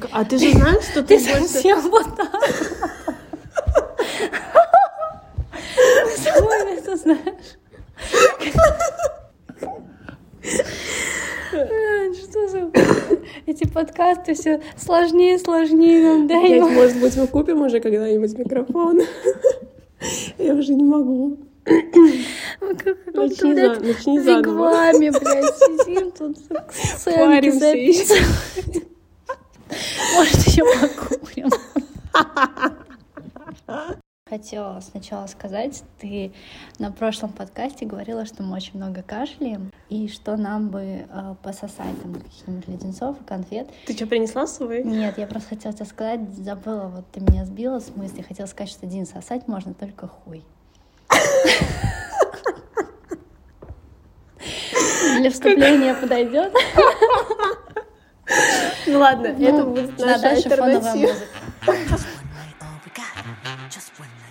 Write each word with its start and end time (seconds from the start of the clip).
Так, 0.00 0.10
а 0.12 0.24
ты 0.24 0.38
же 0.38 0.50
знаешь, 0.52 0.84
что 0.84 1.02
ты, 1.02 1.18
Ты 1.18 1.24
больше... 1.24 1.48
совсем 1.48 1.80
вот 1.90 2.06
так. 2.16 2.34
Ой, 6.40 6.74
это 6.78 6.96
знаешь. 6.96 7.58
Э, 11.52 12.12
Что 12.14 12.48
за... 12.48 12.70
Эти 13.46 13.66
подкасты 13.68 14.34
все 14.34 14.60
сложнее 14.76 15.36
и 15.36 15.38
сложнее 15.38 16.02
нам 16.02 16.26
Блядь, 16.26 16.42
даем. 16.42 16.72
может 16.72 17.00
быть, 17.00 17.16
мы 17.16 17.26
купим 17.26 17.62
уже 17.62 17.80
когда-нибудь 17.80 18.36
микрофон? 18.38 19.00
Я 20.38 20.54
уже 20.54 20.74
не 20.74 20.84
могу. 20.84 21.38
Мы 21.66 22.74
как 22.74 22.98
в 23.06 23.14
Начни 23.14 23.36
каком-то, 23.36 23.74
за- 23.74 23.80
блядь, 23.80 23.96
начни 23.96 24.20
заново. 24.20 24.38
вигваме, 24.40 25.10
блядь, 25.12 25.56
сидим 25.56 26.10
тут 26.10 26.36
ещё. 26.38 27.58
записываем. 27.58 28.83
Еще 30.54 30.64
покурим. 30.80 31.50
Хотела 34.28 34.78
сначала 34.80 35.26
сказать, 35.26 35.82
ты 35.98 36.32
на 36.78 36.92
прошлом 36.92 37.32
подкасте 37.32 37.86
говорила, 37.86 38.24
что 38.24 38.44
мы 38.44 38.54
очень 38.56 38.76
много 38.76 39.02
кашляем, 39.02 39.70
и 39.88 40.08
что 40.08 40.36
нам 40.36 40.70
бы 40.70 40.80
э, 40.80 41.04
пососать 41.42 42.00
там 42.02 42.14
каких-нибудь 42.14 42.68
леденцов 42.68 43.20
и 43.20 43.24
конфет. 43.24 43.68
Ты 43.86 43.94
что, 43.94 44.06
принесла 44.06 44.46
свой? 44.46 44.84
Нет, 44.84 45.18
я 45.18 45.26
просто 45.26 45.48
хотела 45.50 45.74
тебе 45.74 45.86
сказать, 45.86 46.20
забыла, 46.36 46.86
вот 46.86 47.04
ты 47.12 47.20
меня 47.20 47.44
сбила 47.44 47.80
с 47.80 47.90
мысли, 47.96 48.22
хотела 48.22 48.46
сказать, 48.46 48.70
что 48.70 48.86
один 48.86 49.06
сосать 49.06 49.48
можно 49.48 49.74
только 49.74 50.06
хуй. 50.06 50.44
Для 55.18 55.30
вступления 55.30 55.94
подойдет. 55.94 56.52
Ну 58.86 58.98
ладно, 58.98 59.26
это 59.26 59.64
будет 59.64 59.98
наша 59.98 60.30
альтернатива. 60.30 61.14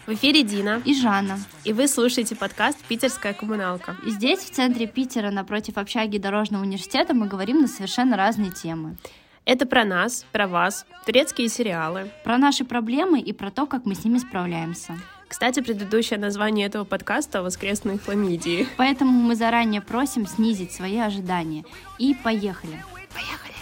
В 0.06 0.14
эфире 0.16 0.44
Дина, 0.44 0.82
И 0.84 0.94
Жанна. 0.94 1.40
и 1.64 1.72
вы 1.72 1.88
слушаете 1.88 2.36
подкаст 2.36 2.78
«Питерская 2.90 3.34
коммуналка». 3.34 3.96
И 4.06 4.10
здесь, 4.10 4.40
в 4.40 4.52
центре 4.52 4.86
Питера, 4.86 5.32
напротив 5.32 5.78
общаги 5.78 6.18
Дорожного 6.18 6.64
университета, 6.64 7.14
мы 7.14 7.28
говорим 7.28 7.62
на 7.62 7.68
совершенно 7.68 8.18
разные 8.18 8.52
темы. 8.52 8.98
Это 9.46 9.66
про 9.66 9.86
нас, 9.86 10.26
про 10.32 10.48
вас, 10.48 10.86
турецкие 11.06 11.48
сериалы. 11.48 12.12
Про 12.26 12.38
наши 12.38 12.66
проблемы 12.66 13.22
и 13.22 13.32
про 13.32 13.50
то, 13.50 13.66
как 13.66 13.86
мы 13.86 13.96
с 13.96 14.04
ними 14.04 14.18
справляемся. 14.18 15.00
Кстати, 15.30 15.62
предыдущее 15.62 16.20
название 16.20 16.68
этого 16.68 16.84
подкаста 16.84 17.42
«Воскресные 17.42 17.98
хламидии». 17.98 18.68
Поэтому 18.78 19.12
мы 19.12 19.36
заранее 19.36 19.82
просим 19.82 20.28
снизить 20.28 20.74
свои 20.74 21.00
ожидания. 21.00 21.64
И 21.98 22.14
поехали. 22.14 22.84
Поехали. 23.14 23.53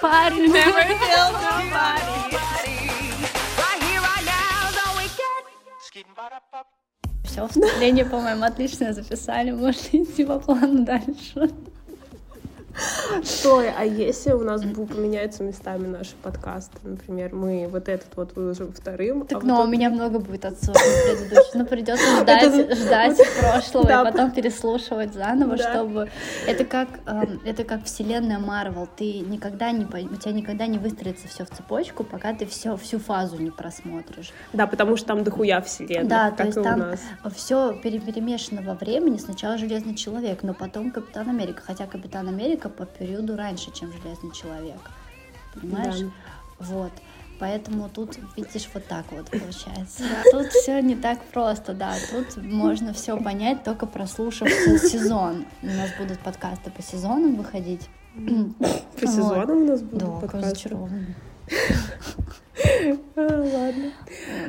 Парень. 0.00 0.52
Все, 7.24 7.48
вступление, 7.48 8.04
по-моему, 8.04 8.44
отлично 8.44 8.92
записали. 8.92 9.50
Можно 9.50 9.98
идти 9.98 10.24
по 10.24 10.38
плану 10.38 10.84
дальше. 10.84 11.50
Стой, 13.22 13.70
а 13.70 13.84
если 13.84 14.32
у 14.32 14.40
нас 14.40 14.62
поменяются 14.62 15.42
местами 15.42 15.86
наши 15.86 16.14
подкасты, 16.22 16.76
например, 16.82 17.34
мы 17.34 17.68
вот 17.68 17.88
этот 17.88 18.16
вот 18.16 18.34
выложим 18.34 18.72
вторым, 18.72 19.26
Так, 19.26 19.42
а 19.42 19.46
ну, 19.46 19.56
вот 19.56 19.66
у 19.66 19.68
меня 19.68 19.90
много 19.90 20.18
будет 20.18 20.44
отсылок 20.44 20.78
на 20.78 21.14
предыдущий. 21.14 21.50
Ну, 21.54 21.66
придется 21.66 22.04
ждать, 22.20 22.76
ждать 22.76 23.18
прошлого 23.40 23.86
и 23.86 24.10
потом 24.10 24.30
переслушивать 24.32 25.14
заново, 25.14 25.56
чтобы-. 25.56 26.08
Это 26.46 26.64
как, 26.64 26.88
эм, 27.06 27.40
это 27.44 27.64
как 27.64 27.84
вселенная 27.84 28.38
Марвел. 28.38 28.88
Ты 28.96 29.20
никогда 29.20 29.70
не... 29.70 29.84
У 29.84 30.16
тебя 30.16 30.32
никогда 30.32 30.66
не 30.66 30.78
выстроится 30.78 31.28
все 31.28 31.44
в 31.44 31.50
цепочку, 31.50 32.04
пока 32.04 32.34
ты 32.34 32.46
все, 32.46 32.76
всю 32.76 32.98
фазу 32.98 33.36
не 33.36 33.50
просмотришь. 33.50 34.32
Да, 34.52 34.66
потому 34.66 34.96
что 34.96 35.08
там 35.08 35.24
дохуя 35.24 35.60
вселенных, 35.60 36.08
Да, 36.08 36.30
то 36.30 36.44
есть 36.44 36.62
там 36.62 36.94
все 37.34 37.74
перемешано 37.74 38.62
во 38.62 38.74
времени. 38.74 39.18
Сначала 39.18 39.58
Железный 39.58 39.94
Человек, 39.94 40.42
но 40.42 40.54
потом 40.54 40.90
Капитан 40.90 41.28
Америка. 41.28 41.62
Хотя 41.64 41.86
Капитан 41.86 42.28
Америка 42.28 42.63
по 42.68 42.84
периоду 42.86 43.36
раньше, 43.36 43.70
чем 43.72 43.92
Железный 43.92 44.32
Человек. 44.32 44.78
Понимаешь? 45.54 46.00
Да. 46.00 46.10
Вот. 46.60 46.92
Поэтому 47.40 47.88
тут, 47.88 48.16
видишь, 48.36 48.68
вот 48.72 48.86
так 48.86 49.04
вот 49.10 49.28
получается. 49.30 50.04
Тут 50.30 50.46
все 50.48 50.80
не 50.80 50.94
так 50.96 51.20
просто, 51.32 51.74
да. 51.74 51.94
Тут 52.10 52.36
можно 52.42 52.92
все 52.92 53.16
понять, 53.20 53.64
только 53.64 53.86
прослушав 53.86 54.48
се- 54.48 54.78
сезон. 54.88 55.44
У 55.62 55.66
нас 55.66 55.90
будут 55.98 56.18
подкасты 56.20 56.70
по 56.70 56.80
сезонам 56.82 57.34
выходить. 57.36 57.88
По 59.00 59.06
сезонам 59.06 59.62
у 59.62 59.66
нас 59.66 59.82
будут 59.82 59.98
Да, 59.98 60.20
подкасты. 60.20 60.48
зачарованные. 60.50 61.14
А, 61.50 61.52
ладно. 63.16 63.92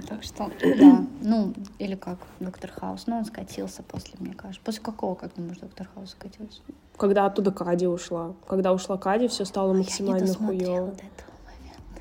Так 0.07 0.23
что, 0.23 0.51
да. 0.61 1.05
Ну, 1.21 1.53
или 1.79 1.95
как 1.95 2.17
Доктор 2.39 2.71
Хаус. 2.71 3.07
Ну, 3.07 3.17
он 3.17 3.25
скатился 3.25 3.83
после, 3.83 4.13
мне 4.19 4.33
кажется. 4.33 4.61
После 4.63 4.81
какого, 4.81 5.15
как 5.15 5.33
думаешь, 5.35 5.57
Доктор 5.57 5.87
Хаус 5.93 6.11
скатился? 6.11 6.61
Когда 6.97 7.25
оттуда 7.25 7.51
Кади 7.51 7.87
ушла. 7.87 8.33
Когда 8.47 8.73
ушла 8.73 8.97
Кади, 8.97 9.27
все 9.27 9.45
стало 9.45 9.73
максимально 9.73 10.33
момента. 10.39 11.03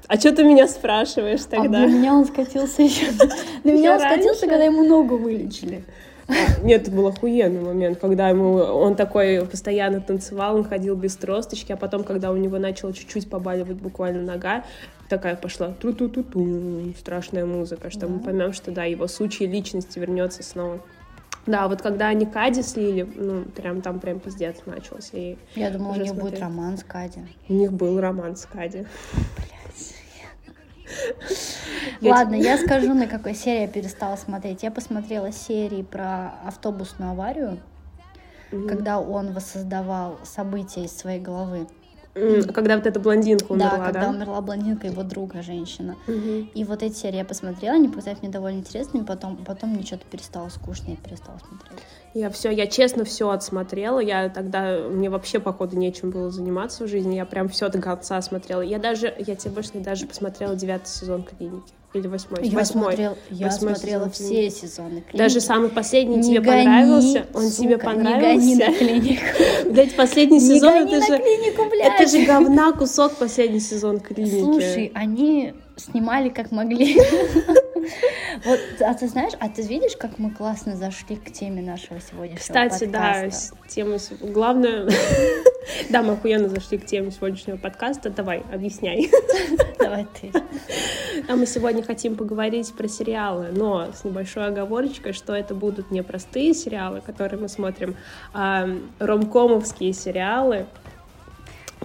А 0.07 0.17
что 0.19 0.33
ты 0.33 0.45
меня 0.45 0.69
спрашиваешь 0.69 1.41
А 1.47 1.51
тогда? 1.51 1.79
для 1.79 1.87
меня 1.87 2.15
он 2.15 2.27
скатился 2.27 2.83
еще. 2.83 3.07
Для 3.65 3.73
меня 3.73 3.95
он 3.95 4.01
скатился, 4.01 4.47
когда 4.47 4.65
ему 4.65 4.85
ногу 4.85 5.17
вылечили. 5.17 5.85
Нет, 6.63 6.83
это 6.83 6.91
был 6.91 7.07
охуенный 7.09 7.61
момент, 7.61 7.99
когда 7.99 8.29
ему 8.29 8.55
он 8.55 8.97
такой 8.97 9.45
постоянно 9.47 10.01
танцевал, 10.01 10.57
он 10.57 10.65
ходил 10.65 10.97
без 10.97 11.17
тросточки, 11.17 11.73
а 11.73 11.77
потом, 11.77 12.03
когда 12.05 12.31
у 12.33 12.37
него 12.37 12.59
начала 12.59 12.93
чуть-чуть 12.93 13.29
побаливать 13.29 13.77
буквально 13.77 14.23
нога, 14.23 14.65
такая 15.09 15.37
пошла 15.37 15.69
ту-ту-ту-ту, 15.69 16.93
страшная 16.99 17.45
музыка, 17.45 17.91
что 17.91 18.09
мы 18.09 18.19
Да. 18.19 18.25
поймем, 18.25 18.53
что 18.55 18.71
да, 18.71 18.85
его 18.85 19.07
сучья 19.07 19.47
личности 19.47 19.99
вернется 19.99 20.43
снова. 20.43 20.81
Да, 21.47 21.69
вот 21.69 21.83
когда 21.83 22.09
они 22.09 22.25
Кади 22.25 22.63
слили, 22.63 23.07
ну, 23.17 23.43
прям 23.45 23.83
там 23.83 24.01
прям 24.01 24.19
пиздец 24.19 24.57
начался. 24.65 25.11
И 25.19 25.37
Я 25.55 25.71
думала, 25.71 25.93
у 25.93 25.97
них 25.97 26.13
будет 26.15 26.21
смотреть. 26.21 26.41
роман 26.41 26.79
с 26.79 26.85
Кади. 26.85 27.21
у 27.51 27.53
них 27.53 27.71
был 27.71 28.01
роман 28.01 28.35
с 28.35 28.47
Кади. 28.47 28.79
Я 28.79 28.85
Ладно, 32.01 32.35
я 32.35 32.59
скажу, 32.59 32.95
на 32.95 33.07
какой 33.07 33.35
серии 33.35 33.63
я 33.63 33.69
перестала 33.69 34.17
смотреть. 34.17 34.63
Я 34.63 34.71
посмотрела 34.71 35.33
серии 35.33 35.83
про 35.83 36.35
автобусную 36.47 37.13
аварию, 37.13 37.59
когда 38.51 39.01
он 39.01 39.33
воссоздавал 39.33 40.19
события 40.25 40.85
из 40.85 40.97
своей 40.97 41.21
головы. 41.21 41.67
Когда 42.15 42.77
вот 42.77 42.87
эта 42.87 43.01
блондинка 43.01 43.47
да, 43.49 43.55
умерла, 43.55 43.87
когда 43.87 44.01
да? 44.01 44.11
умерла 44.11 44.41
блондинка, 44.41 44.87
его 44.87 45.03
друга, 45.03 45.43
женщина. 45.43 45.97
Мгм. 46.07 46.51
И 46.55 46.65
вот 46.65 46.83
эти 46.83 46.95
серии 46.95 47.17
я 47.17 47.25
посмотрела, 47.25 47.75
они 47.75 47.89
показались 47.89 48.23
мне 48.23 48.31
довольно 48.31 48.59
интересными, 48.59 49.05
потом, 49.05 49.37
потом 49.45 49.71
мне 49.71 49.85
что-то 49.85 50.05
перестало 50.11 50.49
скучно, 50.49 50.91
я 50.91 50.97
перестала 50.97 51.39
смотреть. 51.39 51.81
Я 52.15 52.31
все, 52.31 52.51
я 52.51 52.69
честно 52.69 53.05
все 53.05 53.29
отсмотрела. 53.31 53.99
Я 53.99 54.29
тогда 54.29 54.79
мне 54.89 55.11
вообще 55.11 55.41
походу 55.41 55.77
нечем 55.77 56.11
было 56.11 56.31
заниматься 56.31 56.85
в 56.85 56.89
жизни. 56.89 57.17
Я 57.17 57.27
прям 57.27 57.49
все 57.49 57.69
до 57.69 57.81
конца 57.81 58.23
смотрела. 58.23 58.61
Я 58.61 58.79
даже, 58.79 59.13
я 59.19 59.35
тебе 59.35 59.51
больше 59.51 59.73
даже 59.75 60.07
посмотрела 60.07 60.55
девятый 60.55 60.89
сезон 60.89 61.25
клиники 61.25 61.73
или 61.95 62.09
восьмой. 62.09 62.41
Я, 62.43 62.59
восьмой. 62.59 62.85
смотрел, 62.85 63.17
я 63.31 63.47
Восьмой 63.47 63.77
смотрела 63.77 64.11
сезон 64.11 64.13
все 64.13 64.51
сезоны 64.51 64.89
клиники. 65.01 65.17
Даже 65.17 65.41
самый 65.41 65.69
последний 65.71 66.17
Не 66.17 66.23
тебе 66.25 66.41
гони, 66.41 66.65
понравился? 66.65 67.27
Он 67.33 67.51
тебе 67.51 67.79
сука, 67.79 67.93
Не 67.93 68.03
гони 68.03 68.05
понравился? 68.05 68.57
на 68.59 68.73
клинику. 68.79 69.25
Блять, 69.71 69.97
последний 69.97 70.41
сезон 70.41 70.73
это 70.75 71.01
же 71.01 71.19
клинику, 71.19 71.71
блядь. 71.71 72.01
это 72.01 72.11
же 72.11 72.25
говна 72.27 72.73
кусок 72.73 73.15
последний 73.17 73.61
сезон 73.61 74.01
клиники. 74.01 74.41
Слушай, 74.41 74.91
они 74.95 75.55
снимали 75.77 76.29
как 76.29 76.51
могли. 76.53 76.99
Вот, 78.47 78.59
а 78.81 78.95
ты 78.95 79.09
знаешь, 79.09 79.35
а 79.41 79.49
ты 79.51 79.61
видишь, 79.63 79.95
как 79.97 80.19
мы 80.19 80.31
классно 80.31 80.75
зашли 80.75 81.17
к 81.17 81.31
теме 81.31 81.61
нашего 81.61 82.01
сегодняшнего 82.01 82.39
Кстати, 82.39 82.85
да, 82.87 83.13
подкаста? 83.13 83.57
темы... 83.69 83.99
с- 83.99 84.11
Главное... 84.21 84.89
Да, 85.91 86.03
мы 86.03 86.15
охуенно 86.15 86.49
зашли 86.49 86.77
к 86.79 86.85
теме 86.87 87.11
сегодняшнего 87.11 87.57
подкаста. 87.57 88.11
Давай, 88.11 88.43
объясняй. 88.53 89.11
Давай 89.79 90.07
ты. 90.21 90.31
А 91.29 91.37
мы 91.37 91.47
сегодня 91.47 91.83
хотим 91.83 92.17
поговорить 92.17 92.73
про 92.75 92.89
сериалы, 92.89 93.49
но 93.53 93.91
с 93.93 94.05
небольшой 94.05 94.47
оговорочкой, 94.47 95.13
что 95.13 95.35
это 95.35 95.55
будут 95.55 95.91
не 95.91 96.03
простые 96.03 96.53
сериалы, 96.55 97.01
которые 97.03 97.41
мы 97.41 97.49
смотрим, 97.49 97.97
а 98.33 98.67
ромкомовские 98.99 99.93
сериалы, 99.93 100.67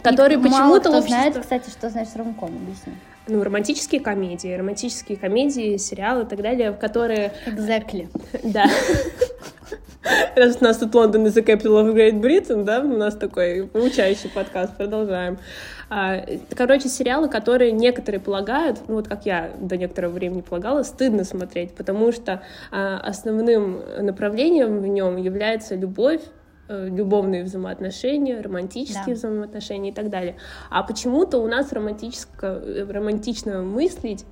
которые 0.02 0.38
И 0.40 0.42
мало 0.42 0.52
почему-то 0.80 0.80
кто 0.90 0.98
общество- 1.00 1.08
знает, 1.10 1.38
кстати, 1.40 1.70
что 1.70 1.90
значит 1.90 2.16
ромком, 2.18 2.56
объясни. 2.56 2.94
Ну, 3.30 3.44
романтические 3.44 4.02
комедии, 4.02 4.54
романтические 4.54 5.18
комедии, 5.18 5.78
сериалы 5.78 6.24
и 6.24 6.26
так 6.26 6.42
далее, 6.42 6.72
в 6.72 6.78
которые, 6.78 7.32
Exactly. 7.46 8.08
да, 8.44 8.66
Раз 10.36 10.58
у 10.62 10.64
нас 10.64 10.78
тут 10.78 10.96
Лондон 10.96 11.26
is 11.26 11.34
the 11.34 11.44
capital 11.44 11.84
of 11.84 11.94
Great 11.94 12.20
Britain, 12.22 12.64
да, 12.64 12.80
у 12.80 12.98
нас 12.98 13.16
такой 13.16 13.68
получающий 13.68 14.30
подкаст, 14.30 14.76
продолжаем. 14.78 15.38
А, 15.90 16.24
Короче, 16.56 16.88
сериалы, 16.88 17.30
которые 17.30 17.72
некоторые 17.72 18.22
полагают, 18.22 18.80
ну 18.88 18.96
вот 18.96 19.08
как 19.08 19.26
я 19.26 19.52
до 19.60 19.76
некоторого 19.76 20.14
времени 20.14 20.42
полагала, 20.42 20.84
стыдно 20.84 21.24
смотреть, 21.24 21.74
потому 21.74 22.12
что 22.12 22.42
а, 22.72 23.00
основным 23.00 23.82
направлением 24.00 24.80
в 24.80 24.88
нем 24.88 25.18
является 25.18 25.76
любовь 25.76 26.22
любовные 26.70 27.44
взаимоотношения, 27.44 28.42
романтические 28.42 29.06
да. 29.08 29.14
взаимоотношения 29.14 29.90
и 29.90 29.94
так 29.94 30.10
далее. 30.10 30.38
А 30.70 30.84
почему-то 30.84 31.40
у 31.40 31.48
нас 31.48 31.74
романтическое, 31.74 32.86
романтично 32.88 33.62
мыслить 33.62 34.26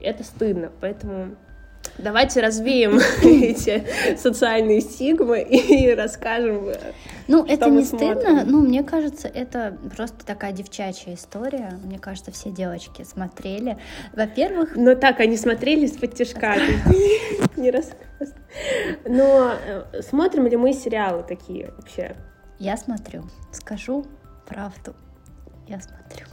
это 0.00 0.24
стыдно, 0.24 0.70
поэтому 0.80 1.36
Давайте 1.98 2.40
развеем 2.40 2.98
эти 3.22 3.84
социальные 4.16 4.80
стигмы 4.80 5.40
и 5.42 5.94
расскажем. 5.94 6.72
Ну, 7.30 7.44
это 7.44 7.70
не 7.70 7.84
стыдно. 7.84 8.44
Ну, 8.44 8.60
мне 8.60 8.82
кажется, 8.82 9.28
это 9.28 9.78
просто 9.94 10.26
такая 10.26 10.52
девчачья 10.52 11.14
история. 11.14 11.78
Мне 11.84 11.98
кажется, 11.98 12.32
все 12.32 12.50
девочки 12.50 13.02
смотрели. 13.04 13.78
Во-первых... 14.12 14.74
Но 14.74 14.96
так, 14.96 15.20
они 15.20 15.36
смотрели 15.36 15.86
с 15.86 15.96
подтяжками. 15.96 16.80
Не 17.56 17.70
рассказывай. 17.70 18.34
Но 19.06 19.52
э, 19.64 20.02
смотрим 20.02 20.46
ли 20.46 20.56
мы 20.56 20.72
сериалы 20.72 21.22
такие 21.22 21.70
вообще? 21.76 22.16
Я 22.58 22.76
смотрю. 22.76 23.24
Скажу 23.52 24.04
правду 24.46 24.94
я 25.70 25.80
смотрю. 25.80 26.26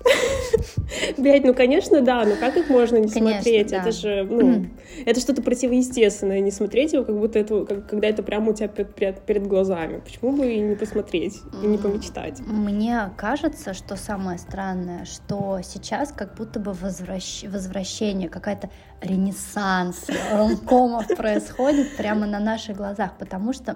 Блять, 1.18 1.44
ну 1.44 1.54
конечно, 1.54 2.02
да, 2.02 2.26
но 2.26 2.36
как 2.36 2.58
их 2.58 2.70
можно 2.70 2.98
не 2.98 3.08
конечно, 3.08 3.42
смотреть? 3.42 3.70
Да. 3.70 3.82
Это 3.82 3.92
же, 3.92 4.24
ну, 4.24 4.66
это 5.06 5.20
что-то 5.20 5.44
противоестественное, 5.44 6.40
не 6.40 6.50
смотреть 6.50 6.94
его, 6.94 7.04
как 7.04 7.16
будто 7.16 7.38
это, 7.38 7.66
как, 7.66 7.88
когда 7.88 8.08
это 8.08 8.24
прямо 8.24 8.50
у 8.50 8.54
тебя 8.54 8.68
перед, 8.68 9.22
перед 9.22 9.46
глазами. 9.46 10.00
Почему 10.00 10.32
бы 10.32 10.52
и 10.52 10.60
не 10.60 10.76
посмотреть, 10.76 11.40
и 11.64 11.68
не 11.68 11.78
помечтать? 11.78 12.40
Мне 12.40 13.12
кажется, 13.16 13.76
что 13.76 13.96
самое 13.96 14.40
странное, 14.40 15.06
что 15.06 15.60
сейчас 15.64 16.12
как 16.12 16.36
будто 16.36 16.60
бы 16.60 16.74
возвращ... 16.74 17.44
возвращение, 17.44 18.30
какая-то 18.30 18.72
ренессанс 19.02 20.08
ромкомов 20.34 21.08
происходит 21.16 21.96
прямо 21.96 22.26
на 22.26 22.40
наших 22.40 22.76
глазах, 22.76 23.12
потому 23.20 23.54
что 23.54 23.76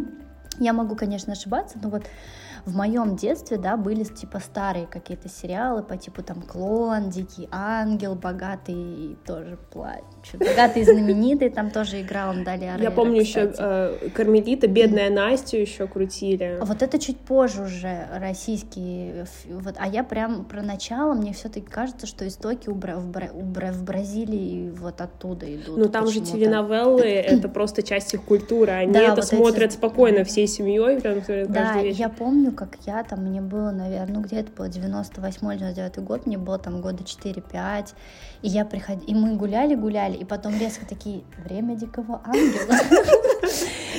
я 0.60 0.72
могу, 0.72 0.94
конечно, 0.94 1.32
ошибаться, 1.32 1.78
но 1.82 1.90
вот 1.90 2.04
в 2.64 2.76
моем 2.76 3.16
детстве, 3.16 3.56
да, 3.56 3.76
были 3.76 4.04
типа 4.04 4.38
старые 4.38 4.86
какие-то 4.86 5.28
сериалы 5.28 5.82
по 5.82 5.96
типу 5.96 6.22
там 6.22 6.42
Клон, 6.42 7.10
Дикий 7.10 7.48
Ангел, 7.50 8.14
Богатый 8.14 9.16
тоже 9.26 9.58
плачет, 9.72 10.38
Богатый 10.38 10.82
и 10.82 10.84
знаменитый, 10.84 11.50
там 11.50 11.70
тоже 11.70 12.02
играл 12.02 12.30
он 12.30 12.44
далее. 12.44 12.74
Я 12.78 12.90
помню 12.90 13.20
еще 13.20 13.52
э, 13.56 14.08
Кармелита, 14.14 14.68
Бедная 14.68 15.10
Настя 15.10 15.56
еще 15.56 15.86
крутили. 15.86 16.58
Вот 16.62 16.82
это 16.82 16.98
чуть 16.98 17.18
позже 17.18 17.64
уже 17.64 18.06
российские, 18.14 19.26
вот, 19.48 19.74
а 19.78 19.88
я 19.88 20.04
прям 20.04 20.44
про 20.44 20.62
начало, 20.62 21.14
мне 21.14 21.32
все-таки 21.32 21.66
кажется, 21.66 22.06
что 22.06 22.26
истоки 22.26 22.68
у, 22.68 22.74
Бра... 22.74 22.96
в, 22.96 23.08
Бра... 23.08 23.28
в 23.72 23.82
Бразилии 23.82 24.70
вот 24.70 25.00
оттуда 25.00 25.52
идут. 25.54 25.78
Ну 25.78 25.88
там 25.88 26.06
же 26.06 26.20
теленовеллы, 26.20 27.04
это 27.06 27.48
просто 27.48 27.82
часть 27.82 28.14
их 28.14 28.22
культуры, 28.22 28.70
они 28.72 28.98
это 28.98 29.22
смотрят 29.22 29.72
спокойно 29.72 30.24
всей 30.24 30.46
семьей, 30.46 31.00
прям 31.00 31.22
Да, 31.48 31.80
я 31.80 32.08
помню, 32.08 32.51
как 32.54 32.76
я 32.86 33.02
там, 33.04 33.24
мне 33.24 33.40
было, 33.40 33.70
наверное, 33.70 34.14
ну 34.14 34.20
где 34.22 34.36
это 34.36 34.52
было, 34.52 34.66
98-99 34.68 36.00
год, 36.02 36.26
мне 36.26 36.38
было 36.38 36.58
там 36.58 36.80
года 36.80 37.02
4-5, 37.02 37.94
и 38.42 38.48
я 38.48 38.64
приходила, 38.64 39.06
и 39.06 39.14
мы 39.14 39.36
гуляли-гуляли, 39.36 40.16
и 40.16 40.24
потом 40.24 40.58
резко 40.58 40.86
такие, 40.86 41.22
время 41.44 41.76
дикого 41.76 42.20
ангела. 42.24 42.74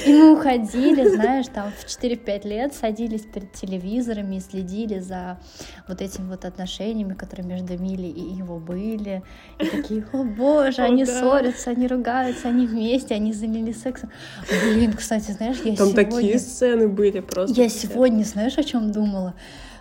И 0.06 0.14
мы 0.14 0.34
уходили, 0.34 1.08
знаешь, 1.08 1.46
там 1.54 1.72
в 1.72 1.86
4-5 1.86 2.48
лет 2.48 2.74
садились 2.74 3.22
перед 3.22 3.52
телевизорами 3.54 4.38
и 4.38 4.40
следили 4.40 5.00
за 5.00 5.40
вот 5.88 6.02
этими 6.02 6.30
вот 6.30 6.46
отношениями, 6.46 7.14
которые 7.14 7.48
между 7.48 7.78
Мили 7.78 8.08
и 8.08 8.34
его 8.34 8.60
были. 8.60 9.24
И 9.60 9.66
такие, 9.66 10.06
о 10.12 10.24
боже, 10.24 10.82
они 10.82 11.06
ссорятся, 11.06 11.72
они 11.72 11.88
ругаются, 11.88 12.50
они 12.50 12.68
вместе, 12.68 13.16
они 13.16 13.34
занялись 13.34 13.82
сексом. 13.82 14.12
Блин, 14.50 14.94
кстати, 14.94 15.32
знаешь, 15.32 15.58
я 15.64 15.76
Там 15.76 15.90
сегодня... 15.90 16.12
такие 16.12 16.40
сцены 16.40 16.88
были 16.88 17.20
просто. 17.20 17.60
Я 17.60 17.70
сегодня, 17.70 18.24
знаешь, 18.24 18.58
о 18.58 18.64
чем 18.64 18.92
думала? 18.92 19.34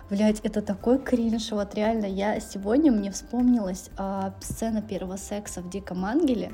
Блять, 0.09 0.41
это 0.43 0.61
такой 0.61 0.99
кринж, 0.99 1.51
вот 1.51 1.73
реально, 1.75 2.05
я 2.05 2.39
сегодня 2.39 2.91
мне 2.91 3.09
вспомнилась 3.09 3.89
а, 3.97 4.33
сцена 4.41 4.81
первого 4.81 5.15
секса 5.15 5.61
в 5.61 5.69
Диком 5.69 6.05
Ангеле, 6.05 6.51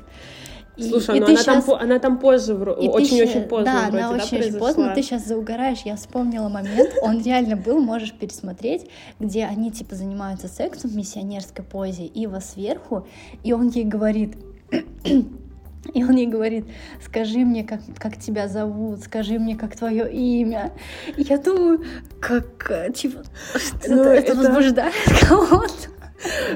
Слушай, 0.76 1.16
и 1.16 1.20
ну 1.20 1.26
она, 1.26 1.36
сейчас... 1.36 1.64
там, 1.64 1.74
она 1.74 1.98
там 1.98 2.18
позже, 2.18 2.54
очень-очень 2.54 3.42
поздно 3.42 3.72
Да, 3.72 3.90
вроде, 3.90 4.04
она 4.04 4.22
очень-очень 4.22 4.58
поздно, 4.58 4.92
ты 4.94 5.02
сейчас 5.02 5.26
заугораешь, 5.26 5.82
я 5.84 5.96
вспомнила 5.96 6.48
момент, 6.48 6.90
он 7.02 7.22
реально 7.22 7.56
был, 7.56 7.80
можешь 7.80 8.12
пересмотреть, 8.12 8.88
где 9.18 9.44
они 9.44 9.70
типа 9.70 9.94
занимаются 9.94 10.48
сексом 10.48 10.90
в 10.90 10.96
миссионерской 10.96 11.64
позе, 11.64 12.06
Ива 12.06 12.40
сверху, 12.40 13.06
и 13.42 13.52
он 13.52 13.68
ей 13.68 13.84
говорит, 13.84 14.36
и 15.94 16.04
он 16.04 16.16
ей 16.16 16.26
говорит, 16.26 16.66
скажи 17.04 17.38
мне, 17.38 17.64
как, 17.64 17.80
как 17.98 18.18
тебя 18.18 18.48
зовут, 18.48 19.00
скажи 19.00 19.38
мне, 19.38 19.56
как 19.56 19.76
твое 19.76 20.10
имя. 20.10 20.72
И 21.16 21.22
я 21.22 21.38
думаю, 21.38 21.84
как, 22.20 22.70
э, 22.70 22.92
типа, 22.92 23.22
ну, 23.88 24.02
это, 24.02 24.32
это 24.32 24.34
возбуждает 24.34 24.94
кого-то. 25.28 25.99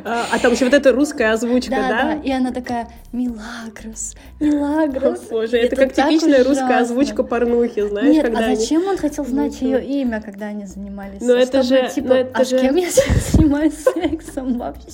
А, 0.05 0.27
а 0.33 0.39
там 0.39 0.53
еще 0.53 0.65
вот 0.67 0.75
эта 0.75 0.93
русская 0.93 1.33
озвучка, 1.33 1.71
да? 1.71 1.89
Да, 1.89 2.15
и 2.23 2.31
она 2.31 2.53
такая 2.53 2.89
«Милагрос, 3.13 4.15
Милагрос». 4.41 5.21
Боже, 5.31 5.59
это, 5.59 5.77
как 5.77 5.93
типичная 5.93 6.45
русская 6.45 6.81
озвучка 6.81 7.23
порнухи, 7.23 7.89
знаешь, 7.89 8.15
Нет, 8.15 8.33
а 8.35 8.55
зачем 8.55 8.87
он 8.87 8.97
хотел 8.97 9.25
знать 9.25 9.61
ее 9.61 9.85
имя, 9.85 10.21
когда 10.21 10.47
они 10.47 10.67
занимались? 10.67 11.21
Ну 11.21 11.35
это 11.35 11.63
же, 11.63 11.91
типа, 11.95 12.09
ну 12.09 12.15
это 12.15 12.31
а 12.35 12.45
же... 12.45 12.59
с 12.59 12.61
кем 12.61 12.77
я 12.77 12.89
занимаюсь 12.91 13.75
сексом 13.75 14.59
вообще? 14.59 14.85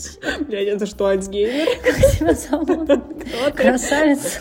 Блядь, 0.40 0.68
это 0.68 0.86
что, 0.86 1.06
Альцгеймер? 1.06 1.66
Как 1.82 1.96
тебя 2.12 2.34
зовут? 2.34 2.90
Красавица. 3.56 4.38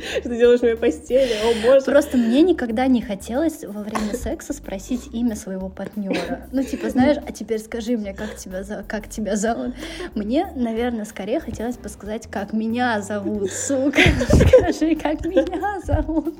Что 0.20 0.28
делаешь 0.28 0.60
в 0.60 0.62
моей 0.62 0.76
постели? 0.76 1.32
О, 1.44 1.66
боже. 1.66 1.84
Просто 1.84 2.16
мне 2.16 2.42
никогда 2.42 2.86
не 2.86 3.02
хотелось 3.02 3.64
во 3.64 3.82
время 3.82 4.14
секса 4.14 4.52
спросить 4.52 5.08
имя 5.12 5.36
своего 5.36 5.68
партнера. 5.68 6.48
Ну, 6.52 6.62
типа, 6.62 6.90
знаешь, 6.90 7.16
а 7.26 7.32
теперь 7.32 7.58
скажи 7.58 7.96
мне, 7.96 8.14
как 8.14 8.36
тебя, 8.36 8.64
как 8.86 9.08
тебя 9.08 9.36
зовут. 9.36 9.74
Мне, 10.14 10.52
наверное, 10.54 11.04
скорее 11.04 11.40
хотелось 11.40 11.76
бы 11.76 11.88
сказать, 11.88 12.26
как 12.30 12.52
меня 12.52 13.00
зовут, 13.02 13.50
сука. 13.50 14.00
Скажи, 14.28 14.94
как 14.96 15.24
меня 15.24 15.80
зовут. 15.84 16.34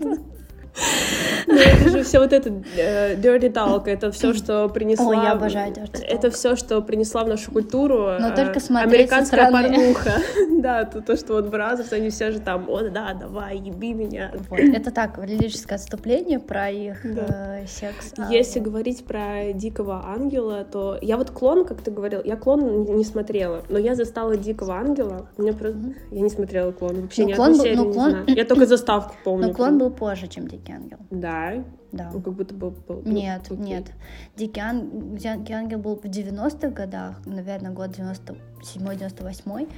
Ну, 1.46 1.56
это 1.56 1.88
же 1.88 2.02
все 2.02 2.20
вот 2.20 2.32
это 2.32 2.50
э, 2.76 3.16
dirty 3.16 3.52
talk, 3.52 3.88
это 3.88 4.12
все, 4.12 4.34
что 4.34 4.68
принесла... 4.68 5.06
Ой, 5.06 5.16
я 5.16 5.32
обожаю 5.32 5.72
dirty 5.72 5.92
talk. 5.92 6.04
Это 6.06 6.30
все, 6.30 6.56
что 6.56 6.80
принесла 6.80 7.24
в 7.24 7.28
нашу 7.28 7.50
культуру 7.50 8.16
Но 8.18 8.28
э, 8.28 8.36
только 8.36 8.60
американская 8.78 9.50
порнуха. 9.50 10.12
Да, 10.60 10.84
то, 10.84 11.00
то, 11.00 11.16
что 11.16 11.34
вот 11.34 11.48
Brazzers, 11.48 11.92
они 11.92 12.10
все 12.10 12.32
же 12.32 12.38
там, 12.38 12.68
о, 12.68 12.82
да, 12.90 13.14
давай, 13.14 13.56
еби 13.56 13.94
меня. 13.94 14.30
Вот. 14.50 14.60
Это 14.60 14.90
так, 14.90 15.18
лирическое 15.24 15.78
отступление 15.78 16.38
про 16.38 16.68
их 16.68 16.98
да. 17.02 17.60
э, 17.60 17.66
секс. 17.66 18.12
Если 18.30 18.60
а, 18.60 18.62
говорить 18.62 19.04
про 19.04 19.52
Дикого 19.54 20.04
Ангела, 20.06 20.64
то 20.64 20.98
я 21.00 21.16
вот 21.16 21.30
Клон, 21.30 21.64
как 21.64 21.80
ты 21.80 21.90
говорил, 21.90 22.20
я 22.24 22.36
Клон 22.36 22.84
не 22.84 23.04
смотрела, 23.04 23.62
но 23.70 23.78
я 23.78 23.94
застала 23.94 24.36
Дикого 24.36 24.74
Ангела, 24.74 25.28
мне 25.38 25.52
просто... 25.52 25.78
Я 26.10 26.20
не 26.20 26.30
смотрела 26.30 26.72
Клон, 26.72 27.02
вообще 27.02 27.22
ну, 27.22 27.28
ни 27.28 27.32
одной 27.32 27.54
серии 27.54 27.76
не 27.76 27.92
клон... 27.92 28.10
знаю. 28.10 28.24
Я 28.26 28.44
только 28.44 28.66
заставку 28.66 29.14
помню. 29.24 29.48
Но 29.48 29.54
Клон 29.54 29.78
был 29.78 29.90
позже, 29.90 30.26
чем 30.28 30.46
Дикий 30.46 30.59
Дикий 30.60 30.72
ангел. 30.72 30.98
Да? 31.10 31.64
Да. 31.92 32.10
Ну, 32.12 32.20
как 32.20 32.34
будто 32.34 32.54
бы 32.54 32.70
был. 32.70 33.02
Нет, 33.04 33.42
окей. 33.46 33.56
нет. 33.56 33.92
Дикий, 34.36 34.60
ан... 34.60 35.16
Дикий 35.16 35.52
ангел 35.52 35.78
был 35.78 35.96
в 35.96 36.04
90-х 36.04 36.68
годах, 36.68 37.20
наверное, 37.24 37.72
год 37.72 37.90
97-98. 37.90 39.68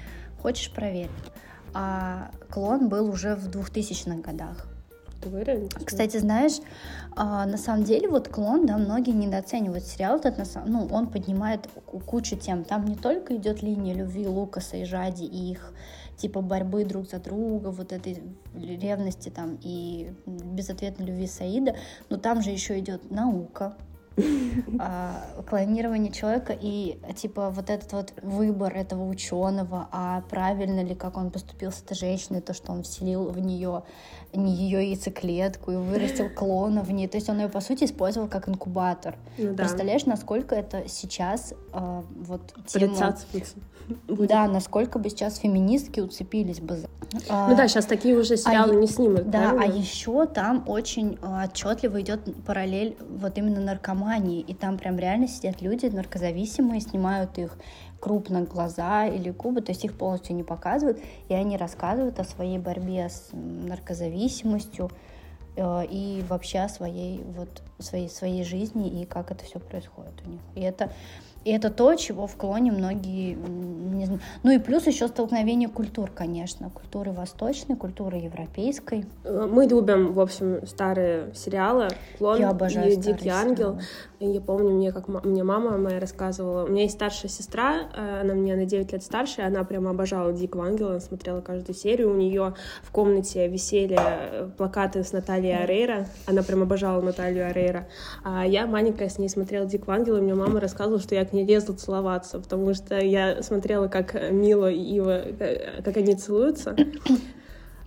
Хочешь 0.41 0.73
проверить? 0.73 1.11
А 1.75 2.31
клон 2.51 2.89
был 2.89 3.09
уже 3.09 3.37
в 3.37 3.49
2000-х 3.49 4.21
годах. 4.21 4.67
Кстати, 5.85 6.17
знаешь, 6.17 6.59
а, 7.15 7.47
на 7.47 7.57
самом 7.57 7.85
деле 7.85 8.09
вот 8.09 8.27
клон, 8.27 8.67
да, 8.67 8.77
многие 8.77 9.13
недооценивают 9.13 9.85
сериал, 9.85 10.17
этот, 10.17 10.37
на 10.37 10.45
самом, 10.45 10.71
ну, 10.73 10.89
он 10.91 11.07
поднимает 11.07 11.69
кучу 12.07 12.37
тем. 12.37 12.65
Там 12.65 12.87
не 12.87 12.97
только 12.97 13.37
идет 13.37 13.63
линия 13.63 13.95
любви 13.95 14.27
Лукаса 14.27 14.79
и 14.79 14.85
Жади 14.85 15.23
и 15.23 15.53
их 15.53 15.73
типа 16.23 16.41
борьбы 16.41 16.85
друг 16.85 17.09
за 17.09 17.19
друга, 17.19 17.69
вот 17.73 17.93
этой 17.93 18.23
ревности 18.55 19.29
там 19.29 19.59
и 19.61 20.13
безответной 20.25 21.07
любви 21.07 21.27
Саида, 21.27 21.75
но 22.11 22.17
там 22.17 22.43
же 22.43 22.51
еще 22.51 22.79
идет 22.79 23.11
наука, 23.11 23.77
а, 24.79 25.43
клонирование 25.49 26.13
человека. 26.13 26.57
И 26.59 26.97
типа 27.17 27.51
вот 27.51 27.71
этот 27.71 27.93
вот 27.93 28.15
выбор 28.23 28.77
этого 28.77 29.09
ученого, 29.09 29.89
а 29.91 30.21
правильно 30.31 30.85
ли, 30.85 30.95
как 30.95 31.17
он 31.17 31.33
поступил 31.33 31.73
с 31.73 31.83
этой 31.83 31.97
женщиной, 31.97 32.41
то, 32.41 32.55
что 32.55 32.71
он 32.71 32.85
вселил 32.85 33.29
в 33.29 33.41
нее 33.41 33.83
не 34.35 34.55
ее 34.55 34.89
яйцеклетку 34.91 35.73
и 35.73 35.77
вырастил 35.77 36.29
клона 36.35 36.83
в 36.83 36.91
ней. 36.91 37.09
То 37.09 37.17
есть 37.17 37.29
он 37.29 37.41
ее, 37.41 37.49
по 37.49 37.61
сути, 37.61 37.85
использовал 37.85 38.29
как 38.29 38.49
инкубатор. 38.49 39.17
Ну, 39.39 39.55
да. 39.55 39.65
Представляешь, 39.65 40.07
насколько 40.07 40.55
это 40.55 40.89
сейчас 40.89 41.55
э, 41.73 42.03
вот 42.17 42.55
тема... 42.67 43.17
Да, 44.09 44.47
насколько 44.47 44.99
бы 44.99 45.11
сейчас 45.11 45.39
феминистки 45.39 46.01
уцепились 46.01 46.61
бы 46.61 46.77
за... 46.77 46.89
А, 47.29 47.49
ну 47.49 47.57
да, 47.57 47.67
сейчас 47.69 47.85
такие 47.85 48.17
уже 48.17 48.37
сериалы 48.37 48.77
а, 48.77 48.81
не 48.81 48.87
снимут. 48.87 49.29
Да, 49.29 49.51
правильно? 49.51 49.65
а 49.65 49.79
еще 49.79 50.27
там 50.27 50.65
очень 50.67 51.19
отчетливо 51.21 52.01
идет 52.01 52.21
параллель 52.47 52.97
вот 53.01 53.37
именно 53.37 53.61
наркомании. 53.61 54.41
И 54.41 54.55
там 54.55 54.79
прям 54.79 54.99
реально 54.99 55.29
сидят 55.29 55.61
люди 55.61 55.87
наркозависимые, 55.87 56.81
снимают 56.81 57.37
их 57.39 57.59
крупно 58.03 58.43
глаза 58.43 59.07
или 59.07 59.31
губы, 59.31 59.63
то 59.63 59.71
есть 59.71 59.85
их 59.85 59.97
полностью 59.97 60.35
не 60.35 60.43
показывают, 60.43 60.99
и 61.29 61.35
они 61.35 61.57
рассказывают 61.57 62.19
о 62.19 62.25
своей 62.25 62.59
борьбе 62.59 63.09
с 63.09 63.29
наркозависимостью. 63.33 64.91
э, 65.55 65.87
и 65.89 66.25
вообще 66.29 66.61
о 66.61 66.69
своей 66.69 67.23
вот 67.37 67.63
своей 67.79 68.09
своей 68.09 68.43
жизни 68.43 69.03
и 69.03 69.05
как 69.05 69.31
это 69.31 69.45
все 69.45 69.61
происходит 69.61 70.15
у 70.27 70.31
них. 70.31 70.41
И 70.55 70.61
это 70.61 70.91
и 71.45 71.51
это 71.51 71.71
то, 71.71 71.95
чего 71.95 72.27
в 72.27 72.37
клоне 72.37 72.73
многие 72.73 73.37
не 74.03 74.07
знаю. 74.07 74.21
Ну 74.43 74.51
и 74.51 74.59
плюс 74.59 74.87
еще 74.87 75.09
столкновение 75.09 75.69
культур, 75.69 76.11
конечно. 76.15 76.71
Культуры 76.71 77.13
восточной, 77.13 77.77
культуры 77.77 78.19
европейской. 78.19 79.07
Э, 79.25 79.49
мы 79.51 79.67
любим, 79.67 80.13
в 80.13 80.21
общем, 80.21 80.67
старые 80.67 81.33
сериалы. 81.35 81.89
Клон 82.19 82.39
Я 82.39 82.51
обожаю 82.51 82.93
и 82.93 82.97
Дикий 82.97 83.29
ангел. 83.29 83.79
И 84.19 84.27
я 84.27 84.41
помню, 84.41 84.71
мне 84.71 84.93
как 84.93 85.09
мне 85.09 85.43
мама 85.43 85.79
моя 85.79 86.01
рассказывала. 86.01 86.65
У 86.65 86.69
меня 86.69 86.83
есть 86.83 86.95
старшая 86.95 87.31
сестра, 87.31 87.89
э, 87.95 88.21
она 88.21 88.35
мне 88.35 88.55
на 88.55 88.67
9 88.67 88.93
лет 88.93 89.03
старше, 89.03 89.41
и 89.41 89.45
она 89.45 89.65
прямо 89.65 89.91
обожала 89.91 90.33
Дикого 90.33 90.67
ангела, 90.67 90.91
она 90.93 91.01
смотрела 91.01 91.41
каждую 91.41 91.75
серию. 91.75 92.11
У 92.11 92.15
нее 92.15 92.55
в 92.83 92.91
комнате 92.91 93.49
висели 93.49 93.99
э, 93.99 94.49
плакаты 94.57 95.03
с 95.03 95.13
Натальей 95.13 95.57
Арейра. 95.57 96.07
Она 96.27 96.43
прям 96.43 96.63
обожала 96.63 97.01
Наталью 97.01 97.47
Арейра. 97.47 97.89
А 98.25 98.47
я 98.47 98.67
маленькая 98.67 99.09
с 99.09 99.19
ней 99.19 99.29
смотрела 99.29 99.67
Дикого 99.67 99.95
ангела, 99.95 100.19
и 100.19 100.21
мне 100.21 100.35
мама 100.35 100.61
рассказывала, 100.61 101.01
что 101.01 101.15
я 101.15 101.23
не 101.33 101.45
лезла 101.45 101.75
целоваться, 101.75 102.39
потому 102.39 102.75
что 102.75 102.99
я 102.99 103.43
смотрела, 103.43 103.89
как 103.89 104.15
Мила 104.31 104.71
и 104.71 104.79
Ива, 104.79 105.23
э, 105.23 105.83
как 105.83 105.97
они 105.97 106.15
целуются. 106.15 106.77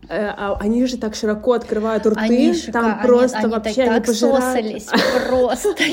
Э, 0.10 0.34
а 0.38 0.58
они 0.60 0.86
же 0.86 0.98
так 0.98 1.16
широко 1.16 1.54
открывают 1.54 2.06
рты, 2.06 2.20
они 2.20 2.54
там 2.72 2.96
шика, 2.96 3.00
просто 3.04 3.38
они, 3.38 3.48
вообще 3.48 3.82
они, 3.82 3.90
они 3.92 4.00
так 4.00 4.06
пожирали... 4.06 4.82
просто. 5.28 5.76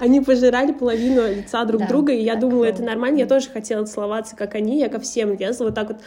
Они 0.00 0.20
пожирали 0.20 0.72
половину 0.72 1.26
лица 1.26 1.64
друг 1.64 1.80
Да, 1.82 1.88
друга, 1.88 2.12
и 2.12 2.22
я 2.22 2.36
думала, 2.36 2.66
это 2.66 2.82
нормально, 2.82 3.18
я 3.18 3.26
тоже 3.26 3.48
хотела 3.50 3.84
целоваться, 3.84 4.36
как 4.36 4.54
они, 4.54 4.78
я 4.78 4.88
ко 4.88 5.00
всем 5.00 5.36
лезла, 5.36 5.66
вот 5.66 5.74
так 5.74 5.88
вот, 5.88 5.98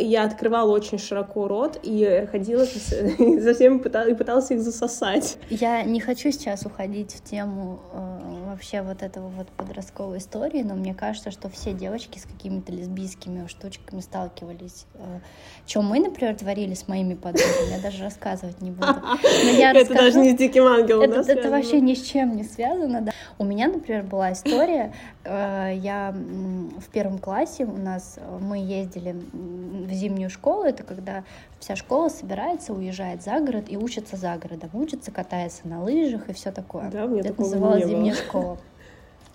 я 0.00 0.24
открывала 0.24 0.70
очень 0.70 0.98
широко 0.98 1.48
рот 1.48 1.78
и 1.82 2.28
ходила 2.30 2.64
за 2.64 3.54
всеми 3.54 3.78
пыталась, 3.78 4.12
и 4.12 4.14
пыталась 4.14 4.50
их 4.50 4.60
засосать. 4.60 5.38
Я 5.48 5.82
не 5.82 6.00
хочу 6.00 6.30
сейчас 6.30 6.66
уходить 6.66 7.12
в 7.12 7.24
тему 7.24 7.80
э, 7.92 8.48
вообще 8.50 8.82
вот 8.82 9.02
этого 9.02 9.28
вот 9.28 9.48
подростковой 9.48 10.18
истории, 10.18 10.62
но 10.62 10.74
мне 10.74 10.94
кажется, 10.94 11.30
что 11.30 11.48
все 11.48 11.72
девочки 11.72 12.18
с 12.18 12.24
какими-то 12.24 12.72
лесбийскими 12.72 13.46
штучками 13.46 14.00
сталкивались. 14.00 14.86
Э, 14.94 15.20
чем 15.66 15.86
мы, 15.86 16.00
например, 16.00 16.36
творили 16.36 16.74
с 16.74 16.81
моими 16.88 17.14
подругами, 17.14 17.70
я 17.70 17.80
даже 17.80 18.04
рассказывать 18.04 18.60
не 18.60 18.70
буду. 18.70 18.86
Но 19.22 19.50
я 19.50 19.72
Это 19.72 19.94
даже 19.94 20.18
не 20.18 20.32
с 20.32 20.36
Диким 20.36 20.64
Ангелом, 20.64 21.02
Это, 21.02 21.24
да, 21.24 21.32
это 21.32 21.50
вообще 21.50 21.80
ни 21.80 21.94
с 21.94 22.02
чем 22.02 22.36
не 22.36 22.44
связано. 22.44 23.00
Да. 23.02 23.12
У 23.38 23.44
меня, 23.44 23.68
например, 23.68 24.02
была 24.02 24.32
история. 24.32 24.92
э, 25.24 25.72
Я 25.76 26.14
в 26.14 26.88
первом 26.90 27.18
классе 27.18 27.64
у 27.64 27.76
нас 27.76 28.16
э, 28.16 28.38
мы 28.40 28.58
ездили 28.58 29.14
в 29.32 29.92
зимнюю 29.92 30.30
школу. 30.30 30.64
Это 30.64 30.82
когда 30.82 31.24
вся 31.58 31.76
школа 31.76 32.08
собирается, 32.08 32.72
уезжает 32.72 33.22
за 33.22 33.40
город 33.40 33.64
и 33.68 33.76
учится 33.76 34.16
за 34.16 34.36
городом. 34.36 34.70
Учится, 34.72 35.10
катается 35.10 35.68
на 35.68 35.82
лыжах 35.82 36.28
и 36.28 36.32
все 36.32 36.52
такое. 36.52 36.90
Да, 36.90 37.06
меня 37.06 37.20
это 37.20 37.40
называлось 37.40 37.86
зимняя 37.86 38.14
школа. 38.14 38.58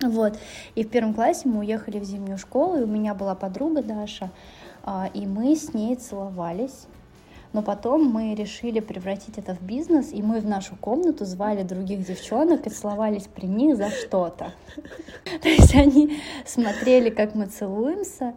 Вот. 0.01 0.37
И 0.75 0.83
в 0.83 0.89
первом 0.89 1.13
классе 1.13 1.47
мы 1.47 1.59
уехали 1.61 1.99
в 1.99 2.03
зимнюю 2.03 2.37
школу, 2.37 2.77
и 2.77 2.83
у 2.83 2.87
меня 2.87 3.15
была 3.15 3.33
подруга 3.33 3.81
Даша, 3.81 4.29
а, 4.83 5.09
и 5.13 5.25
мы 5.25 5.55
с 5.55 5.73
ней 5.73 5.95
целовались. 5.95 6.85
Но 7.53 7.61
потом 7.61 8.05
мы 8.05 8.35
решили 8.35 8.79
превратить 8.79 9.37
это 9.37 9.55
в 9.55 9.61
бизнес, 9.61 10.11
и 10.11 10.21
мы 10.21 10.39
в 10.39 10.45
нашу 10.45 10.75
комнату 10.75 11.25
звали 11.25 11.63
других 11.63 12.05
девчонок 12.05 12.67
и 12.67 12.69
целовались 12.69 13.27
при 13.33 13.45
них 13.45 13.77
за 13.77 13.89
что-то. 13.89 14.53
То 15.41 15.49
есть 15.49 15.75
они 15.75 16.19
смотрели, 16.45 17.09
как 17.09 17.35
мы 17.35 17.47
целуемся, 17.47 18.33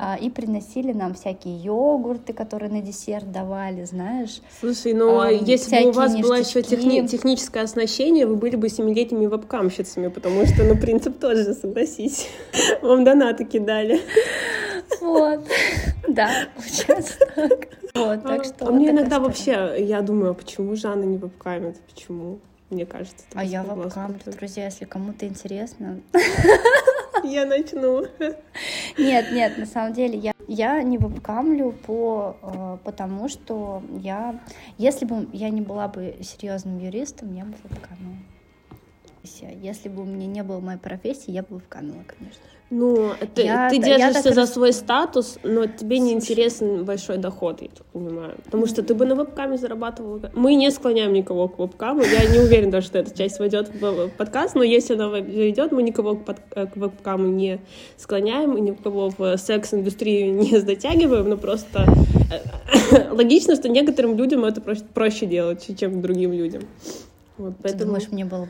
а, 0.00 0.16
и 0.16 0.30
приносили 0.30 0.92
нам 0.92 1.14
всякие 1.14 1.56
йогурты, 1.56 2.32
которые 2.32 2.70
на 2.70 2.80
десерт 2.80 3.32
давали, 3.32 3.84
знаешь. 3.84 4.40
Слушай, 4.60 4.92
ну 4.92 5.18
а 5.18 5.30
если 5.30 5.82
бы 5.82 5.88
у 5.88 5.92
вас 5.92 6.12
всякие 6.12 6.22
было 6.22 6.34
еще 6.34 6.60
ништячки. 6.60 7.08
техническое 7.08 7.62
оснащение, 7.62 8.26
вы 8.26 8.36
были 8.36 8.54
бы 8.54 8.68
семилетними 8.68 9.26
вебкамщицами, 9.26 10.06
потому 10.08 10.46
что, 10.46 10.62
ну, 10.62 10.76
принцип 10.76 11.18
тот 11.18 11.36
же, 11.36 11.52
согласись. 11.54 12.28
Вам 12.82 13.02
донаты 13.04 13.44
кидали. 13.44 14.00
Вот. 15.00 15.40
Да, 16.08 16.30
получается 16.56 17.18
так. 17.34 17.68
Вот, 17.98 18.22
так 18.22 18.44
что. 18.44 18.68
а 18.68 18.70
мне 18.70 18.90
иногда 18.90 19.18
вообще, 19.20 19.76
я 19.78 20.00
думаю, 20.02 20.34
почему 20.34 20.74
Жанна 20.76 21.04
не 21.04 21.18
вебкамит? 21.18 21.80
Почему? 21.92 22.38
Мне 22.70 22.84
кажется, 22.84 23.24
А 23.34 23.42
я 23.44 23.64
смогла 23.64 23.84
вебкам, 23.84 24.10
спокойно. 24.16 24.38
друзья, 24.38 24.64
если 24.66 24.84
кому-то 24.84 25.26
интересно. 25.26 26.00
Я 27.24 27.46
начну. 27.46 28.04
Нет, 28.96 29.32
нет, 29.32 29.58
на 29.58 29.66
самом 29.66 29.92
деле 29.92 30.16
я, 30.18 30.32
я 30.46 30.82
не 30.84 30.98
вебкамлю 30.98 31.72
по, 31.72 32.36
э, 32.42 32.78
потому 32.84 33.28
что 33.28 33.82
я, 34.00 34.38
если 34.76 35.04
бы 35.04 35.28
я 35.32 35.50
не 35.50 35.60
была 35.60 35.88
бы 35.88 36.16
серьезным 36.22 36.78
юристом, 36.78 37.34
я 37.34 37.44
бы 37.44 37.54
вебкамила. 37.64 38.16
Всё. 39.36 39.46
Если 39.62 39.88
бы 39.88 40.02
у 40.02 40.04
меня 40.04 40.26
не 40.26 40.42
было 40.42 40.60
моей 40.60 40.78
профессии, 40.78 41.30
я 41.30 41.42
бы 41.42 41.56
вебкамила, 41.56 42.02
конечно. 42.06 42.40
Ну, 42.70 43.12
ты, 43.34 43.42
Я- 43.44 43.70
ты 43.70 43.76
я 43.76 43.82
держишься 43.82 44.24
так 44.24 44.34
за 44.34 44.44
свой 44.46 44.74
статус, 44.74 45.38
но 45.42 45.64
тебе 45.66 45.98
не 46.00 46.12
интересен 46.12 46.84
большой 46.84 47.16
доход, 47.16 47.62
я 47.62 47.68
так 47.68 47.86
понимаю. 47.86 48.34
Потому 48.44 48.66
что 48.66 48.82
ты 48.82 48.94
бы 48.94 49.06
на 49.06 49.14
вебкаме 49.14 49.56
зарабатывала. 49.56 50.20
Мы 50.34 50.54
не 50.54 50.70
склоняем 50.70 51.14
никого 51.14 51.48
к 51.48 51.58
вебкаму. 51.58 52.02
Я 52.02 52.30
не 52.30 52.38
уверена, 52.40 52.72
даже, 52.72 52.88
что 52.88 52.98
эта 52.98 53.16
часть 53.16 53.38
войдет 53.38 53.70
в 53.80 54.08
подкаст, 54.18 54.54
но 54.54 54.62
если 54.62 54.94
она 54.94 55.08
войдет, 55.08 55.72
мы 55.72 55.82
никого 55.82 56.16
к, 56.16 56.24
под- 56.26 56.40
к 56.50 56.76
вебкаму 56.76 57.28
не 57.28 57.60
склоняем, 57.96 58.54
и 58.58 58.60
никого 58.60 59.10
в 59.16 59.36
секс-индустрию 59.38 60.34
не 60.34 60.58
затягиваем, 60.60 61.26
но 61.30 61.38
просто 61.38 61.86
э, 62.92 63.10
логично, 63.12 63.56
что 63.56 63.70
некоторым 63.70 64.14
людям 64.18 64.44
это 64.44 64.60
проще 64.60 65.24
делать, 65.24 65.66
чем 65.78 66.02
другим 66.02 66.32
людям. 66.32 66.62
Вот, 67.38 67.56
Ты 67.56 67.62
поэтому 67.62 67.84
думаешь, 67.86 68.10
мне 68.10 68.24
было 68.24 68.46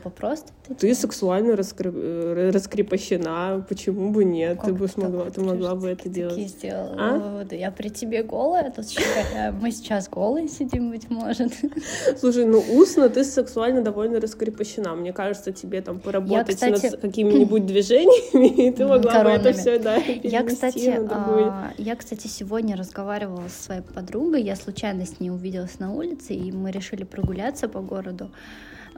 это 0.65 0.73
ты 0.73 0.75
делать? 0.87 0.97
сексуально 0.97 1.53
раскры- 1.53 1.93
э, 1.95 2.49
раскрепощена, 2.51 3.65
почему 3.69 4.09
бы 4.11 4.25
нет? 4.25 4.57
Как 4.57 4.65
ты 4.65 4.73
бы 4.73 4.87
смогла, 4.87 5.25
вот 5.25 5.33
ты 5.33 5.41
могла 5.41 5.75
бы 5.75 5.89
это 5.89 6.09
делать. 6.09 6.49
сделала 6.49 6.95
А? 6.97 7.17
выводы. 7.17 7.55
Я 7.55 7.71
при 7.71 7.89
тебе 7.89 8.23
голая, 8.23 8.71
тут 8.71 8.89
щекотя. 8.89 9.53
мы 9.61 9.71
сейчас 9.71 10.09
голые 10.09 10.47
сидим, 10.47 10.89
быть 10.89 11.09
может. 11.09 11.53
Слушай, 12.19 12.45
ну 12.45 12.63
устно 12.73 13.09
ты 13.09 13.23
сексуально 13.23 13.81
довольно 13.83 14.19
раскрепощена. 14.19 14.95
Мне 14.95 15.13
кажется, 15.13 15.51
тебе 15.51 15.81
там 15.81 15.99
поработать 15.99 16.55
кстати, 16.55 16.87
над 16.87 17.01
какими-нибудь 17.01 17.65
движениями, 17.65 18.67
и 18.67 18.71
ты 18.71 18.87
могла 18.87 19.23
бы 19.23 19.29
это 19.29 19.53
все, 19.53 19.77
да, 19.79 19.95
Я, 20.23 20.43
кстати, 20.43 20.99
а, 21.11 21.71
я, 21.77 21.95
кстати, 21.95 22.27
сегодня 22.27 22.75
разговаривала 22.75 23.47
со 23.49 23.63
своей 23.63 23.81
подругой. 23.81 24.41
Я 24.41 24.55
случайно 24.55 25.05
с 25.05 25.19
ней 25.19 25.29
увиделась 25.29 25.79
на 25.79 25.93
улице, 25.93 26.33
и 26.33 26.51
мы 26.51 26.71
решили 26.71 27.03
прогуляться 27.03 27.67
по 27.69 27.81
городу. 27.81 28.31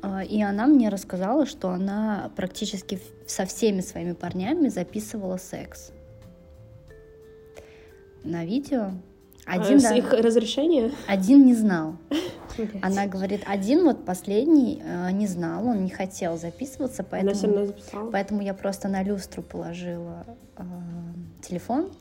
А, 0.02 0.24
И 0.24 0.42
она 0.42 0.68
мне 0.68 0.90
рассказала, 0.90 1.46
что 1.46 1.70
она 1.70 2.32
практически 2.36 3.00
со 3.28 3.46
всеми 3.46 3.82
своими 3.82 4.14
парнями 4.14 4.68
записывала 4.70 5.38
секс. 5.38 5.92
На 8.24 8.46
видео. 8.46 8.92
Один, 9.46 9.78
А 9.78 9.80
с 9.80 9.84
да- 9.84 9.96
их 9.96 10.14
разрешения? 10.14 10.92
один 11.08 11.46
не 11.46 11.56
знал. 11.56 11.96
Она 12.82 13.08
говорит, 13.08 13.42
один 13.48 13.86
вот 13.86 14.06
последний 14.06 14.82
э, 14.84 15.12
не 15.12 15.26
знал, 15.26 15.66
он 15.68 15.84
не 15.84 15.90
хотел 15.90 16.38
записываться, 16.38 17.04
поэтому, 17.04 17.74
поэтому 18.12 18.42
я 18.42 18.54
просто 18.54 18.88
на 18.88 19.04
люстру 19.04 19.42
положила 19.42 20.26
э, 20.58 20.64
телефон. 21.42 21.92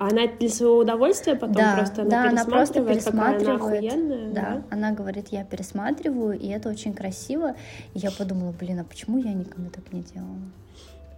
А 0.00 0.08
она 0.08 0.26
для 0.26 0.48
своего 0.48 0.78
удовольствия 0.78 1.34
потом 1.34 1.56
Да, 1.56 1.74
просто 1.76 2.00
она 2.00 2.10
да, 2.10 2.28
она 2.30 2.44
просто 2.46 2.82
пересматривает, 2.82 3.04
какая 3.04 3.38
она 3.38 3.54
охуенная, 3.56 4.32
Да, 4.32 4.62
она 4.70 4.92
говорит, 4.92 5.28
я 5.28 5.44
пересматриваю, 5.44 6.38
и 6.38 6.48
это 6.48 6.70
очень 6.70 6.94
красиво. 6.94 7.54
И 7.92 7.98
я 7.98 8.10
подумала, 8.10 8.54
блин, 8.58 8.80
а 8.80 8.84
почему 8.84 9.18
я 9.18 9.34
никому 9.34 9.68
так 9.68 9.92
не 9.92 10.00
делала? 10.00 10.38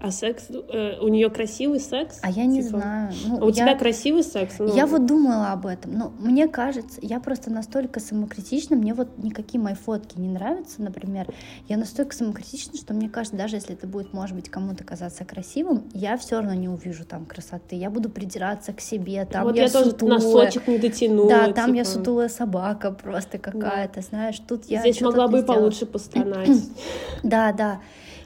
А 0.04 0.10
секс, 0.10 0.48
э, 0.50 0.98
у 1.00 1.06
нее 1.06 1.30
красивый 1.30 1.78
секс? 1.78 2.18
А 2.22 2.30
я 2.30 2.44
не 2.44 2.60
Типа, 2.60 2.78
знаю. 2.78 3.12
Ну, 3.24 3.36
А 3.40 3.44
у 3.44 3.48
я- 3.50 3.52
тебя 3.54 3.76
красивый 3.78 4.24
секс? 4.24 4.56
Ну, 4.58 4.74
Я 4.74 4.86
вот 4.86 5.06
думала 5.06 5.52
об 5.52 5.64
этом, 5.64 5.94
но 5.96 6.12
мне 6.18 6.48
кажется, 6.48 6.98
я 7.02 7.20
просто 7.20 7.52
настолько 7.52 8.00
самокритична, 8.00 8.74
мне 8.74 8.94
вот 8.94 9.16
никакие 9.18 9.62
мои 9.62 9.74
фотки 9.74 10.18
не 10.18 10.28
нравятся, 10.28 10.82
например. 10.82 11.28
Я 11.68 11.76
настолько 11.76 12.16
самокритична, 12.16 12.76
что 12.76 12.94
мне 12.94 13.08
кажется, 13.08 13.36
даже 13.36 13.54
если 13.56 13.74
это 13.74 13.86
будет, 13.86 14.12
может 14.12 14.34
быть, 14.34 14.48
кому-то 14.50 14.82
казаться 14.82 15.24
красивым, 15.24 15.84
я 15.94 16.16
все 16.16 16.38
равно 16.38 16.54
не 16.54 16.68
увижу 16.68 17.04
там 17.04 17.24
красоты. 17.24 17.76
Я 17.76 17.88
буду 17.88 18.10
придираться 18.10 18.72
к 18.72 18.80
себе, 18.80 19.24
там 19.24 19.44
вот 19.44 19.54
я, 19.54 19.62
я, 19.64 19.68
тоже 19.70 19.90
сутулая. 19.90 20.18
носочек 20.18 20.66
не 20.66 20.78
дотянула. 20.78 21.28
Да, 21.28 21.52
там 21.52 21.74
я 21.74 21.84
типа. 21.84 21.98
сутулая 21.98 22.28
собака 22.28 22.90
просто 22.90 23.38
какая-то, 23.38 24.00
знаешь, 24.00 24.40
тут 24.48 24.64
я 24.64 24.80
Здесь 24.80 25.00
могла 25.00 25.28
бы 25.28 25.38
и 25.38 25.42
получше 25.44 25.86
постонать. 25.86 26.48
Да, 27.22 27.52
да. 27.52 27.80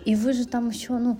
И 0.06 0.14
вы 0.14 0.32
же 0.32 0.46
там 0.46 0.70
еще, 0.70 0.96
ну, 0.96 1.18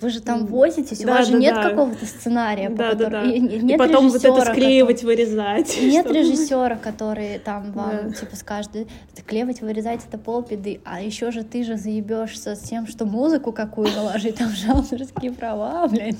вы 0.00 0.10
же 0.10 0.20
там 0.20 0.44
возитесь, 0.46 1.02
у 1.02 1.06
Да, 1.06 1.14
вас 1.14 1.26
же 1.28 1.34
да, 1.34 1.38
нет 1.38 1.54
да. 1.54 1.70
какого-то 1.70 2.04
сценария, 2.04 2.68
по 2.68 2.76
Да, 2.76 2.94
да, 2.94 3.04
которому- 3.04 3.24
да. 3.26 3.30
и- 3.32 3.38
и 3.38 3.58
И 3.58 3.62
нет 3.64 3.78
потом 3.78 4.08
вот 4.10 4.22
это 4.24 4.40
склеивать, 4.44 5.04
вырезать. 5.04 5.78
Нет 5.80 6.04
чтобы- 6.04 6.18
режиссера, 6.18 6.76
который 6.76 7.38
там 7.38 7.72
вам 7.72 8.08
Да. 8.08 8.10
типа 8.12 8.36
скажет, 8.36 8.72
«Да, 8.72 9.22
клевать, 9.24 9.62
вырезать 9.62 10.00
это 10.06 10.18
полбеды, 10.18 10.80
а 10.84 11.00
еще 11.00 11.30
же 11.30 11.42
ты 11.44 11.62
же 11.64 11.76
заебешься 11.76 12.56
с 12.56 12.60
тем, 12.60 12.86
что 12.88 13.06
музыку 13.06 13.52
какую 13.52 13.88
наложить, 13.94 14.34
там 14.36 14.50
же 14.50 14.68
авторские 14.68 15.32
права, 15.32 15.86
блядь, 15.86 16.16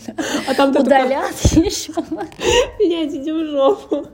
А 0.49 0.54
там 0.54 0.71
удалят 0.71 1.35
еще. 1.56 1.92
блядь, 2.78 3.12
иди 3.14 3.33
в 3.33 3.44
жопу. 3.50 4.06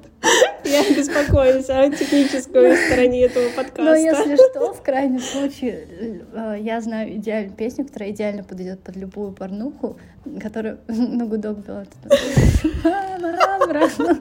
Я 0.64 0.94
беспокоюсь 0.94 1.68
о 1.68 1.90
технической 1.90 2.76
стороне 2.76 3.24
этого 3.24 3.48
подкаста. 3.50 3.82
Но 3.82 3.94
если 3.94 4.36
что, 4.36 4.72
в 4.72 4.82
крайнем 4.82 5.20
случае, 5.20 6.24
э, 6.32 6.56
я 6.60 6.80
знаю 6.80 7.16
идеальную 7.16 7.56
песню, 7.56 7.86
которая 7.86 8.10
идеально 8.10 8.44
подойдет 8.44 8.80
под 8.80 8.96
любую 8.96 9.32
порнуху, 9.32 9.96
которая 10.40 10.78
на 10.88 11.26
гудок 11.26 11.64
была. 11.64 11.84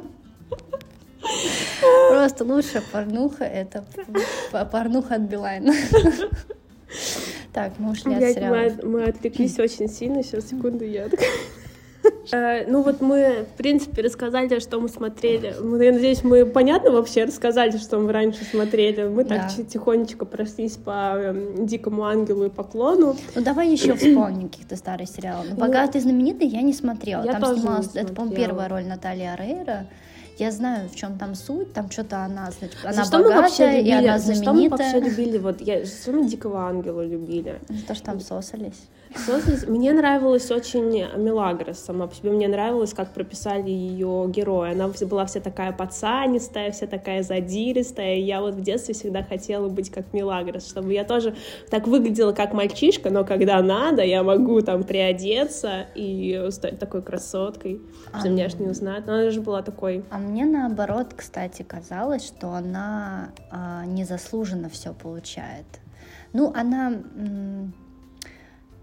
Просто 2.09 2.45
лучшая 2.45 2.83
порнуха— 2.91 3.43
это 3.45 3.83
порнуха 4.71 5.15
от 5.15 5.21
Билайна. 5.21 5.73
Так, 7.51 7.73
мы 7.79 7.91
ушли 7.91 8.13
от 8.13 8.33
сериала. 8.33 8.71
Мы, 8.83 9.05
отвлеклись 9.05 9.57
очень 9.59 9.89
сильно. 9.89 10.23
Сейчас, 10.23 10.49
секунду, 10.49 10.85
я 10.85 11.05
э, 11.05 11.09
ну 12.31 12.83
вот 12.83 13.01
мы, 13.01 13.45
в 13.53 13.57
принципе, 13.57 14.01
рассказали, 14.01 14.59
что 14.59 14.79
мы 14.79 14.89
смотрели. 14.89 15.55
Я 15.83 15.91
надеюсь, 15.91 16.23
мы 16.23 16.45
понятно 16.45 16.91
вообще 16.91 17.25
рассказали, 17.25 17.77
что 17.77 17.99
мы 17.99 18.11
раньше 18.11 18.43
смотрели. 18.43 19.07
Мы 19.07 19.23
так 19.23 19.51
да. 19.57 19.63
тихонечко 19.63 20.25
прошлись 20.25 20.77
по 20.77 21.15
эм, 21.15 21.65
Дикому 21.65 22.03
Ангелу 22.05 22.45
и 22.45 22.49
Поклону. 22.49 23.15
Ну 23.35 23.41
давай 23.41 23.69
еще 23.69 23.95
вспомним 23.95 24.49
каких-то 24.49 24.75
старых 24.75 25.09
сериалов. 25.09 25.47
Ну, 25.51 25.55
пока 25.55 25.85
ну, 25.85 25.91
ты 25.91 25.99
знаменитый, 25.99 26.47
я 26.47 26.61
не 26.61 26.73
смотрела. 26.73 27.23
Я 27.23 27.39
Там 27.39 27.55
снималась, 27.55 27.89
это, 27.95 28.13
по-моему, 28.13 28.35
первая 28.35 28.69
роль 28.69 28.85
Натальи 28.85 29.25
Арейра. 29.25 29.85
Я 30.37 30.51
знаю, 30.51 30.87
в 30.87 30.95
чем 30.95 31.17
там 31.17 31.35
суть, 31.35 31.73
там 31.73 31.91
что-то 31.91 32.23
она, 32.23 32.49
значит, 32.57 32.77
она 32.85 33.03
за 33.03 33.11
богатая, 33.11 33.35
мы 33.35 33.41
вообще 33.41 33.77
любили, 33.77 33.89
и 33.89 33.91
она 33.91 34.19
знаменитая. 34.19 34.35
За 34.35 34.41
что 34.41 34.53
мы 34.53 34.69
вообще 34.69 34.99
любили, 35.01 35.37
вот, 35.37 35.61
я, 35.61 35.85
что 35.85 36.11
мы 36.13 36.29
Дикого 36.29 36.65
Ангела 36.65 37.05
любили? 37.05 37.59
За 37.67 37.85
то, 37.85 37.93
что 37.93 38.05
там 38.05 38.19
сосались. 38.21 38.87
Мне 39.67 39.93
нравилась 39.93 40.51
очень 40.51 40.91
Мелагрос 41.17 41.79
сама 41.79 42.07
по 42.07 42.15
себе. 42.15 42.31
Мне 42.31 42.47
нравилось, 42.47 42.93
как 42.93 43.13
прописали 43.13 43.69
ее 43.69 44.25
героя. 44.29 44.73
Она 44.73 44.89
была 45.01 45.25
вся 45.25 45.39
такая 45.39 45.71
пацанистая, 45.71 46.71
вся 46.71 46.87
такая 46.87 47.23
задиристая. 47.23 48.15
И 48.15 48.21
я 48.21 48.41
вот 48.41 48.53
в 48.53 48.61
детстве 48.61 48.93
всегда 48.93 49.23
хотела 49.23 49.67
быть 49.67 49.89
как 49.89 50.13
Мелагрос, 50.13 50.67
чтобы 50.69 50.93
я 50.93 51.03
тоже 51.03 51.35
так 51.69 51.87
выглядела 51.87 52.33
как 52.33 52.53
мальчишка, 52.53 53.09
но 53.09 53.25
когда 53.25 53.61
надо, 53.61 54.03
я 54.03 54.23
могу 54.23 54.61
там 54.61 54.83
приодеться 54.83 55.87
и 55.95 56.47
стать 56.51 56.79
такой 56.79 57.01
красоткой, 57.01 57.81
что 58.09 58.27
а... 58.27 58.29
меня 58.29 58.45
аж 58.45 58.55
не 58.55 58.67
узнают. 58.67 59.07
Но 59.07 59.13
она 59.13 59.31
же 59.31 59.41
была 59.41 59.61
такой. 59.63 60.03
А 60.11 60.19
мне 60.19 60.45
наоборот, 60.45 61.07
кстати, 61.15 61.63
казалось, 61.63 62.25
что 62.25 62.49
она 62.49 63.31
а, 63.49 63.85
незаслуженно 63.85 64.69
все 64.69 64.93
получает. 64.93 65.65
Ну, 66.33 66.53
она 66.55 66.93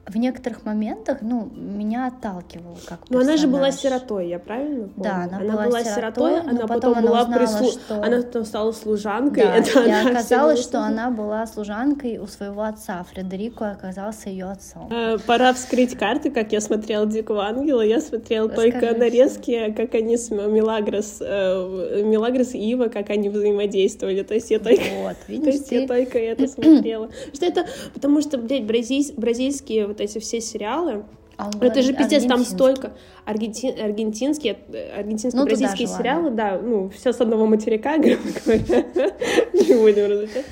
в 0.07 0.17
некоторых 0.17 0.65
моментах, 0.65 1.19
ну, 1.21 1.51
меня 1.53 2.07
отталкивал 2.07 2.79
как 2.87 3.01
Но 3.11 3.21
она 3.21 3.37
же 3.37 3.49
была 3.49 3.73
сиротой, 3.73 4.29
я 4.29 4.39
правильно 4.39 4.89
помню? 4.89 4.93
Да, 4.97 5.15
она, 5.25 5.39
она 5.39 5.53
была, 5.53 5.65
была 5.67 5.85
сиротой, 5.85 6.33
сиротой 6.35 6.41
она 6.41 6.67
потом, 6.67 6.95
потом 6.95 7.03
была 7.03 7.23
узнала, 7.23 7.39
прислу... 7.39 7.71
что... 7.73 8.03
Она 8.03 8.17
потом 8.23 8.45
стала 8.45 8.73
служанкой. 8.73 9.43
Да, 9.43 9.57
это 9.57 9.83
и 9.83 9.91
оказалось, 9.91 10.63
что 10.63 10.81
она 10.81 11.11
была 11.11 11.45
служанкой 11.47 12.19
у 12.19 12.27
своего 12.29 12.63
отца. 12.63 13.05
Фредерико 13.13 13.73
оказался 13.73 14.31
ее 14.31 14.47
отцом. 14.47 14.89
А, 14.93 15.19
пора 15.19 15.53
вскрыть 15.53 15.97
карты, 15.99 16.31
как 16.31 16.53
я 16.53 16.61
смотрела 16.61 17.07
Дикого 17.07 17.45
Ангела. 17.45 17.83
Я 17.83 18.01
смотрела 18.01 18.49
Расскажи 18.49 18.73
только 18.73 18.97
нарезки, 18.97 19.75
как 19.77 19.95
они 19.95 20.17
с 20.17 20.31
Мелагрос, 20.31 21.19
э, 21.21 22.03
Мелагрос 22.05 22.55
и 22.55 22.59
Ива, 22.59 22.87
как 22.87 23.11
они 23.11 23.29
взаимодействовали. 23.29 24.23
То 24.23 24.35
есть 24.35 24.53
я 24.53 24.61
только, 24.61 24.85
вот, 25.03 25.17
видишь, 25.27 25.45
то 25.47 25.51
есть 25.51 25.73
я 25.73 25.87
только 25.89 26.19
это 26.19 26.47
смотрела. 26.49 27.11
Что 27.35 27.47
это, 27.47 27.67
потому 27.93 28.21
что, 28.21 28.39
блядь, 28.39 28.65
бразильские 28.65 29.96
вот 29.97 30.03
эти 30.03 30.19
все 30.19 30.43
сериалы, 30.43 31.07
а 31.37 31.51
это 31.61 31.83
же 31.83 31.93
пиздец, 31.93 32.25
там 32.25 32.45
столько 32.45 32.93
аргентин, 33.27 33.79
аргентинские, 33.79 34.57
аргентинские, 34.97 35.43
ну, 35.43 35.47
бразильские 35.47 35.89
сериалы, 35.89 36.31
да, 36.31 36.59
ну, 36.63 36.89
все 36.91 37.13
с 37.13 37.21
одного 37.21 37.47
материка, 37.47 37.99
грубо 37.99 38.23
говоря, 38.45 39.13
не 39.53 39.75
будем 39.75 40.11
различать. 40.11 40.47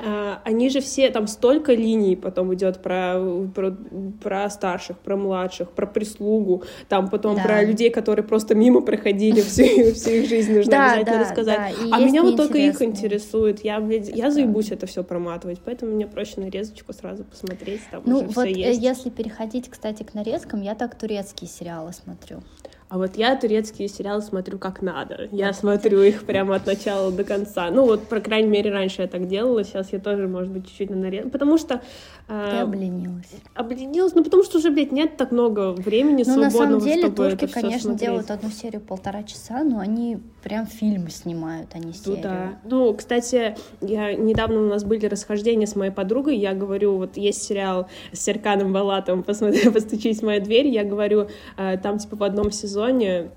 А, 0.00 0.40
они 0.44 0.70
же 0.70 0.80
все, 0.80 1.10
там 1.10 1.26
столько 1.26 1.72
линий 1.74 2.14
потом 2.14 2.54
идет 2.54 2.80
про, 2.80 3.20
про, 3.52 3.76
про 4.22 4.48
старших, 4.48 4.98
про 4.98 5.16
младших, 5.16 5.72
про 5.72 5.86
прислугу, 5.86 6.62
там 6.88 7.08
потом 7.08 7.34
да. 7.34 7.42
про 7.42 7.64
людей, 7.64 7.90
которые 7.90 8.24
просто 8.24 8.54
мимо 8.54 8.80
проходили 8.80 9.40
всю, 9.40 9.92
всю 9.94 10.10
их 10.10 10.28
жизнь, 10.28 10.54
нужно 10.54 10.70
да, 10.70 10.92
обязательно 10.92 11.16
да, 11.16 11.22
рассказать. 11.22 11.74
Да. 11.80 11.96
А 11.96 12.00
меня 12.00 12.22
вот 12.22 12.36
только 12.36 12.58
их 12.58 12.80
интересует. 12.80 13.64
Я, 13.64 13.80
блядь, 13.80 14.08
я 14.08 14.30
заебусь 14.30 14.70
это 14.70 14.86
все 14.86 15.02
проматывать, 15.02 15.60
поэтому 15.64 15.92
мне 15.92 16.06
проще 16.06 16.40
нарезочку 16.40 16.92
сразу 16.92 17.24
посмотреть, 17.24 17.80
там 17.90 18.02
ну, 18.06 18.18
уже 18.18 18.26
вот 18.26 18.46
все 18.46 18.54
есть. 18.54 18.80
если 18.80 19.10
переходить, 19.10 19.68
кстати, 19.68 20.04
к 20.04 20.14
нарезкам, 20.28 20.60
я 20.60 20.74
так 20.74 20.94
турецкие 20.94 21.48
сериалы 21.48 21.92
смотрю. 21.92 22.42
А 22.88 22.96
вот 22.96 23.16
я 23.16 23.36
турецкие 23.36 23.86
сериалы 23.86 24.22
смотрю 24.22 24.58
как 24.58 24.80
надо. 24.80 25.28
Я 25.30 25.52
смотрю 25.52 26.00
их 26.02 26.24
прямо 26.24 26.54
от 26.54 26.66
начала 26.66 27.12
до 27.12 27.22
конца. 27.22 27.70
Ну 27.70 27.84
вот, 27.84 28.08
по 28.08 28.20
крайней 28.20 28.48
мере, 28.48 28.70
раньше 28.70 29.02
я 29.02 29.08
так 29.08 29.28
делала, 29.28 29.62
сейчас 29.62 29.92
я 29.92 29.98
тоже, 29.98 30.26
может 30.26 30.50
быть, 30.50 30.66
чуть-чуть 30.66 30.88
на 30.88 30.96
наред. 30.96 31.30
Потому 31.30 31.58
что... 31.58 31.82
Э, 32.28 32.48
Ты 32.50 32.56
обленилась. 32.56 33.30
Обленилась, 33.54 34.14
ну 34.14 34.24
потому 34.24 34.42
что 34.42 34.56
уже, 34.56 34.70
блядь, 34.70 34.92
нет 34.92 35.18
так 35.18 35.32
много 35.32 35.72
времени 35.72 36.24
ну, 36.26 36.32
свободного, 36.32 36.44
на 36.44 36.50
самом 36.50 36.80
деле, 36.80 37.02
чтобы 37.02 37.16
турки, 37.16 37.46
конечно, 37.46 37.80
смотреть. 37.80 38.00
делают 38.00 38.30
одну 38.30 38.50
серию 38.50 38.80
полтора 38.80 39.22
часа, 39.22 39.62
но 39.64 39.80
они 39.80 40.18
прям 40.42 40.66
фильмы 40.66 41.10
снимают, 41.10 41.70
а 41.74 41.78
не 41.78 41.92
серию. 41.92 42.16
Ну 42.16 42.22
да. 42.22 42.58
Ну, 42.64 42.94
кстати, 42.94 43.54
я 43.82 44.14
недавно 44.14 44.60
у 44.60 44.66
нас 44.66 44.84
были 44.84 45.04
расхождения 45.06 45.66
с 45.66 45.76
моей 45.76 45.92
подругой, 45.92 46.38
я 46.38 46.54
говорю, 46.54 46.96
вот 46.96 47.18
есть 47.18 47.42
сериал 47.42 47.88
с 48.12 48.20
Серканом 48.20 48.72
Балатом 48.72 49.22
«Посмотри, 49.22 49.68
постучись 49.70 50.20
в 50.20 50.24
мою 50.24 50.42
дверь», 50.42 50.68
я 50.68 50.84
говорю, 50.84 51.28
э, 51.58 51.76
там 51.76 51.98
типа 51.98 52.16
в 52.16 52.22
одном 52.22 52.50
сезоне 52.50 52.77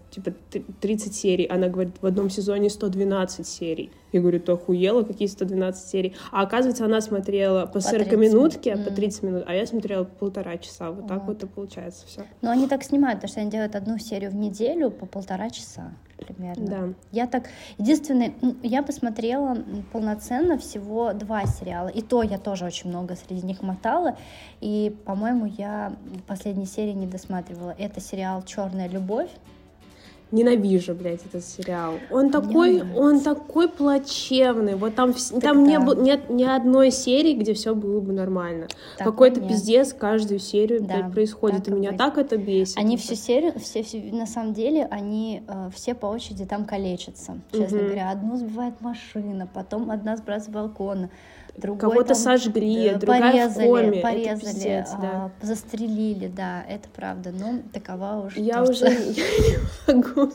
типа 0.09 0.33
30 0.81 1.15
серий, 1.15 1.45
она 1.45 1.67
говорит, 1.67 1.95
в 2.01 2.05
одном 2.05 2.29
сезоне 2.29 2.69
112 2.69 3.47
серий. 3.47 3.91
Я 4.11 4.21
говорю, 4.21 4.39
ты 4.39 4.51
охуела, 4.51 5.03
какие 5.03 5.27
112 5.27 5.89
серий? 5.89 6.15
А 6.31 6.41
оказывается, 6.41 6.85
она 6.85 7.01
смотрела 7.01 7.65
по 7.65 7.79
40 7.79 8.11
минутки, 8.13 8.69
mm. 8.69 8.83
по 8.83 8.91
30 8.91 9.23
минут, 9.23 9.43
а 9.47 9.53
я 9.53 9.65
смотрела 9.65 10.03
полтора 10.03 10.57
часа. 10.57 10.91
Вот, 10.91 11.01
вот. 11.01 11.07
так 11.07 11.25
вот 11.25 11.43
и 11.43 11.47
получается 11.47 12.05
все. 12.07 12.25
Но 12.41 12.51
они 12.51 12.67
так 12.67 12.83
снимают, 12.83 13.19
потому 13.19 13.31
что 13.31 13.41
они 13.41 13.51
делают 13.51 13.75
одну 13.75 13.97
серию 13.97 14.31
в 14.31 14.35
неделю 14.35 14.91
по 14.91 15.05
полтора 15.05 15.49
часа 15.49 15.93
примерно. 16.25 16.65
Да. 16.65 16.93
Я 17.11 17.27
так... 17.27 17.49
Единственное, 17.77 18.33
я 18.63 18.83
посмотрела 18.83 19.57
полноценно 19.91 20.57
всего 20.57 21.13
два 21.13 21.45
сериала, 21.45 21.87
и 21.87 22.01
то 22.01 22.23
я 22.23 22.37
тоже 22.37 22.65
очень 22.65 22.89
много 22.89 23.15
среди 23.15 23.45
них 23.45 23.61
мотала, 23.61 24.17
и, 24.61 24.95
по-моему, 25.05 25.45
я 25.45 25.93
последней 26.27 26.65
серии 26.65 26.93
не 26.93 27.07
досматривала. 27.07 27.75
Это 27.77 27.99
сериал 27.99 28.43
«Черная 28.43 28.87
любовь», 28.87 29.29
Ненавижу, 30.31 30.93
блядь, 30.93 31.25
этот 31.25 31.43
сериал. 31.43 31.95
Он 32.09 32.31
такой, 32.31 32.81
он 32.95 33.21
такой 33.21 33.69
плачевный. 33.69 34.75
Вот 34.75 34.95
там, 34.95 35.13
так 35.13 35.41
там 35.41 35.63
да. 35.63 35.69
не 35.69 35.79
было, 35.79 36.01
нет 36.01 36.29
ни 36.29 36.43
одной 36.43 36.91
серии, 36.91 37.33
где 37.33 37.53
все 37.53 37.75
было 37.75 37.99
бы 37.99 38.13
нормально. 38.13 38.67
Какой-то 38.97 39.41
пиздец 39.41 39.93
каждую 39.93 40.39
серию 40.39 40.81
да, 40.81 41.09
происходит. 41.09 41.67
И 41.67 41.71
меня 41.71 41.91
так 41.93 42.17
это 42.17 42.37
бесит. 42.37 42.77
Они 42.77 42.97
всю 42.97 43.15
серию, 43.15 43.53
все, 43.59 43.83
все, 43.83 44.01
на 44.11 44.25
самом 44.25 44.53
деле, 44.53 44.87
они 44.89 45.43
э, 45.47 45.69
все 45.73 45.93
по 45.93 46.07
очереди 46.07 46.45
там 46.45 46.65
калечатся. 46.65 47.39
Честно 47.51 47.77
угу. 47.77 47.85
говоря, 47.85 48.11
одну 48.11 48.37
сбивает 48.37 48.81
машина, 48.81 49.47
потом 49.53 49.91
одна 49.91 50.17
сбрасывает 50.17 50.41
с 50.41 50.47
балкона 50.47 51.09
Кого-то 51.79 52.15
сожгли, 52.15 52.95
другая 52.95 53.49
порезали, 53.49 53.65
в 53.65 53.69
коме. 53.69 54.01
порезали, 54.01 54.39
пиздец, 54.39 54.89
а, 54.93 55.01
да. 55.01 55.31
застрелили, 55.45 56.27
да, 56.27 56.63
это 56.67 56.87
правда. 56.89 57.31
Но 57.31 57.59
такова 57.73 58.25
уже. 58.25 58.39
Я 58.41 58.63
уже 58.63 58.85
не 58.85 59.57
могу. 59.87 60.31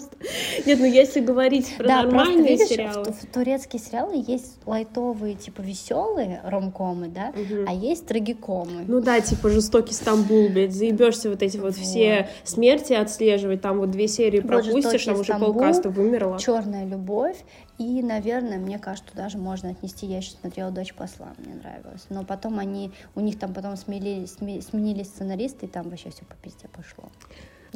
Нет, 0.67 0.79
ну 0.79 0.85
если 0.85 1.21
говорить 1.21 1.77
про 1.77 1.87
да, 1.87 2.03
нормальные 2.03 2.51
видишь, 2.51 2.69
сериалы. 2.69 3.05
В, 3.05 3.23
в 3.23 3.27
турецкие 3.33 3.81
сериалы 3.81 4.25
есть 4.27 4.59
лайтовые, 4.67 5.35
типа 5.35 5.63
веселые 5.63 6.41
ромкомы, 6.45 7.09
да, 7.09 7.31
угу. 7.31 7.65
а 7.67 7.73
есть 7.73 8.07
трагикомы. 8.07 8.85
Ну 8.87 9.01
да, 9.01 9.21
типа 9.21 9.49
жестокий 9.51 9.95
Стамбул, 9.95 10.49
блядь, 10.49 10.75
заебешься 10.75 11.31
вот 11.31 11.43
эти 11.43 11.57
вот, 11.57 11.77
вот 11.77 11.77
все 11.77 12.29
смерти 12.45 12.93
отслеживать, 12.93 13.63
там 13.63 13.79
вот 13.79 13.91
две 13.91 14.09
серии 14.09 14.41
вот 14.41 14.49
пропустишь, 14.49 15.05
там 15.05 15.21
уже 15.21 15.35
полкаста 15.35 15.91
вымерла. 15.91 16.39
Черная 16.39 16.85
любовь 16.85 17.37
и, 17.79 18.03
наверное, 18.03 18.59
мне 18.59 18.79
кажется, 18.79 19.15
даже 19.15 19.37
можно 19.39 19.71
отнести, 19.71 20.07
я 20.07 20.19
еще 20.19 20.33
смотрела 20.33 20.71
«Дочь 20.71 20.95
посла», 20.95 21.35
мне 21.39 21.55
нравилось. 21.55 22.07
Но 22.09 22.25
потом 22.25 22.59
они, 22.59 22.93
у 23.15 23.21
них 23.21 23.39
там 23.39 23.53
потом 23.53 23.77
смели, 23.77 24.25
сменились 24.27 25.09
сценаристы, 25.09 25.67
и 25.67 25.69
там 25.69 25.91
вообще 25.91 26.11
все 26.11 26.25
по 26.25 26.35
пизде 26.37 26.69
пошло. 26.69 27.11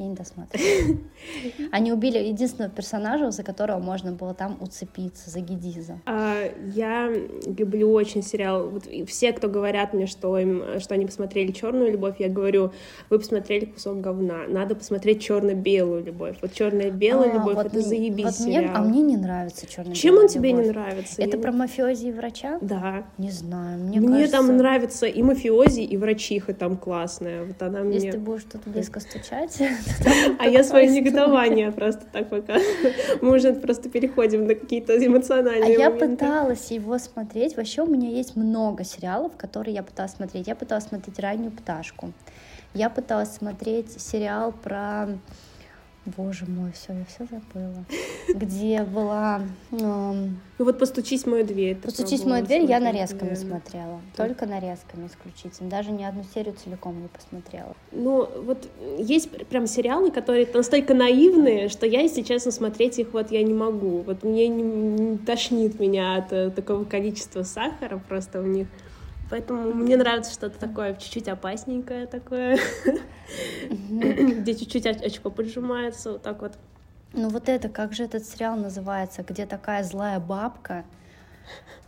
Я 0.01 0.07
не 0.07 0.15
досматривала. 0.15 0.97
Они 1.73 1.93
убили 1.93 2.17
единственного 2.19 2.73
персонажа, 2.73 3.31
за 3.31 3.43
которого 3.43 3.79
можно 3.81 4.13
было 4.13 4.33
там 4.33 4.57
уцепиться, 4.61 5.29
за 5.29 5.41
Гедиза. 5.41 5.99
А, 6.07 6.39
я 6.75 7.11
люблю 7.47 7.93
очень 7.93 8.23
сериал. 8.23 8.71
Вот 8.71 8.85
все, 9.09 9.33
кто 9.33 9.49
говорят 9.49 9.93
мне, 9.93 10.07
что 10.07 10.39
им, 10.39 10.81
что 10.81 10.95
они 10.95 11.05
посмотрели 11.05 11.53
черную 11.53 11.93
любовь, 11.93 12.17
я 12.19 12.29
говорю, 12.31 12.73
вы 13.11 13.19
посмотрели 13.19 13.67
кусок 13.67 14.01
говна. 14.01 14.45
Надо 14.49 14.75
посмотреть 14.75 15.23
черно-белую 15.23 16.03
любовь. 16.03 16.37
Вот 16.41 16.55
черная-белая 16.55 17.31
А, 17.31 17.35
любовь 17.35 17.57
вот 17.57 17.67
это 17.67 17.77
мне- 17.77 17.85
заебись 17.85 18.25
вот 18.39 18.47
мне- 18.47 18.55
сериал. 18.61 18.73
а 18.77 18.81
мне 18.83 19.03
не 19.03 19.17
нравится 19.19 19.67
черный 19.67 19.95
Чем 19.95 20.17
он 20.17 20.29
тебе 20.29 20.53
не 20.53 20.63
нравится? 20.63 21.21
Это 21.21 21.37
Я 21.37 21.43
про 21.43 21.53
мафиози 21.53 22.07
и 22.07 22.13
врача? 22.13 22.59
Да. 22.63 23.05
Не 23.19 23.31
знаю, 23.31 23.79
мне, 23.81 24.01
Мне, 24.01 24.09
кажется... 24.21 24.37
там 24.39 24.57
нравится 24.57 25.07
и 25.07 25.23
мафиози, 25.23 25.81
и 25.83 25.97
врачиха 25.99 26.55
там 26.55 26.79
классная. 26.79 27.45
Вот 27.45 27.61
она 27.61 27.81
Если 27.81 27.99
мне... 28.09 28.13
ты 28.13 28.19
будешь 28.19 28.45
тут 28.45 28.63
близко 28.67 29.01
стучать, 29.01 29.59
А 30.39 30.47
я 30.47 30.65
свое 30.65 30.87
негодование 30.89 31.71
просто 31.73 32.05
так 32.13 32.29
пока. 32.29 32.57
Мы 33.21 33.37
уже 33.37 33.53
просто 33.53 33.89
переходим 33.89 34.47
на 34.47 34.55
какие-то 34.55 34.95
А 34.95 34.97
эмоциональные 34.97 35.73
я 35.73 35.91
моменты. 35.91 36.17
пыталась 36.17 36.71
его 36.71 36.99
смотреть. 36.99 37.57
Вообще 37.57 37.83
у 37.83 37.87
меня 37.87 38.09
есть 38.09 38.37
много 38.37 38.85
сериалов, 38.85 39.33
которые 39.37 39.75
я 39.75 39.83
пыталась 39.83 40.13
смотреть. 40.13 40.47
Я 40.47 40.55
пыталась 40.55 40.85
смотреть 40.85 41.19
«Раннюю 41.19 41.53
пташку». 41.53 42.13
Я 42.75 42.89
пыталась 42.89 43.33
смотреть 43.33 44.01
сериал 44.01 44.53
про... 44.53 45.09
Боже 46.07 46.47
мой, 46.47 46.73
все, 46.73 46.95
я 46.95 47.05
все 47.05 47.27
забыла. 47.27 47.85
Где 48.35 48.83
была... 48.85 49.43
эм, 49.71 50.41
Ну 50.59 50.65
вот 50.65 50.79
«Постучись 50.79 51.25
в 51.25 51.27
мою 51.27 51.45
дверь». 51.45 51.77
«Постучись 51.77 52.23
в 52.23 52.27
мою 52.27 52.45
дверь» 52.45 52.65
я 52.65 52.81
нарезками 52.81 53.29
наверное. 53.31 53.37
смотрела. 53.51 54.01
Да. 54.17 54.25
Только 54.27 54.47
нарезками 54.47 55.07
исключительно. 55.09 55.69
Даже 55.69 55.91
ни 55.93 56.03
одну 56.03 56.25
серию 56.35 56.55
целиком 56.55 57.03
не 57.03 57.09
посмотрела. 57.09 57.77
Ну, 57.93 58.27
вот 58.45 58.67
есть 58.99 59.31
пр- 59.31 59.45
прям 59.45 59.67
сериалы, 59.67 60.11
которые 60.11 60.49
настолько 60.55 60.95
наивные, 60.95 61.69
что 61.69 61.85
я, 61.87 62.01
если 62.01 62.23
честно, 62.23 62.51
смотреть 62.51 62.99
их 62.99 63.13
вот 63.13 63.31
я 63.31 63.43
не 63.43 63.53
могу. 63.55 63.99
Вот 64.01 64.23
мне 64.25 64.49
не, 64.49 64.63
не 64.63 65.19
тошнит 65.19 65.79
меня 65.79 66.17
от 66.17 66.33
э, 66.33 66.51
такого 66.51 66.85
количества 66.85 67.43
сахара 67.43 68.01
просто 68.09 68.41
в 68.41 68.47
них. 68.49 68.69
Поэтому 69.31 69.73
мне 69.73 69.97
нравится 69.97 70.33
что-то 70.33 70.59
такое 70.59 70.95
чуть-чуть 70.95 71.29
опасненькое 71.29 72.07
такое, 72.07 72.59
где 73.89 74.55
чуть-чуть 74.55 74.87
оч- 74.87 75.07
очко 75.07 75.31
поджимается, 75.31 76.13
вот 76.13 76.23
так 76.23 76.43
вот. 76.43 76.53
Ну 77.13 77.29
вот 77.29 77.49
это, 77.49 77.69
как 77.69 77.93
же 77.93 78.05
этот 78.05 78.27
сериал 78.27 78.57
называется, 78.57 79.23
где 79.23 79.47
такая 79.47 79.85
злая 79.85 80.19
бабка, 80.19 80.85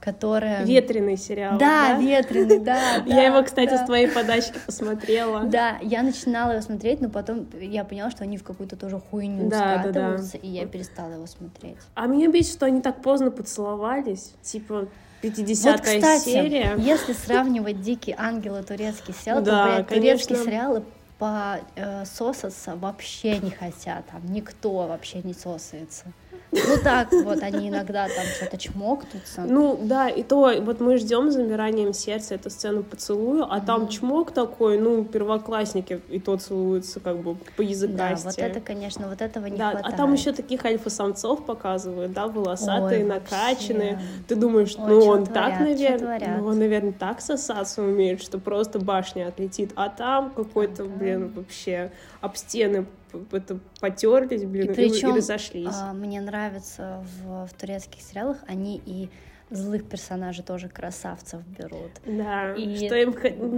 которая... 0.00 0.64
Ветреный 0.64 1.16
сериал. 1.16 1.58
Да, 1.58 1.98
ветреный, 1.98 2.58
да. 2.58 2.96
Я 3.06 3.14
да, 3.14 3.22
его, 3.22 3.42
кстати, 3.42 3.70
да. 3.70 3.84
с 3.84 3.86
твоей 3.86 4.08
подачки 4.08 4.58
посмотрела. 4.66 5.44
Да, 5.44 5.78
я 5.80 6.02
начинала 6.02 6.52
его 6.52 6.62
смотреть, 6.62 7.00
но 7.00 7.08
потом 7.08 7.46
я 7.60 7.84
поняла, 7.84 8.10
что 8.10 8.24
они 8.24 8.36
в 8.36 8.42
какую-то 8.44 8.76
тоже 8.76 8.98
хуйню 8.98 9.48
Да, 9.48 9.58
да, 9.58 9.76
да. 9.76 9.82
скатываются, 9.82 10.36
и 10.38 10.48
я 10.48 10.66
перестала 10.66 11.12
его 11.12 11.26
смотреть. 11.26 11.78
А 11.94 12.06
меня 12.06 12.28
бесит, 12.28 12.54
что 12.54 12.66
они 12.66 12.80
так 12.82 13.00
поздно 13.00 13.30
поцеловались. 13.30 14.34
Типа, 14.42 14.88
50 15.22 15.72
вот, 15.72 15.80
кстати, 15.80 16.24
серия. 16.24 16.74
если 16.78 17.12
сравнивать 17.12 17.80
«Дикий 17.80 18.14
ангел» 18.16 18.56
и 18.56 18.62
турецкий 18.62 19.14
сериал, 19.14 19.40
Да, 19.42 19.66
то, 19.66 19.74
блядь, 19.74 19.88
турецкие 19.88 20.38
сериалы 20.44 20.82
по 21.18 21.60
э, 21.76 22.04
сосаться 22.04 22.74
вообще 22.74 23.38
не 23.38 23.50
хотят, 23.50 24.04
там 24.06 24.20
никто 24.26 24.88
вообще 24.88 25.22
не 25.22 25.34
сосается. 25.34 26.06
Ну 26.52 26.76
так 26.84 27.10
вот, 27.12 27.42
они 27.42 27.70
иногда 27.70 28.06
там 28.08 28.26
что-то 28.36 28.58
чмокнутся. 28.58 29.42
Ну 29.48 29.78
да, 29.82 30.08
и 30.10 30.22
то 30.22 30.52
вот 30.60 30.80
мы 30.80 30.98
ждем 30.98 31.30
с 31.30 31.34
замиранием 31.34 31.94
сердца 31.94 32.34
эту 32.34 32.50
сцену 32.50 32.82
поцелую, 32.82 33.46
а 33.50 33.60
там 33.60 33.88
чмок 33.88 34.32
такой, 34.32 34.78
ну, 34.78 35.02
первоклассники 35.04 36.00
и 36.10 36.20
то 36.20 36.36
целуются 36.36 37.00
как 37.00 37.16
бы 37.18 37.34
по 37.56 37.62
да, 37.62 37.68
языкасти. 37.68 38.26
вот 38.26 38.38
это, 38.38 38.60
конечно, 38.60 39.08
вот 39.08 39.22
этого 39.22 39.46
не 39.46 39.56
Да, 39.56 39.70
хватает. 39.70 39.94
а 39.94 39.96
там 39.96 40.12
еще 40.12 40.32
таких 40.32 40.64
альфа-самцов 40.64 41.46
показывают, 41.46 42.12
да, 42.12 42.26
волосатые, 42.28 43.02
Ой, 43.02 43.08
накачанные. 43.08 43.92
вообще. 43.94 44.06
Ты 44.28 44.34
думаешь, 44.36 44.74
Ой, 44.78 44.88
ну 44.90 44.98
он 45.06 45.24
творят, 45.24 45.32
так, 45.52 45.60
наверное, 45.60 46.38
ну 46.38 46.46
он, 46.48 46.58
наверное, 46.58 46.92
так 46.92 47.20
сосаться 47.22 47.82
умеет, 47.82 48.22
что 48.22 48.38
просто 48.38 48.78
башня 48.78 49.28
отлетит, 49.28 49.72
а 49.74 49.88
там 49.88 50.30
какой-то, 50.30 50.84
блин, 50.84 51.32
вообще 51.34 51.92
об 52.20 52.36
стены 52.36 52.86
это 53.32 53.58
потерлись, 53.80 54.44
блин, 54.44 54.70
и, 54.70 54.74
причем, 54.74 55.14
и 55.14 55.18
разошлись. 55.18 55.68
а, 55.72 55.92
мне 55.92 56.20
нравится 56.20 57.04
в, 57.22 57.46
в 57.46 57.52
турецких 57.54 58.02
сериалах 58.02 58.38
они 58.46 58.80
и 58.84 59.10
злых 59.56 59.84
персонажей 59.88 60.44
тоже 60.44 60.68
красавцев 60.68 61.40
берут. 61.58 61.90
Да, 62.06 62.54
и- 62.54 62.76
что 62.86 62.96
им 62.96 63.14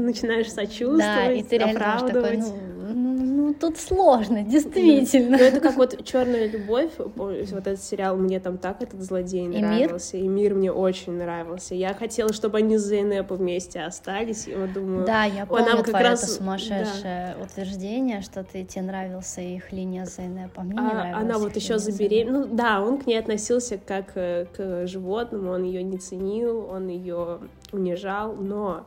начинаешь 0.06 0.50
сочувствовать, 0.52 0.98
Да, 0.98 1.32
и 1.32 1.42
ты 1.42 1.58
реально 1.58 1.98
такой, 2.06 2.36
ну, 2.38 2.56
ну, 2.94 3.24
ну, 3.46 3.54
тут 3.54 3.78
сложно, 3.78 4.42
действительно. 4.42 5.36
Ну, 5.38 5.44
это 5.44 5.60
как 5.60 5.76
вот 5.76 6.04
Черная 6.04 6.48
любовь, 6.48 6.90
вот 6.98 7.30
этот 7.66 7.80
сериал, 7.82 8.16
мне 8.16 8.40
там 8.40 8.58
так 8.58 8.82
этот 8.82 9.00
злодей 9.02 9.46
нравился. 9.48 10.16
И 10.16 10.26
мир 10.26 10.54
мне 10.54 10.72
очень 10.72 11.12
нравился. 11.12 11.74
Я 11.74 11.94
хотела, 11.94 12.32
чтобы 12.32 12.58
они 12.58 12.76
с 12.78 12.84
Зейнепом 12.86 13.36
вместе 13.38 13.80
остались. 13.80 14.48
И 14.48 14.54
вот 14.54 14.72
думаю, 14.72 15.06
Да, 15.06 15.24
я 15.24 15.46
помню 15.46 15.66
нам 15.66 15.84
твое 15.84 16.04
раз- 16.04 16.22
это 16.24 16.32
сумасшедшее 16.32 17.36
утверждение, 17.42 18.20
что 18.22 18.42
ты, 18.44 18.64
тебе 18.64 18.82
нравился 18.82 19.40
их 19.40 19.72
линия 19.72 20.04
Зейнепа, 20.04 20.62
а 20.62 20.64
мне 20.64 20.72
не 20.74 20.78
а, 20.80 20.82
нравилась 20.94 21.22
она 21.24 21.38
вот 21.38 21.56
еще 21.56 21.78
забеременела. 21.78 22.46
Ну 22.46 22.54
да, 22.54 22.80
он 22.82 22.98
к 22.98 23.06
ней 23.06 23.18
относился 23.18 23.78
как 23.78 24.12
э, 24.16 24.46
к 24.56 24.86
животному, 24.86 25.52
он 25.52 25.62
ее 25.64 25.82
не 25.84 25.98
ценил, 25.98 26.66
он 26.68 26.88
ее 26.88 27.40
унижал, 27.72 28.34
но 28.34 28.86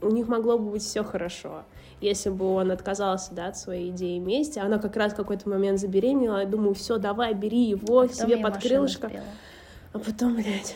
у 0.00 0.08
них 0.08 0.28
могло 0.28 0.58
бы 0.58 0.70
быть 0.70 0.82
все 0.82 1.04
хорошо. 1.04 1.62
Если 2.00 2.30
бы 2.30 2.46
он 2.46 2.70
отказался 2.70 3.34
да, 3.34 3.48
от 3.48 3.58
своей 3.58 3.90
идеи 3.90 4.18
мести, 4.18 4.58
она 4.58 4.78
как 4.78 4.96
раз 4.96 5.12
в 5.12 5.16
какой-то 5.16 5.48
момент 5.48 5.78
забеременела, 5.78 6.40
я 6.40 6.46
думаю, 6.46 6.74
все, 6.74 6.98
давай, 6.98 7.34
бери 7.34 7.62
его 7.64 8.06
себе 8.06 8.38
под 8.38 8.56
крылышко. 8.58 9.10
А 9.92 9.98
потом, 9.98 10.34
блядь, 10.34 10.74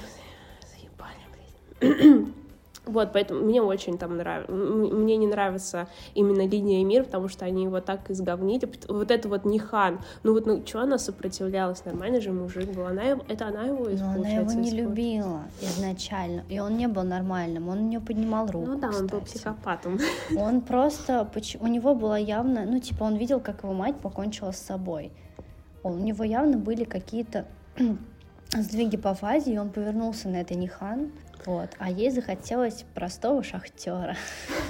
заебали, 1.81 2.11
блядь. 2.21 2.44
Вот, 2.87 3.13
поэтому 3.13 3.41
мне 3.41 3.63
очень 3.63 3.97
там 3.97 4.17
нравится. 4.17 4.53
Мне 4.53 5.17
не 5.17 5.27
нравится 5.27 5.89
именно 6.15 6.47
линия 6.47 6.81
и 6.81 6.85
мир, 6.85 7.05
потому 7.05 7.29
что 7.29 7.45
они 7.45 7.65
его 7.65 7.81
так 7.81 8.11
изговнили. 8.11 8.69
Вот 8.89 9.11
это 9.11 9.29
вот 9.29 9.45
Нихан. 9.45 10.01
Ну 10.23 10.35
вот, 10.35 10.47
ну 10.47 10.63
что 10.67 10.81
она 10.81 10.99
сопротивлялась? 10.99 11.85
Нормальный 11.85 12.21
же 12.21 12.33
мужик 12.33 12.71
был. 12.75 12.87
Она 12.87 13.03
его, 13.03 13.25
это 13.29 13.47
она 13.49 13.65
его, 13.65 13.89
Но 13.89 14.11
она 14.11 14.29
его 14.29 14.53
не 14.53 14.69
испортила. 14.69 14.75
любила 14.75 15.43
изначально, 15.63 16.45
и 16.49 16.59
он 16.61 16.77
не 16.77 16.87
был 16.89 17.05
нормальным, 17.05 17.69
он 17.69 17.79
у 17.79 17.89
нее 17.89 18.01
поднимал 18.01 18.47
руку. 18.51 18.67
Ну 18.67 18.79
да, 18.79 18.89
он 18.89 19.07
был 19.07 19.21
кстати. 19.21 19.39
психопатом. 19.39 19.99
Он 20.37 20.61
просто, 20.61 21.29
у 21.61 21.67
него 21.67 21.95
было 21.95 22.17
явно, 22.17 22.65
ну 22.65 22.79
типа 22.79 23.05
он 23.05 23.17
видел, 23.17 23.41
как 23.41 23.63
его 23.63 23.73
мать 23.73 23.97
покончила 23.97 24.53
с 24.53 24.59
собой. 24.59 25.13
У 25.83 25.95
него 25.95 26.25
явно 26.25 26.59
были 26.59 26.85
какие-то 26.85 27.47
сдвиги 28.53 28.97
по 28.97 29.15
фазе, 29.15 29.55
и 29.55 29.59
он 29.59 29.71
повернулся 29.71 30.29
на 30.29 30.37
это 30.37 30.55
Нихан. 30.55 31.11
Вот. 31.47 31.71
А 31.79 31.91
ей 31.91 32.11
захотелось 32.11 32.85
простого 32.95 33.43
шахтера. 33.43 34.17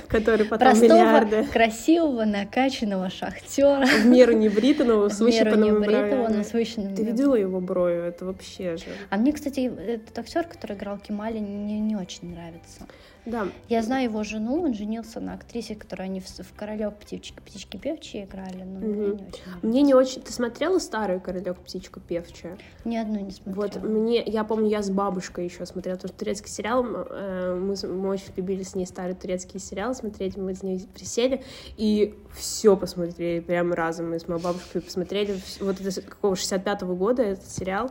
Который 0.08 0.44
потом 0.44 0.68
Простого, 0.70 0.92
миллиарды 0.92 1.44
красивого, 1.44 2.24
накачанного 2.24 3.10
шахтера. 3.10 3.86
в 3.86 4.06
меру 4.06 4.32
небритого, 4.32 5.08
с 5.10 5.20
выщипанными 5.20 5.78
бровями. 5.84 6.42
с 6.42 6.52
выщипанными 6.52 6.94
Ты 6.96 7.04
видела 7.04 7.34
его 7.34 7.60
брови? 7.60 8.08
Это 8.08 8.24
вообще 8.24 8.76
же. 8.76 8.86
А 9.10 9.16
мне, 9.16 9.32
кстати, 9.32 9.60
этот 9.60 10.18
актер, 10.18 10.44
который 10.44 10.76
играл 10.76 10.98
Кемали, 10.98 11.38
не, 11.38 11.80
не 11.80 11.96
очень 11.96 12.32
нравится. 12.34 12.82
Да, 13.26 13.46
Я 13.70 13.80
знаю 13.82 14.04
его 14.04 14.22
жену, 14.22 14.60
он 14.64 14.74
женился 14.74 15.18
на 15.18 15.32
актрисе, 15.32 15.74
которую 15.74 16.04
они 16.04 16.20
в, 16.20 16.26
в 16.26 16.52
Королев 16.54 16.92
птички, 16.94 17.40
птички 17.40 17.78
певчие 17.78 18.24
играли, 18.26 18.64
но 18.64 18.80
мне 18.80 18.88
Мгм. 18.88 19.00
не 19.00 19.14
очень 19.14 19.22
нравится. 19.22 19.40
мне 19.62 19.82
не 19.82 19.94
очень... 19.94 20.20
Ты 20.20 20.30
смотрела 20.30 20.78
старую 20.78 21.22
«Королек 21.22 21.56
птичка 21.56 22.00
певчая»? 22.00 22.58
Ни 22.84 22.98
одну 22.98 23.20
не 23.20 23.30
смотрела. 23.30 23.64
Вот 23.64 23.82
мне, 23.82 24.22
я 24.26 24.44
помню, 24.44 24.68
я 24.68 24.82
с 24.82 24.90
бабушкой 24.90 25.46
еще 25.46 25.64
смотрела, 25.64 25.96
потому 25.96 26.10
что 26.10 26.18
турецкий 26.18 26.50
сериал, 26.64 26.84
э, 27.10 27.54
мы, 27.54 27.74
мы 27.88 28.08
очень 28.08 28.32
любили 28.36 28.62
с 28.62 28.74
ней 28.74 28.86
старый 28.86 29.14
турецкий 29.14 29.60
сериал 29.60 29.94
смотреть, 29.94 30.36
мы 30.36 30.54
с 30.54 30.62
ней 30.62 30.86
присели 30.94 31.44
и 31.76 32.14
все 32.34 32.74
посмотрели 32.76 33.40
прямо 33.40 33.76
разом, 33.76 34.10
мы 34.10 34.18
с 34.18 34.26
моей 34.28 34.40
бабушкой 34.40 34.80
посмотрели, 34.80 35.38
вот 35.60 35.80
это 35.80 36.00
какого 36.00 36.34
65-го 36.34 36.94
года 36.94 37.22
этот 37.22 37.50
сериал, 37.50 37.90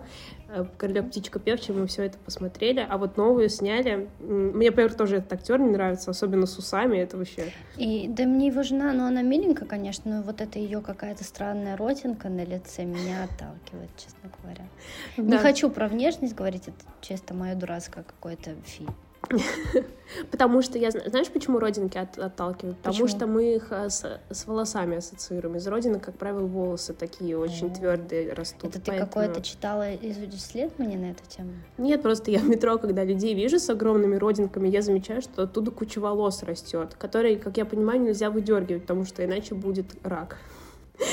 «Королек 0.78 1.08
птичка 1.08 1.40
певчая», 1.40 1.76
мы 1.78 1.88
все 1.88 2.04
это 2.04 2.18
посмотрели, 2.18 2.86
а 2.88 2.98
вот 2.98 3.18
новую 3.18 3.50
сняли, 3.50 4.10
мне, 4.20 4.70
например, 4.70 4.94
тоже 4.94 5.18
этот 5.18 5.34
актер 5.34 5.60
не 5.60 5.70
нравится, 5.70 6.12
особенно 6.12 6.46
с 6.46 6.58
усами, 6.58 6.98
это 6.98 7.18
вообще... 7.18 7.52
И 7.78 8.08
да 8.08 8.26
мне 8.26 8.48
его 8.48 8.64
жена, 8.64 8.94
ну 8.94 9.06
она 9.06 9.22
миленькая, 9.22 9.68
конечно, 9.68 10.18
но 10.18 10.22
вот 10.24 10.42
эта 10.42 10.60
ее 10.60 10.82
какая-то 10.82 11.24
странная 11.24 11.76
родинка 11.78 12.30
на 12.30 12.44
лице 12.44 12.86
меня 12.86 13.24
отталкивает, 13.24 13.90
честно 13.98 14.30
говоря. 14.42 14.66
Не 15.18 15.32
Да. 15.32 15.38
хочу 15.40 15.70
про 15.70 15.88
внешность 15.88 16.36
говорить, 16.36 16.68
это 16.68 16.78
чисто 17.02 17.34
мое 17.34 17.56
дурацкое 17.56 18.04
какое-то 18.04 18.52
фи. 18.66 18.86
Потому 20.32 20.62
что 20.62 20.78
я 20.78 20.92
зна- 20.92 21.04
знаешь, 21.08 21.28
почему 21.30 21.58
родинки 21.60 21.98
от- 21.98 22.20
отталкивают? 22.20 22.78
Потому 22.78 22.94
Почему? 22.94 23.08
что 23.08 23.26
мы 23.28 23.56
их 23.56 23.68
э, 23.72 23.90
с, 23.90 24.20
с 24.30 24.46
волосами 24.46 24.98
ассоциируем. 24.98 25.56
Из 25.56 25.66
родинок, 25.66 26.04
как 26.04 26.18
правило, 26.18 26.46
волосы 26.46 26.94
такие 26.94 27.38
очень 27.38 27.72
О. 27.72 27.76
твердые 27.76 28.34
растут. 28.34 28.66
Это 28.70 28.80
ты 28.80 28.92
поэтому- 28.92 29.08
какое-то 29.08 29.42
читала 29.42 29.92
из 29.92 30.18
исследование 30.18 31.00
на 31.00 31.12
эту 31.12 31.24
тему? 31.28 31.52
Нет, 31.78 32.02
просто 32.04 32.30
я 32.32 32.40
в 32.40 32.48
метро, 32.50 32.78
когда 32.78 33.04
людей 33.04 33.34
вижу 33.34 33.58
с 33.60 33.70
огромными 33.70 34.16
родинками, 34.16 34.68
я 34.68 34.82
замечаю, 34.82 35.22
что 35.22 35.44
оттуда 35.44 35.72
куча 35.72 36.00
волос 36.00 36.44
растет, 36.44 36.94
которые, 37.00 37.38
как 37.38 37.58
я 37.58 37.66
понимаю, 37.66 38.02
нельзя 38.02 38.30
выдергивать, 38.30 38.84
потому 38.84 39.06
что 39.06 39.26
иначе 39.26 39.56
будет 39.56 39.88
рак. 40.04 40.38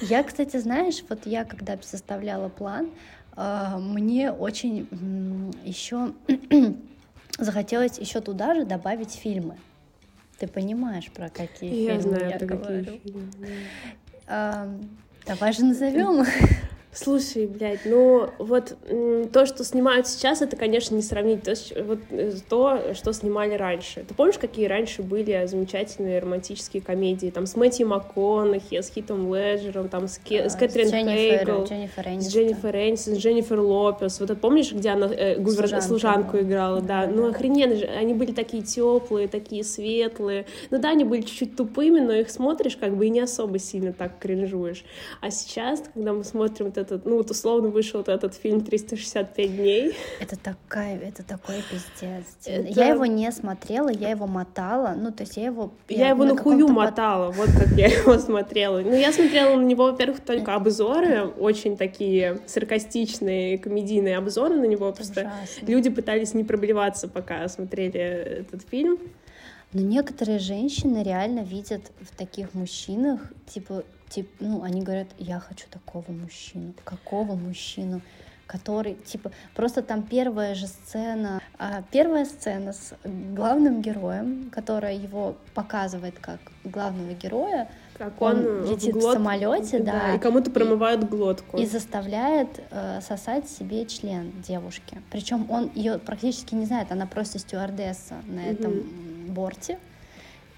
Я, 0.00 0.22
кстати, 0.22 0.56
знаешь, 0.58 1.02
вот 1.08 1.26
я 1.26 1.44
когда 1.44 1.76
составляла 1.82 2.48
план, 2.48 2.90
мне 3.78 4.32
очень 4.32 4.88
еще 5.64 6.12
захотелось 7.38 7.98
еще 7.98 8.20
туда 8.20 8.54
же 8.54 8.64
добавить 8.64 9.12
фильмы. 9.12 9.56
Ты 10.38 10.48
понимаешь, 10.48 11.10
про 11.10 11.28
какие 11.28 11.84
я 11.84 11.98
фильмы 11.98 12.16
знаю, 12.16 12.30
я 12.30 12.38
про 12.38 12.46
говорю? 12.46 12.84
какие 12.84 12.98
фильмы. 12.98 13.28
А, 14.26 14.68
давай 15.26 15.52
же 15.52 15.64
назовем 15.64 16.22
их. 16.22 16.28
Слушай, 16.90 17.46
блядь, 17.46 17.80
ну 17.84 18.30
вот 18.38 18.74
то, 19.32 19.46
что 19.46 19.62
снимают 19.62 20.06
сейчас, 20.08 20.40
это, 20.40 20.56
конечно, 20.56 20.94
не 20.94 21.02
сравнить 21.02 21.42
то, 21.42 21.54
с- 21.54 21.72
вот, 21.76 21.98
э, 22.10 22.32
то, 22.48 22.94
что 22.94 23.12
снимали 23.12 23.54
раньше. 23.54 24.04
Ты 24.08 24.14
помнишь, 24.14 24.38
какие 24.38 24.66
раньше 24.66 25.02
были 25.02 25.44
замечательные 25.46 26.18
романтические 26.18 26.82
комедии? 26.82 27.30
Там 27.30 27.46
с 27.46 27.56
Мэтью 27.56 27.88
МакКонахи, 27.88 28.80
с 28.80 28.90
Хитом 28.90 29.32
Леджером, 29.32 29.90
там 29.90 30.08
с, 30.08 30.18
Ке- 30.18 30.48
с 30.48 30.54
А, 30.54 30.58
Кэтрин 30.58 30.88
Дженнифер- 30.88 31.44
Хейгл, 31.44 31.64
Дженнифер 31.66 32.22
с. 32.22 32.32
Дженнифер 32.32 32.76
Энистон, 32.76 33.14
с 33.14 33.18
Дженнифер 33.18 33.60
Лопес. 33.60 34.18
Вот 34.20 34.30
это 34.30 34.40
помнишь, 34.40 34.72
где 34.72 34.88
она 34.88 35.06
э, 35.08 35.38
гувер- 35.38 35.80
служанку 35.82 36.32
была. 36.38 36.42
играла? 36.42 36.80
Да, 36.80 37.04
Да, 37.06 37.12
ну 37.12 37.22
да. 37.24 37.28
охрененно 37.28 37.76
же. 37.76 37.84
Они 37.84 38.14
были 38.14 38.32
такие 38.32 38.62
теплые, 38.62 39.28
такие 39.28 39.62
светлые. 39.62 40.46
Ну 40.70 40.78
да, 40.78 40.88
они 40.90 41.04
были 41.04 41.20
чуть-чуть 41.20 41.54
тупыми, 41.54 42.00
но 42.00 42.12
их 42.14 42.30
смотришь 42.30 42.76
как 42.76 42.96
бы 42.96 43.06
и 43.06 43.10
не 43.10 43.20
особо 43.20 43.58
сильно 43.58 43.92
так 43.92 44.18
кринжуешь. 44.18 44.84
А 45.20 45.30
сейчас, 45.30 45.82
когда 45.94 46.14
мы 46.14 46.24
смотрим 46.24 46.72
вот 46.78 46.86
этот, 46.86 47.06
ну 47.06 47.16
вот 47.16 47.30
условно 47.30 47.68
вышел 47.68 47.98
вот 48.00 48.08
этот 48.08 48.34
фильм 48.34 48.58
«365 48.60 49.56
дней», 49.56 49.94
Это 50.20 50.36
такая, 50.38 50.98
это 51.00 51.22
такой 51.22 51.56
пиздец. 51.70 52.24
Это- 52.46 52.68
Я 52.80 52.88
его 52.88 53.06
не 53.06 53.30
смотрела, 53.32 53.88
я 53.90 54.10
его 54.10 54.26
мотала. 54.26 54.94
Ну, 54.96 55.10
то 55.12 55.22
есть 55.24 55.36
я 55.36 55.46
его... 55.46 55.72
я 55.88 56.08
его 56.10 56.24
на 56.24 56.30
хую 56.36 56.58
каком-то 56.58 56.66
под- 56.66 56.76
мотала, 56.76 57.30
вот 57.32 57.48
как 57.50 57.68
я 57.76 57.86
его 58.00 58.18
смотрела. 58.18 58.80
Ну, 58.80 58.94
я 58.94 59.12
смотрела 59.12 59.56
на 59.56 59.64
него, 59.64 59.84
во-первых, 59.90 60.20
только 60.20 60.54
обзоры, 60.54 61.26
очень 61.26 61.76
такие 61.76 62.40
саркастичные, 62.46 63.58
комедийные 63.58 64.16
обзоры 64.16 64.56
на 64.56 64.64
него, 64.64 64.92
просто 64.92 65.20
Ужасно. 65.22 65.66
люди 65.66 65.90
пытались 65.90 66.34
не 66.34 66.44
проблеваться, 66.44 67.08
пока 67.08 67.48
смотрели 67.48 67.98
этот 68.00 68.62
фильм. 68.68 68.98
Но 69.72 69.82
некоторые 69.82 70.38
женщины 70.38 71.02
реально 71.02 71.40
видят 71.40 71.82
в 72.00 72.16
таких 72.16 72.54
мужчинах, 72.54 73.20
типа, 73.52 73.84
тип, 74.08 74.30
ну, 74.40 74.62
они 74.62 74.82
говорят, 74.82 75.08
я 75.18 75.38
хочу 75.40 75.66
такого 75.70 76.10
мужчину. 76.10 76.74
Какого 76.84 77.34
мужчину? 77.34 78.00
Который, 78.46 78.94
типа, 78.94 79.30
просто 79.54 79.82
там 79.82 80.02
первая 80.02 80.54
же 80.54 80.66
сцена, 80.68 81.42
а, 81.58 81.82
первая 81.90 82.24
сцена 82.24 82.72
с 82.72 82.94
главным 83.04 83.82
героем, 83.82 84.48
которая 84.50 84.94
его 84.94 85.36
показывает 85.54 86.18
как 86.18 86.40
главного 86.64 87.12
героя, 87.12 87.68
Как 87.98 88.22
Он 88.22 88.38
он, 88.38 88.70
летит 88.70 88.94
в 88.94 88.98
глот- 88.98 89.14
самолете, 89.14 89.80
да, 89.80 90.14
и 90.14 90.18
кому-то 90.18 90.50
промывают 90.50 91.04
глотку. 91.10 91.58
и 91.58 91.66
заставляет 91.66 92.48
э, 92.70 93.00
сосать 93.02 93.50
себе 93.50 93.84
член 93.84 94.32
девушки. 94.40 95.02
Причем 95.10 95.50
он 95.50 95.70
ее 95.74 95.98
практически 95.98 96.54
не 96.54 96.64
знает, 96.64 96.90
она 96.90 97.06
просто 97.06 97.38
стюардесса 97.38 98.14
на 98.26 98.40
этом 98.46 98.72
борте, 99.28 99.78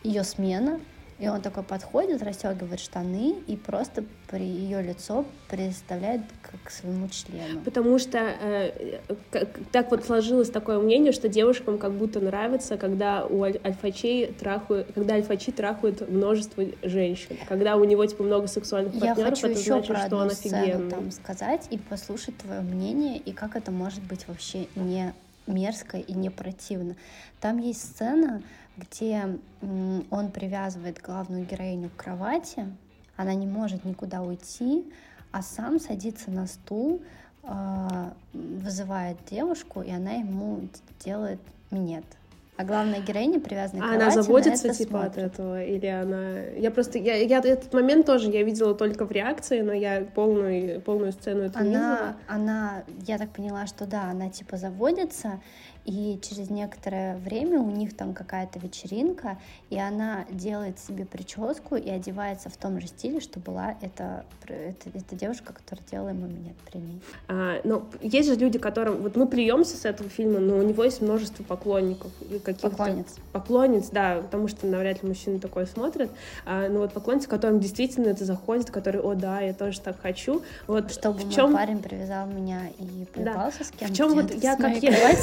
ее 0.04 0.22
смена. 0.22 0.78
И 1.20 1.28
он 1.28 1.42
такой 1.42 1.62
подходит, 1.62 2.22
расстегивает 2.22 2.80
штаны 2.80 3.34
и 3.46 3.54
просто 3.56 4.04
при 4.30 4.42
ее 4.44 4.80
лицо 4.82 5.26
представляет 5.50 6.22
как 6.40 6.62
к 6.64 6.70
своему 6.70 7.08
члену. 7.08 7.60
Потому 7.60 7.98
что 7.98 8.18
э, 8.18 8.98
как- 9.30 9.48
так 9.70 9.90
вот 9.90 10.04
сложилось 10.04 10.48
такое 10.50 10.78
мнение, 10.78 11.12
что 11.12 11.28
девушкам 11.28 11.76
как 11.78 11.92
будто 11.92 12.20
нравится, 12.20 12.78
когда 12.78 13.26
у 13.26 13.42
аль- 13.42 13.60
альфачей 13.62 14.28
трахают, 14.32 14.88
когда 14.94 15.14
альфачи 15.14 15.52
трахают 15.52 16.08
множество 16.08 16.64
женщин, 16.82 17.36
когда 17.48 17.76
у 17.76 17.84
него 17.84 18.06
типа 18.06 18.22
много 18.22 18.46
сексуальных 18.46 18.94
Я 18.94 19.14
партнеров, 19.14 19.30
хочу 19.30 19.46
это 19.48 19.58
еще 19.60 19.72
значит, 19.72 19.88
про 19.88 20.06
что 20.06 20.16
он 20.16 20.28
офигенный. 20.28 20.90
там 20.90 21.10
сказать 21.10 21.66
и 21.70 21.76
послушать 21.76 22.38
твое 22.38 22.62
мнение, 22.62 23.18
и 23.18 23.32
как 23.32 23.56
это 23.56 23.70
может 23.70 24.02
быть 24.04 24.26
вообще 24.26 24.68
не 24.74 25.12
мерзко 25.50 25.98
и 25.98 26.12
не 26.12 26.30
противно. 26.30 26.96
Там 27.40 27.58
есть 27.58 27.82
сцена, 27.82 28.42
где 28.76 29.38
он 29.60 30.30
привязывает 30.30 31.00
главную 31.00 31.44
героиню 31.44 31.90
к 31.90 31.96
кровати, 31.96 32.66
она 33.16 33.34
не 33.34 33.46
может 33.46 33.84
никуда 33.84 34.22
уйти, 34.22 34.90
а 35.30 35.42
сам 35.42 35.78
садится 35.78 36.30
на 36.30 36.46
стул, 36.46 37.02
а, 37.42 38.14
вызывает 38.32 39.18
девушку, 39.30 39.82
и 39.82 39.90
она 39.90 40.12
ему 40.12 40.68
делает 41.04 41.40
минет. 41.70 42.04
А 42.60 42.64
главная 42.64 43.00
героиня 43.00 43.40
привязана 43.40 43.80
к 43.80 43.84
кровати, 43.84 44.02
она 44.02 44.14
на 44.14 44.22
заводится 44.22 44.68
это 44.68 44.76
типа 44.76 45.04
от 45.04 45.14
смотрит. 45.14 45.32
этого, 45.32 45.64
или 45.64 45.86
она... 45.86 46.40
Я 46.58 46.70
просто... 46.70 46.98
Я, 46.98 47.16
я 47.16 47.38
этот 47.38 47.72
момент 47.72 48.04
тоже 48.04 48.30
я 48.30 48.42
видела 48.42 48.74
только 48.74 49.06
в 49.06 49.12
реакции, 49.12 49.62
но 49.62 49.72
я 49.72 50.04
полную, 50.14 50.82
полную 50.82 51.12
сцену 51.12 51.44
эту 51.44 51.58
не 51.60 51.70
видела. 51.70 51.86
Она, 51.86 52.16
она, 52.28 52.82
я 53.06 53.16
так 53.16 53.30
поняла, 53.30 53.66
что 53.66 53.86
да, 53.86 54.10
она 54.10 54.28
типа 54.28 54.58
заводится, 54.58 55.40
и 55.84 56.18
через 56.22 56.50
некоторое 56.50 57.16
время 57.18 57.60
у 57.60 57.70
них 57.70 57.96
там 57.96 58.14
какая-то 58.14 58.58
вечеринка, 58.58 59.38
и 59.70 59.78
она 59.78 60.24
делает 60.30 60.78
себе 60.78 61.04
прическу 61.04 61.76
и 61.76 61.88
одевается 61.88 62.48
в 62.50 62.56
том 62.56 62.80
же 62.80 62.86
стиле, 62.86 63.20
что 63.20 63.40
была 63.40 63.76
эта, 63.80 64.24
эта, 64.46 64.90
эта 64.96 65.16
девушка, 65.16 65.52
которая 65.52 65.84
делала 65.90 66.08
ему 66.10 66.26
минет 66.26 66.56
при 66.70 66.78
ней. 66.78 67.00
А, 67.28 67.60
но 67.64 67.86
есть 68.00 68.28
же 68.28 68.34
люди, 68.36 68.58
которым... 68.58 68.98
Вот 69.02 69.16
мы 69.16 69.26
плюемся 69.26 69.76
с 69.76 69.84
этого 69.84 70.08
фильма, 70.10 70.38
но 70.40 70.58
у 70.58 70.62
него 70.62 70.84
есть 70.84 71.00
множество 71.00 71.42
поклонников. 71.42 72.10
и 72.22 72.38
каких-то- 72.38 72.70
Поклонниц. 72.70 73.06
Поклонниц, 73.32 73.88
да, 73.90 74.20
потому 74.22 74.48
что 74.48 74.66
навряд 74.66 75.02
ли 75.02 75.08
мужчины 75.08 75.38
такое 75.40 75.66
смотрят. 75.66 76.10
А, 76.44 76.68
но 76.68 76.80
вот 76.80 76.92
поклонницы, 76.92 77.28
которым 77.28 77.60
действительно 77.60 78.08
это 78.08 78.24
заходит, 78.24 78.70
которые, 78.70 79.02
о, 79.02 79.14
да, 79.14 79.40
я 79.40 79.54
тоже 79.54 79.80
так 79.80 80.00
хочу. 80.00 80.42
Вот 80.66 80.90
Чтобы 80.92 81.20
в 81.20 81.32
чем... 81.32 81.52
парень 81.54 81.78
привязал 81.78 82.26
меня 82.26 82.68
и 82.78 83.06
поебался 83.12 83.64
с 83.64 83.70
кем-то. 83.70 83.94
чем 83.94 84.14
вот 84.14 84.30
я 84.34 84.56
как 84.56 84.76
я-. 84.82 85.14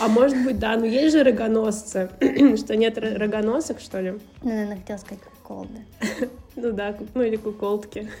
А 0.00 0.08
может 0.08 0.42
быть, 0.44 0.58
да, 0.58 0.76
но 0.76 0.84
есть 0.86 1.12
же 1.14 1.22
рогоносцы. 1.22 2.08
что 2.56 2.76
нет 2.76 2.98
ро- 2.98 3.16
рогоносок, 3.16 3.80
что 3.80 4.00
ли? 4.00 4.10
Ну, 4.42 4.48
наверное, 4.50 4.76
хотела 4.78 4.96
сказать 4.98 5.20
колды. 5.44 5.84
Ну 6.56 6.72
да, 6.72 6.94
ну 7.14 7.22
или 7.22 7.36
куколтки. 7.36 8.08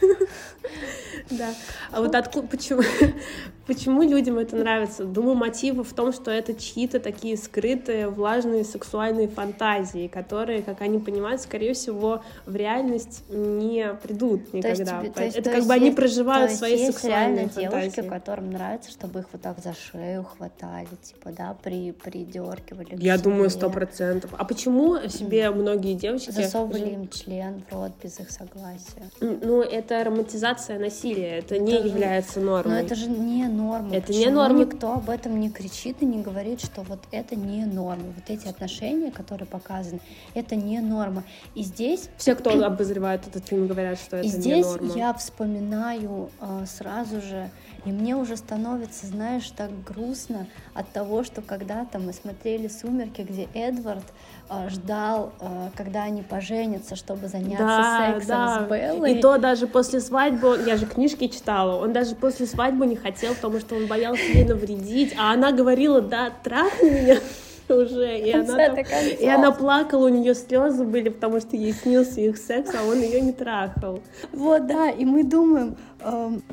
Да. 1.30 1.50
А 1.92 2.00
вот 2.00 2.14
откуда, 2.14 2.46
почему, 2.48 2.82
почему 3.66 4.02
людям 4.02 4.38
это 4.38 4.56
нравится? 4.56 5.04
Думаю, 5.04 5.36
мотив 5.36 5.76
в 5.86 5.94
том, 5.94 6.12
что 6.12 6.30
это 6.30 6.52
чьи-то 6.52 7.00
такие 7.00 7.36
скрытые, 7.36 8.08
влажные 8.08 8.64
сексуальные 8.64 9.28
фантазии, 9.28 10.08
которые, 10.08 10.62
как 10.62 10.80
они 10.80 10.98
понимают, 10.98 11.40
скорее 11.40 11.74
всего, 11.74 12.22
в 12.44 12.56
реальность 12.56 13.22
не 13.30 13.94
придут 14.02 14.50
То 14.50 14.56
есть 14.68 14.80
никогда. 14.80 15.10
то 15.12 15.24
есть- 15.24 15.36
это 15.36 15.44
то 15.44 15.50
как 15.50 15.56
есть 15.58 15.68
бы 15.68 15.74
они 15.74 15.90
проживают 15.92 16.50
то 16.50 16.56
свои 16.58 16.72
есть 16.72 16.86
сексуальные 16.86 17.36
реально 17.46 17.52
девушки, 17.52 17.90
фантазии. 18.00 18.08
которым 18.08 18.50
нравится, 18.50 18.90
чтобы 18.90 19.20
их 19.20 19.26
вот 19.32 19.42
так 19.42 19.58
за 19.60 19.74
шею 19.74 20.24
хватали, 20.24 20.88
типа, 21.02 21.30
да, 21.30 21.56
при, 21.62 21.92
придергивали. 21.92 22.96
Я 22.98 23.16
думаю, 23.18 23.48
сто 23.50 23.70
процентов. 23.70 24.30
А 24.36 24.44
почему 24.44 24.96
себе 25.08 25.50
многие 25.50 25.94
девочки... 25.94 26.30
Засовывали 26.30 26.90
им 26.90 27.08
член 27.08 27.62
в 27.70 27.72
рот 27.74 27.92
без 28.02 28.18
их 28.22 28.30
согласия. 28.30 29.10
Ну, 29.20 29.60
это 29.62 30.02
романтизация 30.02 30.78
насилия, 30.78 31.38
это 31.38 31.58
не 31.58 31.72
Это 31.74 31.82
же- 31.82 31.88
является 31.88 32.40
Но 32.40 32.52
нормой. 32.52 32.82
это 32.82 32.94
же 32.94 33.08
не 33.08 33.44
норма. 33.46 33.94
Это 33.94 34.12
не 34.12 34.18
Почему 34.20 34.34
норма. 34.36 34.58
никто 34.60 34.92
об 34.94 35.10
этом 35.10 35.38
не 35.38 35.50
кричит 35.50 35.96
и 36.00 36.06
не 36.06 36.22
говорит, 36.22 36.60
что 36.60 36.82
вот 36.82 37.00
это 37.12 37.36
не 37.36 37.64
норма. 37.66 38.04
Вот 38.16 38.24
эти 38.28 38.48
отношения, 38.48 39.10
которые 39.10 39.46
показаны, 39.46 40.00
это 40.34 40.56
не 40.56 40.80
норма. 40.80 41.24
И 41.54 41.62
здесь 41.62 42.08
Все, 42.16 42.34
кто 42.34 42.50
обозревает 42.64 43.26
этот 43.26 43.46
фильм, 43.46 43.66
говорят, 43.68 43.98
что 43.98 44.16
это 44.16 44.26
И 44.26 44.30
не 44.30 44.36
здесь 44.40 44.66
норма. 44.66 44.92
я 44.96 45.12
вспоминаю 45.14 46.30
а, 46.40 46.64
сразу 46.66 47.20
же, 47.20 47.50
и 47.84 47.90
мне 47.90 48.14
уже 48.16 48.36
становится, 48.36 49.06
знаешь, 49.06 49.50
так 49.56 49.70
грустно 49.84 50.46
от 50.74 50.88
того, 50.92 51.24
что 51.24 51.42
когда-то 51.42 51.98
мы 51.98 52.12
смотрели 52.12 52.68
«Сумерки», 52.68 53.22
где 53.22 53.48
Эдвард 53.54 54.04
а, 54.48 54.68
ждал, 54.68 55.32
а, 55.40 55.70
когда 55.74 56.04
они 56.04 56.22
поженятся, 56.22 56.94
чтобы 56.94 57.28
заняться 57.28 57.58
Да, 57.66 58.12
сексом 58.14 58.28
да. 58.28 58.66
с 58.66 58.70
Беллой. 58.70 59.12
И 59.14 59.20
то 59.20 59.38
даже 59.38 59.66
после 59.66 60.00
свадьбы, 60.00 60.62
я 60.66 60.76
же 60.76 60.86
книжки 60.86 61.26
читала, 61.28 61.82
он 61.82 61.92
даже 61.92 62.14
после 62.14 62.46
свадьбы 62.46 62.86
не 62.86 62.96
хотел, 62.96 63.34
потому 63.34 63.58
что 63.60 63.74
он 63.74 63.86
боялся 63.86 64.22
ей 64.22 64.44
навредить, 64.44 65.14
а 65.18 65.32
она 65.32 65.52
говорила, 65.52 66.00
да, 66.00 66.30
трахни 66.42 66.88
меня 66.90 67.16
уже, 67.68 68.18
и 68.18 68.30
она, 68.32 68.56
там- 68.56 68.76
и 69.18 69.26
она 69.26 69.50
плакала, 69.50 70.06
у 70.06 70.08
нее 70.08 70.34
слезы 70.34 70.84
были, 70.84 71.08
потому 71.08 71.40
что 71.40 71.56
ей 71.56 71.72
снился 71.72 72.20
их 72.20 72.36
секс, 72.36 72.70
а 72.74 72.84
он 72.86 73.00
ее 73.00 73.20
не 73.20 73.32
трахал. 73.32 74.00
Вот, 74.32 74.66
да, 74.66 74.90
и 74.90 75.04
мы 75.04 75.24
думаем, 75.24 75.76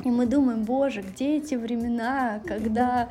и 0.03 0.09
мы 0.09 0.25
думаем, 0.25 0.63
боже, 0.63 1.01
где 1.01 1.37
эти 1.37 1.55
времена, 1.55 2.41
когда, 2.45 3.09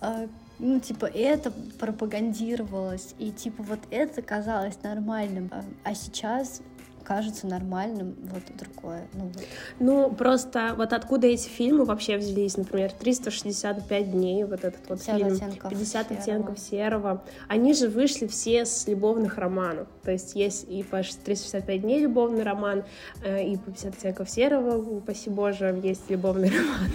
э, 0.00 0.26
ну, 0.58 0.78
типа, 0.80 1.06
это 1.06 1.52
пропагандировалось, 1.78 3.14
и, 3.18 3.30
типа, 3.30 3.62
вот 3.62 3.80
это 3.90 4.22
казалось 4.22 4.82
нормальным, 4.82 5.48
А- 5.52 5.64
а 5.84 5.94
сейчас 5.94 6.60
кажется 7.02 7.46
нормальным, 7.46 8.16
вот 8.22 8.42
другое. 8.56 9.06
Ну, 9.12 9.24
вот. 9.24 9.44
ну, 9.78 10.10
просто 10.10 10.74
вот 10.76 10.92
откуда 10.92 11.26
эти 11.26 11.48
фильмы 11.48 11.84
вообще 11.84 12.16
взялись, 12.16 12.56
например, 12.56 12.92
365 12.92 14.10
дней, 14.10 14.44
вот 14.44 14.64
этот 14.64 14.88
вот 14.88 14.98
50 14.98 15.16
фильм, 15.16 15.32
оттенков 15.32 15.70
50 15.70 16.06
серого. 16.06 16.20
оттенков 16.20 16.58
серого, 16.58 17.24
они 17.48 17.74
же 17.74 17.88
вышли 17.88 18.26
все 18.26 18.64
с 18.64 18.86
любовных 18.86 19.38
романов, 19.38 19.88
то 20.02 20.10
есть 20.10 20.34
есть 20.34 20.66
и 20.68 20.82
по 20.82 21.02
365 21.02 21.80
дней 21.80 22.00
любовный 22.00 22.42
роман, 22.42 22.84
э, 23.24 23.44
и 23.44 23.56
по 23.56 23.70
50 23.70 23.94
оттенков 23.94 24.30
серого, 24.30 24.76
упаси 24.76 25.30
боже, 25.30 25.78
есть 25.82 26.10
любовный 26.10 26.50
роман. 26.56 26.90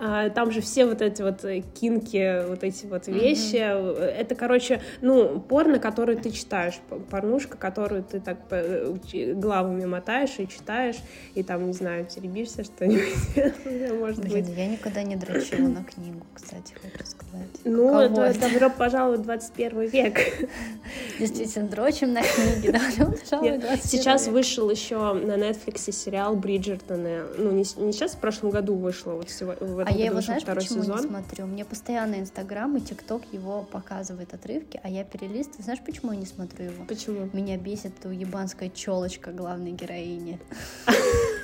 А, 0.00 0.30
Там 0.30 0.50
же 0.50 0.60
все 0.60 0.86
вот 0.86 1.02
эти 1.02 1.22
вот 1.22 1.44
э, 1.44 1.60
кинки, 1.60 2.46
вот 2.46 2.64
эти 2.64 2.86
вот 2.86 3.06
вещи, 3.06 3.58
э, 3.60 4.14
это, 4.18 4.34
короче, 4.34 4.80
ну, 5.00 5.40
порно, 5.40 5.78
которое 5.78 6.16
ты 6.16 6.30
читаешь, 6.30 6.80
порнушка, 7.10 7.56
которую 7.56 8.02
ты 8.02 8.20
так 8.20 8.38
главами 9.34 9.84
мотаешь 9.84 10.34
и 10.38 10.48
читаешь, 10.48 10.96
и 11.34 11.42
там, 11.42 11.66
не 11.66 11.72
знаю, 11.72 12.06
теребишься 12.06 12.64
что-нибудь, 12.64 13.94
может 14.00 14.20
Блин, 14.20 14.44
быть. 14.46 14.56
я 14.56 14.66
никогда 14.66 15.02
не 15.02 15.16
дрочила 15.16 15.68
на 15.68 15.84
книгу, 15.84 16.24
кстати, 16.34 16.74
хочу 16.74 17.04
сказать. 17.06 17.48
Ну, 17.64 17.92
Каково 17.92 18.20
это, 18.22 18.40
добро 18.40 18.70
пожаловать 18.70 19.20
в 19.20 19.24
21 19.24 19.80
век. 19.88 20.18
Действительно, 21.18 21.68
дрочим 21.68 22.12
на 22.12 22.20
пожалуй, 22.22 23.50
Нет, 23.50 23.60
21 23.60 23.78
Сейчас 23.82 24.26
век. 24.26 24.34
вышел 24.34 24.70
еще 24.70 25.12
на 25.14 25.36
Netflix 25.36 25.92
сериал 25.92 26.36
Бриджертоны. 26.36 27.22
Ну, 27.38 27.50
не, 27.52 27.58
не 27.58 27.92
сейчас, 27.92 28.12
в 28.12 28.18
прошлом 28.18 28.50
году 28.50 28.74
вышло, 28.74 29.12
вот 29.12 29.30
сего- 29.30 29.56
в 29.60 29.78
этом 29.78 29.94
А 29.94 29.96
я 29.96 30.06
его, 30.06 30.20
знаешь, 30.20 30.42
второй 30.42 30.62
почему 30.62 30.82
сезон. 30.82 30.96
не 31.00 31.06
смотрю? 31.08 31.46
Мне 31.46 31.64
постоянно 31.64 32.16
Инстаграм 32.16 32.76
и 32.76 32.80
ТикТок 32.80 33.22
его 33.32 33.62
показывает 33.70 34.34
отрывки, 34.34 34.80
а 34.82 34.88
я 34.88 35.04
перелистываю. 35.04 35.64
Знаешь, 35.64 35.80
почему 35.84 36.12
я 36.12 36.18
не 36.18 36.26
смотрю 36.26 36.66
его? 36.66 36.84
Почему? 36.86 37.28
Меня 37.32 37.56
бесит 37.56 37.92
эта 37.98 38.08
уебанская 38.08 38.70
челочка 39.04 39.30
главной 39.32 39.72
героини. 39.72 40.38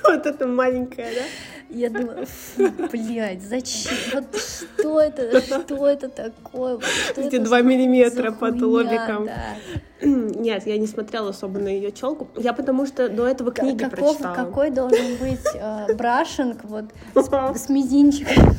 Вот 0.03 0.25
это 0.25 0.47
маленькая, 0.47 1.09
да? 1.13 1.21
Я 1.69 1.89
думаю, 1.91 2.25
фу, 2.55 2.69
блядь, 2.91 3.43
зачем? 3.43 3.93
Вот 4.13 4.25
что 4.35 4.99
это? 4.99 5.39
Что 5.41 5.87
это 5.87 6.09
такое? 6.09 6.73
Вот 6.77 6.83
что 6.83 7.21
Эти 7.21 7.35
это 7.35 7.45
два 7.45 7.61
миллиметра 7.61 8.31
под 8.31 8.59
лобиком. 8.61 9.27
Да. 9.27 9.55
Нет, 10.01 10.65
я 10.65 10.77
не 10.79 10.87
смотрела 10.87 11.29
особо 11.29 11.59
на 11.59 11.67
ее 11.67 11.91
челку. 11.91 12.27
Я 12.35 12.53
потому 12.53 12.87
что 12.87 13.09
до 13.09 13.27
этого 13.27 13.51
книги 13.51 13.83
Каков- 13.83 14.17
прочитала. 14.17 14.35
какой 14.35 14.71
должен 14.71 15.17
быть 15.17 15.45
э, 15.53 15.93
брашинг 15.93 16.63
вот 16.63 16.85
с, 17.13 17.55
с 17.59 17.69
мизинчиком 17.69 18.57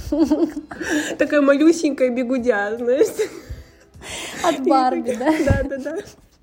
Такая 1.18 1.40
малюсенькая 1.40 2.10
бегудя, 2.10 2.76
знаешь? 2.78 3.08
от 4.44 4.64
Барби, 4.64 5.16
да? 5.16 5.32
Да, 5.44 5.62
да, 5.64 5.76
да. 5.76 5.96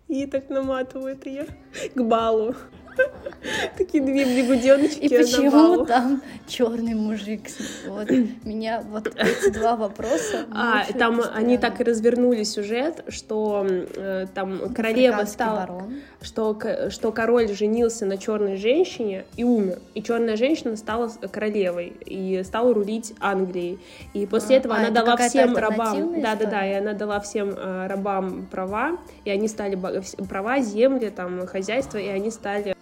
И 0.10 0.26
так 0.26 0.50
наматывают 0.50 1.26
ее 1.28 1.46
к 1.94 2.02
балу. 2.02 2.56
Такие 3.78 4.04
две 4.04 4.26
бегуденочки 4.26 5.00
И 5.00 5.10
почему 5.10 5.86
там 5.86 6.22
черный 6.48 6.94
мужик? 6.94 7.42
Вот 7.88 8.10
меня 8.44 8.84
вот 8.90 9.08
эти 9.16 9.52
два 9.52 9.76
вопроса. 9.76 10.46
А, 10.62 10.84
там 10.98 11.22
они 11.34 11.58
так 11.58 11.80
и 11.80 11.84
развернули 11.84 12.44
сюжет, 12.44 13.04
что 13.08 13.66
э, 13.66 14.26
там 14.34 14.74
королева 14.74 15.24
стала, 15.24 15.62
барон. 15.62 16.02
что, 16.22 16.60
что 16.90 17.12
король 17.12 17.54
женился 17.54 18.06
на 18.06 18.18
черной 18.18 18.58
женщине 18.58 19.26
и 19.38 19.44
умер. 19.44 19.80
И 19.94 20.04
черная 20.04 20.36
женщина 20.36 20.76
стала 20.76 21.10
королевой 21.32 21.94
и 22.06 22.42
стала 22.44 22.74
рулить 22.74 23.14
Англией. 23.20 23.80
И 24.14 24.26
после 24.26 24.58
А, 24.58 24.60
этого 24.60 24.76
а, 24.76 24.78
она 24.80 24.88
это 24.88 25.06
дала 25.06 25.18
всем 25.18 25.56
рабам, 25.56 26.22
да, 26.22 26.36
да, 26.36 26.46
да, 26.46 26.68
и 26.68 26.74
она 26.74 26.94
дала 26.94 27.20
всем 27.20 27.50
э, 27.52 27.88
рабам 27.88 28.48
права, 28.52 28.98
и 29.24 29.30
они 29.30 29.48
стали 29.48 29.80
права, 30.28 30.60
земли, 30.60 31.10
там 31.10 31.48
хозяйство, 31.48 31.98
и 31.98 32.08
они 32.08 32.32
стали 32.32 32.76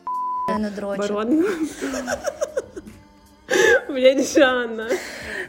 Наверное, 0.48 0.72
дрочит. 0.72 1.00
баронами. 1.00 1.46
Блядь, 3.90 4.34
Жанна. 4.34 4.88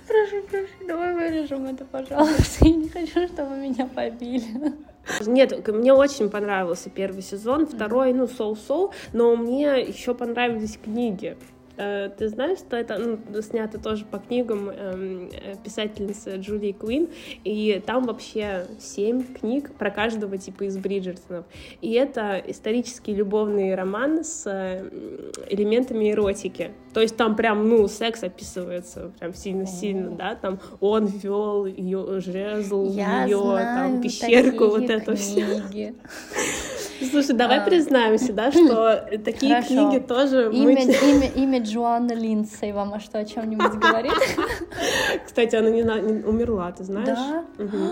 Прошу, 0.06 0.42
прошу, 0.50 0.86
давай 0.88 1.14
вырежем 1.14 1.66
это, 1.66 1.84
пожалуйста. 1.84 2.64
Я 2.66 2.74
не 2.74 2.88
хочу, 2.88 3.28
чтобы 3.28 3.56
меня 3.56 3.86
побили. 3.86 4.74
Нет, 5.26 5.68
мне 5.68 5.92
очень 5.92 6.28
понравился 6.30 6.90
первый 6.90 7.22
сезон, 7.22 7.66
второй, 7.66 8.12
ну, 8.12 8.26
соу-соу, 8.26 8.92
но 9.12 9.36
мне 9.36 9.80
еще 9.82 10.14
понравились 10.14 10.78
книги. 10.82 11.36
Э, 11.78 12.10
Ты 12.16 12.28
знаешь, 12.28 12.58
что 12.58 12.76
это 12.76 12.98
ну, 12.98 13.40
снято 13.40 13.78
тоже 13.78 14.04
по 14.04 14.18
книгам 14.18 14.68
эм, 14.68 15.30
э, 15.32 15.54
писательницы 15.62 16.36
Джулии 16.36 16.72
Куин, 16.72 17.08
и 17.44 17.80
там 17.86 18.04
вообще 18.04 18.66
семь 18.80 19.22
книг 19.22 19.72
про 19.74 19.90
каждого 19.90 20.36
типа 20.36 20.64
из 20.64 20.76
Бриджертонов. 20.76 21.46
И 21.80 21.92
это 21.92 22.42
исторический 22.46 23.14
любовный 23.14 23.74
роман 23.76 24.24
с 24.24 24.42
э, 24.46 24.88
элементами 25.48 26.10
эротики. 26.10 26.72
То 26.98 27.02
есть 27.02 27.16
там 27.16 27.36
прям, 27.36 27.68
ну, 27.68 27.86
секс 27.86 28.24
описывается 28.24 29.12
прям 29.20 29.32
сильно-сильно, 29.32 30.16
да, 30.16 30.34
там 30.34 30.58
он 30.80 31.06
вел 31.06 31.64
ее 31.64 32.18
жезл, 32.20 32.90
Я 32.90 33.22
ее 33.22 33.38
там 33.38 34.02
пещерку, 34.02 34.64
вот 34.70 34.90
это 34.90 35.14
все. 35.14 35.44
книги. 35.60 35.94
Слушай, 37.08 37.36
давай 37.36 37.60
А. 37.60 37.64
признаемся, 37.64 38.32
да, 38.32 38.50
что 38.50 39.06
такие 39.24 39.54
Хорошо. 39.54 39.68
книги 39.90 40.02
тоже 40.04 40.50
мы... 40.52 40.72
Имя, 40.72 40.82
имя, 40.82 41.28
имя 41.36 41.62
Джоанна 41.62 42.14
Линдсей 42.14 42.72
вам 42.72 42.92
а 42.94 42.98
что, 42.98 43.20
о 43.20 43.24
чем-нибудь 43.24 43.74
говорит? 43.74 44.12
Кстати, 45.24 45.54
она 45.54 45.70
не, 45.70 45.84
на- 45.84 46.00
не 46.00 46.24
умерла, 46.24 46.72
ты 46.72 46.82
знаешь? 46.82 47.06
Да? 47.06 47.44
Мгм. 47.58 47.90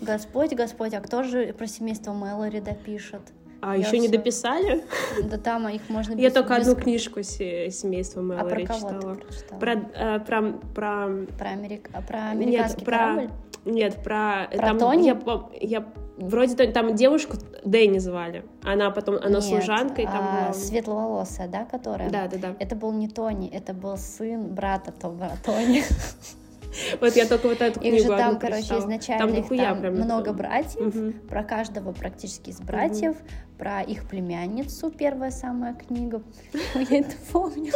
Господь, 0.02 0.52
Господь, 0.54 0.94
а 0.94 1.00
кто 1.00 1.24
же 1.24 1.52
про 1.52 1.66
семейство 1.66 2.12
Мэлори 2.12 2.60
допишет? 2.60 3.22
А 3.62 3.76
Я 3.76 3.86
еще 3.86 3.98
не 3.98 4.08
всё- 4.08 4.16
дописали? 4.18 4.84
Да 5.24 5.36
там 5.36 5.68
их 5.68 5.88
можно 5.88 6.14
Я 6.14 6.30
только 6.30 6.56
без- 6.58 6.66
одну 6.68 6.82
книжку 6.82 7.22
се- 7.22 7.70
семейства 7.70 8.20
А 8.20 8.24
Мэлори 8.24 8.66
про 8.66 8.74
кого 8.74 8.90
читала. 8.90 9.14
прочитала? 9.14 9.60
Про, 9.60 9.72
э, 9.72 10.20
про, 10.20 10.42
про... 10.74 11.08
Про, 11.38 11.48
Америк... 11.50 11.90
а, 11.92 12.00
про 12.02 12.18
Нет, 12.34 12.46
американский 12.46 12.84
про... 12.84 12.98
корабль? 12.98 13.30
Нет, 13.66 14.02
про... 14.02 14.48
Про 14.50 14.66
там, 14.66 14.78
Тони? 14.78 15.06
Я, 15.06 15.18
я 15.60 15.86
вроде 16.16 16.54
там 16.68 16.94
девушку 16.94 17.36
Дэнни 17.64 17.98
звали. 17.98 18.44
Она 18.62 18.90
потом, 18.90 19.16
она 19.16 19.28
Нет, 19.28 19.44
служанкой 19.44 20.06
там 20.06 20.24
а, 20.28 20.44
была. 20.44 20.52
Светловолосая, 20.54 21.48
да, 21.48 21.64
которая? 21.64 22.08
Да, 22.10 22.28
да, 22.28 22.38
да. 22.38 22.56
Это 22.58 22.74
был 22.76 22.92
не 22.92 23.08
Тони, 23.08 23.48
это 23.48 23.74
был 23.74 23.96
сын 23.98 24.46
брата 24.54 24.92
Тома 24.92 25.32
Тони. 25.44 25.82
Вот 27.00 27.16
я 27.16 27.26
только 27.26 27.48
вот 27.48 27.60
эту 27.60 27.80
Их 27.80 27.90
книгу 27.90 28.12
же 28.12 28.18
там, 28.18 28.38
короче, 28.38 28.78
изначально 28.78 29.32
там 29.32 29.34
их 29.34 29.92
много 29.92 30.32
братьев, 30.32 31.26
про 31.28 31.42
каждого 31.42 31.92
практически 31.92 32.50
из 32.50 32.60
братьев, 32.60 33.16
про 33.58 33.82
их 33.82 34.08
племянницу, 34.08 34.90
первая 34.90 35.30
самая 35.30 35.74
книга, 35.74 36.22
я 36.74 36.98
это 36.98 37.14
помню. 37.32 37.72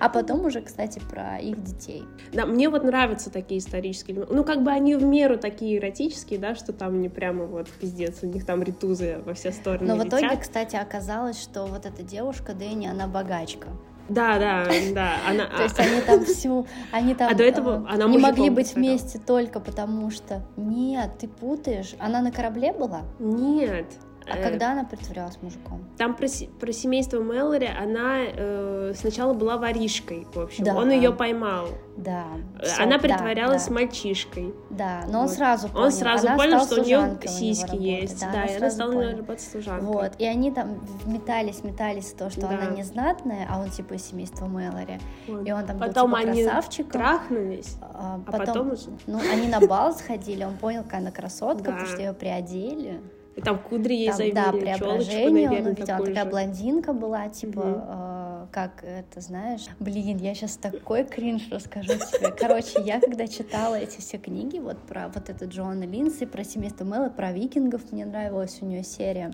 А 0.00 0.08
потом 0.08 0.44
уже, 0.44 0.60
кстати, 0.60 1.00
про 1.10 1.38
их 1.38 1.62
детей. 1.62 2.02
Да, 2.32 2.44
мне 2.46 2.68
вот 2.68 2.82
нравятся 2.82 3.30
такие 3.30 3.60
исторические. 3.60 4.26
Ну, 4.28 4.44
как 4.44 4.62
бы 4.62 4.70
они 4.70 4.96
в 4.96 5.04
меру 5.04 5.38
такие 5.38 5.78
эротические, 5.78 6.38
да, 6.38 6.54
что 6.54 6.72
там 6.72 7.00
не 7.00 7.08
прямо 7.08 7.44
вот 7.44 7.68
пиздец, 7.68 8.18
у 8.22 8.26
них 8.26 8.44
там 8.44 8.62
ритузы 8.62 9.20
во 9.24 9.34
все 9.34 9.52
стороны 9.52 9.94
Но 9.94 10.02
в 10.02 10.08
итоге, 10.08 10.24
летят. 10.24 10.40
кстати, 10.40 10.76
оказалось, 10.76 11.40
что 11.40 11.66
вот 11.66 11.86
эта 11.86 12.02
девушка 12.02 12.52
Дэнни, 12.54 12.86
она 12.86 13.06
богачка. 13.06 13.68
Да, 14.08 14.38
да, 14.38 14.66
да. 14.92 15.14
Она, 15.26 15.46
То 15.46 15.62
есть 15.62 15.78
они 15.78 16.00
там 16.00 16.24
всю, 16.24 16.66
они 16.92 17.14
там 17.14 17.30
А 17.30 17.34
до 17.34 17.44
этого 17.44 17.86
э, 17.88 17.94
она 17.94 18.06
не 18.06 18.18
могли 18.18 18.50
быть 18.50 18.74
вместе 18.74 19.18
только 19.18 19.60
потому 19.60 20.10
что 20.10 20.42
нет, 20.56 21.12
ты 21.18 21.28
путаешь. 21.28 21.94
Она 21.98 22.20
на 22.20 22.30
корабле 22.30 22.72
была, 22.72 23.02
Нет. 23.18 23.86
А 24.28 24.36
Э, 24.38 24.42
когда 24.50 24.72
она 24.72 24.84
притворялась 24.84 25.38
мужиком? 25.42 25.84
Там 25.98 26.14
про, 26.14 26.26
про 26.60 26.72
семейство 26.72 27.20
Мэлори 27.20 27.66
она 27.66 28.18
э, 28.26 28.92
сначала 28.96 29.32
была 29.34 29.56
воришкой, 29.58 30.26
в 30.34 30.38
общем. 30.40 30.64
Да. 30.64 30.74
Он 30.76 30.90
ее 30.90 31.12
поймал. 31.12 31.68
Да. 31.96 32.24
Э, 32.60 32.64
всё, 32.64 32.82
она 32.82 32.96
да, 32.96 32.98
притворялась 32.98 33.66
да, 33.66 33.74
мальчишкой. 33.74 34.54
Да, 34.70 35.02
но 35.08 35.20
он 35.20 35.26
Вот. 35.26 35.36
сразу 35.36 35.68
понял. 35.68 35.84
Он 35.84 35.92
сразу 35.92 36.26
она 36.26 36.36
понял, 36.36 36.60
что 36.60 36.74
у 36.80 36.84
нее 36.84 36.98
служанкой 36.98 37.28
у 37.30 37.32
него 37.32 37.38
сиськи 37.54 37.76
есть. 37.76 38.20
Да, 38.20 38.28
она 38.28 38.44
и 38.46 38.56
она 38.56 38.70
стала 38.70 38.92
поняла. 38.92 39.12
работать 39.12 39.40
служанкой. 39.44 39.86
Вот, 39.86 40.12
и 40.18 40.24
они 40.26 40.50
там 40.50 40.80
метались, 41.06 41.62
метались, 41.62 42.12
то, 42.12 42.30
что 42.30 42.42
Да. 42.42 42.48
она 42.50 42.66
незнатная, 42.66 43.46
а 43.50 43.60
он 43.60 43.70
типа 43.70 43.94
из 43.94 44.04
семейства 44.06 44.46
Мэлори. 44.46 44.98
Вот. 45.28 45.46
И 45.46 45.52
он 45.52 45.64
там 45.66 45.78
Потом 45.78 46.10
был 46.10 46.18
типа 46.18 46.30
они 46.30 46.42
красавчиком. 46.44 46.90
трахнулись. 46.92 47.76
А 47.82 48.20
А 48.26 48.32
потом 48.32 48.72
уже... 48.72 48.90
ну, 49.06 49.18
они 49.32 49.48
на 49.48 49.60
бал 49.60 49.92
сходили, 49.94 50.44
он 50.44 50.56
понял, 50.56 50.82
какая 50.82 51.00
она 51.00 51.10
красотка, 51.10 51.64
Да. 51.64 51.70
потому 51.72 51.86
что 51.88 52.00
ее 52.00 52.12
приодели. 52.12 53.00
И 53.36 53.40
там 53.40 53.58
кудри 53.58 53.94
ей 53.94 54.08
Там, 54.08 54.16
завели, 54.16 54.32
да, 54.32 54.44
челочку, 54.44 54.60
преображение 54.60 55.48
он 55.50 55.66
увидел. 55.66 55.94
Она 55.94 56.04
такая 56.04 56.24
же. 56.24 56.30
блондинка 56.30 56.92
была, 56.92 57.28
типа, 57.28 57.62
э, 57.88 58.46
как 58.52 58.84
это, 58.84 59.20
знаешь? 59.20 59.66
Блин, 59.80 60.18
я 60.18 60.34
сейчас 60.34 60.56
такой 60.56 61.04
кринж 61.04 61.48
расскажу 61.50 61.92
тебе. 61.94 62.30
Короче, 62.30 62.80
я 62.82 63.00
когда 63.00 63.26
читала 63.26 63.74
эти 63.74 64.00
все 64.00 64.18
книги, 64.18 64.58
вот 64.58 64.78
про 64.78 65.08
вот 65.08 65.28
эту 65.30 65.48
Джоанна 65.48 65.84
Линдси, 65.84 66.26
про 66.26 66.44
семейство 66.44 66.84
Мэла, 66.84 67.08
про 67.08 67.32
викингов, 67.32 67.90
мне 67.90 68.06
нравилась 68.06 68.58
у 68.60 68.66
нее 68.66 68.84
серия. 68.84 69.32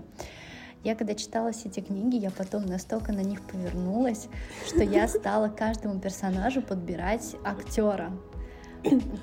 Я 0.83 0.95
когда 0.95 1.13
читала 1.13 1.51
все 1.51 1.69
эти 1.69 1.79
книги, 1.79 2.15
я 2.15 2.31
потом 2.31 2.65
настолько 2.65 3.13
на 3.13 3.19
них 3.21 3.41
повернулась, 3.43 4.27
что 4.65 4.81
я 4.81 5.07
стала 5.07 5.47
каждому 5.47 5.99
персонажу 5.99 6.63
подбирать 6.63 7.35
актера. 7.43 8.11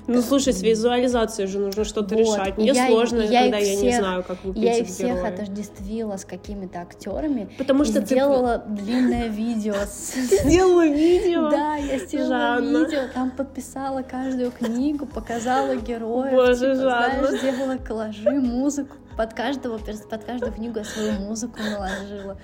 Ну, 0.07 0.21
слушай, 0.21 0.53
с 0.53 0.61
визуализацией 0.61 1.47
же 1.47 1.59
нужно 1.59 1.83
что-то 1.83 2.15
Вот. 2.15 2.21
решать. 2.21 2.57
Мне 2.57 2.67
Я- 2.71 2.87
сложно, 2.87 3.21
я 3.21 3.41
когда 3.43 3.57
их 3.59 3.65
я 3.67 3.71
не 3.75 3.77
всех- 3.89 3.99
знаю, 3.99 4.23
как 4.23 4.43
выглядит 4.43 4.69
Я 4.69 4.77
их 4.77 4.87
всех 4.87 5.07
герой. 5.17 5.27
отождествила 5.29 6.17
с 6.17 6.25
какими-то 6.25 6.79
актерами. 6.79 7.49
Потому 7.57 7.83
что 7.83 7.99
ты 7.99 8.05
сделала 8.05 8.63
длинное 8.67 9.27
видео 9.27 9.75
сделала 9.85 10.87
видео. 10.87 11.49
Да, 11.49 11.75
я 11.75 11.99
сделала 11.99 12.61
видео, 12.61 13.01
там 13.13 13.31
подписала 13.31 14.01
каждую 14.01 14.51
книгу, 14.51 15.05
показала 15.05 15.75
героев, 15.75 16.31
Боже, 16.33 16.75
типа, 16.75 16.75
Жанна. 16.75 17.37
сделала 17.37 17.77
коллажи, 17.77 18.31
музыку, 18.31 18.95
под 19.17 19.33
каждого, 19.33 19.77
под 19.77 20.23
каждую 20.23 20.53
книгу 20.53 20.79
я 20.79 20.85
свою 20.85 21.11
музыку 21.19 21.59
наложила. 21.61 22.37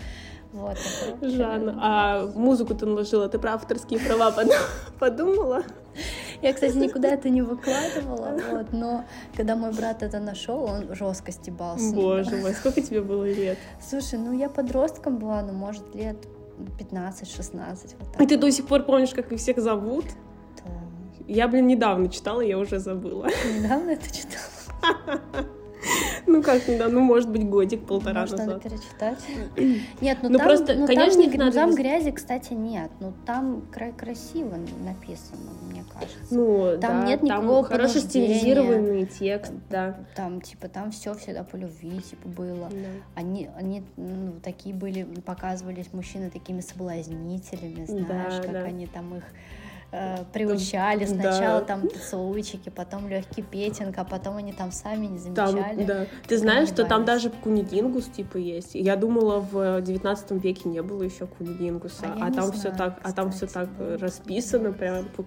Вот. 0.52 0.78
Жанна, 1.22 1.78
а 1.82 2.28
музыку 2.36 2.74
ты 2.76 2.86
наложила, 2.86 3.28
ты 3.28 3.40
про 3.40 3.54
авторские 3.56 4.00
права 4.00 4.32
под- 4.32 4.52
подумала? 5.00 5.64
Я, 6.46 6.54
кстати, 6.54 6.78
никуда 6.78 7.10
это 7.10 7.30
не 7.30 7.42
выкладывала, 7.42 8.38
вот, 8.52 8.72
но 8.72 9.04
когда 9.36 9.56
мой 9.56 9.74
брат 9.74 10.04
это 10.04 10.20
нашел, 10.20 10.64
он 10.64 10.94
жестко 10.94 11.32
стебался. 11.32 11.92
Боже 11.92 12.36
мой, 12.42 12.54
сколько 12.54 12.82
тебе 12.82 13.02
было 13.02 13.26
лет? 13.26 13.58
Слушай, 13.82 14.20
ну 14.20 14.32
я 14.32 14.48
подростком 14.48 15.18
была, 15.18 15.42
ну, 15.42 15.54
может, 15.54 15.96
лет 15.96 16.18
15-16, 16.80 17.96
вот 17.98 18.22
И 18.22 18.28
ты 18.28 18.38
до 18.38 18.52
сих 18.52 18.68
пор 18.68 18.84
помнишь, 18.84 19.10
как 19.10 19.32
их 19.32 19.40
всех 19.40 19.58
зовут? 19.58 20.06
Да. 20.64 20.72
Я, 21.28 21.48
блин, 21.48 21.66
недавно 21.66 22.10
читала, 22.10 22.42
я 22.42 22.60
уже 22.60 22.78
забыла. 22.78 23.28
Недавно 23.60 23.90
это 23.90 24.06
читала. 24.14 25.22
Ну 26.28 26.42
как 26.42 26.68
недавно, 26.68 27.00
ну 27.00 27.06
может 27.06 27.30
быть 27.30 27.48
годик-полтора 27.48 28.22
Может, 28.22 28.38
надо 28.38 28.54
назад. 28.56 28.64
перечитать. 28.64 29.20
Нет, 30.02 30.18
ну, 30.24 30.30
Ну, 30.30 30.38
там, 30.38 30.48
просто, 30.48 30.74
ну, 30.76 30.88
конечно, 30.88 31.24
там, 31.24 31.38
надо 31.38 31.52
там 31.56 31.76
грязи, 31.76 32.12
кстати, 32.12 32.54
нет. 32.54 32.92
Ну, 33.00 33.14
там 33.26 33.64
кра- 33.72 33.92
красиво 33.92 34.58
написано, 34.84 35.52
мне 35.70 35.84
кажется. 35.94 36.36
Ну, 36.36 36.78
Там 36.80 37.02
да, 37.02 37.08
нет 37.08 37.24
никакого 37.24 37.62
там 37.62 37.78
хорошо 37.78 38.00
стилизированный 38.00 39.06
текст, 39.06 39.54
да. 39.70 39.98
Там, 40.16 40.42
типа, 40.42 40.68
там 40.68 40.92
все 40.92 41.14
всегда 41.14 41.44
по 41.44 41.56
любви, 41.56 42.00
типа, 42.02 42.28
было. 42.28 42.70
Да. 42.70 42.78
Они, 43.16 43.50
они 43.58 43.84
ну, 43.98 44.34
такие 44.44 44.74
были, 44.76 45.04
показывались 45.26 45.94
мужчины 45.94 46.30
такими 46.30 46.62
соблазнителями, 46.62 47.86
знаешь, 47.86 48.36
Да, 48.36 48.42
как 48.42 48.52
да. 48.52 48.60
они 48.64 48.88
там 48.88 49.16
их 49.16 49.24
э, 49.92 50.24
приучали. 50.34 51.06
Да. 51.06 51.32
Сначала 51.34 51.62
там 51.62 51.88
поцелуйчики, 51.88 52.70
потом 52.70 53.08
легкий 53.08 53.42
петинг, 53.42 53.98
а 53.98 54.04
потом 54.04 54.38
они 54.38 54.54
там 54.54 54.72
сами 54.72 55.06
не 55.08 55.34
Там, 55.34 55.52
замечали. 55.52 55.84
да. 55.86 56.06
Ты 56.28 56.38
знаешь, 56.38 56.70
что 56.70 56.86
там 56.86 57.06
даже 57.06 57.30
кунилингус 57.30 58.06
типа 58.06 58.38
есть. 58.38 58.76
Я 58.76 58.96
думала, 58.96 59.40
в 59.40 59.82
19 59.82 60.32
веке 60.44 60.70
не 60.70 60.82
было 60.82 61.04
еще 61.04 61.28
кунилингуса, 61.28 62.06
А 62.20 62.28
а, 62.28 62.32
там 62.32 62.52
все 62.52 62.72
так, 62.72 63.00
а 63.04 63.12
там 63.12 63.32
все 63.32 63.48
так 63.48 63.70
расписано, 64.00 64.72
прям 64.74 65.06
по- 65.06 65.26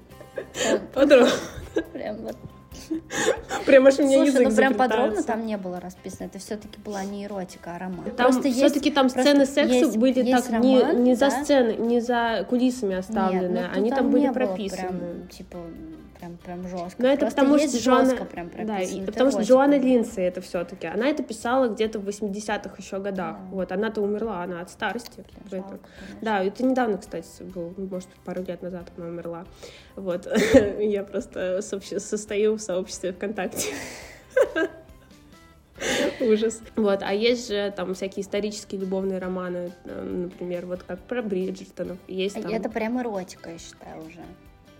Там 0.62 0.80
подробно. 0.94 1.30
Прям 1.92 2.16
вот 2.18 2.36
Прям 3.66 3.86
аж 3.86 3.98
меня 3.98 4.18
Слушай, 4.18 4.28
язык 4.28 4.48
ну 4.48 4.56
прям 4.56 4.74
подробно 4.74 5.22
там 5.22 5.46
не 5.46 5.56
было 5.56 5.80
расписано. 5.80 6.26
Это 6.26 6.38
все-таки 6.38 6.78
была 6.84 7.04
не 7.04 7.24
эротика, 7.24 7.74
а 7.74 7.78
роман. 7.78 8.10
Там 8.16 8.32
все-таки 8.42 8.90
там 8.90 9.08
сцены 9.08 9.46
секса 9.46 9.74
есть- 9.74 9.96
были 9.96 10.22
есть 10.22 10.48
так 10.48 10.62
не, 10.62 10.80
роман, 10.80 11.04
не 11.04 11.14
за 11.14 11.30
да? 11.30 11.42
сцены, 11.42 11.72
не 11.76 12.00
за 12.00 12.46
кулисами 12.48 12.96
оставлены, 12.96 13.58
Нет, 13.58 13.70
ну, 13.72 13.78
они 13.78 13.90
тут 13.90 13.98
там 13.98 14.10
были 14.10 14.22
не 14.22 14.26
было 14.28 14.34
прописаны. 14.34 14.88
Прям, 14.88 15.28
типа, 15.28 15.58
прям, 16.18 16.36
прям 16.36 16.62
жестко. 16.68 17.02
Но 17.02 17.08
это 17.08 17.20
Просто 17.20 17.40
потому 17.40 17.58
что 17.58 17.78
Джоанна, 17.78 18.10
жестко 18.10 18.24
прям 18.24 18.50
да, 18.66 18.80
и- 18.80 19.00
это 19.02 19.12
потому 19.12 19.30
что. 19.30 19.42
Джоанна 19.42 19.78
Линдси 19.78 20.20
это 20.20 20.40
все-таки, 20.40 20.86
она 20.86 21.08
это 21.08 21.22
писала 21.22 21.68
где-то 21.68 21.98
в 21.98 22.08
80-х 22.08 22.74
еще 22.78 22.98
годах. 22.98 23.36
Да. 23.36 23.44
Вот, 23.50 23.72
она-то 23.72 24.00
умерла, 24.00 24.42
она 24.42 24.60
от 24.60 24.70
старости. 24.70 25.24
Поэтому- 25.50 25.70
жалко. 25.70 25.78
Да, 26.20 26.42
это 26.42 26.64
недавно, 26.64 26.98
кстати, 26.98 27.42
был, 27.42 27.72
может, 27.76 28.08
пару 28.24 28.42
лет 28.42 28.62
назад 28.62 28.90
она 28.96 29.06
умерла. 29.06 29.44
Вот, 29.96 30.26
я 30.78 31.02
просто 31.04 31.60
состою 31.62 32.56
в 32.56 32.60
сообществе 32.60 33.12
ВКонтакте. 33.12 33.72
Ужас. 36.20 36.60
Вот, 36.76 37.02
а 37.02 37.12
есть 37.12 37.48
же 37.48 37.72
там 37.76 37.94
всякие 37.94 38.24
исторические 38.24 38.80
любовные 38.80 39.18
романы, 39.18 39.72
э, 39.84 40.02
например, 40.02 40.66
вот 40.66 40.82
как 40.82 40.98
про 41.00 41.22
Бриджертонов. 41.22 41.98
Есть 42.08 42.36
А 42.36 42.42
там... 42.42 42.52
Это 42.52 42.68
прям 42.68 43.00
эротика, 43.00 43.50
я 43.50 43.58
считаю, 43.58 44.04
уже. 44.04 44.20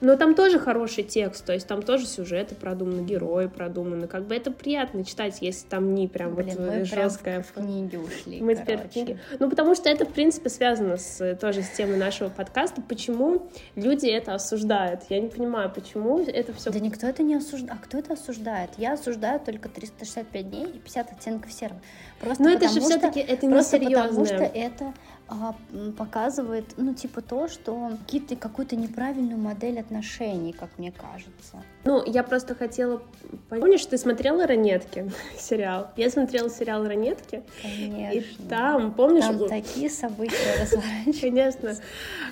Но 0.01 0.17
там 0.17 0.35
тоже 0.35 0.59
хороший 0.59 1.03
текст, 1.03 1.45
то 1.45 1.53
есть 1.53 1.67
там 1.67 1.83
тоже 1.83 2.07
сюжеты 2.07 2.55
продуманы, 2.55 3.03
герои 3.03 3.47
продуманы. 3.47 4.07
Как 4.07 4.27
бы 4.27 4.35
это 4.35 4.51
приятно 4.51 5.05
читать, 5.05 5.39
если 5.41 5.67
там 5.67 5.95
не 5.95 6.07
прям 6.07 6.35
Блин, 6.35 6.51
вот 6.51 6.59
мы 6.59 6.67
прям 6.67 6.85
жесткая 6.85 7.43
в 7.43 7.53
книги 7.53 7.97
ушли, 7.97 8.41
мы 8.41 8.55
теперь 8.55 8.77
в 8.77 8.83
короче. 8.83 9.05
книге. 9.05 9.21
Ну, 9.41 9.51
потому 9.51 9.75
что 9.75 9.89
это, 9.89 10.05
в 10.05 10.13
принципе, 10.13 10.51
связано 10.51 10.97
с, 10.97 11.37
тоже 11.41 11.63
с 11.63 11.71
темой 11.71 11.97
нашего 11.97 12.29
подкаста. 12.29 12.81
Почему 12.81 13.49
люди 13.75 14.07
это 14.07 14.35
осуждают? 14.35 15.01
Я 15.09 15.21
не 15.21 15.29
понимаю, 15.29 15.71
почему 15.75 16.21
это 16.21 16.53
все... 16.53 16.71
Да 16.71 16.79
никто 16.79 17.07
это 17.07 17.23
не 17.23 17.35
осуждает. 17.35 17.73
А 17.73 17.85
кто 17.85 17.99
это 17.99 18.15
осуждает? 18.15 18.71
Я 18.79 18.93
осуждаю 18.93 19.41
только 19.41 19.69
365 19.69 20.51
дней 20.51 20.67
и 20.67 20.79
50 20.79 21.13
оттенков 21.13 21.53
серого. 21.53 21.81
Просто 22.21 22.43
Но 22.43 22.51
это 22.51 22.69
же 22.69 22.81
все-таки 22.81 23.21
это 23.21 23.47
не 23.47 23.53
Просто 23.53 23.79
потому 23.79 24.25
что 24.25 24.45
это 24.45 24.95
а, 25.29 25.55
показывает, 25.99 26.65
ну, 26.79 26.95
типа 26.95 27.21
то, 27.21 27.49
что 27.49 27.91
какие-то, 28.07 28.35
какую-то 28.35 28.77
неправильную 28.77 29.39
модель 29.39 29.79
отношений, 29.79 30.55
как 30.55 30.71
мне 30.79 30.91
кажется. 30.91 31.63
Ну, 31.85 32.03
я 32.07 32.23
просто 32.23 32.55
хотела... 32.55 33.03
Помнишь, 33.51 33.85
ты 33.85 33.99
смотрела 33.99 34.47
«Ранетки» 34.47 35.11
сериал? 35.39 35.91
Я 35.97 36.09
смотрела 36.09 36.49
сериал 36.49 36.87
«Ранетки», 36.87 37.43
Конечно. 37.61 38.19
и 38.19 38.25
там, 38.49 38.95
помнишь... 38.95 39.25
Там 39.25 39.49
такие 39.49 39.91
события 39.91 40.35
разворачиваются. 40.63 41.21
Конечно. 41.21 41.75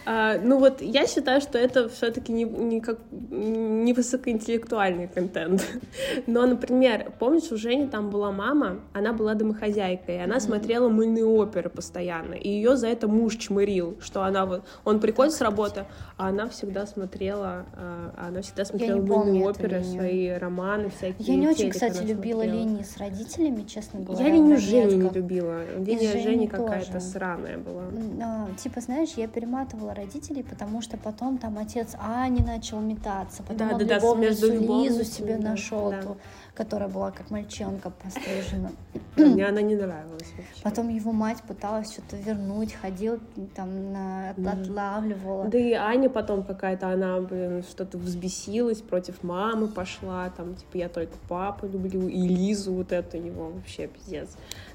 А, 0.06 0.38
ну 0.42 0.58
вот 0.58 0.80
я 0.80 1.06
считаю, 1.06 1.42
что 1.42 1.58
это 1.58 1.90
все-таки 1.90 2.32
не, 2.32 2.44
не, 2.44 2.80
как, 2.80 2.98
не 3.10 3.92
высокоинтеллектуальный 3.92 5.08
контент. 5.08 5.66
Но, 6.26 6.46
например, 6.46 7.12
помнишь, 7.18 7.50
у 7.52 7.56
Жени 7.56 7.88
там 7.88 8.08
была 8.08 8.32
мама, 8.32 8.80
она 8.94 9.12
была 9.12 9.34
домохозяйкой, 9.34 10.16
и 10.16 10.20
она 10.20 10.40
смотрела 10.40 10.88
мыльные 10.88 11.26
оперы 11.26 11.68
постоянно, 11.68 12.34
и 12.34 12.48
ее 12.48 12.76
за 12.86 12.92
это 12.92 13.08
муж 13.08 13.36
чмырил, 13.36 13.96
что 14.00 14.22
она 14.22 14.46
вот, 14.46 14.64
он 14.84 15.00
приходит 15.00 15.34
с 15.34 15.40
работы, 15.40 15.86
а 16.16 16.28
она 16.28 16.48
всегда 16.48 16.86
смотрела, 16.86 17.66
а, 17.74 18.28
она 18.28 18.42
всегда 18.42 18.64
смотрела 18.64 19.00
мыльные 19.00 19.44
оперы, 19.44 19.82
свои 19.82 20.28
романы 20.30 20.90
всякие. 20.90 21.26
Я 21.26 21.36
не 21.36 21.48
очень, 21.48 21.70
кстати, 21.70 22.02
любила 22.02 22.42
смотрела. 22.42 22.64
линии 22.64 22.82
с 22.82 22.96
родителями, 22.96 23.62
честно 23.64 24.00
говоря. 24.00 24.24
Я 24.24 24.32
линию 24.32 24.56
в 24.56 24.60
Жени 24.60 24.96
не 24.96 25.10
любила. 25.10 25.64
Линия 25.78 26.12
Жени 26.12 26.22
Жени 26.22 26.46
какая-то 26.48 27.00
сраная 27.00 27.58
была. 27.58 27.84
А, 28.22 28.48
Типа, 28.56 28.80
знаешь, 28.80 29.10
я 29.16 29.26
перематывала 29.26 29.94
родителей, 29.94 30.42
потому 30.42 30.80
что 30.80 30.96
потом 30.96 31.38
там 31.38 31.58
отец 31.58 31.94
Ани 31.98 32.42
начал 32.42 32.80
метаться, 32.80 33.42
потом 33.42 33.68
Да, 33.68 33.74
он 33.74 33.86
да, 33.86 34.00
да, 34.00 34.14
между 34.14 34.50
Лизу 34.50 35.04
себе 35.04 35.36
нашел, 35.36 35.90
да. 35.90 36.02
ту, 36.02 36.16
которая 36.56 36.88
была 36.88 37.10
как 37.10 37.30
мальчонка 37.30 37.90
пострижена. 37.90 38.70
Мне 39.16 39.46
она 39.46 39.60
не 39.60 39.74
нравилась 39.76 40.32
вообще. 40.36 40.62
Потом 40.62 40.88
его 40.88 41.12
мать 41.12 41.42
пыталась 41.46 41.92
что-то 41.92 42.16
вернуть, 42.16 42.72
ходила 42.74 43.18
там, 43.54 43.92
на, 43.92 44.34
Мгм. 44.36 44.48
отлавливала. 44.48 45.44
Да 45.48 45.58
и 45.58 45.72
Аня 45.72 46.08
потом 46.10 46.42
какая-то, 46.42 46.88
она, 46.88 47.20
блин, 47.20 47.62
что-то 47.62 47.98
взбесилась, 47.98 48.80
против 48.82 49.22
мамы 49.22 49.68
пошла, 49.68 50.30
там, 50.36 50.54
типа, 50.54 50.76
я 50.76 50.88
только 50.88 51.14
папу 51.28 51.66
люблю, 51.66 52.08
и 52.08 52.20
Лизу 52.28 52.72
вот 52.74 52.92
это 52.92 53.16
его 53.16 53.50
вообще 53.50 53.86
пиздец. 53.86 54.30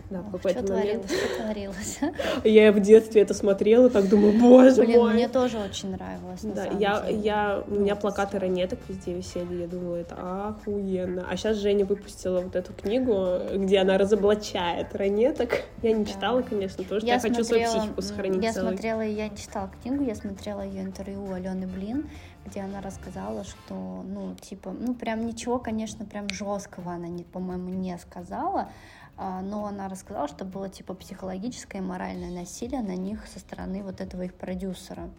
Да, 0.09 0.19
в 0.21 0.25
Ох, 0.27 0.41
какой-то 0.41 0.65
что 0.65 0.73
момент. 0.73 1.03
творилось, 1.05 1.25
что 1.31 1.43
творилось. 1.43 1.99
Я 2.43 2.71
в 2.73 2.79
детстве 2.81 3.21
это 3.21 3.33
смотрела, 3.33 3.89
так 3.89 4.09
думаю, 4.09 4.37
боже 4.39 4.81
Блин, 4.83 4.99
мой. 4.99 5.13
мне 5.13 5.29
тоже 5.29 5.57
очень 5.57 5.91
нравилось, 5.91 6.43
на 6.43 6.53
Да, 6.53 6.63
самом 6.65 6.79
я, 6.79 7.01
деле. 7.05 7.19
я, 7.19 7.63
у 7.65 7.71
меня 7.75 7.95
плакаты 7.95 8.37
ранеток 8.37 8.79
везде 8.89 9.13
висели, 9.13 9.61
я 9.61 9.67
думала, 9.67 9.95
это 9.95 10.15
охуенно. 10.49 11.25
А 11.29 11.37
сейчас 11.37 11.57
Женя 11.71 11.85
выпустила 11.85 12.41
вот 12.41 12.55
эту 12.57 12.73
книгу, 12.73 13.15
где 13.55 13.79
она 13.79 13.97
разоблачает 13.97 14.93
ранеток. 14.93 15.63
Я 15.81 15.93
не 15.93 16.03
Да. 16.03 16.11
читала, 16.11 16.41
конечно, 16.41 16.83
потому 16.83 16.99
что 16.99 17.07
я, 17.07 17.17
хочу 17.19 17.45
свою 17.45 17.63
смотрела, 17.65 17.79
психику 17.79 18.01
сохранить 18.01 18.43
Я 18.43 18.51
целой. 18.51 18.71
смотрела, 18.73 19.01
я 19.01 19.29
не 19.29 19.37
читала 19.37 19.71
книгу, 19.81 20.03
я 20.03 20.15
смотрела 20.15 20.61
ее 20.61 20.81
интервью 20.81 21.31
Алены 21.31 21.67
Блин, 21.67 22.09
где 22.45 22.59
она 22.59 22.81
рассказала, 22.81 23.45
что, 23.45 24.03
ну, 24.05 24.35
типа, 24.35 24.71
ну, 24.77 24.93
прям 24.95 25.25
ничего, 25.25 25.59
конечно, 25.59 26.03
прям 26.03 26.27
жесткого 26.27 26.91
она, 26.91 27.07
по-моему, 27.31 27.69
не 27.69 27.97
сказала, 27.99 28.67
а, 29.15 29.39
но 29.41 29.65
она 29.65 29.87
рассказала, 29.87 30.27
что 30.27 30.43
было, 30.43 30.67
типа, 30.67 30.93
психологическое 30.93 31.77
и 31.77 31.81
моральное 31.81 32.31
насилие 32.31 32.81
на 32.81 32.97
них 32.97 33.25
со 33.27 33.39
стороны 33.39 33.81
вот 33.81 34.01
этого 34.01 34.23
их 34.23 34.33
продюсера. 34.33 35.09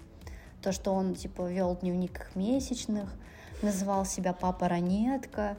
То, 0.61 0.71
что 0.73 0.93
он, 0.93 1.15
типа, 1.15 1.49
вел 1.49 1.79
дневник 1.81 2.21
их 2.21 2.37
месячных, 2.37 3.09
называл 3.63 4.05
себя 4.05 4.35
папа 4.35 4.69
ранетка, 4.69 5.57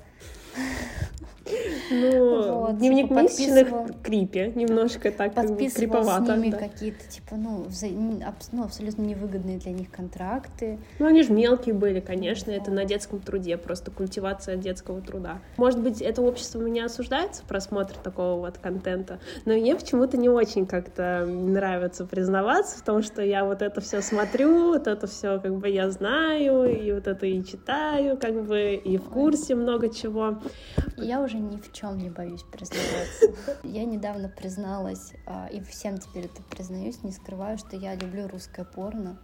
Ну, 1.91 2.61
Вот, 2.61 2.77
дневник 2.77 3.09
типа, 3.09 3.19
месячных 3.21 4.01
крипе, 4.01 4.51
немножко 4.55 5.11
так 5.11 5.33
Подписывал 5.33 6.03
с 6.03 6.19
ними 6.19 6.51
да. 6.51 6.57
какие-то, 6.57 7.05
типа, 7.07 7.35
ну, 7.35 7.65
вза- 7.65 8.33
ну, 8.51 8.63
абсолютно 8.63 9.01
невыгодные 9.01 9.57
для 9.57 9.71
них 9.71 9.91
контракты. 9.91 10.79
Ну, 10.99 11.05
они 11.05 11.23
же 11.23 11.33
мелкие 11.33 11.75
были, 11.75 11.99
конечно, 11.99 12.49
это 12.51 12.71
на 12.71 12.85
детском 12.85 13.19
труде, 13.19 13.57
просто 13.57 13.91
культивация 13.91 14.55
детского 14.55 15.01
труда. 15.01 15.39
Может 15.57 15.81
быть, 15.81 16.01
это 16.01 16.21
общество 16.21 16.59
меня 16.59 16.85
осуждает 16.85 17.35
за 17.35 17.43
просмотр 17.43 17.95
такого 17.95 18.39
вот 18.39 18.57
контента, 18.57 19.19
но 19.45 19.53
мне 19.53 19.75
почему-то 19.75 20.17
не 20.17 20.29
очень 20.29 20.65
как-то 20.65 21.25
нравится 21.25 22.05
признаваться 22.05 22.79
в 22.79 22.83
том, 22.83 23.03
что 23.03 23.21
я 23.21 23.43
вот 23.43 23.61
это 23.61 23.81
все 23.81 24.01
смотрю, 24.01 24.69
вот 24.69 24.87
это 24.87 25.07
все 25.07 25.39
как 25.39 25.55
бы 25.55 25.69
я 25.69 25.89
знаю, 25.91 26.65
и 26.65 26.91
вот 26.91 27.07
это 27.07 27.25
и 27.25 27.43
читаю, 27.43 28.17
как 28.17 28.45
бы, 28.45 28.75
и 28.75 28.97
в 28.97 29.03
курсе 29.03 29.55
много 29.55 29.89
чего. 29.89 30.39
Я 30.97 31.21
уже 31.21 31.37
ни 31.37 31.57
в 31.57 31.71
чем 31.73 31.97
не 31.97 32.09
боюсь 32.09 32.43
признаваться. 32.43 33.57
Я 33.63 33.85
недавно 33.85 34.29
призналась, 34.29 35.13
а, 35.25 35.47
и 35.51 35.61
всем 35.61 35.97
теперь 35.97 36.25
это 36.25 36.41
признаюсь, 36.49 37.03
не 37.03 37.11
скрываю, 37.11 37.57
что 37.57 37.75
я 37.75 37.95
люблю 37.95 38.27
русское 38.27 38.63
порно. 38.65 39.17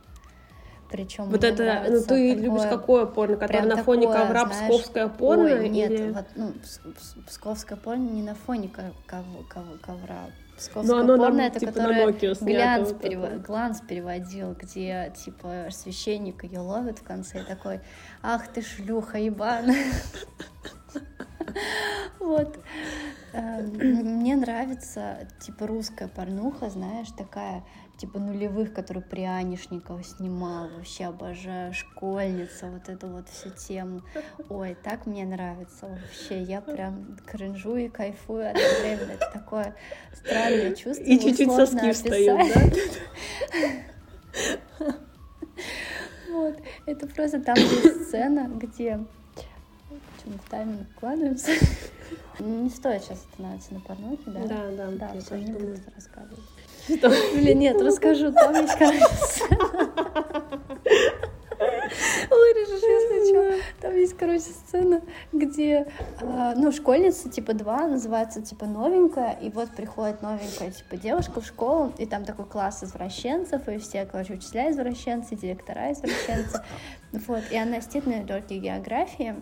Причем 0.91 1.25
Вот 1.29 1.43
это, 1.43 1.83
ну 1.87 1.97
ты 1.99 2.01
такое- 2.01 2.35
любишь 2.35 2.63
какое 2.67 3.05
порно, 3.05 3.37
которое 3.37 3.63
на 3.65 3.83
фоне 3.83 4.07
такое, 4.07 4.25
ковра 4.25 4.45
знаешь, 4.47 4.71
псковское 4.73 5.07
порно? 5.07 5.43
Ой, 5.43 5.69
нет, 5.69 5.91
или- 5.91 6.11
вот, 6.11 6.25
ну, 6.35 6.47
пс- 6.49 6.81
пс- 6.83 7.25
псковское 7.27 7.77
порно 7.77 8.09
не 8.09 8.23
на 8.23 8.33
фоне 8.33 8.69
ко- 8.69 8.93
ков- 9.05 9.47
ков- 9.47 9.79
ковра. 9.81 10.31
Ну, 10.59 10.81
Псковское 10.83 10.99
оно 10.99 11.17
порно 11.17 11.37
нам, 11.37 11.39
это 11.39 11.59
типа, 11.59 11.71
на 11.71 11.77
которое 11.77 12.07
Nokia 12.07 12.45
глянц, 12.45 12.91
вот 12.91 13.05
это. 13.05 13.39
гланс 13.39 13.81
переводил, 13.81 14.53
где 14.53 15.13
типа 15.15 15.67
священник 15.71 16.43
ее 16.43 16.59
ловит 16.59 16.99
в 16.99 17.03
конце 17.03 17.41
и 17.41 17.43
такой, 17.43 17.81
ах 18.21 18.47
ты 18.47 18.61
шлюха 18.61 19.17
ебаная. 19.17 19.85
Вот. 22.19 22.59
Э, 23.33 23.61
Мне 23.61 24.35
нравится, 24.35 25.27
типа, 25.39 25.67
русская 25.67 26.07
порнуха, 26.07 26.69
знаешь, 26.69 27.07
такая, 27.17 27.63
типа, 27.99 28.17
нулевых, 28.17 28.73
которую 28.73 29.03
Прянишников 29.03 30.05
снимал. 30.05 30.69
Вообще 30.69 31.05
обожаю. 31.05 31.73
Школьница, 31.73 32.67
вот 32.67 32.87
эту 32.87 33.07
вот 33.07 33.27
всю 33.29 33.49
тему. 33.49 34.01
Ой, 34.47 34.77
так 34.81 35.05
мне 35.05 35.25
нравится 35.25 35.87
вообще. 35.87 36.41
Я 36.41 36.61
прям 36.61 37.17
кринжу 37.25 37.75
и 37.75 37.89
кайфую 37.89 38.49
одновременно. 38.49 39.11
Это 39.11 39.29
такое 39.33 39.75
странное 40.13 40.73
чувство. 40.75 41.03
И 41.03 41.19
чуть-чуть 41.19 41.51
соски 41.51 41.91
встают, 41.91 42.53
да? 42.53 42.61
Вот. 46.31 46.55
Это 46.85 47.07
просто 47.07 47.41
там 47.41 47.55
есть 47.55 48.05
сцена, 48.05 48.47
где... 48.47 48.97
Мы 50.25 50.37
в 50.37 50.49
тайминг 50.49 50.87
вкладываемся? 50.95 51.51
Не 52.39 52.69
стоит 52.69 53.03
сейчас 53.03 53.25
останавливаться 53.25 53.73
на 53.73 53.79
порнухе, 53.81 54.23
да? 54.27 54.45
Да, 54.45 54.71
да, 54.71 54.91
Да, 54.91 55.19
все, 55.19 55.37
не 55.37 55.51
буду 55.51 55.75
рассказывать. 55.95 56.39
Что? 56.87 57.09
Блин, 57.35 57.59
нет, 57.59 57.81
расскажу, 57.81 58.31
там 58.31 58.53
есть, 58.55 58.75
короче. 58.77 58.99
Вырежешь, 62.29 62.83
если 62.83 63.29
что. 63.29 63.63
Там 63.81 63.95
есть, 63.95 64.17
короче, 64.17 64.41
сцена, 64.41 65.01
где, 65.31 65.91
а, 66.21 66.53
ну, 66.55 66.71
школьница, 66.71 67.29
типа, 67.29 67.53
два, 67.53 67.87
называется, 67.87 68.41
типа, 68.41 68.65
новенькая, 68.65 69.37
и 69.41 69.49
вот 69.49 69.71
приходит 69.71 70.21
новенькая, 70.21 70.71
типа, 70.71 70.97
девушка 70.97 71.41
в 71.41 71.45
школу, 71.45 71.91
и 71.97 72.05
там 72.05 72.25
такой 72.25 72.45
класс 72.45 72.83
извращенцев, 72.83 73.67
и 73.67 73.77
все, 73.77 74.05
короче, 74.05 74.33
учителя 74.33 74.71
извращенцы, 74.71 75.35
директора 75.35 75.91
извращенцы, 75.91 76.61
вот, 77.11 77.43
и 77.51 77.57
она 77.57 77.81
сидит 77.81 78.05
на 78.05 78.21
уроке 78.23 78.57
географии, 78.59 79.35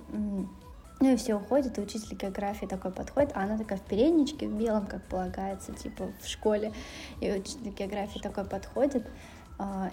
ну 0.99 1.13
и 1.13 1.15
все 1.15 1.35
уходят, 1.35 1.77
и 1.77 1.81
учитель 1.81 2.15
географии 2.15 2.65
такой 2.65 2.91
подходит, 2.91 3.31
а 3.35 3.43
она 3.43 3.57
такая 3.57 3.77
в 3.77 3.83
передничке, 3.83 4.47
в 4.47 4.53
белом, 4.53 4.87
как 4.87 5.03
полагается, 5.03 5.73
типа 5.73 6.11
в 6.19 6.27
школе. 6.27 6.73
И 7.21 7.31
учитель 7.31 7.69
географии 7.69 8.19
такой 8.19 8.45
подходит, 8.45 9.05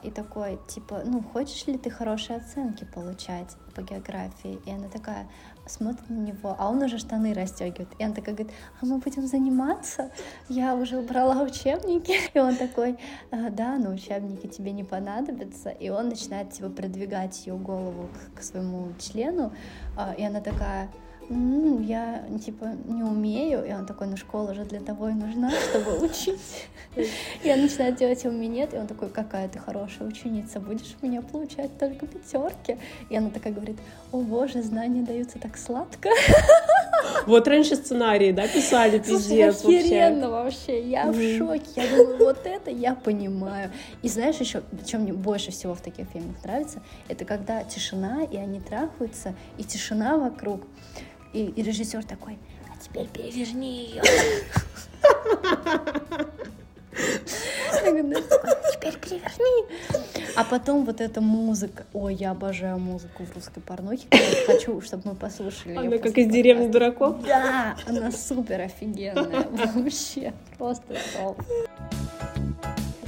и 0.03 0.11
такой, 0.11 0.59
типа, 0.69 1.03
ну, 1.07 1.23
хочешь 1.23 1.67
ли 1.67 1.79
ты 1.79 1.89
хорошие 1.89 2.37
оценки 2.37 2.85
получать 2.85 3.57
по 3.75 3.81
географии? 3.81 4.59
И 4.67 4.71
она 4.71 4.89
такая 4.89 5.27
смотрит 5.67 6.11
на 6.11 6.19
него, 6.19 6.55
а 6.59 6.69
он 6.69 6.83
уже 6.83 6.99
штаны 6.99 7.33
расстегивает. 7.33 7.89
И 7.99 8.05
она 8.05 8.15
такая 8.15 8.35
говорит, 8.35 8.55
а 8.81 8.87
мы 8.87 8.99
будем 8.99 9.27
заниматься? 9.27 10.11
Я 10.49 10.75
уже 10.75 10.99
убрала 10.99 11.43
учебники. 11.43 12.15
И 12.35 12.39
он 12.39 12.57
такой, 12.57 12.99
«А, 13.31 13.51
да, 13.51 13.79
но 13.79 13.91
учебники 13.91 14.47
тебе 14.47 14.73
не 14.73 14.85
понадобятся. 14.85 15.71
И 15.71 15.89
он 15.89 16.09
начинает, 16.09 16.51
типа, 16.51 16.69
продвигать 16.69 17.47
ее 17.47 17.57
голову 17.57 18.09
к, 18.35 18.41
к 18.41 18.43
своему 18.43 18.93
члену. 18.99 19.53
А, 19.97 20.13
И 20.13 20.23
она 20.23 20.41
такая, 20.41 20.91
«М, 21.31 21.83
я, 21.83 22.25
типа, 22.45 22.73
не 22.87 23.03
умею. 23.03 23.65
И 23.65 23.73
он 23.73 23.87
такой, 23.87 24.07
ну, 24.07 24.17
школа 24.17 24.55
же 24.55 24.65
для 24.65 24.81
того 24.81 25.09
и 25.09 25.13
нужна, 25.13 25.51
чтобы 25.71 26.05
учить. 26.05 26.69
И 27.43 27.51
она 27.51 27.63
начинает 27.63 27.97
делать 27.97 28.23
ему 28.25 28.37
минет, 28.37 28.75
и 28.75 28.79
он 28.79 28.87
такой, 28.87 29.09
какая 29.09 29.49
ты 29.49 29.59
хорошая 29.59 30.09
ученица, 30.09 30.61
будешь 30.61 30.97
у 31.03 31.07
меня 31.07 31.23
получать 31.23 31.77
только 31.79 32.07
пятерки. 32.07 32.79
И 33.11 33.17
она 33.17 33.31
такая 33.31 33.53
говорит, 33.53 33.79
о 34.13 34.21
боже, 34.21 34.63
знания 34.63 35.03
даются 35.03 35.39
так 35.39 35.57
сладко. 35.57 36.09
Вот 37.27 37.49
раньше 37.49 37.77
сценарии, 37.77 38.33
да, 38.33 38.47
писали, 38.47 38.99
пиздец 38.99 39.63
вообще. 39.63 39.79
охеренно 39.79 40.31
вообще, 40.31 40.89
я 40.89 41.11
в 41.11 41.39
шоке. 41.39 41.65
Я 41.77 41.97
думаю, 41.97 42.19
вот 42.19 42.41
это 42.45 42.71
я 42.71 42.95
понимаю. 42.95 43.71
И 44.03 44.09
знаешь 44.09 44.37
еще, 44.37 44.63
что 44.87 44.99
мне 44.99 45.13
больше 45.13 45.51
всего 45.51 45.75
в 45.75 45.81
таких 45.81 46.09
фильмах 46.09 46.37
нравится, 46.45 46.83
это 47.09 47.25
когда 47.25 47.65
тишина, 47.65 48.25
и 48.25 48.37
они 48.37 48.61
трахаются, 48.61 49.35
и 49.59 49.65
тишина 49.65 50.19
вокруг. 50.19 50.63
И, 51.33 51.47
и 51.47 51.63
режиссер 51.63 52.05
такой, 52.05 52.39
а 52.73 52.83
теперь 52.83 53.09
переверни 53.09 53.87
ее. 53.87 54.03
Теперь 58.75 58.99
переверни. 58.99 59.65
А 60.37 60.45
потом 60.45 60.85
вот 60.85 61.01
эта 61.01 61.21
музыка. 61.21 61.85
Ой, 61.93 62.15
я 62.15 62.33
обожаю 62.33 62.79
музыку 62.79 63.25
в 63.25 63.35
русской 63.35 63.61
порнухе. 63.61 64.07
Я 64.13 64.47
Хочу, 64.47 64.81
чтобы 64.81 65.11
мы 65.11 65.15
послушали 65.15 65.77
Она 65.77 65.99
как 65.99 66.19
из 66.19 66.27
деревни 66.29 66.69
дураков. 66.69 67.23
Да, 67.25 67.77
она 67.87 68.11
супер 68.11 68.63
офигенная. 68.63 69.47
Вообще, 69.75 70.33
просто 70.59 70.97
топ. 71.17 71.41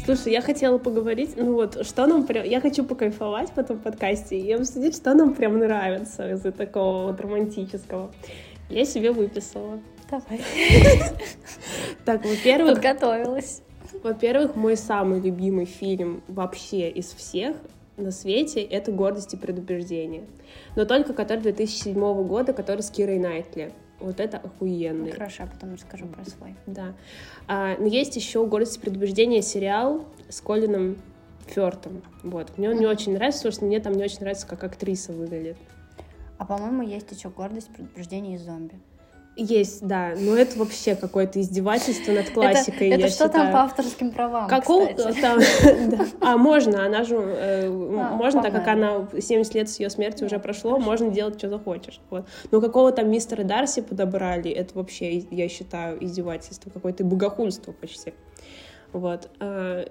Слушай, 0.05 0.35
я 0.35 0.41
хотела 0.41 0.79
поговорить, 0.79 1.37
ну 1.37 1.55
вот, 1.55 1.85
что 1.85 2.07
нам 2.07 2.27
прям... 2.27 2.45
Я 2.45 2.61
хочу 2.61 2.85
покайфовать 2.85 3.51
в 3.51 3.59
этом 3.59 3.81
подкасте 3.81 4.39
и 4.39 4.53
обсудить, 4.53 4.95
что 4.95 5.15
нам 5.15 5.35
прям 5.35 5.59
нравится 5.59 6.31
из-за 6.31 6.53
такого 6.53 7.09
вот 7.09 7.21
романтического. 7.21 8.13
Я 8.71 8.85
себе 8.85 9.11
выписала. 9.11 9.81
Давай. 10.09 10.41
Так, 12.05 12.25
во-первых, 12.25 12.75
Подготовилась. 12.75 13.63
Во-первых, 14.07 14.55
мой 14.55 14.77
самый 14.77 15.21
любимый 15.21 15.65
фильм 15.65 16.23
вообще 16.29 16.89
из 16.89 17.07
всех 17.13 17.57
на 17.97 18.13
свете— 18.13 18.63
это 18.63 18.93
«Гордость 18.93 19.35
и 19.35 19.37
предубеждение». 19.37 20.25
Но 20.77 20.85
только 20.85 21.13
который 21.13 21.41
2007 21.41 21.95
года, 22.25 22.53
который 22.53 22.83
с 22.83 22.91
Кирой 22.91 23.19
Найтли. 23.19 23.73
Вот 23.99 24.21
это 24.21 24.37
охуенный. 24.39 25.11
Хорошо, 25.11 25.45
а 25.45 25.47
потом 25.47 25.75
расскажу 25.75 26.07
про 26.07 26.25
свой. 26.25 26.55
Да. 26.67 26.95
А, 27.49 27.77
но 27.79 27.87
есть 27.87 28.15
еще 28.15 28.47
«Гордость 28.47 28.77
и 28.77 28.81
предубеждение» 28.81 29.43
сериал 29.43 30.05
с 30.29 30.41
Колином 30.41 30.99
Фёртом. 31.47 32.03
Вот. 32.23 32.57
Мне 32.59 32.71
он 32.71 32.77
не 32.77 32.87
очень 32.87 33.15
нравится, 33.15 33.41
потому 33.41 33.53
что 33.53 33.65
мне 33.65 33.81
там 33.81 33.95
не 33.95 34.05
очень 34.05 34.21
нравится, 34.21 34.47
как 34.47 34.63
актриса 34.63 35.13
выглядит. 35.13 35.57
А 36.39 36.45
по-моему, 36.45 36.83
есть 36.83 37.11
еще 37.11 37.29
гордость, 37.31 37.71
предупреждение 37.71 38.37
и 38.37 38.39
зомби. 38.39 38.75
Есть, 39.39 39.87
да, 39.87 40.15
но 40.17 40.35
это 40.35 40.59
вообще 40.59 40.95
какое-то 40.95 41.39
издевательство 41.43 42.13
над 42.13 42.31
классикой, 42.31 42.89
это 42.89 43.03
это 43.03 43.09
что 43.11 43.29
там 43.29 43.33
считаю. 43.33 43.53
по 43.53 43.61
авторским 43.65 44.11
правам, 44.11 44.49
Какого 44.49 44.89
там. 44.95 45.41
А 46.23 46.39
можно, 46.39 46.87
она 46.87 47.05
же, 47.05 47.17
э, 47.17 47.67
А, 47.67 48.15
можно, 48.15 48.43
так 48.43 48.55
как 48.55 48.67
она 48.67 49.07
70 49.13 49.55
лет 49.55 49.69
с 49.69 49.79
ее 49.79 49.91
смерти 49.91 50.25
уже 50.25 50.39
прошло, 50.39 50.79
можно 50.79 51.11
делать, 51.11 51.37
что 51.37 51.51
захочешь. 51.51 52.01
Но 52.51 52.61
какого 52.63 52.93
там 52.93 53.11
мистера 53.11 53.45
Дарси 53.45 53.83
подобрали, 53.83 54.51
это 54.51 54.75
вообще, 54.75 55.19
я 55.19 55.49
считаю, 55.51 56.03
издевательство, 56.03 56.71
какое-то 56.71 57.05
богохульство 57.05 57.73
почти. 57.73 58.15
Вот. 58.95 59.29
А, 59.39 59.85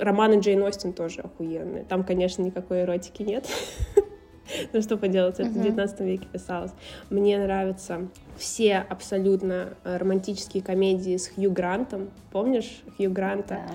Романы 0.00 0.40
Джейн 0.40 0.60
Остин 0.64 0.92
тоже 0.92 1.20
охуенные. 1.20 1.84
Там, 1.84 2.02
конечно, 2.02 2.42
никакой 2.42 2.82
эротики 2.82 3.22
нет. 3.22 3.46
Ну 4.72 4.82
что 4.82 4.96
поделать, 4.96 5.34
это 5.40 5.48
в 5.48 5.54
Мгм. 5.54 5.62
19 5.62 6.00
веке 6.00 6.26
писалось. 6.32 6.72
Мне 7.10 7.38
нравятся 7.38 8.08
все 8.36 8.76
абсолютно 8.88 9.70
э, 9.84 9.96
романтические 9.96 10.62
комедии 10.62 11.16
с 11.16 11.28
Хью 11.28 11.50
Грантом. 11.50 12.10
Помнишь 12.32 12.82
Хью 12.96 13.10
Гранта? 13.10 13.60
Да. 13.68 13.74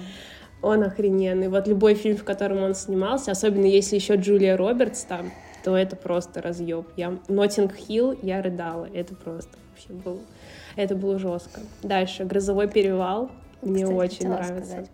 Он 0.62 0.84
охрененный. 0.84 1.50
Вот 1.50 1.68
любой 1.68 1.94
фильм, 1.96 2.16
в 2.16 2.24
котором 2.24 2.64
он 2.64 2.74
снимался, 2.74 3.32
особенно 3.32 3.66
если 3.66 3.96
еще 3.96 4.16
Джулия 4.16 4.56
Робертс 4.56 5.04
там, 5.04 5.32
то 5.64 5.76
это 5.78 5.96
просто 5.96 6.42
разъеб. 6.42 6.88
Я 6.96 7.18
Нотинг 7.28 7.76
Хилл, 7.76 8.18
я 8.22 8.42
рыдала. 8.42 8.88
Это 8.94 9.14
просто 9.16 9.58
вообще 9.70 9.94
было. 9.94 10.20
Это 10.76 10.96
было 10.96 11.20
жестко. 11.20 11.62
Дальше 11.82 12.24
Грозовой 12.24 12.68
перевал. 12.70 13.30
Мне 13.62 13.84
Кстати, 13.84 13.98
очень 13.98 14.30
нравится. 14.30 14.66
сказать 14.66 14.90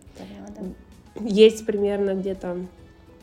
да. 1.16 1.22
Есть 1.24 1.66
примерно 1.66 2.14
где-то 2.14 2.56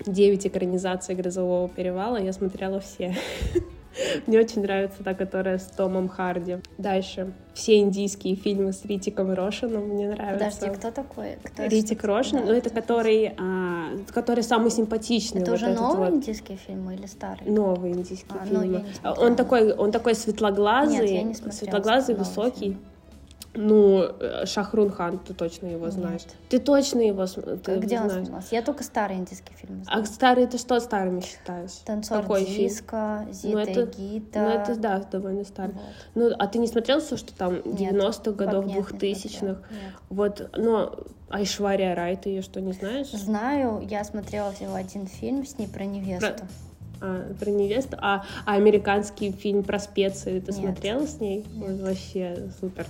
9 0.06 0.48
экранизаций 0.48 1.16
Грозового 1.16 1.70
перевала. 1.70 2.18
Я 2.18 2.34
смотрела 2.34 2.80
все. 2.80 3.16
Мне 4.28 4.40
очень 4.40 4.62
нравится 4.62 5.04
та, 5.04 5.14
которая 5.14 5.58
с 5.58 5.66
Томом 5.66 6.08
Харди. 6.08 6.58
Дальше. 6.78 7.34
Все 7.54 7.80
индийские 7.80 8.36
фильмы 8.36 8.72
с 8.72 8.86
Ритиком 8.86 9.34
Рошином 9.34 9.86
мне 9.88 10.10
нравятся. 10.10 10.60
Подожди, 10.62 10.78
кто 10.78 10.92
такой? 10.92 11.38
Кто 11.44 11.66
Ритик 11.66 12.04
Рошин, 12.04 12.40
Да, 12.40 12.46
ну 12.46 12.52
это 12.52 12.70
который, 12.70 13.34
а, 13.38 13.90
который 14.14 14.44
самый 14.44 14.70
симпатичный. 14.70 15.42
Это 15.42 15.52
вот 15.52 15.60
уже 15.62 15.74
новые 15.74 16.12
вот. 16.12 16.14
индийские 16.18 16.58
фильмы 16.58 16.94
или 16.94 17.08
старые? 17.08 17.52
Новые 17.52 17.96
индийские 17.96 18.40
А, 18.40 18.46
ну, 18.50 18.64
не 18.64 18.78
смотрела. 18.94 19.28
он 19.28 19.36
такой, 19.36 19.74
он 19.74 19.92
такой 19.92 20.14
светлоглазый, 20.14 21.00
Нет, 21.00 21.10
я 21.10 21.24
не 21.24 21.34
светлоглазый 21.34 22.16
высокий. 22.16 22.60
фильм. 22.60 22.82
Ну, 23.58 24.04
э, 24.04 24.46
Шахрун 24.46 24.92
Хан, 24.92 25.18
ты 25.18 25.34
точно 25.34 25.66
его 25.68 25.90
знаешь. 25.90 26.22
Нет. 26.26 26.36
Ты 26.50 26.60
точно 26.60 27.00
его 27.00 27.26
ты 27.26 27.78
Где 27.80 28.00
он 28.00 28.10
знаешь. 28.10 28.26
снимался? 28.26 28.48
Я 28.56 28.62
только 28.62 28.84
старые 28.84 29.20
индийские 29.20 29.58
фильмы 29.58 29.82
А 29.88 29.94
знаю. 29.94 30.06
старый 30.06 30.46
ты 30.48 30.58
что 30.60 30.80
старыми 30.80 31.22
считаешь? 31.22 31.72
Танцор 31.84 32.22
Какой 32.22 32.46
фильм? 32.46 32.70
диско, 32.70 33.28
Зита 33.32 33.50
Ну, 33.50 33.58
это- 33.58 33.86
Гита. 33.98 34.40
Ну, 34.42 34.48
это 34.50 34.76
да, 34.80 35.00
довольно 35.00 35.44
старый. 35.44 35.74
Вот. 35.74 35.84
Ну, 36.14 36.36
а 36.38 36.48
ты 36.48 36.60
не 36.60 36.68
смотрел 36.68 37.00
все, 37.02 37.18
что 37.18 37.34
там 37.36 37.56
Нет, 37.66 37.94
90-х 37.94 38.32
годов, 38.32 38.66
Нет, 38.68 38.76
не 38.78 38.98
2000-х? 39.00 39.38
смотрела. 39.40 39.64
Нет. 39.72 39.94
Вот, 40.10 40.50
ну, 40.56 40.90
Айшвария 41.30 41.96
Рай, 41.96 42.16
ты 42.16 42.30
ее 42.30 42.42
что, 42.44 42.62
не 42.62 42.74
знаешь? 42.74 43.08
Знаю, 43.12 43.86
я 43.90 44.04
смотрела 44.04 44.52
всего 44.52 44.76
один 44.76 45.08
фильм 45.08 45.46
с 45.46 45.58
ней 45.58 45.68
про 45.68 45.84
невесту. 45.84 46.46
А, 47.02 47.34
про 47.40 47.50
невесту. 47.50 47.98
А, 48.02 48.24
а 48.46 48.54
американский 48.56 49.32
фильм 49.32 49.64
про 49.64 49.80
специи 49.80 50.40
ты 50.40 50.52
Нет. 50.52 50.56
смотрела 50.56 51.06
с 51.06 51.20
ней? 51.20 51.46
Нет. 51.54 51.80
Вообще 51.82 52.50
супер. 52.60 52.86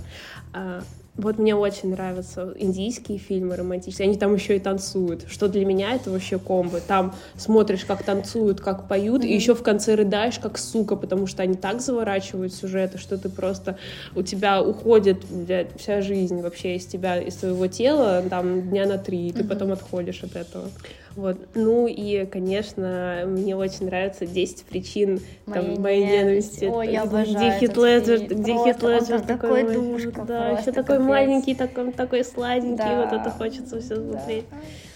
А, 0.53 0.81
вот 1.17 1.39
мне 1.39 1.55
очень 1.55 1.89
нравятся 1.89 2.53
индийские 2.59 3.17
фильмы 3.17 3.55
романтические. 3.55 4.07
Они 4.07 4.17
там 4.17 4.35
еще 4.35 4.55
и 4.55 4.59
танцуют. 4.59 5.25
Что 5.27 5.47
для 5.47 5.65
меня 5.65 5.95
это 5.95 6.11
вообще 6.11 6.37
комбо. 6.37 6.79
Там 6.79 7.15
смотришь, 7.35 7.85
как 7.85 8.03
танцуют, 8.03 8.61
как 8.61 8.87
поют, 8.87 9.23
и 9.23 9.27
Мгм. 9.27 9.35
еще 9.35 9.55
в 9.55 9.63
конце 9.63 9.95
рыдаешь, 9.95 10.37
как 10.37 10.59
сука, 10.59 10.95
потому 10.95 11.25
что 11.25 11.41
они 11.41 11.55
так 11.55 11.81
заворачивают 11.81 12.53
сюжеты, 12.53 12.99
что 12.99 13.17
ты 13.17 13.29
просто 13.29 13.77
у 14.15 14.21
тебя 14.21 14.61
уходит 14.61 15.25
блядь, 15.29 15.69
вся 15.79 16.01
жизнь 16.01 16.39
вообще 16.41 16.75
из 16.75 16.85
тебя, 16.85 17.19
из 17.19 17.39
своего 17.39 17.65
тела, 17.65 18.23
там 18.29 18.69
дня 18.69 18.85
на 18.85 18.99
три, 18.99 19.27
и 19.29 19.31
ты 19.31 19.39
Мгм. 19.39 19.49
потом 19.49 19.71
отходишь 19.71 20.21
от 20.23 20.35
этого. 20.35 20.69
Вот. 21.17 21.37
Ну 21.55 21.87
и, 21.87 22.25
конечно, 22.27 23.23
мне 23.25 23.55
очень 23.55 23.87
нравится 23.87 24.25
10 24.27 24.63
причин 24.65 25.19
там, 25.45 25.65
Моей 25.65 25.77
моей 25.79 26.05
ненависти. 26.05 26.63
ненависти. 26.63 26.65
Ой, 26.65 26.85
я 26.93 27.05
Где 27.05 27.09
обожаю 27.09 27.59
Хит 27.59 27.69
этот 27.71 27.83
Леджер, 27.83 28.19
где 28.37 28.53
Хит 28.53 28.83
Леджер 28.83 29.21
такой 29.21 29.63
душка, 29.73 30.23
Да, 30.27 30.49
еще 30.51 30.71
такой 30.71 30.97
капец. 30.97 31.01
маленький, 31.07 31.55
такой, 31.55 31.91
такой 31.91 32.23
сладенький, 32.23 32.77
Да. 32.77 33.03
вот 33.09 33.19
это 33.19 33.31
хочется 33.31 33.81
все 33.81 33.95
Да. 33.95 34.19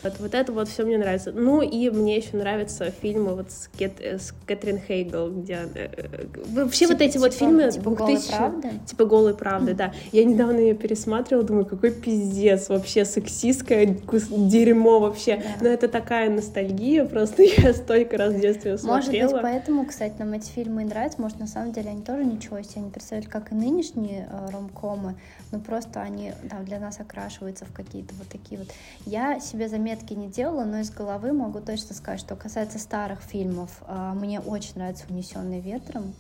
Вот, 0.04 0.14
вот 0.20 0.34
это 0.34 0.52
вот 0.52 0.68
все 0.68 0.84
мне 0.84 0.98
нравится. 0.98 1.32
Ну 1.32 1.62
и 1.62 1.90
мне 1.90 2.18
еще 2.18 2.36
нравятся 2.38 2.90
фильмы 2.92 3.36
вот 3.36 3.52
с, 3.52 3.70
Кэт, 3.78 3.94
э, 4.00 4.18
с 4.18 4.34
Кэтрин 4.48 4.80
Хейгл, 4.80 5.30
где 5.32 5.60
э, 5.76 5.90
э, 5.96 6.26
вообще 6.54 6.88
вот 6.88 6.98
Типа- 6.98 7.08
эти 7.08 7.18
вот 7.20 7.32
типа- 7.32 7.46
фильмы 7.46 7.72
типа 7.72 7.92
«Голой 7.92 8.14
2000 8.16 8.36
правды»? 8.38 8.70
типа 8.88 9.06
голой 9.06 9.34
правды, 9.36 9.74
да. 9.76 9.94
Я 10.12 10.24
недавно 10.26 10.58
ее 10.60 10.74
пересматривала, 10.74 11.46
думаю, 11.46 11.66
какой 11.66 11.92
пиздец, 11.92 12.70
вообще 12.70 13.06
сексистское 13.06 13.86
дерьмо 14.30 15.00
вообще. 15.00 15.38
Да. 15.38 15.44
Но 15.62 15.68
это 15.70 15.88
такая 15.88 16.30
ностальгия, 16.30 17.06
просто 17.06 17.44
я 17.58 17.74
столько 17.74 18.18
раз 18.18 18.34
в 18.34 18.40
детстве 18.40 18.72
Может 18.72 18.86
смотрела. 19.06 19.32
быть, 19.34 19.42
поэтому, 19.42 19.86
кстати, 19.86 20.14
нам 20.20 20.34
эти 20.34 20.50
фильмы 20.50 20.82
и 20.82 20.86
нравятся. 20.86 21.22
Может, 21.22 21.40
на 21.40 21.48
самом 21.48 21.74
деле 21.74 21.92
они 21.92 22.02
тоже 22.02 22.24
ничего 22.26 22.58
из 22.58 22.68
себя 22.70 22.82
не 22.82 22.90
представляют, 22.90 23.30
как 23.32 23.52
и 23.52 23.56
нынешние 23.56 24.28
э, 24.32 24.50
ромкомы. 24.52 25.16
Но 25.52 25.60
просто 25.60 26.02
они 26.02 26.34
да, 26.44 26.60
для 26.60 26.80
нас 26.80 27.00
окрашиваются 27.00 27.66
в 27.66 27.74
какие-то 27.74 28.14
вот 28.16 28.28
такие 28.30 28.60
вот. 28.60 28.70
Я 29.06 29.40
себе 29.40 29.68
заметки 29.68 30.14
не 30.14 30.28
делала, 30.28 30.64
но 30.64 30.80
из 30.80 30.90
головы 30.92 31.34
могу 31.34 31.60
точно 31.60 31.94
сказать, 31.94 32.20
что 32.20 32.36
касается 32.36 32.80
старых 32.80 33.22
фильмов, 33.22 33.82
э, 33.88 34.12
мне 34.16 34.40
очень 34.40 34.76
нравится 34.76 35.06
«Унесенный 35.10 35.60
ветром». 35.60 36.14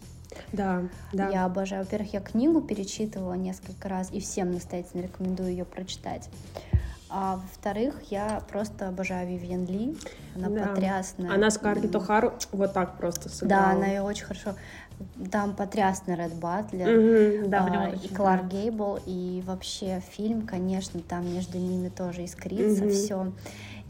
Да, 0.53 0.83
да. 1.11 1.29
Я 1.29 1.45
обожаю. 1.45 1.83
Во-первых, 1.83 2.13
я 2.13 2.21
книгу 2.21 2.61
перечитывала 2.61 3.33
несколько 3.33 3.89
раз 3.89 4.11
и 4.11 4.19
всем 4.21 4.51
настоятельно 4.51 5.01
рекомендую 5.01 5.49
ее 5.49 5.65
прочитать. 5.65 6.29
А 7.13 7.35
во-вторых, 7.35 8.01
я 8.09 8.41
просто 8.49 8.87
обожаю 8.87 9.27
Вивьен 9.27 9.65
Ли. 9.65 9.97
Она 10.33 10.47
Да. 10.49 10.67
потрясная. 10.67 11.33
Она 11.33 11.51
Скарлетт 11.51 11.93
М. 11.93 12.01
О'Хару 12.01 12.33
вот 12.53 12.71
так 12.71 12.97
просто 12.97 13.27
сыграла. 13.27 13.63
Да, 13.63 13.71
она 13.71 13.87
ее 13.87 14.01
очень 14.01 14.23
хорошо. 14.23 14.55
Там 15.31 15.55
потрясный 15.55 16.15
Ред 16.15 16.33
Батлер. 16.35 17.47
Да, 17.47 17.65
а, 17.67 17.89
и 17.89 18.07
Кларк. 18.07 18.45
Гейбл, 18.47 18.99
и 19.05 19.43
вообще 19.45 20.01
фильм, 20.11 20.45
конечно, 20.45 21.01
там 21.01 21.33
между 21.33 21.57
ними 21.57 21.89
тоже 21.89 22.25
искрится 22.25 22.83
Мгм. 22.83 22.89
все. 22.89 23.31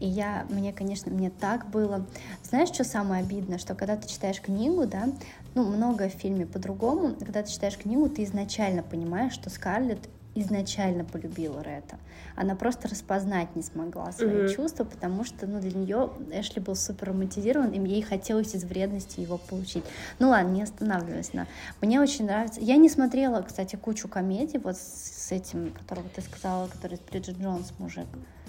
И 0.00 0.06
я, 0.06 0.46
мне, 0.48 0.72
конечно, 0.72 1.12
мне 1.12 1.30
так 1.30 1.70
было. 1.70 2.06
Знаешь, 2.42 2.70
что 2.70 2.84
самое 2.84 3.22
обидное, 3.22 3.58
что 3.58 3.74
когда 3.74 3.96
ты 3.96 4.08
читаешь 4.08 4.40
книгу, 4.40 4.86
да, 4.86 5.08
ну, 5.54 5.64
много 5.64 6.08
в 6.08 6.12
фильме 6.12 6.46
по-другому, 6.46 7.14
когда 7.18 7.42
ты 7.42 7.50
читаешь 7.52 7.76
книгу, 7.76 8.08
ты 8.08 8.24
изначально 8.24 8.82
понимаешь, 8.82 9.32
что 9.32 9.50
Скарлетт 9.50 10.08
изначально 10.34 11.04
полюбила 11.04 11.62
Ретта. 11.62 11.98
Она 12.36 12.54
просто 12.54 12.88
распознать 12.88 13.54
не 13.56 13.62
смогла 13.62 14.12
свои 14.12 14.44
Мгм. 14.44 14.48
чувства, 14.54 14.84
потому 14.84 15.24
что 15.24 15.46
ну, 15.46 15.60
для 15.60 15.72
нее 15.72 16.10
Эшли 16.30 16.60
был 16.60 16.74
супер 16.74 17.08
романтизирован, 17.08 17.70
и 17.70 17.88
ей 17.88 18.02
хотелось 18.02 18.54
из 18.54 18.64
вредности 18.64 19.20
его 19.20 19.38
получить. 19.38 19.84
Ну 20.18 20.30
ладно, 20.30 20.50
не 20.50 20.62
останавливаясь 20.62 21.32
на... 21.34 21.46
Мне 21.80 22.00
очень 22.00 22.26
нравится... 22.26 22.60
Я 22.60 22.76
не 22.76 22.88
смотрела, 22.88 23.42
кстати, 23.42 23.76
кучу 23.76 24.08
комедий 24.08 24.58
вот 24.58 24.76
с 24.76 25.12
с 25.22 25.30
этим, 25.32 25.72
которого 25.72 26.08
ты 26.14 26.20
сказала, 26.20 26.66
который 26.66 26.96
с 26.96 27.00
Бриджит 27.00 27.38
Джонс 27.38 27.72
мужик. 27.78 28.06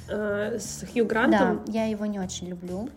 Э, 0.10 0.58
С 0.60 0.84
Хью 0.92 1.06
Да, 1.06 1.10
Грантом. 1.10 1.64
я 1.68 1.86
его 1.86 2.06
не 2.08 2.20
очень 2.20 2.48
люблю. 2.48 2.90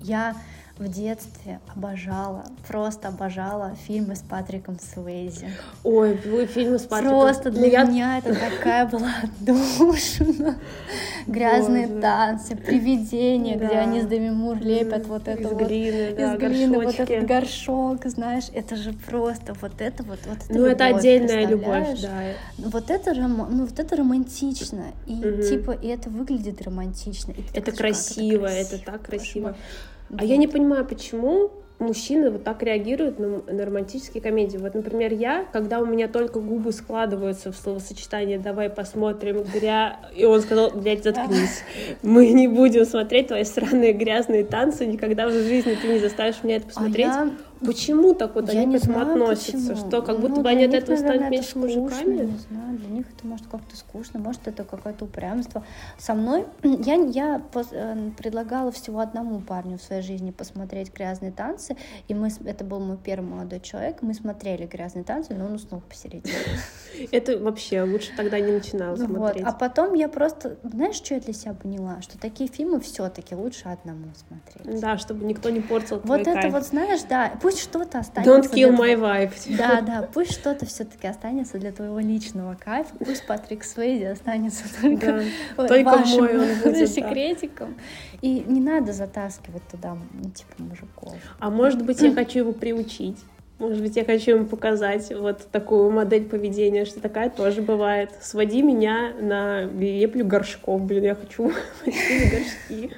Я 0.00 0.34
в 0.78 0.88
детстве 0.88 1.58
обожала, 1.74 2.44
просто 2.68 3.08
обожала 3.08 3.74
фильмы 3.86 4.14
с 4.14 4.20
Патриком 4.20 4.78
Суэйзи. 4.94 5.48
Ой, 5.84 6.18
вы 6.26 6.44
фильмы 6.44 6.78
с 6.78 6.82
Патриком. 6.82 7.18
Просто 7.20 7.50
Ну, 7.50 7.56
для 7.58 7.66
я- 7.68 7.84
меня 7.84 8.18
это 8.18 8.34
такая 8.34 8.86
была 8.86 9.08
отдушина. 9.22 10.56
Грязные 11.26 11.86
Боже. 11.86 12.00
танцы, 12.02 12.56
привидения, 12.56 13.56
где 13.56 13.68
Да. 13.68 13.80
они 13.80 14.02
с 14.02 14.06
Деми 14.06 14.28
Мур 14.30 14.58
лепят 14.58 15.06
вот 15.06 15.26
это 15.28 15.40
Из 15.42 15.50
вот. 15.50 15.62
глины, 15.66 16.14
да, 16.14 16.34
из 16.34 16.38
глины, 16.38 16.78
вот 16.78 17.00
этот 17.00 17.24
горшок, 17.26 18.04
знаешь, 18.04 18.44
это 18.52 18.76
же 18.76 18.92
просто 18.92 19.54
вот 19.60 19.80
это 19.80 20.02
вот, 20.02 20.18
вот 20.26 20.38
это 20.44 20.52
Ну, 20.58 20.66
это 20.66 20.84
любовь, 20.88 20.98
отдельная 21.00 21.46
любовь, 21.46 22.00
да. 22.02 22.20
Вот 22.58 22.90
это, 22.90 23.14
ну, 23.14 23.64
вот 23.64 23.78
это 23.78 23.96
романтично. 23.96 24.84
И 25.06 25.14
Мгм. 25.14 25.40
типа, 25.42 25.70
и 25.72 25.88
это 25.88 26.10
выглядит 26.10 26.60
романтично. 26.60 27.32
Это 27.32 27.54
такой, 27.54 27.64
«Как 27.72 27.76
красиво, 27.78 28.46
это 28.46 28.78
так 28.78 29.02
красиво. 29.02 29.56
Мой». 30.10 30.20
А 30.20 30.24
я 30.24 30.36
не 30.36 30.46
понимаю, 30.46 30.84
почему 30.84 31.50
мужчины 31.78 32.30
вот 32.30 32.44
так 32.44 32.62
реагируют 32.62 33.18
на, 33.18 33.42
на 33.52 33.66
романтические 33.66 34.22
комедии. 34.22 34.56
Вот, 34.56 34.74
например, 34.74 35.12
я, 35.12 35.44
когда 35.52 35.80
у 35.80 35.86
меня 35.86 36.08
только 36.08 36.40
губы 36.40 36.72
складываются 36.72 37.52
в 37.52 37.56
словосочетание 37.56 38.38
«давай 38.38 38.70
посмотрим 38.70 39.42
гря...» 39.42 40.00
И 40.16 40.24
он 40.24 40.40
сказал 40.40 40.70
«блядь, 40.70 41.04
заткнись, 41.04 41.62
мы 42.02 42.28
не 42.32 42.48
будем 42.48 42.84
смотреть 42.84 43.28
твои 43.28 43.44
странные 43.44 43.92
грязные 43.92 44.44
танцы, 44.44 44.86
никогда 44.86 45.28
в 45.28 45.32
жизни 45.32 45.76
ты 45.80 45.88
не 45.88 45.98
заставишь 45.98 46.42
меня 46.42 46.56
это 46.56 46.66
А 46.66 46.68
посмотреть». 46.68 47.06
я- 47.06 47.30
Почему 47.64 48.14
так 48.14 48.34
вот 48.34 48.52
Я 48.52 48.60
они 48.60 48.72
не 48.74 48.78
к 48.78 48.82
этому 48.82 48.98
знаю, 48.98 49.12
относятся? 49.12 49.68
почему. 49.72 49.88
Что, 49.88 50.02
как 50.02 50.18
Ну, 50.18 50.28
будто 50.28 50.40
бы 50.42 50.48
они 50.48 50.64
от 50.64 50.74
этого 50.74 50.96
наверное, 50.96 51.30
меньше 51.30 51.50
это 51.50 51.58
скучно, 51.60 51.80
мужиками? 51.80 52.14
Не 52.16 52.38
знаю, 52.38 52.78
для 52.78 52.88
них 52.88 53.06
это 53.16 53.26
может 53.26 53.46
как-то 53.46 53.76
скучно, 53.76 54.20
может 54.20 54.46
это 54.46 54.64
какое-то 54.64 55.04
упрямство. 55.06 55.64
Со 55.98 56.14
мной 56.14 56.44
я, 56.62 56.94
я 56.94 57.42
э, 57.54 58.10
предлагала 58.16 58.70
всего 58.72 59.00
одному 59.00 59.40
парню 59.40 59.78
в 59.78 59.82
своей 59.82 60.02
жизни 60.02 60.30
посмотреть 60.30 60.92
грязные 60.92 61.32
танцы, 61.32 61.76
и 62.08 62.14
мы, 62.14 62.30
это 62.44 62.64
был 62.64 62.80
мой 62.80 62.98
первый 62.98 63.26
молодой 63.26 63.60
человек, 63.60 64.02
мы 64.02 64.14
смотрели 64.14 64.66
грязные 64.66 65.04
танцы, 65.04 65.34
но 65.34 65.46
он 65.46 65.54
уснул 65.54 65.80
посередине. 65.80 66.34
Это 67.12 67.38
вообще 67.38 67.82
лучше 67.82 68.10
тогда 68.16 68.40
не 68.40 68.52
начинала 68.52 68.96
смотреть. 68.96 69.44
А 69.46 69.52
потом 69.52 69.94
я 69.94 70.08
просто, 70.08 70.56
знаешь, 70.62 70.96
что 70.96 71.14
я 71.14 71.20
для 71.20 71.32
себя 71.32 71.54
поняла? 71.54 72.00
Что 72.00 72.18
такие 72.18 72.48
фильмы 72.48 72.80
все-таки 72.80 73.34
лучше 73.34 73.68
одному 73.68 74.06
смотреть. 74.14 74.80
Да, 74.80 74.96
чтобы 74.98 75.24
никто 75.24 75.50
не 75.50 75.60
портил 75.60 76.00
Вот 76.04 76.26
это 76.26 76.48
вот, 76.48 76.64
знаешь, 76.64 77.00
да, 77.08 77.32
пусть 77.46 77.62
что-то 77.62 78.00
останется. 78.00 78.32
Don't 78.32 78.52
kill 78.52 78.74
для 78.74 78.94
my 78.94 78.98
vibe. 78.98 79.32
Да, 79.56 79.80
да, 79.80 80.02
пусть 80.12 80.32
что-то 80.32 80.66
все-таки 80.66 81.06
останется 81.06 81.58
для 81.58 81.70
твоего 81.70 82.00
личного 82.00 82.56
кайфа, 82.56 82.90
пусть 82.98 83.24
Патрик 83.24 83.62
Суэйзи 83.62 84.02
останется 84.02 84.64
только, 84.82 85.22
Да, 85.56 85.68
только 85.68 85.90
вашим 85.90 86.24
мой 86.24 86.38
он 86.38 86.54
будет, 86.64 86.80
да. 86.80 86.86
секретиком. 86.86 87.76
И 88.20 88.42
не 88.48 88.60
надо 88.60 88.92
затаскивать 88.92 89.62
туда, 89.70 89.96
ну, 90.12 90.28
типа, 90.30 90.54
мужиков. 90.58 91.14
А 91.38 91.50
может 91.50 91.84
быть, 91.84 92.00
я 92.00 92.12
хочу 92.12 92.40
его 92.40 92.52
приучить. 92.52 93.18
Может 93.60 93.80
быть, 93.80 93.94
я 93.94 94.04
хочу 94.04 94.32
ему 94.32 94.46
показать 94.46 95.12
вот 95.14 95.46
такую 95.52 95.92
модель 95.92 96.24
поведения, 96.24 96.84
что 96.84 97.00
такая 97.00 97.30
тоже 97.30 97.62
бывает. 97.62 98.10
Своди 98.20 98.60
меня 98.60 99.12
на 99.20 99.62
леплю 99.62 100.26
горшков, 100.26 100.82
блин, 100.82 101.04
я 101.04 101.14
хочу 101.14 101.52
горшки. 101.84 102.90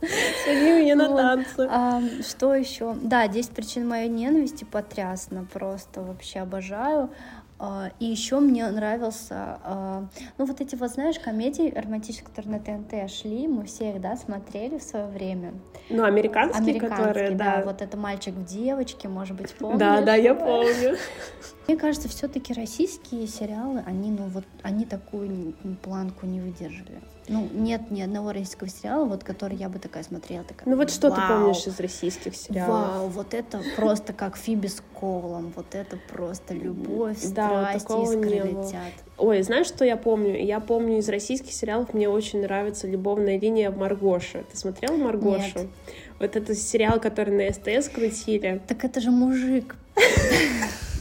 Своди 0.00 0.82
меня 0.82 0.94
на 0.94 1.08
танцы. 1.08 1.66
А, 1.70 2.00
что 2.22 2.54
еще? 2.54 2.94
Да, 2.94 3.26
10 3.28 3.50
причин 3.50 3.88
моей 3.88 4.08
ненависти 4.08 4.64
потрясно, 4.64 5.46
просто 5.52 6.02
вообще 6.02 6.40
обожаю. 6.40 7.10
А, 7.60 7.90
и 7.98 8.04
еще 8.04 8.38
мне 8.38 8.68
нравился, 8.68 9.58
а, 9.64 10.06
ну 10.36 10.44
вот 10.44 10.60
эти 10.60 10.76
вот, 10.76 10.90
знаешь, 10.90 11.18
комедии 11.18 11.72
романтические, 11.74 12.28
которые 12.28 12.52
на 12.52 12.60
ТНТ 12.60 13.10
шли, 13.10 13.48
мы 13.48 13.64
все 13.64 13.90
их, 13.90 14.00
да, 14.00 14.16
смотрели 14.16 14.78
в 14.78 14.82
свое 14.82 15.06
время. 15.06 15.54
Ну, 15.90 16.04
американские, 16.04 16.62
Американские, 16.62 17.06
которые, 17.06 17.30
да, 17.32 17.56
да. 17.56 17.62
вот 17.64 17.82
это 17.82 17.96
мальчик 17.96 18.34
в 18.34 18.44
девочке, 18.44 19.08
может 19.08 19.36
быть, 19.36 19.52
помнишь? 19.54 19.80
Да, 19.80 20.00
да, 20.02 20.14
я 20.14 20.36
помню. 20.36 20.96
Мне 21.66 21.76
кажется, 21.76 22.08
все-таки 22.08 22.54
российские 22.54 23.26
сериалы, 23.26 23.82
они, 23.84 24.12
ну 24.12 24.28
вот, 24.28 24.44
они 24.62 24.86
такую 24.86 25.54
планку 25.82 26.26
не 26.26 26.40
выдержали. 26.40 27.00
Ну, 27.28 27.48
нет 27.52 27.90
ни 27.90 28.00
одного 28.00 28.32
российского 28.32 28.68
сериала, 28.70 29.04
вот, 29.04 29.22
который 29.24 29.56
я 29.56 29.68
бы 29.68 29.78
такая 29.78 30.02
смотрела. 30.02 30.44
Такая, 30.44 30.68
Ну 30.68 30.76
вот 30.76 30.90
что 30.90 31.10
ты 31.10 31.20
«Вау, 31.20 31.42
помнишь 31.42 31.66
из 31.66 31.78
российских 31.78 32.34
сериалов? 32.34 32.96
Вау, 32.96 33.08
вот 33.08 33.34
это 33.34 33.60
просто 33.76 34.12
как 34.12 34.36
Фиби 34.36 34.66
с 34.68 34.82
Коулом, 34.94 35.52
вот 35.54 35.74
это 35.74 35.98
просто 36.10 36.54
любовь, 36.54 37.22
Да, 37.34 37.78
страсть, 37.78 37.86
искры 38.14 38.30
летят. 38.30 38.92
Ой, 39.18 39.42
знаешь, 39.42 39.66
что 39.66 39.84
я 39.84 39.96
помню? 39.96 40.42
Я 40.42 40.60
помню 40.60 40.98
из 40.98 41.08
российских 41.08 41.52
сериалов 41.52 41.92
мне 41.92 42.08
очень 42.08 42.40
нравится 42.42 42.86
любовная 42.86 43.38
линия 43.38 43.70
Маргоша. 43.70 44.44
Ты 44.50 44.56
смотрела 44.56 44.96
Маргошу? 44.96 45.58
Нет. 45.58 45.68
Вот 46.20 46.36
это 46.36 46.54
сериал, 46.54 47.00
который 47.00 47.34
на 47.34 47.52
СТС 47.52 47.88
крутили. 47.88 48.60
Так 48.66 48.84
это 48.84 49.00
же 49.00 49.10
мужик. 49.10 49.76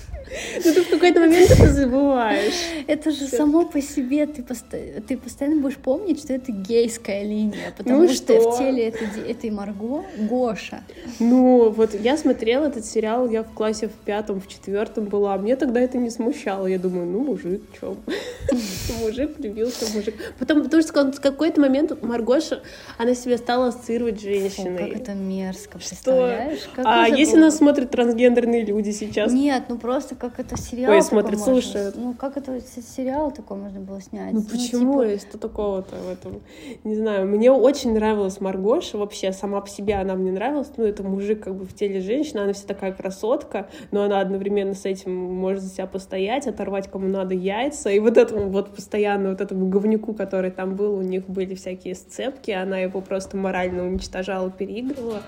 Ну 0.64 0.74
ты 0.74 0.82
в 0.84 0.90
какой-то 0.90 1.20
момент 1.20 1.50
это 1.52 1.72
забываешь. 1.72 2.54
Это 2.88 3.12
же 3.12 3.28
само 3.28 3.66
по 3.66 3.82
себе, 3.82 4.26
ты, 4.26 4.42
посто- 4.42 5.02
ты 5.08 5.18
постоянно 5.18 5.62
будешь 5.62 5.78
помнить, 5.78 6.20
что 6.20 6.34
это 6.34 6.52
гейская 6.52 7.24
линия, 7.24 7.74
потому 7.78 8.02
Ну 8.04 8.08
что 8.10 8.40
что? 8.40 8.52
в 8.52 8.58
теле 8.58 8.88
этой, 8.90 9.08
этой 9.30 9.50
Марго 9.52 10.04
Гоша. 10.18 10.84
Ну, 11.20 11.70
вот 11.70 11.94
я 11.94 12.18
смотрела 12.18 12.66
этот 12.68 12.86
сериал, 12.86 13.30
я 13.30 13.44
в 13.44 13.54
классе 13.54 13.88
в 13.88 13.94
пятом, 14.06 14.42
в 14.42 14.48
четвертом 14.48 15.06
была. 15.06 15.38
Мне 15.38 15.56
тогда 15.56 15.80
это 15.80 15.98
не 15.98 16.10
смущало. 16.10 16.68
Я 16.68 16.80
думаю, 16.80 17.06
ну, 17.08 17.20
мужик, 17.24 17.62
чё? 17.80 17.96
Мужик 19.02 19.38
влюбился 19.38 19.86
мужик. 19.96 20.16
Потом, 20.40 20.64
потому 20.64 20.82
что 20.82 21.12
в 21.12 21.22
какой-то 21.22 21.62
момент 21.62 22.02
Маргоша, 22.02 22.62
она 22.98 23.16
себя 23.16 23.38
стала 23.38 23.68
ассоциировать 23.68 24.20
с 24.20 24.24
женщиной. 24.24 24.78
как 24.78 25.02
это 25.02 25.14
мерзко, 25.14 25.78
представляешь? 25.78 26.60
А 26.78 27.08
если 27.08 27.38
нас 27.38 27.58
смотрят 27.58 27.92
трансгендерные 27.92 28.66
люди 28.66 28.92
сейчас? 28.92 29.32
Нет, 29.32 29.64
ну 29.70 29.78
просто 29.78 30.16
как 30.18 30.40
это 30.40 30.58
сериал 30.58 30.92
Ой, 30.92 30.98
такой 31.02 31.10
смотрят, 31.10 31.40
можно 31.40 31.54
слушают. 31.62 31.96
с- 31.96 31.98
Ну 31.98 32.14
как 32.14 32.38
это 32.38 32.60
сериал 32.62 33.32
такой 33.32 33.58
можно 33.58 33.80
было 33.80 34.02
снять? 34.02 34.34
Ну 34.34 34.42
почему? 34.44 35.02
типа, 35.04 35.14
И 35.14 35.18
Что 35.20 35.38
такого-то 35.38 35.96
в 35.96 36.10
этом? 36.10 36.42
Не 36.84 36.96
знаю. 36.96 37.28
Мне 37.28 37.52
очень 37.52 37.94
нравилась 37.94 38.40
Маргоша. 38.42 38.98
Вообще, 38.98 39.32
сама 39.32 39.62
по 39.62 39.70
себе 39.70 39.96
она 39.96 40.16
мне 40.16 40.32
нравилась. 40.32 40.72
Ну, 40.78 40.84
это 40.86 41.04
мужик 41.04 41.44
как 41.44 41.56
бы 41.56 41.66
в 41.66 41.74
теле 41.74 42.02
женщины. 42.02 42.40
Она 42.40 42.54
вся 42.54 42.68
такая 42.68 42.92
красотка, 42.94 43.70
но 43.92 44.04
она 44.04 44.20
одновременно 44.20 44.74
с 44.74 44.86
этим 44.86 45.14
может 45.16 45.64
за 45.64 45.70
себя 45.70 45.88
постоять, 45.88 46.48
оторвать 46.48 46.90
кому 46.90 47.08
надо 47.08 47.34
яйца. 47.36 47.90
И 47.90 48.00
вот 48.00 48.18
этому 48.18 48.50
вот 48.50 48.76
постоянно, 48.76 49.30
вот 49.30 49.42
этому 49.42 49.70
говнюку, 49.70 50.14
который 50.14 50.52
там 50.52 50.76
был, 50.76 50.94
у 50.98 51.02
них 51.02 51.28
были 51.28 51.56
всякие 51.56 51.96
сцепки. 51.96 52.52
Она 52.52 52.80
его 52.80 53.02
просто 53.02 53.38
морально 53.38 53.86
уничтожала, 53.86 54.50
переигрывала. 54.52 55.22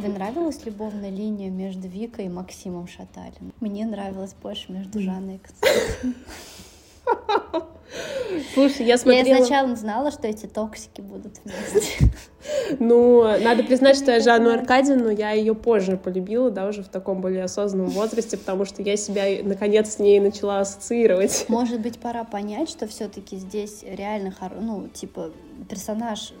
Тебе 0.00 0.14
нравилась 0.14 0.64
любовная 0.64 1.10
линия 1.10 1.50
между 1.50 1.86
Викой 1.86 2.24
и 2.24 2.28
Максимом 2.30 2.88
Шаталиным? 2.88 3.52
Мне 3.60 3.84
нравилась 3.84 4.32
больше 4.32 4.72
между 4.72 4.98
Жанной 4.98 5.34
и 5.34 5.38
Константином. 5.38 6.14
Слушай, 8.54 8.86
я 8.86 8.92
Я 8.92 8.98
смотрела... 8.98 9.36
изначально 9.36 9.76
знала, 9.76 10.10
что 10.10 10.26
эти 10.26 10.46
токсики 10.46 11.02
будут 11.02 11.40
вместе. 11.44 12.10
Ну, 12.78 13.24
надо 13.24 13.62
признать, 13.64 13.96
что 13.96 14.12
я 14.12 14.20
Жанну 14.20 14.50
Аркадьевну, 14.50 15.10
я 15.10 15.32
ее 15.32 15.54
позже 15.54 15.98
полюбила, 15.98 16.50
да, 16.50 16.66
уже 16.68 16.82
в 16.82 16.88
таком 16.88 17.20
более 17.20 17.44
осознанном 17.44 17.90
возрасте, 17.90 18.38
потому 18.38 18.64
что 18.64 18.80
я 18.80 18.96
себя, 18.96 19.24
наконец, 19.42 19.96
с 19.96 19.98
ней 19.98 20.20
начала 20.20 20.60
ассоциировать. 20.60 21.44
Может 21.48 21.80
быть, 21.80 21.98
пора 21.98 22.24
понять, 22.24 22.70
что 22.70 22.86
все-таки 22.86 23.36
здесь 23.36 23.82
реально, 23.82 24.32
ну, 24.58 24.88
типа, 24.88 25.32
персонаж, 25.68 26.32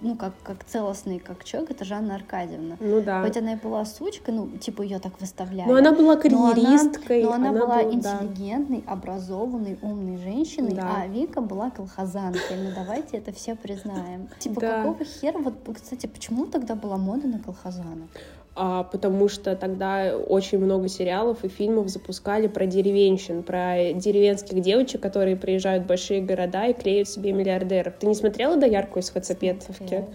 ну, 0.00 0.16
как, 0.16 0.32
как 0.42 0.64
целостный, 0.64 1.18
как 1.18 1.44
человек, 1.44 1.70
это 1.72 1.84
Жанна 1.84 2.14
Аркадьевна. 2.14 2.76
Ну 2.80 3.00
да. 3.02 3.22
Хоть 3.22 3.36
она 3.36 3.52
и 3.54 3.56
была 3.56 3.84
сучкой, 3.84 4.34
ну, 4.34 4.48
типа, 4.58 4.82
ее 4.82 4.98
так 4.98 5.20
выставляли. 5.20 5.68
Но 5.68 5.76
она 5.76 5.92
была 5.92 6.14
Но 6.16 6.44
она- 6.44 6.52
карьеристкой. 6.54 7.22
Но 7.24 7.32
она, 7.32 7.52
была 7.52 7.76
да. 7.76 7.82
интеллигентной, 7.82 8.84
образованной, 8.86 9.78
умной 9.82 10.16
женщиной, 10.18 10.74
Да. 10.74 10.96
а 11.02 11.06
Вика 11.06 11.40
была 11.40 11.70
колхозанкой. 11.70 12.56
Ну 12.62 12.70
давайте 12.74 13.16
это 13.18 13.32
все 13.32 13.54
признаем. 13.56 14.28
Типа 14.38 14.60
Да. 14.60 14.76
какого 14.82 15.04
хера? 15.04 15.38
Вот, 15.38 15.54
кстати, 15.74 16.06
почему 16.06 16.46
тогда 16.46 16.74
была 16.74 16.96
мода 16.96 17.26
на 17.28 17.38
колхозанок? 17.38 18.08
А, 18.56 18.82
потому 18.82 19.28
что 19.28 19.54
тогда 19.54 20.16
очень 20.16 20.58
много 20.58 20.88
сериалов 20.88 21.44
и 21.44 21.48
фильмов 21.48 21.88
запускали 21.88 22.48
про 22.48 22.66
деревенщин, 22.66 23.42
про 23.42 23.92
деревенских 23.94 24.60
девочек, 24.60 25.00
которые 25.00 25.36
приезжают 25.36 25.84
в 25.84 25.86
большие 25.86 26.20
города 26.20 26.66
и 26.66 26.72
клеют 26.72 27.08
себе 27.08 27.32
миллиардеров. 27.32 27.94
Ты 27.98 28.06
не 28.06 28.14
смотрела 28.14 28.56
«Доярку 28.56 28.98
из 28.98 29.10
Хацапетовки»? 29.10 29.76
Смотрела. 29.76 30.08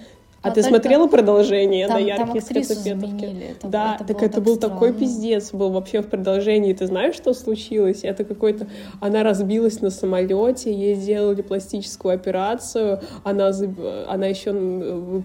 А 0.45 0.49
Но 0.49 0.53
ты 0.53 0.61
смотрела 0.63 1.07
продолжение 1.07 1.87
Там, 1.87 1.97
«Доярки 1.97 2.37
из 2.37 2.43
актрису 2.43 2.75
Хацапетовки»? 2.75 3.07
заменили. 3.07 3.45
Это, 3.57 3.67
да, 3.67 3.95
это 3.95 4.13
так 4.13 4.23
это 4.23 4.41
был 4.41 4.57
такой 4.57 4.89
странно. 4.89 4.99
пиздец 4.99 5.51
был 5.51 5.71
вообще 5.71 6.01
в 6.01 6.07
продолжении. 6.07 6.71
Ты 6.73 6.85
знаешь, 6.85 7.15
что 7.15 7.33
случилось? 7.33 8.03
Это 8.03 8.23
какой-то... 8.23 8.67
Она 9.01 9.23
разбилась 9.23 9.81
на 9.81 9.89
самолете, 9.89 10.71
ей 10.71 10.93
сделали 10.93 11.41
пластическую 11.41 12.13
операцию, 12.13 13.01
она, 13.23 13.51
она 14.07 14.27
еще 14.27 14.53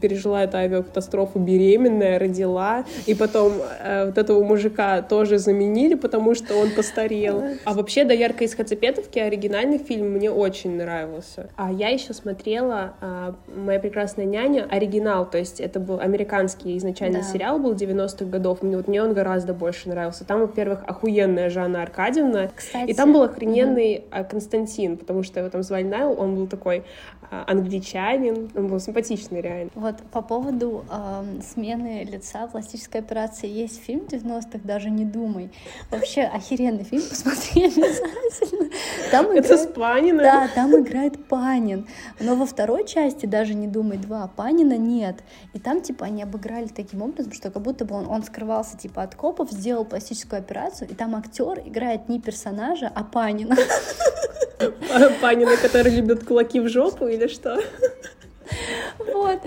пережила 0.00 0.44
эту 0.44 0.56
авиакатастрофу 0.56 1.38
беременная, 1.38 2.18
родила, 2.18 2.86
и 3.06 3.14
потом 3.14 3.52
э, 3.82 4.06
вот 4.06 4.16
этого 4.16 4.42
мужика 4.42 5.02
тоже 5.02 5.36
заменили, 5.38 5.96
потому 5.96 6.34
что 6.34 6.54
он 6.56 6.70
постарел. 6.70 7.42
А 7.64 7.74
вообще 7.74 8.04
«Доярка 8.04 8.44
из 8.44 8.54
Хацапетовки» 8.54 9.18
оригинальный 9.18 9.78
фильм 9.78 10.12
мне 10.12 10.30
очень 10.30 10.76
нравился. 10.76 11.50
А 11.56 11.70
я 11.70 11.88
еще 11.88 12.14
смотрела 12.14 12.94
а, 13.00 13.34
«Моя 13.54 13.78
прекрасная 13.78 14.24
няня» 14.24 14.66
оригинал, 15.10 15.28
то 15.30 15.38
есть 15.38 15.60
это 15.60 15.80
был 15.80 16.00
американский 16.00 16.76
изначально 16.78 17.20
Да. 17.20 17.24
сериал, 17.24 17.58
был 17.58 17.74
90-х 17.74 18.24
годов, 18.26 18.62
мне, 18.62 18.76
вот 18.76 18.88
мне 18.88 19.02
он 19.02 19.12
гораздо 19.12 19.54
больше 19.54 19.88
нравился. 19.88 20.24
Там, 20.24 20.40
во-первых, 20.40 20.82
охуенная 20.86 21.50
Жанна 21.50 21.82
Аркадьевна, 21.82 22.50
Кстати, 22.54 22.90
и 22.90 22.94
там 22.94 23.12
был 23.12 23.22
охрененный 23.22 24.04
а, 24.10 24.24
Константин, 24.24 24.96
потому 24.96 25.22
что 25.22 25.40
его 25.40 25.48
там 25.50 25.62
звали 25.62 25.84
Найл, 25.84 26.14
он 26.18 26.34
был 26.36 26.46
такой 26.46 26.84
а, 27.30 27.44
англичанин, 27.46 28.50
он 28.54 28.68
был 28.68 28.80
симпатичный 28.80 29.40
реально. 29.40 29.70
Вот 29.74 29.96
по 30.12 30.22
поводу 30.22 30.84
эм, 30.90 31.42
смены 31.42 32.04
лица 32.10 32.46
пластической 32.46 33.00
операции 33.00 33.48
есть 33.48 33.82
фильм 33.82 34.02
90-х, 34.08 34.60
даже 34.64 34.90
не 34.90 35.04
думай. 35.04 35.50
Вообще 35.90 36.22
охеренный 36.22 36.84
фильм, 36.84 37.02
посмотри 37.08 37.64
обязательно. 37.66 38.70
Там 39.10 39.26
Это 39.30 39.56
с 39.56 39.62
играет- 39.62 39.74
Паниным? 39.74 40.22
Да, 40.22 40.48
там 40.54 40.74
играет 40.76 41.24
Панин. 41.26 41.86
Но 42.20 42.34
во 42.36 42.46
второй 42.46 42.86
части 42.86 43.26
даже 43.26 43.54
не 43.54 43.66
думай 43.66 43.96
два, 43.98 44.28
Панина 44.36 44.76
нет. 44.76 44.99
И 45.52 45.58
там 45.58 45.82
типа 45.82 46.06
они 46.06 46.22
обыграли 46.22 46.68
таким 46.68 47.02
образом, 47.02 47.32
что 47.32 47.50
как 47.50 47.62
будто 47.62 47.84
бы 47.84 47.94
он, 47.94 48.06
он 48.06 48.22
скрывался 48.22 48.76
типа 48.76 49.02
от 49.02 49.14
копов, 49.14 49.50
сделал 49.50 49.84
пластическую 49.84 50.38
операцию, 50.40 50.88
и 50.90 50.94
там 50.94 51.16
актер 51.16 51.60
играет 51.64 52.08
не 52.08 52.20
персонажа, 52.20 52.90
а 52.94 53.04
Панина. 53.04 53.56
Панина, 55.20 55.56
который 55.56 55.94
любит 55.94 56.24
кулаки 56.24 56.60
в 56.60 56.68
жопу 56.68 57.06
или 57.06 57.26
что? 57.28 57.58
Вот, 58.98 59.40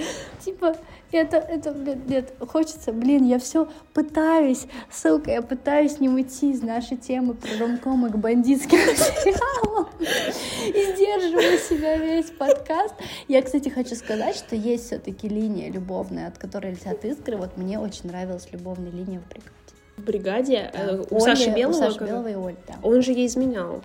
типа, 0.44 0.76
это, 1.18 1.38
это, 1.38 1.72
блин, 1.72 2.02
нет, 2.08 2.34
хочется, 2.40 2.92
блин, 2.92 3.26
я 3.26 3.40
все 3.40 3.68
пытаюсь, 3.94 4.66
ссылка, 4.92 5.32
я 5.32 5.42
пытаюсь 5.42 6.00
не 6.00 6.10
уйти 6.10 6.52
из 6.52 6.62
нашей 6.62 6.98
темы 6.98 7.34
про 7.34 7.58
ромкомы 7.60 8.10
к 8.10 8.16
бандитским 8.18 8.78
сериалам 8.78 9.88
и 10.00 10.94
сдерживаю 10.94 11.58
себя 11.60 11.98
весь 11.98 12.32
подкаст. 12.32 12.96
Я, 13.28 13.42
кстати, 13.42 13.70
хочу 13.70 13.96
сказать, 13.96 14.36
что 14.36 14.56
есть 14.56 14.88
все-таки 14.88 15.28
линия 15.28 15.72
любовная, 15.72 16.28
от 16.28 16.38
которой 16.38 16.72
летят 16.72 17.04
искры. 17.06 17.38
Вот 17.38 17.58
мне 17.58 17.80
очень 17.80 18.08
нравилась 18.10 18.48
любовная 18.52 18.92
линия 18.92 19.20
в 19.20 19.28
бригаде. 19.30 19.54
В 19.98 20.02
бригаде 20.04 20.72
Да, 20.74 21.02
у 21.10 21.16
Оля- 21.18 21.36
Саши 21.36 21.50
Белого. 21.52 21.76
У 21.76 21.78
Саши 21.80 22.04
Белого 22.04 22.28
и 22.28 22.34
Оли, 22.36 22.58
да. 22.68 22.76
Он 22.82 23.02
же 23.02 23.12
ей 23.12 23.28
изменял. 23.28 23.84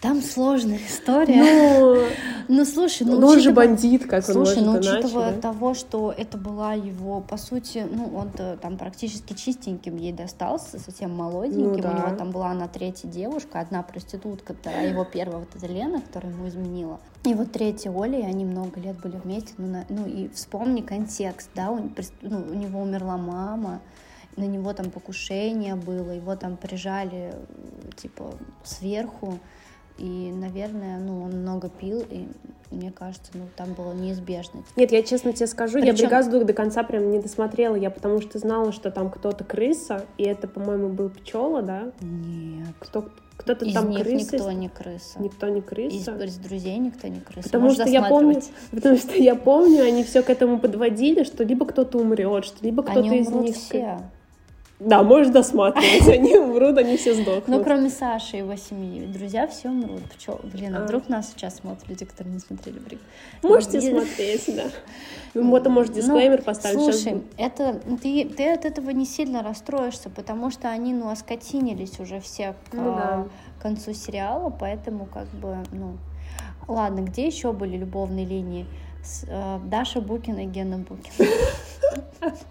Там 0.00 0.22
сложная 0.22 0.78
история. 0.88 1.42
Ну, 1.42 2.06
Ну, 2.48 2.64
слушай, 2.64 3.04
ну, 3.04 3.18
ну 3.18 3.26
он 3.26 3.40
же 3.40 3.52
бандит, 3.52 4.06
как 4.06 4.26
он 4.28 4.34
Слушай, 4.34 4.62
ну 4.62 4.74
иначе, 4.74 4.98
учитывая 5.00 5.32
да? 5.32 5.40
того, 5.40 5.74
что 5.74 6.14
это 6.16 6.38
была 6.38 6.74
его, 6.74 7.20
по 7.20 7.36
сути, 7.36 7.84
ну 7.90 8.16
он 8.16 8.30
там 8.30 8.76
практически 8.76 9.32
чистеньким 9.32 9.96
ей 9.96 10.12
достался, 10.12 10.78
совсем 10.78 11.10
молоденьким. 11.10 11.72
Ну 11.72 11.78
да. 11.78 11.90
У 11.90 11.96
него 11.96 12.16
там 12.16 12.30
была 12.30 12.50
она 12.50 12.68
третья 12.68 13.08
девушка, 13.08 13.60
одна 13.60 13.82
проститутка, 13.82 14.54
вторая 14.54 14.90
его 14.90 15.04
первая 15.04 15.40
вот 15.40 15.48
эта 15.56 15.66
Лена, 15.66 16.00
которая 16.00 16.32
ему 16.32 16.48
изменила. 16.48 17.00
И 17.24 17.34
вот 17.34 17.50
третья 17.50 17.90
Оля, 17.90 18.20
и 18.20 18.24
они 18.24 18.44
много 18.44 18.78
лет 18.78 19.00
были 19.00 19.16
вместе. 19.16 19.52
Ну, 19.58 19.66
на- 19.66 19.86
ну 19.88 20.06
и 20.06 20.28
вспомни 20.28 20.82
контекст, 20.82 21.50
да, 21.54 21.70
у, 21.70 21.90
ну, 22.22 22.44
у 22.48 22.54
него 22.54 22.80
умерла 22.80 23.16
мама, 23.16 23.80
на 24.36 24.44
него 24.44 24.72
там 24.72 24.90
покушение 24.90 25.74
было, 25.74 26.12
его 26.12 26.36
там 26.36 26.56
прижали, 26.56 27.34
типа, 27.96 28.34
сверху. 28.62 29.38
И, 29.98 30.32
наверное, 30.32 30.98
ну, 30.98 31.22
он 31.22 31.30
много 31.40 31.68
пил, 31.68 32.04
и 32.10 32.26
мне 32.70 32.90
кажется, 32.90 33.30
ну, 33.34 33.44
там 33.56 33.72
было 33.72 33.92
неизбежно. 33.92 34.62
Нет, 34.76 34.92
я 34.92 35.02
честно 35.02 35.32
тебе 35.32 35.46
скажу, 35.46 35.74
Причем... 35.74 35.86
я 35.86 35.92
«Бригаз 35.94 36.28
дух» 36.28 36.44
до 36.44 36.52
конца 36.52 36.82
прям 36.82 37.10
не 37.10 37.18
досмотрела, 37.18 37.76
я 37.76 37.90
потому 37.90 38.20
что 38.20 38.38
знала, 38.38 38.72
что 38.72 38.90
там 38.90 39.10
кто-то 39.10 39.44
крыса, 39.44 40.04
и 40.18 40.24
это, 40.24 40.48
по-моему, 40.48 40.88
был 40.88 41.08
пчела, 41.08 41.62
да? 41.62 41.92
Нет. 42.00 42.68
Кто, 42.78 43.08
кто-то 43.36 43.64
из 43.64 43.72
там 43.72 43.90
них 43.90 44.02
крыса. 44.02 44.36
никто 44.36 44.52
не 44.52 44.68
крыса. 44.68 45.18
Никто 45.18 45.48
не 45.48 45.60
крыса. 45.62 46.12
Из, 46.12 46.28
из 46.28 46.36
друзей 46.38 46.76
никто 46.78 47.08
не 47.08 47.20
крыса. 47.20 47.48
Потому 47.48 47.64
Можешь 47.64 47.80
что 47.80 47.88
я 47.88 48.02
помню, 48.02 48.42
потому 48.70 48.96
что 48.98 49.14
я 49.14 49.34
помню, 49.34 49.84
они 49.84 50.04
все 50.04 50.22
к 50.22 50.28
этому 50.28 50.58
подводили, 50.58 51.22
что 51.22 51.44
либо 51.44 51.64
кто-то 51.64 51.98
умрет, 51.98 52.44
что 52.44 52.64
либо 52.64 52.82
кто-то 52.82 53.14
из 53.14 53.28
них. 53.28 53.56
все. 53.56 54.00
Да, 54.78 55.02
можешь 55.02 55.32
досматривать, 55.32 56.06
они 56.08 56.36
умрут, 56.38 56.76
они 56.76 56.98
все 56.98 57.14
сдохнут. 57.14 57.48
Ну, 57.48 57.64
кроме 57.64 57.88
Саши 57.88 58.36
и 58.36 58.38
его 58.40 58.56
семьи. 58.56 59.06
Друзья 59.06 59.46
все 59.46 59.70
умрут. 59.70 60.02
Пчел... 60.16 60.38
Блин, 60.42 60.74
а, 60.74 60.80
а 60.80 60.84
вдруг 60.84 61.08
нас 61.08 61.30
сейчас 61.30 61.56
смотрят 61.56 61.88
люди, 61.88 62.04
которые 62.04 62.34
не 62.34 62.40
смотрели 62.40 62.78
Брик? 62.78 63.00
Можете 63.42 63.80
смотреть, 63.80 64.44
да. 64.54 64.64
Ну, 65.34 65.54
это 65.54 65.68
может 65.68 65.92
дисклеймер 65.92 66.38
ну, 66.38 66.44
поставить. 66.44 66.80
Слушай, 66.80 67.22
это, 67.36 67.78
ты, 68.02 68.24
ты 68.24 68.52
от 68.52 68.64
этого 68.64 68.88
не 68.88 69.04
сильно 69.04 69.42
расстроишься, 69.42 70.08
потому 70.08 70.50
что 70.50 70.70
они, 70.70 70.94
ну, 70.94 71.10
оскотинились 71.10 72.00
уже 72.00 72.20
все 72.20 72.54
к 72.70 72.72
ну, 72.72 72.94
да. 72.94 73.26
концу 73.60 73.92
сериала, 73.92 74.48
поэтому 74.48 75.06
как 75.06 75.28
бы, 75.28 75.58
ну... 75.72 75.96
Ладно, 76.68 77.00
где 77.00 77.26
еще 77.26 77.52
были 77.52 77.76
любовные 77.76 78.24
линии? 78.24 78.66
С, 79.06 79.24
э, 79.28 79.58
Даша 79.64 80.00
Букина 80.00 80.40
и 80.40 80.46
Гена 80.46 80.78
Букина. 80.78 81.28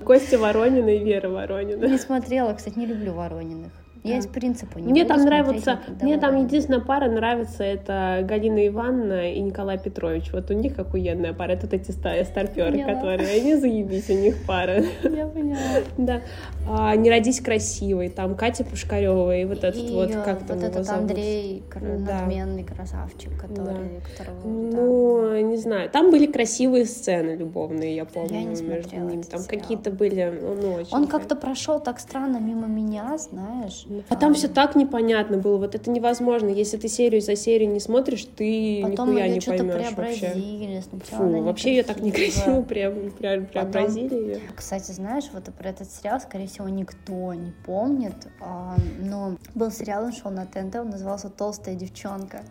Костя 0.06 0.40
Воронина 0.40 0.90
и 0.90 1.04
Вера 1.04 1.30
Воронина. 1.30 1.86
Не 1.86 1.98
смотрела, 1.98 2.54
кстати, 2.54 2.80
не 2.80 2.86
люблю 2.86 3.14
Ворониных. 3.14 3.74
Я 4.06 4.18
из 4.18 4.28
принципа 4.28 4.78
не 4.78 4.92
Мне 4.92 5.06
там 5.06 5.22
нравится, 5.22 5.80
мне 6.02 6.18
там 6.18 6.38
единственная 6.44 6.80
пара 6.80 7.10
нравится, 7.10 7.64
это 7.64 8.22
Галина 8.24 8.68
Ивановна 8.68 9.34
и 9.34 9.40
Николай 9.40 9.80
Петрович. 9.80 10.32
Вот 10.32 10.52
у 10.52 10.54
них 10.54 10.78
охуенная 10.78 11.34
пара. 11.34 11.54
Это 11.54 11.66
вот 11.66 11.74
эти 11.74 11.92
старперы, 11.92 12.84
которые, 12.84 13.42
они 13.42 13.56
заебись, 13.56 14.10
у 14.10 14.14
них 14.14 14.46
пара. 14.46 14.84
Я 15.04 15.28
поняла. 15.28 15.60
Да. 15.98 16.22
А, 16.68 16.96
не 16.96 17.10
родись 17.10 17.42
красивой, 17.42 18.10
там 18.10 18.36
Катя 18.36 18.64
Пушкарева 18.64 19.36
и 19.36 19.46
вот 19.46 19.64
этот 19.64 19.76
и 19.78 19.94
вот, 19.94 20.12
как 20.12 20.40
вот 20.42 20.48
там 20.48 20.60
этот 20.60 20.86
его 20.86 20.98
Андрей, 20.98 21.64
да. 21.74 22.20
надменный 22.20 22.64
красавчик, 22.64 23.40
который, 23.40 23.66
да. 23.66 24.24
которого... 24.24 24.48
Ну, 24.48 25.30
да. 25.30 25.42
не 25.42 25.58
знаю. 25.58 25.90
Там 25.90 26.12
были 26.12 26.26
красивые 26.26 26.86
сцены 26.86 27.36
любовные, 27.36 27.96
я 27.96 28.06
помню, 28.06 28.36
я 28.36 28.44
не 28.44 28.62
между 28.62 28.96
ними. 28.96 29.22
Там 29.24 29.44
какие-то 29.44 29.92
были, 29.92 30.34
ну, 30.42 30.74
очень... 30.74 30.94
Он 30.94 31.08
как-то 31.08 31.36
прошел 31.36 31.80
так 31.80 32.00
странно 32.00 32.38
мимо 32.38 32.68
меня, 32.68 33.18
знаешь. 33.18 33.86
А 34.10 34.16
там 34.16 34.34
все 34.34 34.48
так 34.48 34.76
непонятно 34.76 35.38
было, 35.38 35.58
вот 35.58 35.76
это 35.76 35.90
невозможно. 35.90 36.50
Если 36.50 36.78
ты 36.78 36.88
серию 36.88 37.22
за 37.22 37.36
серию 37.36 37.72
не 37.72 37.80
смотришь, 37.80 38.26
ты 38.36 38.82
Потом 38.84 39.10
нихуя 39.10 39.28
не 39.28 39.40
поймешь 39.40 39.92
вообще. 39.96 40.82
Фу, 41.12 41.44
вообще 41.44 41.76
ее 41.76 41.84
так 41.84 42.02
некрасиво 42.02 42.62
прям, 42.62 43.12
прям 43.12 43.46
преобразили 43.46 44.10
Потом, 44.10 44.28
ее. 44.28 44.40
Кстати, 44.56 44.92
знаешь, 44.92 45.26
вот 45.34 45.46
про 45.54 45.70
этот 45.70 45.92
сериал, 45.92 46.20
скорее 46.20 46.48
всего, 46.48 46.68
никто 46.70 47.34
не 47.34 47.52
помнит, 47.66 48.28
а, 48.42 48.76
но 49.00 49.38
был 49.54 49.72
сериал, 49.72 50.06
он 50.06 50.14
шел 50.14 50.32
на 50.32 50.46
ТНТ, 50.46 50.76
он 50.76 50.90
назывался 50.90 51.30
«Толстая 51.30 51.76
девчонка». 51.76 52.44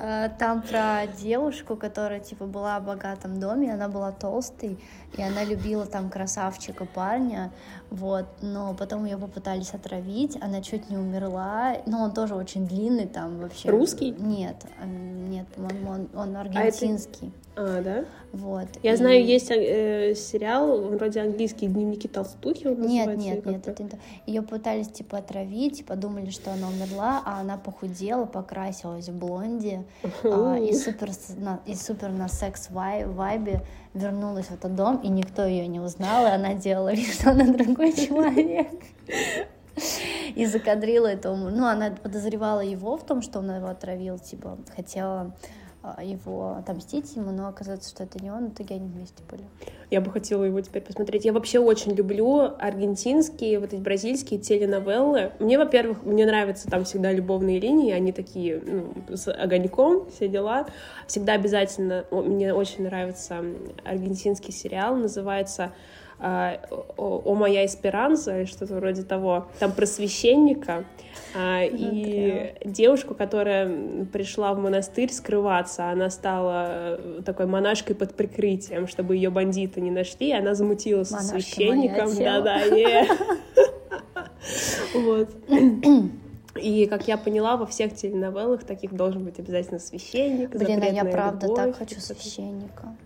А, 0.00 0.28
там 0.28 0.62
про 0.62 1.06
девушку, 1.06 1.76
которая, 1.76 2.20
типа, 2.20 2.46
была 2.46 2.78
в 2.78 2.84
богатом 2.84 3.40
доме, 3.40 3.72
она 3.72 3.88
была 3.88 4.12
толстой, 4.12 4.78
и 5.16 5.22
она 5.22 5.44
любила 5.44 5.86
там 5.86 6.10
красавчика 6.10 6.84
парня, 6.84 7.52
вот, 7.90 8.26
но 8.42 8.74
потом 8.74 9.04
ее 9.04 9.16
попытались 9.16 9.72
отравить, 9.72 10.36
она 10.44 10.60
чуть 10.60 10.90
не 10.90 10.98
умерла, 10.98 11.78
но 11.86 12.02
он 12.02 12.12
тоже 12.12 12.34
очень 12.34 12.66
длинный 12.66 13.06
там 13.06 13.38
вообще. 13.38 13.70
Русский? 13.70 14.10
Нет, 14.10 14.56
нет, 14.84 15.46
по-моему, 15.48 15.90
он, 15.90 16.08
он 16.14 16.36
аргентинский. 16.36 17.32
А, 17.56 17.62
это... 17.62 17.78
а, 17.78 17.82
да? 17.82 18.04
Вот. 18.32 18.68
Я 18.82 18.92
и... 18.92 18.96
знаю, 18.96 19.24
есть 19.24 19.50
э, 19.50 20.14
сериал, 20.14 20.82
вроде 20.82 21.22
английские 21.22 21.70
дневники 21.70 22.08
толстухи. 22.08 22.66
Он 22.66 22.82
нет, 22.82 23.16
нет, 23.16 23.46
нет, 23.46 23.66
это, 23.68 23.82
это... 23.84 23.98
ее 24.26 24.42
пытались 24.42 24.88
типа 24.88 25.18
отравить, 25.18 25.86
подумали, 25.86 26.28
что 26.28 26.52
она 26.52 26.68
умерла, 26.68 27.22
а 27.24 27.40
она 27.40 27.56
похудела, 27.56 28.26
покрасилась 28.26 29.08
в 29.08 29.16
блонде 29.16 29.84
а, 30.24 30.56
и 30.58 30.74
супер 30.74 31.08
на, 31.38 31.60
и 31.64 31.74
супер 31.74 32.10
на 32.10 32.28
секс 32.28 32.68
вайбе 32.68 33.62
вернулась 33.94 34.46
в 34.46 34.52
этот 34.52 34.74
дом, 34.74 34.98
и 34.98 35.08
никто 35.08 35.46
ее 35.46 35.66
не 35.68 35.80
узнал, 35.80 36.26
и 36.26 36.30
она 36.30 36.52
делала 36.52 36.92
вид, 36.92 37.14
что 37.14 37.30
она 37.30 37.46
другой 37.46 37.92
человек. 38.06 38.68
И 40.36 40.46
закадрила 40.46 41.06
это. 41.06 41.34
Ну, 41.34 41.66
она 41.66 41.90
подозревала 41.90 42.60
его 42.60 42.96
в 42.96 43.04
том, 43.04 43.22
что 43.22 43.38
он 43.38 43.50
его 43.54 43.68
отравил, 43.68 44.18
типа, 44.18 44.58
хотела 44.74 45.34
а, 45.86 46.02
его 46.02 46.56
отомстить 46.58 47.14
ему, 47.14 47.30
но 47.30 47.46
оказывается, 47.46 47.90
что 47.90 48.04
это 48.04 48.18
не 48.22 48.30
он, 48.30 48.48
в 48.48 48.54
итоге 48.54 48.76
они 48.76 48.88
вместе 48.88 49.22
были. 49.30 49.44
Я 49.90 50.00
бы 50.00 50.10
хотела 50.10 50.42
его 50.44 50.58
теперь 50.62 50.80
посмотреть. 50.80 51.26
Я 51.26 51.34
вообще 51.34 51.58
очень 51.58 51.92
люблю 51.92 52.52
аргентинские, 52.58 53.60
вот 53.60 53.74
эти 53.74 53.82
бразильские 53.82 54.40
теленовеллы. 54.40 55.32
Мне, 55.40 55.58
во-первых, 55.58 56.02
мне 56.02 56.24
нравятся 56.24 56.70
там 56.70 56.84
всегда 56.84 57.12
любовные 57.12 57.60
линии, 57.60 57.92
они 57.92 58.12
такие, 58.12 58.62
ну, 58.64 58.94
с 59.14 59.30
огоньком, 59.30 60.08
все 60.10 60.26
дела. 60.26 60.66
Всегда 61.06 61.34
обязательно, 61.34 62.06
мне 62.10 62.54
очень 62.54 62.84
нравится 62.84 63.44
аргентинский 63.84 64.52
сериал, 64.52 64.96
называется 64.96 65.74
«О 66.24 67.34
моя 67.34 67.66
эсперанза» 67.66 68.40
или 68.40 68.46
что-то 68.46 68.74
вроде 68.74 69.02
того. 69.02 69.48
Там 69.58 69.72
про 69.72 69.86
священника 69.86 70.84
а, 71.34 71.62
и 71.64 72.54
девушку, 72.64 73.14
которая 73.14 74.06
пришла 74.12 74.54
в 74.54 74.58
монастырь 74.58 75.12
скрываться. 75.12 75.90
Она 75.90 76.08
стала 76.10 76.96
э, 76.98 77.20
такой 77.24 77.46
монашкой 77.46 77.96
под 77.96 78.14
прикрытием, 78.14 78.86
чтобы 78.86 79.16
ее 79.16 79.30
бандиты 79.30 79.80
не 79.80 79.90
нашли. 79.90 80.32
Она 80.32 80.54
замутила 80.54 81.04
со 81.04 81.20
священником. 81.20 82.14
Да-да, 82.16 82.60
Вот. 84.94 85.30
И, 86.56 86.86
как 86.86 87.08
я 87.08 87.16
поняла, 87.16 87.56
во 87.56 87.66
всех 87.66 87.94
теленовеллах 87.96 88.64
таких 88.64 88.92
должен 88.94 89.24
быть 89.24 89.38
обязательно 89.38 89.80
священник. 89.80 90.54
Блин, 90.54 90.82
а 90.82 90.86
я 90.86 91.04
правда 91.04 91.46
любовь, 91.46 91.64
так 91.64 91.76
хочу 91.76 92.00
священника. 92.00 92.96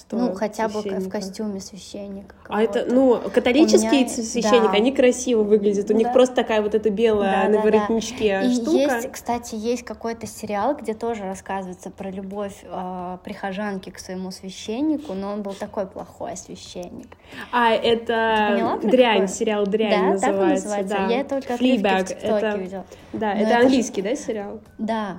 Что 0.00 0.16
ну, 0.16 0.34
хотя 0.34 0.68
бы 0.68 0.80
в 0.80 1.08
костюме 1.08 1.60
священника. 1.60 2.34
А 2.48 2.62
это, 2.62 2.86
ну, 2.88 3.20
католические 3.32 4.04
меня... 4.04 4.08
священники, 4.08 4.66
да. 4.66 4.72
они 4.72 4.92
красиво 4.92 5.42
выглядят. 5.42 5.86
У 5.86 5.92
да. 5.92 5.98
них 5.98 6.12
просто 6.12 6.34
такая 6.34 6.62
вот 6.62 6.74
эта 6.74 6.90
белая 6.90 7.44
да, 7.44 7.48
на 7.48 7.56
да, 7.58 7.62
воротничке 7.62 8.40
да. 8.40 8.50
штука. 8.50 8.70
И 8.70 8.74
есть, 8.78 9.12
кстати, 9.12 9.54
есть 9.54 9.84
какой-то 9.84 10.26
сериал, 10.26 10.74
где 10.74 10.94
тоже 10.94 11.24
рассказывается 11.24 11.90
про 11.90 12.10
любовь 12.10 12.64
э, 12.64 13.18
прихожанки 13.22 13.90
к 13.90 13.98
своему 13.98 14.30
священнику, 14.30 15.12
но 15.12 15.32
он 15.32 15.42
был 15.42 15.52
такой 15.52 15.86
плохой 15.86 16.36
священник. 16.36 17.08
А, 17.52 17.72
это 17.72 18.78
дрянь, 18.82 19.28
сериал 19.28 19.66
дрянь 19.66 19.90
да, 19.90 20.10
называется. 20.12 20.68
Так 20.68 20.78
называется. 20.80 20.96
Да. 20.96 21.14
Я 21.14 21.24
только 21.24 21.56
Флибэк, 21.56 22.10
это... 22.10 22.56
видела. 22.56 22.84
Да, 23.12 23.34
но 23.34 23.40
это, 23.40 23.50
это 23.50 23.58
английский, 23.60 24.02
да, 24.02 24.14
сериал? 24.14 24.60
Да. 24.78 25.16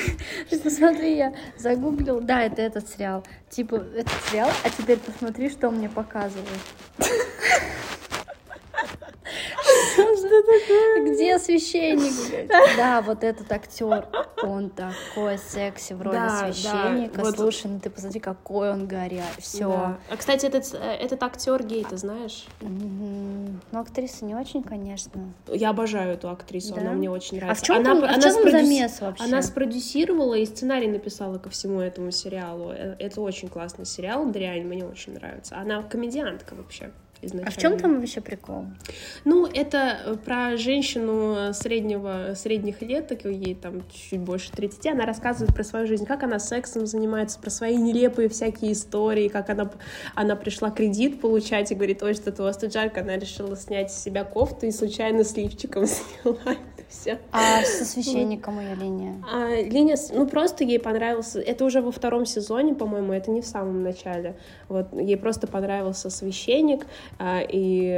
Смотри, 0.69 1.17
я 1.17 1.33
загуглил. 1.57 2.21
Да, 2.21 2.43
это 2.43 2.61
этот 2.61 2.89
сериал. 2.89 3.25
Типа, 3.49 3.75
этот 3.75 4.13
сериал 4.29 4.49
а 4.63 4.69
теперь 4.69 4.97
посмотри, 4.97 5.49
что 5.49 5.69
мне 5.71 5.89
показывает. 5.89 6.47
Что 9.93 10.41
такое? 10.43 11.11
Где 11.11 11.39
священник? 11.39 12.47
Да, 12.77 13.01
вот 13.01 13.23
этот 13.23 13.51
актер, 13.51 14.07
он 14.43 14.69
такой 14.69 15.37
секси 15.37 15.93
в 15.93 16.01
роли 16.01 16.15
да, 16.15 16.51
священника. 16.51 17.17
Да, 17.17 17.23
вот. 17.23 17.35
Слушай, 17.35 17.67
ну 17.67 17.79
ты 17.79 17.89
посмотри, 17.89 18.19
какой 18.19 18.71
он 18.71 18.87
горя. 18.87 19.25
Все. 19.37 19.69
Да. 19.69 19.99
А 20.09 20.17
кстати, 20.17 20.45
этот, 20.45 20.73
э, 20.73 20.77
этот 20.77 21.21
актер 21.23 21.63
гей, 21.63 21.83
ты 21.83 21.97
знаешь? 21.97 22.45
Ну, 22.61 23.79
актриса 23.79 24.25
не 24.25 24.35
очень, 24.35 24.63
конечно. 24.63 25.33
Я 25.47 25.69
обожаю 25.69 26.13
эту 26.13 26.29
актрису, 26.29 26.73
да? 26.73 26.81
она 26.81 26.91
мне 26.91 27.09
очень 27.09 27.37
нравится. 27.37 27.61
А 27.61 27.63
в 27.63 27.67
чем, 27.67 27.75
она, 27.77 28.01
там, 28.01 28.03
а 28.03 28.19
в 28.19 28.21
чем 28.21 28.31
спродюс... 28.31 28.51
замес 28.51 29.01
вообще? 29.01 29.23
Она 29.23 29.41
спродюсировала 29.41 30.35
и 30.35 30.45
сценарий 30.45 30.87
написала 30.87 31.37
ко 31.37 31.49
всему 31.49 31.79
этому 31.79 32.11
сериалу. 32.11 32.71
Э, 32.71 32.95
это 32.99 33.21
очень 33.21 33.49
классный 33.49 33.85
сериал, 33.85 34.25
дрянь, 34.25 34.63
мне 34.63 34.85
очень 34.85 35.13
нравится. 35.13 35.57
Она 35.57 35.83
комедиантка 35.83 36.55
вообще 36.55 36.91
изначально. 37.21 37.47
А 37.47 37.51
в 37.51 37.57
чем 37.57 37.77
там 37.77 37.99
вообще 37.99 38.21
прикол? 38.21 38.65
Ну, 39.25 39.45
это 39.45 39.99
э, 40.05 40.15
про 40.15 40.57
женщину 40.57 41.53
среднего, 41.53 42.33
средних 42.35 42.81
лет, 42.81 43.07
так 43.07 43.25
ей 43.25 43.55
там 43.55 43.83
чуть 43.91 44.19
больше 44.19 44.51
30, 44.51 44.87
она 44.87 45.05
рассказывает 45.05 45.53
про 45.53 45.63
свою 45.63 45.87
жизнь, 45.87 46.05
как 46.05 46.23
она 46.23 46.39
сексом 46.39 46.85
занимается, 46.85 47.39
про 47.39 47.49
свои 47.49 47.77
нелепые 47.77 48.29
всякие 48.29 48.73
истории, 48.73 49.27
как 49.27 49.49
она, 49.49 49.71
она 50.15 50.35
пришла 50.35 50.71
кредит 50.71 51.21
получать 51.21 51.71
и 51.71 51.75
говорит, 51.75 52.01
ой, 52.03 52.13
что-то 52.13 52.43
у 52.43 52.45
вас 52.45 52.57
тут 52.57 52.73
жарко, 52.73 53.01
она 53.01 53.17
решила 53.17 53.55
снять 53.55 53.91
с 53.91 54.03
себя 54.03 54.23
кофту 54.23 54.65
и 54.65 54.71
случайно 54.71 55.23
с 55.23 55.35
лифчиком 55.35 55.85
сняла 55.87 56.55
Все. 56.91 57.19
А 57.31 57.63
со 57.63 57.85
священником 57.85 58.59
ее 58.59 58.75
линия? 58.75 59.15
А, 59.31 59.61
линия, 59.61 59.95
ну 60.13 60.27
просто 60.27 60.65
ей 60.65 60.77
понравился, 60.77 61.39
это 61.39 61.63
уже 61.63 61.81
во 61.81 61.91
втором 61.91 62.25
сезоне, 62.25 62.75
по-моему, 62.75 63.13
это 63.13 63.31
не 63.31 63.41
в 63.41 63.45
самом 63.45 63.81
начале. 63.81 64.35
Вот 64.67 64.87
ей 64.93 65.15
просто 65.15 65.47
понравился 65.47 66.09
священник, 66.09 66.85
а, 67.17 67.39
и 67.47 67.91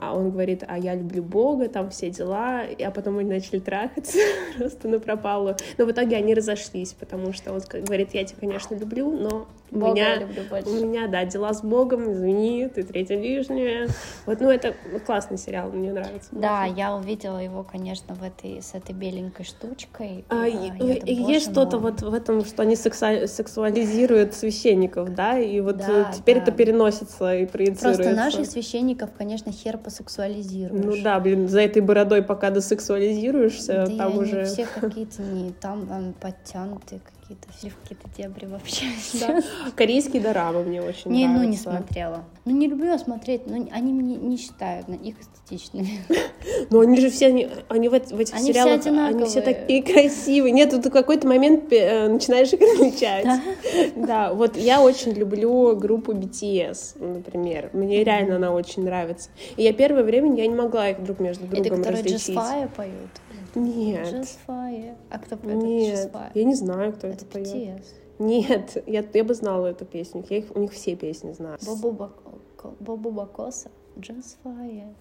а 0.00 0.12
он 0.16 0.32
говорит, 0.32 0.64
а 0.66 0.76
я 0.76 0.96
люблю 0.96 1.22
Бога, 1.22 1.68
там 1.68 1.90
все 1.90 2.10
дела, 2.10 2.62
а 2.62 2.90
потом 2.90 3.18
они 3.18 3.30
начали 3.30 3.60
трахаться 3.60 4.18
просто 4.58 4.88
на 4.88 4.98
пропалу. 4.98 5.54
Но 5.78 5.84
в 5.84 5.92
итоге 5.92 6.16
они 6.16 6.34
разошлись, 6.34 6.94
потому 6.94 7.32
что 7.32 7.52
он 7.52 7.60
говорит, 7.60 8.12
я 8.12 8.24
тебя, 8.24 8.40
конечно, 8.40 8.74
люблю, 8.74 9.08
но 9.16 9.46
у 9.70 9.78
Бога 9.78 9.92
меня, 9.92 10.14
я 10.14 10.18
люблю 10.20 10.42
больше. 10.48 10.68
у 10.68 10.84
меня, 10.86 11.06
да, 11.08 11.24
дела 11.24 11.52
с 11.52 11.62
Богом, 11.62 12.12
извини, 12.12 12.68
ты 12.68 12.82
третья 12.82 13.16
лишняя. 13.16 13.88
Вот, 14.26 14.40
ну 14.40 14.50
это 14.50 14.74
классный 15.04 15.38
сериал, 15.38 15.70
мне 15.70 15.92
нравится. 15.92 16.28
Да, 16.32 16.64
я 16.64 16.94
увидела 16.94 17.38
его, 17.38 17.62
конечно, 17.64 18.14
в 18.14 18.22
этой 18.22 18.62
с 18.62 18.74
этой 18.74 18.94
беленькой 18.94 19.44
штучкой. 19.44 20.24
А, 20.28 20.46
и, 20.46 20.70
думаю, 20.70 21.00
есть 21.04 21.20
«Боже 21.20 21.40
что-то 21.40 21.78
мой». 21.78 21.90
вот 21.92 22.02
в 22.02 22.14
этом, 22.14 22.44
что 22.44 22.62
они 22.62 22.76
сексуализируют 22.76 24.34
священников, 24.34 25.14
да, 25.14 25.38
и 25.38 25.60
вот 25.60 25.78
Да, 25.78 26.10
э, 26.10 26.14
теперь 26.16 26.36
да. 26.36 26.42
это 26.42 26.52
переносится 26.52 27.34
и 27.34 27.46
проецируется. 27.46 28.02
Просто 28.02 28.14
наших 28.14 28.46
священников, 28.46 29.10
конечно, 29.16 29.52
хер 29.52 29.78
посексуализируешь. 29.78 30.84
Ну 30.84 31.02
да, 31.02 31.18
блин, 31.20 31.48
за 31.48 31.60
этой 31.60 31.82
бородой 31.82 32.22
пока 32.22 32.50
досексуализируешься, 32.50 33.86
Да 33.88 33.96
там 33.96 34.18
уже... 34.18 34.44
все 34.44 34.66
какие-то 34.66 35.22
не 35.22 35.52
там, 35.52 35.86
там 35.86 36.14
подтянутые 36.20 37.00
какие-то, 37.26 37.52
все 37.58 37.72
какие-то 37.82 38.08
дебри 38.16 38.46
вообще. 38.46 38.86
Да. 39.20 39.42
Корейские 39.74 40.22
дорамы 40.22 40.62
мне 40.62 40.80
очень 40.80 41.10
Не, 41.10 41.26
ну 41.26 41.34
не 41.34 41.38
нравятся. 41.56 41.62
смотрела. 41.62 42.24
Ну 42.44 42.52
не 42.56 42.68
люблю 42.68 42.86
я 42.86 42.98
смотреть, 42.98 43.46
но 43.46 43.66
они 43.72 43.92
мне 43.92 44.16
не 44.16 44.36
считают 44.36 44.88
на 44.88 44.94
их 44.94 45.16
эстетичными. 45.20 46.00
Но 46.70 46.80
они 46.80 47.00
же 47.00 47.10
все, 47.10 47.26
они, 47.26 47.48
они 47.68 47.88
в, 47.88 47.92
в 47.92 48.20
этих 48.20 48.34
Они 48.34 48.44
все 48.44 48.52
сериалах, 48.52 48.72
они 48.86 48.88
одинаковые. 48.88 49.26
все 49.26 49.40
такие 49.40 49.82
красивые. 49.82 50.52
Нет, 50.52 50.70
тут 50.70 50.86
в 50.86 50.90
какой-то 50.90 51.26
момент 51.26 51.72
э, 51.72 52.08
начинаешь 52.08 52.52
их 52.52 52.60
различать. 52.80 53.26
Да, 53.96 54.32
вот 54.32 54.56
я 54.56 54.80
очень 54.80 55.12
люблю 55.12 55.74
группу 55.76 56.12
BTS, 56.12 57.02
например. 57.04 57.70
Мне 57.72 58.04
реально 58.04 58.36
она 58.36 58.52
очень 58.52 58.84
нравится. 58.84 59.30
И 59.56 59.62
я 59.62 59.72
первое 59.72 60.04
время 60.04 60.36
я 60.36 60.46
не 60.46 60.54
могла 60.54 60.90
их 60.90 61.02
друг 61.02 61.18
между 61.18 61.46
Это 61.46 61.56
другом 61.56 61.78
которые 61.78 62.02
Just 62.02 62.12
различить. 62.14 62.36
Fire 62.36 62.68
поют. 62.76 63.10
Нет. 63.56 64.06
Just 64.14 64.38
Fire. 64.46 64.94
А 65.10 65.18
кто 65.18 65.36
поет 65.36 65.56
Нет, 65.56 65.94
Just 65.98 66.12
Fire? 66.12 66.30
я 66.34 66.44
не 66.44 66.54
знаю, 66.54 66.92
кто 66.92 67.06
это, 67.08 67.16
Это 67.24 67.26
поет. 67.26 67.46
BTS. 67.46 67.84
Нет, 68.18 68.82
я, 68.86 69.04
я 69.12 69.24
бы 69.24 69.34
знала 69.34 69.66
эту 69.66 69.84
песню. 69.84 70.24
Я 70.30 70.38
их, 70.38 70.44
у 70.54 70.58
них 70.58 70.72
все 70.72 70.94
песни 70.96 71.32
знаю. 71.32 71.58
Бобу 71.66 71.90
Бако- 71.92 72.74
Бобу 72.80 73.10
Бакоса. 73.10 73.70
Just 73.96 74.36
Fire. 74.44 74.94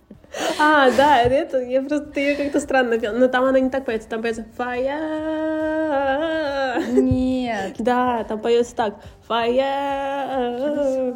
А, 0.59 0.89
да, 0.95 1.21
это 1.21 1.59
я 1.61 1.81
просто 1.81 2.07
ты 2.11 2.19
ее 2.21 2.35
как-то 2.35 2.59
странно 2.61 2.97
пела. 2.97 3.17
Но 3.17 3.27
там 3.27 3.43
она 3.43 3.59
не 3.59 3.69
так 3.69 3.85
поется, 3.85 4.07
там 4.09 4.21
поется 4.21 4.45
Fire. 4.57 4.95
Нет. 7.01 7.75
Да, 7.79 8.23
там 8.23 8.39
поется 8.39 8.75
так. 8.75 8.95
Fire. 9.29 11.15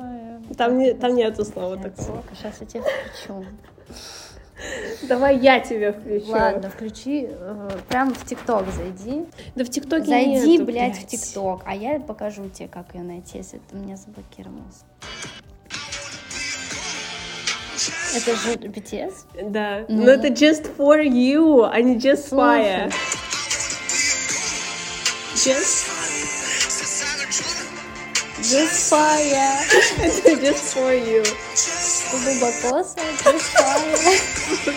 Там, 0.57 0.77
не, 0.77 0.93
там 0.93 1.15
нету 1.15 1.45
слова 1.45 1.77
такого. 1.77 2.23
Сейчас 2.33 2.59
я 2.61 2.65
тебе 2.67 2.81
включу. 2.83 3.45
Давай 5.03 5.37
я 5.39 5.59
тебе 5.59 5.93
включу. 5.93 6.31
Ладно, 6.31 6.69
включи. 6.69 7.27
э, 7.29 7.69
Прям 7.87 8.13
в 8.13 8.25
ТикТок 8.25 8.65
зайди. 8.71 9.25
Да 9.55 9.63
в 9.63 9.69
ТикТоке 9.69 10.05
Зайди, 10.05 10.47
нету, 10.57 10.65
блядь, 10.65 10.97
в 10.97 11.05
ТикТок. 11.07 11.61
А 11.65 11.73
я 11.75 11.99
покажу 11.99 12.49
тебе, 12.49 12.67
как 12.67 12.93
ее 12.93 13.03
найти, 13.03 13.37
если 13.37 13.59
ты 13.69 13.75
меня 13.75 13.95
заблокировался. 13.97 14.83
Это 18.15 18.35
же 18.35 18.53
BTS? 18.55 19.13
Да, 19.51 19.85
Ну. 19.87 20.03
но 20.03 20.11
это 20.11 20.27
just 20.27 20.75
for 20.77 21.01
you, 21.01 21.69
а 21.71 21.79
не 21.81 21.95
just 21.97 22.29
fire. 22.31 22.91
Just, 25.35 25.85
Just 28.41 28.89
Fire. 28.91 29.59
это 30.01 30.31
just 30.41 30.73
for 30.73 30.91
you. 30.93 31.23
Бобу 32.11 32.39
Бакоса. 32.39 32.99
Just 33.23 33.53
Fire. 33.55 34.73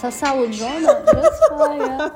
Сосалу 0.00 0.48
Джона. 0.50 1.02
Just 1.06 1.40
Fire. 1.50 2.10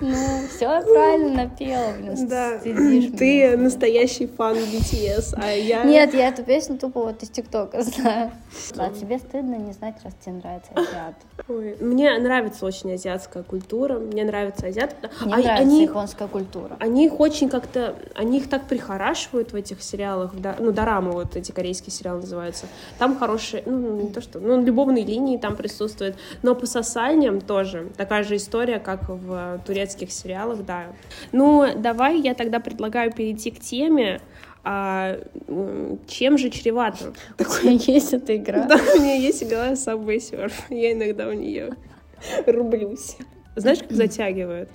Ну, 0.00 0.16
все 0.48 0.82
правильно 0.82 1.44
напела, 1.44 1.92
блин. 1.98 2.28
Да, 2.28 2.58
стыдишь 2.60 3.16
ты 3.18 3.48
меня. 3.48 3.56
настоящий 3.56 4.26
фан 4.26 4.56
BTS, 4.56 5.34
а 5.36 5.50
я... 5.52 5.84
Нет, 5.84 6.14
я 6.14 6.28
эту 6.28 6.44
песню 6.44 6.78
тупо 6.78 7.02
вот 7.02 7.22
из 7.22 7.30
ТикТока 7.30 7.82
знаю. 7.82 8.30
А 8.76 8.90
тебе 8.90 9.18
стыдно 9.18 9.56
не 9.56 9.72
знать, 9.72 9.96
раз 10.04 10.14
тебе 10.24 10.36
нравится 10.36 10.70
азиат. 10.74 11.14
Ой, 11.48 11.76
мне 11.80 12.16
нравится 12.18 12.64
очень 12.66 12.92
азиатская 12.92 13.42
культура, 13.42 13.98
мне 13.98 14.24
нравится 14.24 14.66
азиат. 14.66 14.94
Мне 15.20 15.34
А- 15.34 15.38
нравится 15.38 15.54
они, 15.54 15.82
японская 15.82 16.28
культура. 16.28 16.76
они 16.80 17.06
их 17.06 17.18
очень 17.20 17.48
как-то, 17.48 17.96
они 18.14 18.38
их 18.38 18.48
так 18.48 18.66
прихорашивают 18.66 19.52
в 19.52 19.56
этих 19.56 19.82
сериалах, 19.82 20.32
да, 20.34 20.56
ну, 20.58 20.72
дорамы 20.72 21.12
вот 21.12 21.36
эти 21.36 21.52
корейские 21.52 21.92
сериалы 21.92 22.20
называются. 22.20 22.66
Там 22.98 23.18
хорошие, 23.18 23.62
ну, 23.66 24.00
не 24.02 24.08
то 24.08 24.20
что, 24.20 24.38
ну, 24.40 24.62
любовные 24.62 25.04
линии 25.04 25.36
там 25.38 25.56
присутствуют, 25.56 26.16
но 26.42 26.54
по 26.54 26.66
сосальням 26.66 27.40
тоже 27.40 27.88
такая 27.96 28.22
же 28.22 28.36
история, 28.36 28.78
как 28.78 29.08
в 29.08 29.60
турецких 29.88 30.12
сериалах, 30.12 30.64
да. 30.64 30.92
Ну, 31.32 31.66
давай 31.76 32.20
я 32.20 32.34
тогда 32.34 32.60
предлагаю 32.60 33.12
перейти 33.12 33.50
к 33.50 33.60
теме, 33.60 34.20
а, 34.64 35.18
чем 36.06 36.36
же 36.36 36.50
чревато? 36.50 37.12
У 37.38 37.44
тебя 37.44 37.70
есть 37.70 38.12
эта 38.12 38.36
игра? 38.36 38.66
Да, 38.66 38.76
у 38.96 39.00
меня 39.00 39.14
есть 39.14 39.42
игра 39.42 39.72
Subway 39.72 40.16
Surf. 40.18 40.52
Я 40.68 40.92
иногда 40.92 41.28
в 41.28 41.34
нее 41.34 41.70
рублюсь. 42.46 43.16
Знаешь, 43.56 43.78
как 43.78 43.90
затягивают? 43.92 44.68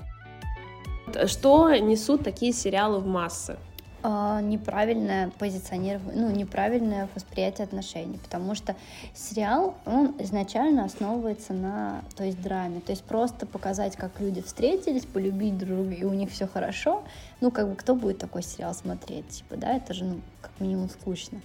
Что 1.27 1.75
несут 1.75 2.23
такие 2.23 2.53
сериалы 2.53 2.99
в 2.99 3.05
массы? 3.05 3.57
А, 4.05 4.41
неправильное 4.41 5.31
позиционирование, 5.39 6.21
ну, 6.21 6.29
неправильное 6.29 7.07
восприятие 7.15 7.63
отношений, 7.63 8.19
потому 8.21 8.53
что 8.53 8.75
сериал, 9.15 9.75
он 9.85 10.13
изначально 10.19 10.83
основывается 10.83 11.53
на, 11.53 12.03
то 12.17 12.25
есть, 12.25 12.41
драме, 12.41 12.81
то 12.81 12.91
есть 12.91 13.05
просто 13.05 13.45
показать, 13.45 13.95
как 13.95 14.19
люди 14.19 14.41
встретились, 14.41 15.05
полюбить 15.05 15.57
друг 15.57 15.77
друга, 15.77 15.93
и 15.93 16.03
у 16.03 16.11
них 16.11 16.31
все 16.31 16.47
хорошо, 16.47 17.03
ну, 17.39 17.49
как 17.49 17.69
бы, 17.69 17.75
кто 17.75 17.95
будет 17.95 18.17
такой 18.17 18.43
сериал 18.43 18.73
смотреть, 18.73 19.29
типа, 19.29 19.55
да, 19.55 19.73
это 19.77 19.93
же, 19.93 20.03
ну, 20.03 20.19
как 20.41 20.51
минимум 20.59 20.89
скучно. 20.89 21.39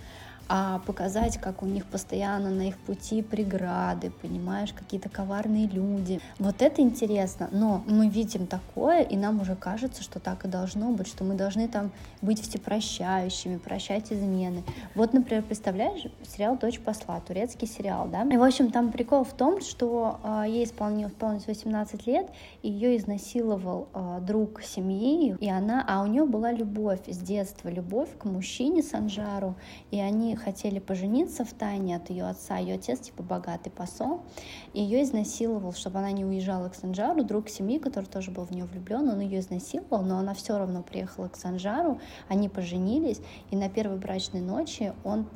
А 0.48 0.80
показать, 0.86 1.38
как 1.38 1.62
у 1.62 1.66
них 1.66 1.86
постоянно 1.86 2.50
на 2.50 2.68
их 2.68 2.78
пути 2.78 3.22
преграды, 3.22 4.10
понимаешь, 4.10 4.72
какие-то 4.72 5.08
коварные 5.08 5.66
люди. 5.66 6.20
Вот 6.38 6.62
это 6.62 6.80
интересно, 6.82 7.48
но 7.52 7.82
мы 7.86 8.08
видим 8.08 8.46
такое, 8.46 9.02
и 9.02 9.16
нам 9.16 9.40
уже 9.40 9.56
кажется, 9.56 10.02
что 10.02 10.20
так 10.20 10.44
и 10.44 10.48
должно 10.48 10.90
быть, 10.90 11.06
что 11.06 11.24
мы 11.24 11.34
должны 11.34 11.68
там 11.68 11.90
быть 12.22 12.40
всепрощающими, 12.40 13.58
прощать 13.58 14.12
измены. 14.12 14.62
Вот, 14.94 15.12
например, 15.12 15.42
представляешь, 15.42 16.06
сериал 16.26 16.56
«Дочь 16.56 16.80
посла», 16.80 17.20
турецкий 17.20 17.68
сериал, 17.68 18.08
да? 18.08 18.22
И, 18.24 18.36
в 18.36 18.42
общем, 18.42 18.70
там 18.70 18.90
прикол 18.90 19.24
в 19.24 19.32
том, 19.32 19.60
что 19.60 20.18
а, 20.22 20.46
ей 20.46 20.64
исполнилось, 20.64 21.12
исполнилось 21.12 21.46
18 21.46 22.06
лет, 22.06 22.30
и 22.62 22.70
ее 22.70 22.96
изнасиловал 22.96 23.88
а, 23.92 24.20
друг 24.20 24.62
семьи, 24.62 25.36
и 25.38 25.50
она, 25.50 25.84
а 25.86 26.02
у 26.02 26.06
нее 26.06 26.24
была 26.24 26.52
любовь 26.52 27.00
с 27.06 27.18
детства, 27.18 27.68
любовь 27.68 28.08
к 28.18 28.24
мужчине 28.24 28.82
Санжару, 28.82 29.56
и 29.90 30.00
они 30.00 30.36
хотели 30.38 30.78
пожениться 30.78 31.44
в 31.44 31.52
тайне 31.52 31.96
от 31.96 32.10
ее 32.10 32.24
отца, 32.26 32.56
ее 32.56 32.76
отец 32.76 33.00
типа 33.00 33.22
богатый 33.22 33.70
посол, 33.70 34.22
и 34.72 34.82
ее 34.82 35.02
изнасиловал, 35.02 35.72
чтобы 35.72 35.98
она 35.98 36.10
не 36.12 36.24
уезжала 36.24 36.68
к 36.68 36.74
Санжару, 36.74 37.24
друг 37.24 37.48
семьи, 37.48 37.78
который 37.78 38.06
тоже 38.06 38.30
был 38.30 38.44
в 38.44 38.50
нее 38.50 38.64
влюблен, 38.64 39.08
он 39.08 39.20
ее 39.20 39.40
изнасиловал, 39.40 40.02
но 40.02 40.18
она 40.18 40.34
все 40.34 40.56
равно 40.56 40.82
приехала 40.82 41.28
к 41.28 41.36
Санжару, 41.36 42.00
они 42.28 42.48
поженились, 42.48 43.20
и 43.50 43.56
на 43.56 43.68
первой 43.68 43.98
брачной 43.98 44.40
ночи 44.40 44.92
он 45.04 45.26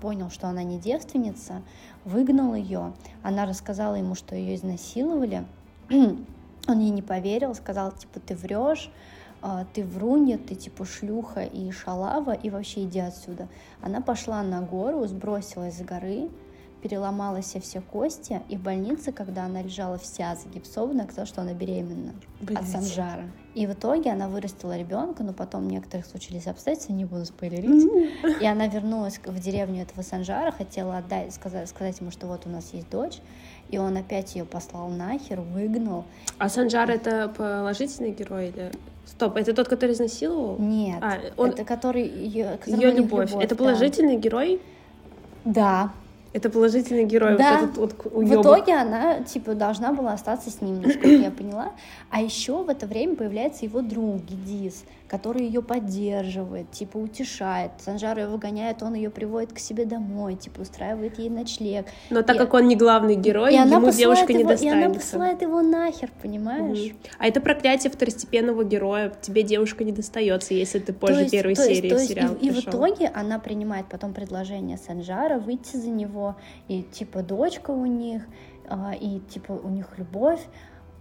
понял, 0.00 0.30
что 0.30 0.48
она 0.48 0.62
не 0.62 0.78
девственница, 0.78 1.62
выгнал 2.04 2.54
ее, 2.54 2.92
она 3.22 3.46
рассказала 3.46 3.96
ему, 3.96 4.14
что 4.14 4.34
ее 4.34 4.54
изнасиловали, 4.54 5.44
он 5.90 6.78
ей 6.78 6.90
не 6.90 7.02
поверил, 7.02 7.54
сказал, 7.54 7.92
типа, 7.92 8.20
ты 8.20 8.34
врешь, 8.34 8.90
ты 9.72 9.84
врунья, 9.84 10.38
ты 10.38 10.54
типа 10.54 10.84
шлюха 10.84 11.42
и 11.42 11.70
шалава, 11.70 12.32
и 12.32 12.50
вообще 12.50 12.84
иди 12.84 13.00
отсюда. 13.00 13.48
Она 13.82 14.00
пошла 14.00 14.42
на 14.42 14.60
гору, 14.60 15.06
сбросилась 15.06 15.78
с 15.78 15.82
горы, 15.82 16.28
переломала 16.82 17.42
себе 17.42 17.60
все 17.60 17.80
кости, 17.80 18.40
и 18.48 18.56
в 18.56 18.62
больнице, 18.62 19.12
когда 19.12 19.44
она 19.44 19.62
лежала 19.62 19.98
вся 19.98 20.34
загипсована, 20.34 21.04
оказалось, 21.04 21.28
что 21.28 21.42
она 21.42 21.52
беременна 21.52 22.14
от 22.40 22.46
Блядь. 22.46 22.68
Санжара. 22.68 23.24
И 23.54 23.66
в 23.66 23.72
итоге 23.72 24.10
она 24.12 24.28
вырастила 24.28 24.78
ребенка, 24.78 25.22
но 25.22 25.32
потом 25.32 25.66
в 25.66 25.70
некоторых 25.70 26.06
случились 26.06 26.46
обстоятельства, 26.46 26.92
не 26.92 27.04
буду 27.04 27.24
спойлерить. 27.24 28.40
И 28.40 28.46
она 28.46 28.68
вернулась 28.68 29.20
в 29.24 29.40
деревню 29.40 29.82
этого 29.82 30.02
Санжара, 30.02 30.52
хотела 30.52 30.98
отдать, 30.98 31.34
сказать, 31.34 31.68
сказать 31.68 32.00
ему, 32.00 32.10
что 32.10 32.26
вот 32.26 32.46
у 32.46 32.48
нас 32.48 32.72
есть 32.72 32.88
дочь, 32.90 33.20
и 33.68 33.78
он 33.78 33.96
опять 33.96 34.34
ее 34.34 34.44
послал 34.44 34.88
нахер, 34.88 35.40
выгнал. 35.40 36.04
А 36.38 36.48
Санжар 36.48 36.90
это 36.90 37.28
положительный 37.28 38.12
герой 38.12 38.48
или... 38.48 38.72
Стоп, 39.10 39.36
это 39.36 39.52
тот, 39.52 39.68
который 39.68 39.92
изнасиловал? 39.92 40.56
Нет, 40.58 40.98
А, 41.02 41.18
он- 41.36 41.50
это 41.50 41.64
который 41.64 42.06
ее, 42.06 42.58
Ее 42.66 42.90
любовь. 42.92 43.32
Это 43.34 43.56
положительный 43.56 44.16
герой? 44.16 44.60
Да, 45.44 45.90
Это 46.32 46.48
положительный 46.48 47.04
герой. 47.06 47.36
Да. 47.36 47.58
Вот 47.58 47.64
этот 47.70 47.76
вот 47.78 48.04
В 48.12 48.16
уёбок. 48.18 48.40
итоге 48.58 48.74
она, 48.76 49.18
типа, 49.24 49.54
должна 49.54 49.92
была 49.92 50.12
остаться 50.12 50.48
с 50.48 50.60
ним, 50.60 50.80
насколько 50.80 51.08
я 51.08 51.30
поняла. 51.32 51.72
А 52.08 52.22
еще 52.22 52.62
в 52.62 52.68
это 52.68 52.86
время 52.86 53.16
появляется 53.16 53.64
его 53.64 53.80
друг 53.80 54.22
Гедис, 54.26 54.84
который 55.10 55.42
ее 55.44 55.60
поддерживает, 55.60 56.70
типа, 56.70 56.96
утешает. 56.98 57.72
Санжару 57.84 58.20
его 58.20 58.32
выгоняет, 58.32 58.80
он 58.84 58.94
ее 58.94 59.10
приводит 59.10 59.52
к 59.52 59.58
себе 59.58 59.84
домой, 59.84 60.36
типа, 60.36 60.60
устраивает 60.60 61.18
ей 61.18 61.28
ночлег. 61.28 61.86
Но 62.10 62.22
так 62.22 62.36
И- 62.36 62.38
как 62.38 62.54
он 62.54 62.68
не 62.68 62.76
главный 62.76 63.16
герой, 63.16 63.54
и 63.54 63.56
она 63.56 63.76
ему 63.76 63.86
посылает 63.86 63.98
девушка 64.28 64.32
не 64.32 64.40
его, 64.40 64.50
И 64.50 64.54
она 64.54 64.60
достанется. 64.60 65.00
посылает 65.00 65.42
его 65.42 65.62
нахер, 65.62 66.10
понимаешь? 66.22 66.78
Мгм. 66.92 66.96
А 67.18 67.26
это 67.26 67.40
проклятие 67.40 67.90
второстепенного 67.90 68.62
героя. 68.64 69.12
Тебе 69.20 69.42
девушка 69.42 69.82
не 69.82 69.90
достается, 69.90 70.54
если 70.54 70.78
ты 70.78 70.92
позже 70.92 71.14
То 71.16 71.20
есть- 71.22 71.32
первой 71.32 71.54
то 71.56 71.64
серии 71.64 71.88
то 71.88 71.94
есть 71.96 72.08
сериала 72.08 72.34
и, 72.36 72.46
и 72.46 72.50
в 72.50 72.60
итоге 72.60 73.08
она 73.12 73.40
принимает 73.40 73.86
потом 73.88 74.14
предложение 74.14 74.78
Санжара 74.78 75.38
выйти 75.40 75.76
за 75.76 75.88
него, 75.90 76.36
и 76.68 76.82
типа 76.82 77.22
дочка 77.24 77.72
у 77.72 77.84
них, 77.84 78.22
а, 78.68 78.92
и 78.94 79.18
типа 79.28 79.52
у 79.52 79.68
них 79.70 79.86
любовь. 79.98 80.40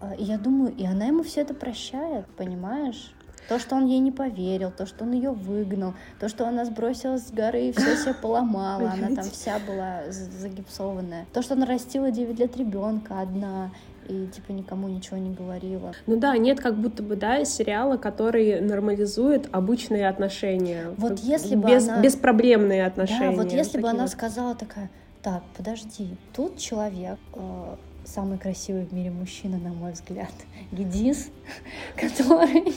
А, 0.01 0.15
И 0.15 0.23
я 0.23 0.37
думаю, 0.37 0.73
и 0.75 0.85
она 0.85 1.05
ему 1.05 1.21
все 1.23 1.41
это 1.41 1.53
прощает, 1.53 2.25
понимаешь? 2.37 3.13
То, 3.49 3.57
что 3.59 3.75
он 3.75 3.87
ей 3.87 3.99
не 3.99 4.11
поверил, 4.11 4.71
то, 4.71 4.85
что 4.85 5.03
он 5.03 5.11
ее 5.11 5.31
выгнал, 5.31 5.93
то, 6.19 6.29
что 6.29 6.47
она 6.47 6.65
сбросилась 6.65 7.27
с 7.27 7.31
горы 7.31 7.69
и 7.69 7.71
все 7.71 7.97
себе 7.97 8.13
поломала, 8.13 8.91
она 8.91 9.07
там 9.15 9.25
вся 9.25 9.57
была 9.67 10.03
загипсованная. 10.11 11.25
То, 11.33 11.41
что 11.41 11.55
она 11.55 11.65
растила 11.65 12.11
9 12.11 12.39
лет 12.39 12.55
ребенка 12.57 13.19
одна 13.21 13.71
и 14.07 14.27
типа 14.27 14.51
никому 14.51 14.87
ничего 14.87 15.17
не 15.17 15.31
говорила. 15.33 15.93
Ну 16.07 16.17
да, 16.17 16.35
нет 16.37 16.59
как 16.59 16.75
будто 16.75 17.03
бы, 17.03 17.15
да, 17.15 17.43
сериала, 17.45 17.97
который 17.97 18.59
нормализует 18.61 19.47
обычные 19.51 20.07
отношения. 20.09 20.91
Вот 20.97 21.19
если 21.19 21.55
бы 21.55 21.69
без, 21.69 21.87
она- 21.87 22.01
Беспроблемные 22.01 22.85
отношения. 22.85 23.35
Да, 23.35 23.43
вот 23.43 23.51
если 23.51 23.79
бы 23.79 23.87
она 23.89 24.07
сказала 24.07 24.55
такая, 24.55 24.89
так, 25.21 25.43
подожди, 25.55 26.15
тут 26.33 26.57
человек, 26.57 27.17
э, 27.35 27.75
самый 28.05 28.37
красивый 28.37 28.85
в 28.85 28.93
мире 28.93 29.11
мужчина, 29.11 29.57
на 29.57 29.69
мой 29.69 29.93
взгляд, 29.93 30.31
Гедис, 30.71 31.29
который, 31.95 32.73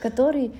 который 0.00 0.52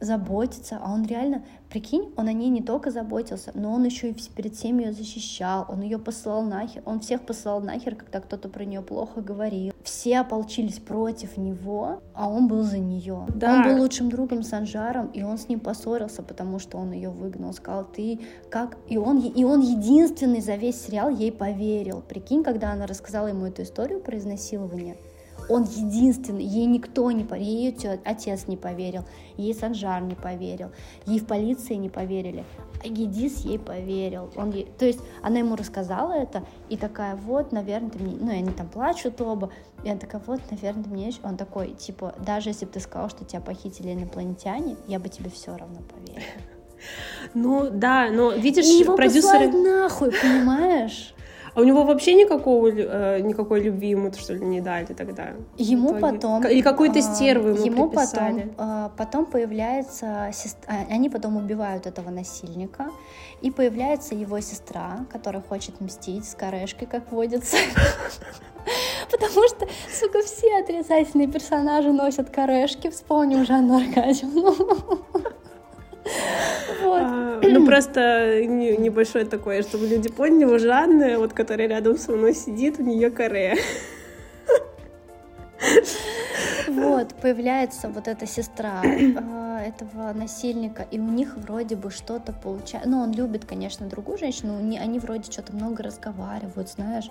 заботится, 0.00 0.80
а 0.82 0.92
он 0.92 1.04
реально, 1.04 1.44
прикинь, 1.68 2.12
он 2.16 2.28
о 2.28 2.32
ней 2.32 2.48
не 2.48 2.62
только 2.62 2.90
заботился, 2.90 3.52
но 3.54 3.72
он 3.72 3.84
еще 3.84 4.10
и 4.10 4.16
перед 4.34 4.54
всеми 4.54 4.84
ее 4.84 4.92
защищал, 4.92 5.66
он 5.68 5.82
ее 5.82 5.98
посылал 5.98 6.42
нахер, 6.42 6.82
он 6.86 7.00
всех 7.00 7.22
посылал 7.22 7.60
нахер, 7.60 7.94
когда 7.94 8.20
кто-то 8.20 8.48
про 8.48 8.64
нее 8.64 8.80
плохо 8.82 9.20
говорил. 9.20 9.72
Все 9.84 10.20
ополчились 10.20 10.78
против 10.78 11.36
него, 11.36 12.00
а 12.14 12.28
он 12.28 12.48
был 12.48 12.62
за 12.62 12.78
нее. 12.78 13.26
Да. 13.34 13.56
Он 13.56 13.62
был 13.64 13.82
лучшим 13.82 14.10
другом 14.10 14.42
Санжаром, 14.42 15.08
и 15.08 15.22
он 15.22 15.38
с 15.38 15.48
ним 15.48 15.60
поссорился, 15.60 16.22
потому 16.22 16.58
что 16.58 16.78
он 16.78 16.92
ее 16.92 17.10
выгнал, 17.10 17.52
сказал, 17.52 17.84
ты 17.84 18.20
как... 18.50 18.78
И 18.88 18.96
он, 18.96 19.18
и 19.20 19.44
он 19.44 19.60
единственный 19.60 20.40
за 20.40 20.56
весь 20.56 20.80
сериал 20.80 21.10
ей 21.10 21.30
поверил. 21.30 22.02
Прикинь, 22.06 22.42
когда 22.42 22.72
она 22.72 22.86
рассказала 22.86 23.28
ему 23.28 23.46
эту 23.46 23.62
историю 23.62 24.00
про 24.00 24.16
изнасилование, 24.18 24.96
он 25.50 25.64
единственный, 25.64 26.44
ей 26.44 26.66
никто 26.66 27.10
не 27.10 27.24
поверил, 27.24 27.50
ей 27.50 27.72
её 27.72 27.98
отец 28.04 28.46
не 28.46 28.56
поверил, 28.56 29.04
ей 29.36 29.54
Санжар 29.54 30.02
не 30.02 30.14
поверил, 30.14 30.70
ей 31.06 31.18
в 31.18 31.26
полиции 31.26 31.74
не 31.74 31.88
поверили, 31.90 32.44
а 32.82 32.88
Гедис 32.88 33.44
ей 33.44 33.58
поверил. 33.58 34.30
Он 34.36 34.50
ей... 34.50 34.66
То 34.78 34.86
есть 34.86 35.00
она 35.22 35.38
ему 35.38 35.56
рассказала 35.56 36.12
это, 36.12 36.44
и 36.68 36.76
такая, 36.76 37.16
вот, 37.16 37.52
наверное, 37.52 37.90
ты 37.90 37.98
мне... 37.98 38.16
Ну, 38.18 38.30
и 38.30 38.36
они 38.36 38.52
там 38.52 38.68
плачут 38.68 39.20
оба, 39.20 39.50
и 39.84 39.90
она 39.90 39.98
такая, 39.98 40.22
вот, 40.26 40.40
наверное, 40.50 40.84
ты 40.84 40.90
мне... 40.90 41.08
ещё-» 41.08 41.20
Он 41.22 41.36
такой, 41.36 41.72
типа, 41.72 42.14
даже 42.24 42.50
если 42.50 42.64
бы 42.64 42.72
ты 42.72 42.80
сказал, 42.80 43.10
что 43.10 43.24
тебя 43.24 43.40
похитили 43.40 43.92
инопланетяне, 43.92 44.76
я 44.86 44.98
бы 44.98 45.08
тебе 45.08 45.30
все 45.30 45.56
равно 45.56 45.80
поверила. 45.82 46.24
Ну 47.34 47.68
да, 47.70 48.10
но 48.10 48.32
видишь, 48.32 48.64
И 48.64 48.78
его 48.78 48.96
продюсеры... 48.96 49.52
нахуй, 49.52 50.12
понимаешь? 50.12 51.14
А 51.54 51.60
у 51.60 51.64
него 51.64 51.82
вообще 51.84 52.14
никакого, 52.14 52.68
э, 52.68 53.20
никакой 53.20 53.60
любви 53.60 53.88
ему, 53.90 54.12
что 54.12 54.34
ли, 54.34 54.44
не 54.44 54.60
дали 54.60 54.86
тогда? 54.86 55.34
Ему 55.56 55.98
потом... 55.98 56.44
Или 56.46 56.60
какой-то 56.62 56.98
а, 56.98 57.02
стервы 57.02 57.50
ему, 57.50 57.64
Ему 57.64 57.88
приписали. 57.88 58.40
потом, 58.40 58.54
а, 58.58 58.92
потом 58.96 59.26
появляется... 59.26 60.30
сес- 60.32 60.56
а, 60.66 60.92
Они 60.92 61.10
потом 61.10 61.36
убивают 61.36 61.86
этого 61.86 62.10
насильника, 62.10 62.86
и 63.40 63.50
появляется 63.50 64.14
его 64.14 64.40
сестра, 64.40 65.06
которая 65.12 65.42
хочет 65.42 65.80
мстить 65.80 66.28
с 66.28 66.34
корешкой, 66.34 66.86
как 66.86 67.10
водится. 67.10 67.56
Потому 69.10 69.48
что, 69.48 69.66
сука, 69.92 70.22
все 70.22 70.58
отрицательные 70.60 71.28
персонажи 71.28 71.92
носят 71.92 72.30
корешки. 72.30 72.90
Вспомним 72.90 73.44
Жанну 73.44 73.78
Аркадьевну. 73.78 74.54
Вот. 76.82 77.02
А, 77.02 77.40
ну 77.42 77.66
просто 77.66 78.44
не- 78.46 78.76
небольшое 78.76 79.24
такое, 79.24 79.62
чтобы 79.62 79.86
люди 79.86 80.08
поняли, 80.08 80.44
у 80.44 80.58
Жанны, 80.58 81.18
вот 81.18 81.32
которая 81.32 81.68
рядом 81.68 81.98
со 81.98 82.12
мной 82.12 82.34
сидит, 82.34 82.78
у 82.78 82.82
нее 82.82 83.10
коре. 83.10 83.56
Вот, 86.68 87.14
появляется 87.14 87.88
вот 87.88 88.08
эта 88.08 88.26
сестра 88.26 88.82
э, 88.84 89.66
этого 89.68 90.12
насильника, 90.12 90.86
и 90.90 90.98
у 90.98 91.08
них 91.08 91.36
вроде 91.36 91.76
бы 91.76 91.90
что-то 91.90 92.32
получается. 92.32 92.88
Ну, 92.88 93.00
он 93.00 93.12
любит, 93.12 93.44
конечно, 93.44 93.86
другую 93.86 94.18
женщину, 94.18 94.56
они 94.56 94.98
вроде 94.98 95.30
что-то 95.30 95.52
много 95.52 95.82
разговаривают, 95.82 96.70
знаешь, 96.70 97.10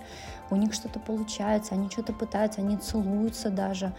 у 0.49 0.55
них 0.55 0.73
что-то 0.73 0.99
получается, 0.99 1.75
они 1.75 1.89
что-то 1.89 2.13
пытаются, 2.13 2.61
они 2.61 2.77
целуются 2.77 3.49
даже. 3.49 3.93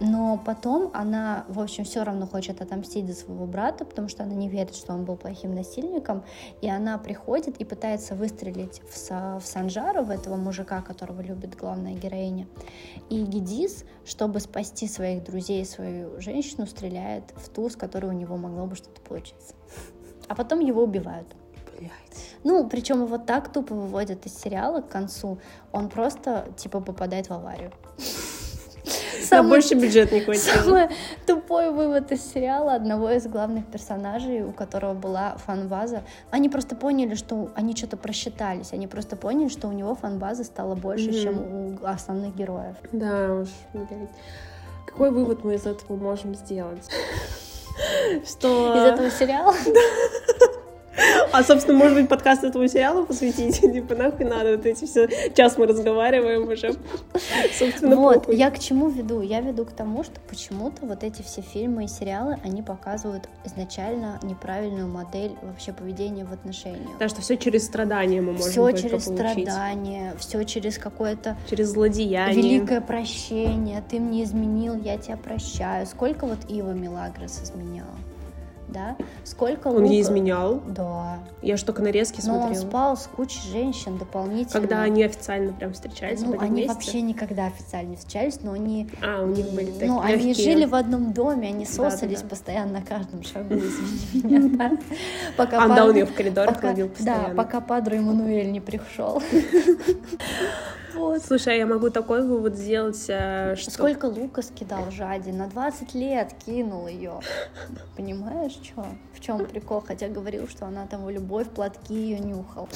Но 0.00 0.40
потом 0.44 0.90
она, 0.94 1.44
в 1.48 1.58
общем, 1.58 1.84
все 1.84 2.04
равно 2.04 2.26
хочет 2.26 2.60
отомстить 2.60 3.06
за 3.08 3.14
своего 3.14 3.46
брата, 3.46 3.84
потому 3.84 4.08
что 4.08 4.22
она 4.22 4.34
не 4.34 4.48
верит, 4.48 4.76
что 4.76 4.92
он 4.92 5.04
был 5.04 5.16
плохим 5.16 5.54
насильником. 5.54 6.22
И 6.60 6.70
она 6.70 6.98
приходит 6.98 7.56
и 7.60 7.64
пытается 7.64 8.14
выстрелить 8.14 8.80
в, 8.88 8.96
Са- 8.96 9.40
в 9.40 9.46
Санжара, 9.46 10.02
в 10.02 10.10
этого 10.10 10.36
мужика, 10.36 10.82
которого 10.82 11.20
любит 11.20 11.56
главная 11.56 11.94
героиня. 11.94 12.46
И 13.10 13.22
Гедис, 13.22 13.84
чтобы 14.04 14.38
спасти 14.38 14.86
своих 14.86 15.24
друзей 15.24 15.62
и 15.62 15.64
свою 15.64 16.20
женщину, 16.20 16.66
стреляет 16.66 17.24
в 17.36 17.48
ту, 17.48 17.68
с 17.68 17.74
которой 17.74 18.06
у 18.06 18.12
него 18.12 18.36
могло 18.36 18.66
бы 18.66 18.76
что-то 18.76 19.00
получиться. 19.00 19.54
А 20.28 20.34
потом 20.34 20.60
его 20.60 20.84
убивают. 20.84 21.26
Блядь. 21.76 21.90
Ну, 22.44 22.68
причем 22.68 23.04
его 23.04 23.18
так 23.18 23.52
тупо 23.52 23.74
выводят 23.74 24.26
из 24.26 24.34
сериала 24.36 24.80
к 24.80 24.88
концу, 24.88 25.38
он 25.72 25.88
просто, 25.88 26.48
типа, 26.56 26.80
попадает 26.80 27.28
в 27.28 27.32
аварию. 27.32 27.72
На 29.20 29.26
Самый- 29.26 29.48
больше 29.50 29.74
бюджет 29.74 30.12
не 30.12 30.20
хватило. 30.20 30.62
Самый 30.62 30.88
тупой 31.26 31.70
вывод 31.70 32.10
из 32.12 32.22
сериала 32.32 32.74
одного 32.74 33.10
из 33.10 33.26
главных 33.26 33.66
персонажей, 33.66 34.42
у 34.42 34.52
которого 34.52 34.94
была 34.94 35.36
фан-база. 35.46 36.02
Они 36.30 36.48
просто 36.48 36.76
поняли, 36.76 37.14
что 37.14 37.50
они 37.54 37.74
что-то 37.76 37.96
просчитались. 37.96 38.72
Они 38.72 38.86
просто 38.86 39.16
поняли, 39.16 39.48
что 39.48 39.68
у 39.68 39.72
него 39.72 39.94
фан-база 39.94 40.44
стала 40.44 40.74
больше, 40.74 41.08
Мгм. 41.10 41.22
чем 41.22 41.38
у 41.82 41.86
основных 41.86 42.34
героев. 42.36 42.76
Да 42.92 43.34
уж, 43.34 43.48
блядь. 43.72 44.10
Какой 44.86 45.10
вывод 45.10 45.44
мы 45.44 45.54
из 45.54 45.66
этого 45.66 45.96
можем 45.96 46.34
сделать? 46.34 46.88
Что... 48.26 48.74
Из 48.76 48.92
этого 48.92 49.10
сериала 49.10 49.54
А, 51.32 51.42
собственно, 51.42 51.78
может 51.78 51.96
быть, 51.96 52.08
подкаст 52.08 52.42
этому 52.44 52.66
сериалу 52.68 53.04
посвятить? 53.06 53.60
Типа, 53.60 53.94
нахуй 53.94 54.24
надо 54.26 54.52
вот 54.56 54.66
эти 54.66 54.84
все... 54.86 55.08
Час 55.34 55.58
мы 55.58 55.66
разговариваем 55.66 56.48
уже. 56.48 56.74
Собственно, 57.58 57.96
Вот, 57.96 58.14
похуй. 58.20 58.36
я 58.36 58.50
к 58.50 58.58
чему 58.58 58.88
веду? 58.88 59.20
Я 59.20 59.40
веду 59.40 59.64
к 59.64 59.72
тому, 59.72 60.04
что 60.04 60.20
почему-то 60.28 60.86
вот 60.86 61.04
эти 61.04 61.22
все 61.22 61.42
фильмы 61.42 61.84
и 61.84 61.88
сериалы, 61.88 62.38
они 62.44 62.62
показывают 62.62 63.28
изначально 63.44 64.18
неправильную 64.22 64.88
модель 64.88 65.32
вообще 65.42 65.72
поведения 65.72 66.24
в 66.24 66.32
отношениях. 66.32 66.98
Да, 66.98 67.08
что 67.08 67.20
все 67.20 67.36
через 67.36 67.66
страдания 67.66 68.20
мы 68.20 68.32
можем 68.32 68.50
все 68.50 68.70
через 68.72 69.04
получить. 69.04 69.48
страдания, 69.48 70.14
все 70.18 70.42
через 70.44 70.78
какое-то 70.78 71.36
Через 71.48 71.68
злодеяние. 71.68 72.36
великое 72.42 72.80
прощение. 72.80 73.82
Ты 73.88 74.00
мне 74.00 74.24
изменил, 74.24 74.74
я 74.76 74.96
тебя 74.98 75.16
прощаю. 75.16 75.86
Сколько 75.86 76.26
вот 76.26 76.38
Ива 76.48 76.72
Милагрос 76.72 77.40
изменяла? 77.42 77.88
Да? 78.68 78.96
Сколько 79.24 79.68
Он 79.68 79.84
ей 79.84 80.00
Лука- 80.02 80.08
изменял. 80.10 80.60
Да. 80.68 81.18
Я 81.40 81.56
ж 81.56 81.62
только 81.62 81.80
нарезки 81.82 82.20
Но 82.26 82.34
он 82.34 82.40
смотрела. 82.42 82.68
спал 82.68 82.96
с 82.98 83.06
кучей 83.06 83.40
женщин 83.50 83.96
дополнительно. 83.96 84.52
Когда 84.60 84.82
они 84.82 85.02
официально 85.04 85.52
прям 85.52 85.72
встречались, 85.72 86.20
Ну, 86.20 86.38
они 86.38 86.50
вместе. 86.50 86.72
вообще 86.72 87.00
никогда 87.00 87.46
официально 87.46 87.90
не 87.90 87.96
встречались, 87.96 88.40
но 88.42 88.52
они 88.52 88.90
А, 89.02 89.22
у 89.22 89.28
них 89.28 89.50
были 89.52 89.70
такие 89.70 89.90
ну, 89.90 90.00
они 90.00 90.26
легкие. 90.26 90.52
жили 90.52 90.64
в 90.66 90.74
одном 90.74 91.12
доме, 91.14 91.48
они 91.48 91.64
Да, 91.64 91.70
да, 91.84 91.90
сосались 91.90 92.20
да. 92.22 92.28
постоянно 92.28 92.72
на 92.80 92.82
каждом 92.82 93.22
шагу, 93.22 93.54
извини 93.54 94.22
меня, 94.38 94.56
да. 94.58 94.70
Пока 95.36 95.64
А, 95.64 95.68
да, 95.68 95.76
Пад- 95.76 95.88
он 95.88 95.96
ее 95.96 96.04
в 96.06 96.12
коридорах 96.14 96.54
пока- 96.56 96.68
ловил 96.68 96.88
Да, 96.88 96.94
постоянно. 96.94 97.34
пока 97.34 97.60
Падро 97.60 97.94
Эммануэль 97.94 98.50
не 98.52 98.60
пришел. 98.60 99.22
Вот. 100.98 101.24
Слушай, 101.24 101.54
а 101.54 101.56
я 101.58 101.66
могу 101.66 101.90
такой 101.90 102.26
вывод 102.26 102.56
сделать, 102.56 103.04
э, 103.08 103.54
что... 103.56 103.70
Сколько 103.70 104.06
Лука 104.06 104.42
скидал 104.42 104.90
Жади? 104.90 105.30
На 105.30 105.46
20 105.46 105.94
лет 105.94 106.34
кинул 106.44 106.88
ее. 106.88 107.20
Понимаешь, 107.96 108.58
что? 108.62 108.84
В 109.14 109.20
чем 109.20 109.46
прикол? 109.46 109.80
Хотя 109.80 110.08
говорил, 110.08 110.48
что 110.48 110.66
она 110.66 110.86
там 110.86 111.04
в 111.04 111.10
любовь 111.10 111.48
платки 111.48 111.94
ее 111.94 112.18
нюхал. 112.18 112.68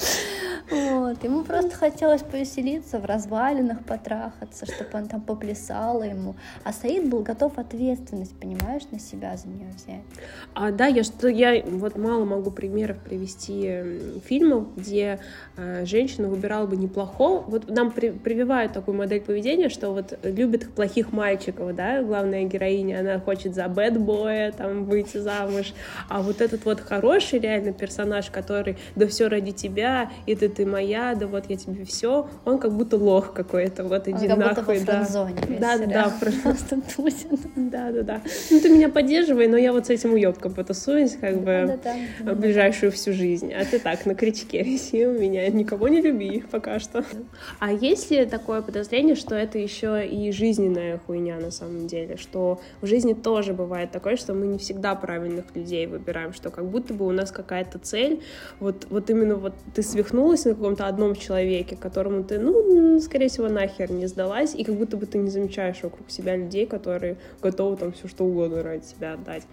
Вот. 0.71 1.21
Ему 1.23 1.43
просто 1.43 1.75
хотелось 1.75 2.21
повеселиться, 2.21 2.97
в 2.97 3.05
развалинах 3.05 3.83
потрахаться, 3.85 4.65
чтобы 4.65 4.89
он 4.93 5.07
там 5.07 5.21
поплясал 5.21 6.01
ему. 6.01 6.35
А 6.63 6.71
Саид 6.71 7.09
был 7.09 7.19
готов 7.21 7.57
ответственность, 7.57 8.39
понимаешь, 8.39 8.83
на 8.91 8.99
себя 8.99 9.35
за 9.35 9.49
нее 9.49 9.67
взять. 9.75 10.03
А, 10.53 10.71
да, 10.71 10.87
я 10.87 11.03
что 11.03 11.27
я 11.27 11.61
вот 11.65 11.97
мало 11.97 12.23
могу 12.23 12.51
примеров 12.51 12.97
привести 12.99 14.21
фильмов, 14.25 14.67
где 14.77 15.19
э, 15.57 15.85
женщина 15.85 16.29
выбирала 16.29 16.67
бы 16.67 16.77
неплохого. 16.77 17.41
Вот 17.41 17.69
нам 17.69 17.91
при, 17.91 18.12
прививают 18.23 18.73
такую 18.73 18.97
модель 18.97 19.21
поведения, 19.21 19.69
что 19.69 19.91
вот 19.91 20.17
любит 20.23 20.73
плохих 20.73 21.11
мальчиков, 21.11 21.75
да, 21.75 22.01
главная 22.01 22.43
героиня, 22.43 22.99
она 22.99 23.19
хочет 23.19 23.55
за 23.55 23.67
бэтбоя 23.67 24.51
там 24.51 24.85
выйти 24.85 25.17
замуж, 25.17 25.73
а 26.09 26.21
вот 26.21 26.41
этот 26.41 26.65
вот 26.65 26.79
хороший 26.81 27.39
реально 27.39 27.73
персонаж, 27.73 28.29
который 28.29 28.77
да 28.95 29.07
все 29.07 29.27
ради 29.27 29.51
тебя, 29.51 30.11
и 30.25 30.35
ты 30.35 30.49
ты 30.49 30.65
моя, 30.65 31.15
да 31.15 31.27
вот 31.27 31.45
я 31.49 31.57
тебе 31.57 31.85
все, 31.85 32.27
он 32.45 32.57
как 32.59 32.73
будто 32.73 32.97
лох 32.97 33.33
какой-то, 33.33 33.83
вот 33.83 34.07
иди 34.07 34.27
он 34.33 34.39
нахуй, 34.55 34.79
да. 34.85 34.99
Да, 35.59 35.77
да, 35.77 35.85
да, 35.85 36.13
просто 36.19 36.81
Да, 37.55 37.91
да, 37.91 38.01
да. 38.01 38.21
Ну 38.51 38.59
ты 38.59 38.69
меня 38.69 38.89
поддерживай, 38.89 39.47
но 39.47 39.57
я 39.57 39.71
вот 39.73 39.87
с 39.87 39.89
этим 39.89 40.13
уебком 40.13 40.53
потусуюсь, 40.53 41.15
как 41.19 41.35
бы 41.41 41.79
в 42.19 42.35
ближайшую 42.35 42.91
всю 42.91 43.13
жизнь. 43.13 43.53
А 43.53 43.65
ты 43.65 43.79
так 43.79 44.05
на 44.05 44.15
крючке 44.15 44.61
виси 44.63 45.05
у 45.05 45.13
меня, 45.19 45.47
никого 45.49 45.87
не 45.87 46.01
люби 46.01 46.43
пока 46.51 46.79
что. 46.79 47.03
А 47.59 47.71
есть 47.71 47.92
ли 48.09 48.25
такое 48.25 48.61
подозрение, 48.61 49.15
что 49.15 49.35
это 49.35 49.57
еще 49.57 50.05
и 50.05 50.31
жизненная 50.31 50.99
хуйня 51.05 51.39
на 51.39 51.51
самом 51.51 51.87
деле, 51.87 52.17
что 52.17 52.59
в 52.81 52.87
жизни 52.87 53.13
тоже 53.13 53.53
бывает 53.53 53.91
такое, 53.91 54.15
что 54.15 54.33
мы 54.33 54.47
не 54.47 54.57
всегда 54.57 54.95
правильных 54.95 55.55
людей 55.55 55.87
выбираем, 55.87 56.33
что 56.33 56.49
как 56.49 56.65
будто 56.65 56.93
бы 56.93 57.05
у 57.05 57.11
нас 57.11 57.31
какая-то 57.31 57.79
цель, 57.79 58.21
вот, 58.59 58.87
вот 58.89 59.09
именно 59.09 59.35
вот 59.35 59.53
ты 59.73 59.83
свихнулась 59.83 60.45
на 60.45 60.55
каком-то 60.55 60.87
одном 60.87 61.15
человеке, 61.15 61.75
которому 61.75 62.23
ты, 62.23 62.39
ну, 62.39 62.99
скорее 62.99 63.29
всего, 63.29 63.47
нахер 63.49 63.91
не 63.91 64.07
сдалась, 64.07 64.55
и 64.55 64.63
как 64.63 64.75
будто 64.75 64.97
бы 64.97 65.05
ты 65.05 65.17
не 65.17 65.29
замечаешь 65.29 65.81
вокруг 65.83 66.09
себя 66.09 66.35
людей, 66.35 66.65
которые 66.65 67.17
готовы 67.41 67.77
там 67.77 67.91
все 67.93 68.07
что 68.07 68.25
угодно 68.25 68.63
ради 68.63 68.85
себя 68.85 69.13
отдать 69.13 69.43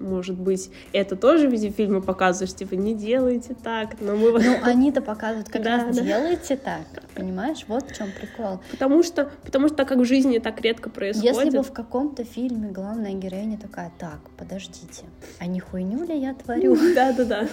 может 0.00 0.36
быть, 0.38 0.70
это 0.92 1.14
тоже 1.16 1.48
в 1.48 1.52
виде 1.52 1.70
фильма 1.70 2.00
показываешь, 2.00 2.54
типа, 2.54 2.74
не 2.74 2.94
делайте 2.94 3.54
так, 3.54 4.00
но 4.00 4.16
мы... 4.16 4.32
Ну, 4.32 4.56
они-то 4.62 5.02
показывают, 5.02 5.48
как 5.48 5.62
да, 5.62 5.84
раз 5.84 5.96
да. 5.96 6.02
делайте 6.02 6.56
так, 6.56 6.86
понимаешь? 7.14 7.64
Вот 7.68 7.90
в 7.90 7.96
чем 7.96 8.08
прикол. 8.18 8.60
Потому 8.70 9.02
что, 9.02 9.30
потому 9.44 9.68
что 9.68 9.76
так 9.76 9.88
как 9.88 9.98
в 9.98 10.04
жизни 10.04 10.38
так 10.38 10.60
редко 10.60 10.90
происходит... 10.90 11.36
Если 11.36 11.56
бы 11.56 11.62
в 11.62 11.72
каком-то 11.72 12.24
фильме 12.24 12.70
главная 12.70 13.12
героиня 13.12 13.58
такая, 13.58 13.92
так, 13.98 14.18
подождите, 14.36 15.04
а 15.38 15.46
не 15.46 15.60
хуйню 15.60 16.04
ли 16.04 16.18
я 16.18 16.34
творю? 16.34 16.76
Да-да-да. 16.94 17.46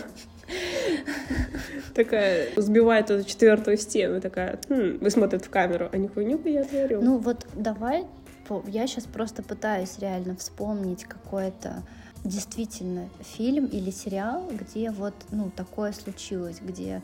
Такая 1.94 2.48
сбивает 2.56 3.12
эту 3.12 3.28
четвертую 3.28 3.78
стену, 3.78 4.22
такая, 4.22 4.60
хм, 4.70 5.00
вы 5.02 5.10
смотрите 5.10 5.46
в 5.46 5.50
камеру, 5.50 5.90
а 5.92 5.98
не 5.98 6.08
хуйню 6.08 6.40
я 6.46 6.64
творю. 6.64 7.02
Ну 7.02 7.18
вот 7.18 7.46
давай, 7.54 8.06
я 8.68 8.88
сейчас 8.88 9.04
просто 9.06 9.44
пытаюсь 9.44 10.00
реально 10.00 10.36
вспомнить 10.38 11.04
какое-то 11.04 11.84
действительно 12.24 13.10
фильм 13.22 13.66
или 13.66 13.92
сериал, 13.92 14.50
где 14.52 14.92
вот 14.92 15.14
ну, 15.32 15.52
такое 15.56 15.92
случилось, 15.92 16.60
где 16.62 17.02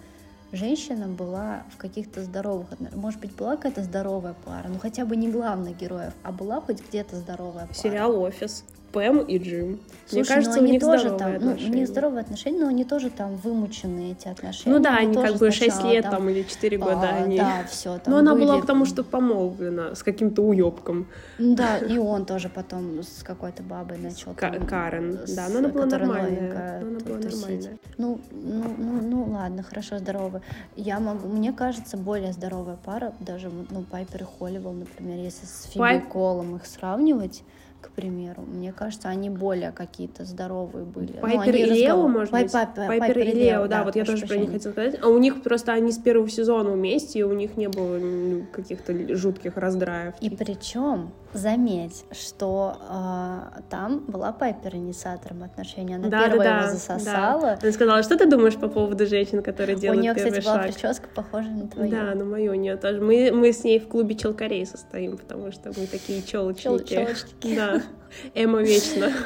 женщина 0.51 1.07
была 1.07 1.63
в 1.73 1.77
каких-то 1.77 2.23
здоровых. 2.23 2.67
Может 2.95 3.19
быть, 3.19 3.35
была 3.35 3.55
какая-то 3.55 3.83
здоровая 3.83 4.35
пара, 4.45 4.67
ну 4.67 4.79
хотя 4.79 5.05
бы 5.05 5.15
не 5.15 5.29
главных 5.29 5.77
героев, 5.77 6.13
а 6.23 6.31
была 6.31 6.61
хоть 6.61 6.81
где-то 6.87 7.17
здоровая 7.17 7.65
пара. 7.65 7.73
Сериал 7.73 8.19
«Офис». 8.21 8.63
Пэм 8.93 9.21
и 9.21 9.39
Джим. 9.39 9.79
Слушай, 10.05 10.19
Мне 10.19 10.25
кажется, 10.25 10.59
ну, 10.59 10.63
они 10.63 10.69
у 10.69 10.73
них 10.73 10.81
тоже 10.81 11.09
там, 11.17 11.35
отношения. 11.35 11.67
ну, 11.67 11.71
у 11.71 11.75
них 11.75 11.87
здоровые 11.87 12.21
отношения, 12.21 12.59
но 12.59 12.67
они 12.67 12.85
тоже 12.85 13.09
там 13.09 13.35
вымученные 13.37 14.11
эти 14.11 14.27
отношения. 14.27 14.75
Ну 14.75 14.81
да, 14.81 14.97
они, 14.97 15.17
они 15.17 15.27
как 15.27 15.37
бы 15.37 15.49
6 15.49 15.83
лет 15.85 16.03
там, 16.03 16.29
или 16.29 16.43
4 16.43 16.77
года 16.77 17.09
а, 17.09 17.23
они. 17.23 17.37
Да, 17.37 17.63
все. 17.69 17.99
Но 18.05 18.17
она 18.17 18.33
были... 18.33 18.45
была 18.45 18.59
потому 18.59 18.85
что 18.85 19.03
помолвлена 19.03 19.95
с 19.95 20.03
каким-то 20.03 20.43
уебком. 20.43 21.07
Да, 21.39 21.77
и 21.77 21.97
он 21.97 22.25
тоже 22.25 22.49
потом 22.49 23.01
с 23.01 23.23
какой-то 23.23 23.63
бабой 23.63 23.97
начал. 23.97 24.35
Там, 24.35 24.67
Карен, 24.67 25.19
с, 25.25 25.33
да, 25.33 25.47
но 25.49 25.57
она 25.59 25.69
была 25.69 25.85
нормальная. 25.85 26.79
Она 26.79 26.99
была 26.99 27.17
нормальная. 27.17 27.79
Ну, 27.97 28.19
ну, 28.31 28.75
ну, 28.77 29.01
ну, 29.01 29.31
ладно, 29.31 29.63
хорошо, 29.63 29.97
здоровая. 29.97 30.43
Я 30.75 30.99
могу, 30.99 31.27
мне 31.27 31.51
кажется, 31.51 31.97
более 31.97 32.33
здоровая 32.33 32.77
пара, 32.83 33.13
даже, 33.19 33.49
ну, 33.71 33.83
Пайпер 33.83 34.21
и 34.21 34.25
Холливелл, 34.25 34.73
например, 34.73 35.17
если 35.17 35.45
с 35.45 35.63
Фиби 35.69 35.79
Пайп... 35.79 36.09
Колом 36.09 36.55
их 36.57 36.65
сравнивать, 36.65 37.43
к 37.83 37.89
примеру. 37.89 38.43
Мне 38.43 38.71
кажется, 38.71 39.09
они 39.09 39.29
более 39.29 39.71
какие-то 39.71 40.25
здоровые 40.25 40.85
были. 40.85 41.13
Ну, 41.13 41.21
Пайпер 41.21 41.53
ну, 41.53 41.59
и 41.59 41.63
Лео, 41.63 42.07
может 42.07 42.31
быть? 42.31 42.51
Пайпер, 42.51 42.87
Пайпер 42.87 43.19
и 43.19 43.31
Лео, 43.31 43.61
да, 43.63 43.79
да 43.79 43.83
вот 43.83 43.95
я 43.95 44.05
тоже 44.05 44.25
про 44.25 44.37
них 44.37 44.51
хотела 44.51 44.71
сказать. 44.71 44.99
А 45.01 45.07
у 45.07 45.17
них 45.17 45.43
просто 45.43 45.73
они 45.73 45.91
с 45.91 45.97
первого 45.97 46.29
сезона 46.29 46.71
вместе, 46.71 47.19
и 47.19 47.23
у 47.23 47.33
них 47.33 47.57
не 47.57 47.67
было 47.67 47.97
ну, 47.97 48.45
каких-то 48.51 49.15
жутких 49.15 49.57
раздраев. 49.57 50.15
И 50.21 50.29
причем 50.29 51.11
Заметь, 51.33 52.05
что 52.11 52.77
э, 52.89 53.61
там 53.69 54.05
была 54.07 54.31
Пайпер 54.31 54.75
инициатором 54.75 55.43
отношений. 55.43 55.95
Она 55.95 56.07
да, 56.07 56.29
первая 56.29 56.49
да, 56.49 56.57
его 56.59 56.73
засосала. 56.73 57.41
Да. 57.41 57.59
Она 57.61 57.71
сказала, 57.71 58.03
что 58.03 58.17
ты 58.17 58.27
думаешь 58.27 58.55
по 58.55 58.67
поводу 58.67 59.07
женщин, 59.07 59.41
которые 59.41 59.75
делают 59.75 59.99
У 59.99 60.03
нее, 60.03 60.13
кстати, 60.13 60.41
шаг? 60.41 60.43
была 60.43 60.63
прическа 60.63 61.07
похожа 61.15 61.49
на 61.49 61.67
твою. 61.67 61.89
Да, 61.89 62.13
на 62.13 62.23
мою 62.23 62.51
у 62.51 62.55
нее 62.55 62.77
тоже. 62.77 63.01
Мы, 63.01 63.31
мы 63.31 63.51
с 63.51 63.63
ней 63.63 63.79
в 63.79 63.87
клубе 63.87 64.13
челкарей 64.15 64.65
состоим, 64.65 65.17
потому 65.17 65.51
что 65.51 65.69
мы 65.69 65.87
такие 65.87 66.21
челочники. 66.21 66.63
Чел 66.63 66.79
челочники. 66.79 67.55
Да, 67.55 67.81
Эма 68.35 68.61
вечно. 68.61 69.11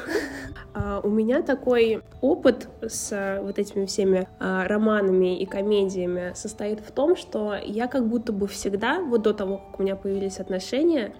А, 0.80 1.02
у 1.04 1.10
меня 1.10 1.42
такой 1.42 2.04
опыт 2.22 2.68
с 2.82 3.10
а, 3.12 3.42
вот 3.42 3.58
этими 3.58 3.88
всеми 3.88 4.28
романами 4.40 5.40
и 5.40 5.46
комедиями 5.48 6.34
состоит 6.36 6.82
в 6.82 6.92
том, 6.92 7.16
что 7.16 7.56
я 7.56 7.88
как 7.88 8.08
будто 8.08 8.32
бы 8.32 8.48
всегда, 8.48 9.00
вот 9.00 9.24
до 9.24 9.34
того, 9.34 9.58
как 9.58 9.80
у 9.80 9.84
меня 9.84 9.96
появились 9.96 10.40
отношения, 10.40 11.16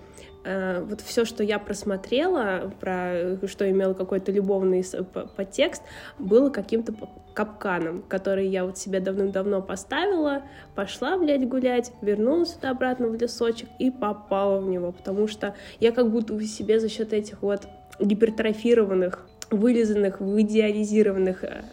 вот 0.88 1.02
все, 1.02 1.26
что 1.26 1.44
я 1.44 1.60
просмотрела, 1.60 2.72
про 2.80 3.38
что 3.48 3.70
имело 3.70 3.94
какой-то 3.94 4.32
любовный 4.32 4.86
подтекст, 5.36 5.84
было 6.20 6.50
каким-то 6.50 6.94
капканом, 7.34 8.04
который 8.08 8.48
я 8.48 8.66
вот 8.66 8.78
себе 8.78 9.00
давным-давно 9.00 9.62
поставила, 9.62 10.42
пошла, 10.74 11.18
блядь, 11.18 11.48
гулять, 11.48 11.92
вернулась 12.02 12.54
сюда 12.54 12.72
обратно 12.72 13.10
в 13.10 13.16
лесочек 13.16 13.70
и 13.78 13.92
попала 13.92 14.60
в 14.60 14.68
него, 14.68 14.92
потому 14.92 15.28
что 15.28 15.54
я 15.80 15.92
как 15.92 16.10
будто 16.10 16.34
в 16.34 16.44
себе 16.44 16.80
за 16.80 16.90
счет 16.90 17.14
этих 17.14 17.42
вот 17.42 17.68
гипертрофированных 18.00 19.28
вылизанных, 19.52 20.22
идеализированных 20.22 21.44
э, 21.44 21.64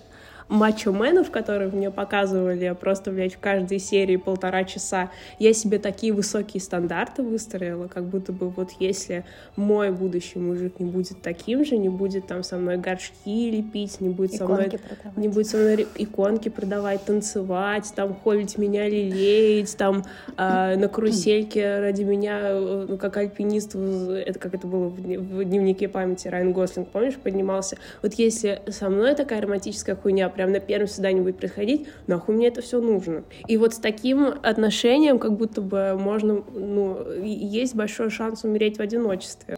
мачо-менов, 0.48 1.30
которые 1.30 1.70
мне 1.70 1.90
показывали 1.90 2.74
просто, 2.78 3.10
блядь, 3.10 3.34
в 3.34 3.38
каждой 3.38 3.78
серии 3.78 4.16
полтора 4.16 4.64
часа, 4.64 5.10
я 5.38 5.52
себе 5.52 5.78
такие 5.78 6.12
высокие 6.12 6.60
стандарты 6.60 7.22
выстроила, 7.22 7.88
как 7.88 8.04
будто 8.04 8.32
бы 8.32 8.48
вот 8.48 8.70
если 8.78 9.24
мой 9.56 9.90
будущий 9.90 10.38
мужик 10.38 10.78
не 10.80 10.90
будет 10.90 11.22
таким 11.22 11.64
же, 11.64 11.76
не 11.76 11.88
будет 11.88 12.26
там 12.26 12.42
со 12.42 12.56
мной 12.56 12.76
горшки 12.76 13.50
лепить, 13.50 14.00
не 14.00 14.08
будет 14.08 14.34
со 14.34 14.46
мной... 14.46 14.64
Продавать. 14.64 15.16
Не 15.16 15.28
будет 15.28 15.46
со 15.46 15.56
мной 15.56 15.86
иконки 15.96 16.48
продавать, 16.48 17.04
танцевать, 17.04 17.92
там, 17.94 18.14
холить 18.14 18.58
меня, 18.58 18.88
лелеять, 18.88 19.76
там, 19.76 20.04
э, 20.36 20.76
на 20.76 20.88
карусельке 20.88 21.78
ради 21.80 22.02
меня, 22.02 22.40
э, 22.42 22.86
ну, 22.88 22.98
как 22.98 23.16
альпинист, 23.16 23.74
это 23.74 24.38
как 24.38 24.54
это 24.54 24.66
было 24.66 24.88
в, 24.88 24.96
в 24.96 25.44
дневнике 25.44 25.88
памяти 25.88 26.28
Райан 26.28 26.52
Гослинг, 26.52 26.88
помнишь, 26.88 27.16
поднимался. 27.16 27.76
Вот 28.02 28.14
если 28.14 28.60
со 28.68 28.90
мной 28.90 29.14
такая 29.14 29.40
романтическая 29.40 29.96
хуйня 29.96 30.28
прям 30.34 30.52
на 30.52 30.60
первом 30.60 30.88
свидании 30.88 31.22
будет 31.22 31.38
происходить, 31.38 31.86
нахуй 32.06 32.34
мне 32.34 32.48
это 32.48 32.60
все 32.60 32.80
нужно. 32.80 33.24
И 33.48 33.56
вот 33.56 33.74
с 33.74 33.78
таким 33.78 34.26
отношением 34.42 35.18
как 35.18 35.36
будто 35.36 35.60
бы 35.60 35.96
можно, 35.98 36.44
ну, 36.52 36.98
есть 37.22 37.74
большой 37.74 38.10
шанс 38.10 38.44
умереть 38.44 38.78
в 38.78 38.80
одиночестве. 38.80 39.56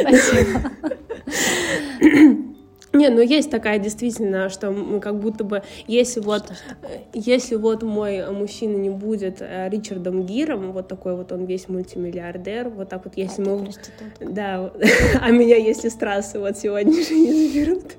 Спасибо. 0.00 0.70
Не, 2.94 3.08
ну 3.08 3.20
есть 3.20 3.50
такая 3.50 3.80
действительно, 3.80 4.48
что 4.48 4.72
как 5.02 5.18
будто 5.18 5.42
бы 5.42 5.64
если 5.88 6.20
вот 6.20 6.52
если 7.12 7.56
вот 7.56 7.82
мой 7.82 8.30
мужчина 8.30 8.76
не 8.76 8.90
будет 8.90 9.38
э, 9.40 9.68
Ричардом 9.68 10.24
Гиром, 10.24 10.70
вот 10.70 10.86
такой 10.86 11.16
вот 11.16 11.32
он 11.32 11.44
весь 11.44 11.68
мультимиллиардер, 11.68 12.68
вот 12.68 12.88
так 12.88 13.04
вот 13.04 13.14
если 13.16 13.42
а 13.42 13.46
мы, 13.46 13.68
да, 14.20 14.72
а 15.20 15.30
меня 15.32 15.56
если 15.56 15.88
с 15.88 15.94
трассы 15.94 16.38
вот 16.38 16.56
сегодня 16.56 16.92
же 16.92 17.14
не 17.14 17.48
заберут, 17.48 17.96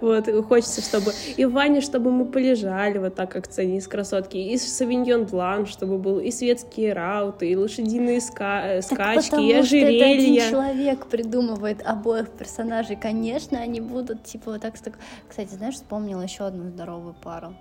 вот 0.00 0.28
хочется, 0.46 0.80
чтобы 0.80 1.12
и 1.36 1.44
Ваня, 1.44 1.80
чтобы 1.80 2.10
мы 2.10 2.26
полежали 2.26 2.98
вот 2.98 3.14
так 3.14 3.30
как 3.30 3.48
ценис 3.48 3.88
красотки, 3.88 4.36
и 4.36 4.56
Савиньон 4.58 5.24
Блан, 5.24 5.66
чтобы 5.66 5.98
был 5.98 6.18
и 6.18 6.30
светские 6.30 6.92
рауты, 6.92 7.50
и 7.50 7.56
лошадиные 7.56 8.20
ска 8.20 8.66
э, 8.66 8.82
скачки, 8.82 9.40
и 9.40 9.52
ожерелья. 9.52 10.48
Что 10.48 10.58
это 10.58 10.66
один 10.66 10.76
человек 10.76 11.06
придумывает 11.06 11.86
обоих 11.86 12.30
персонажей, 12.30 12.96
конечно, 12.96 13.58
они 13.58 13.80
будут 13.80 14.24
типа 14.24 14.52
вот 14.52 14.60
так, 14.60 14.78
так. 14.78 14.94
Кстати, 15.28 15.54
знаешь, 15.54 15.74
вспомнила 15.74 16.22
еще 16.22 16.44
одну 16.46 16.68
здоровую 16.68 17.14
пару. 17.14 17.54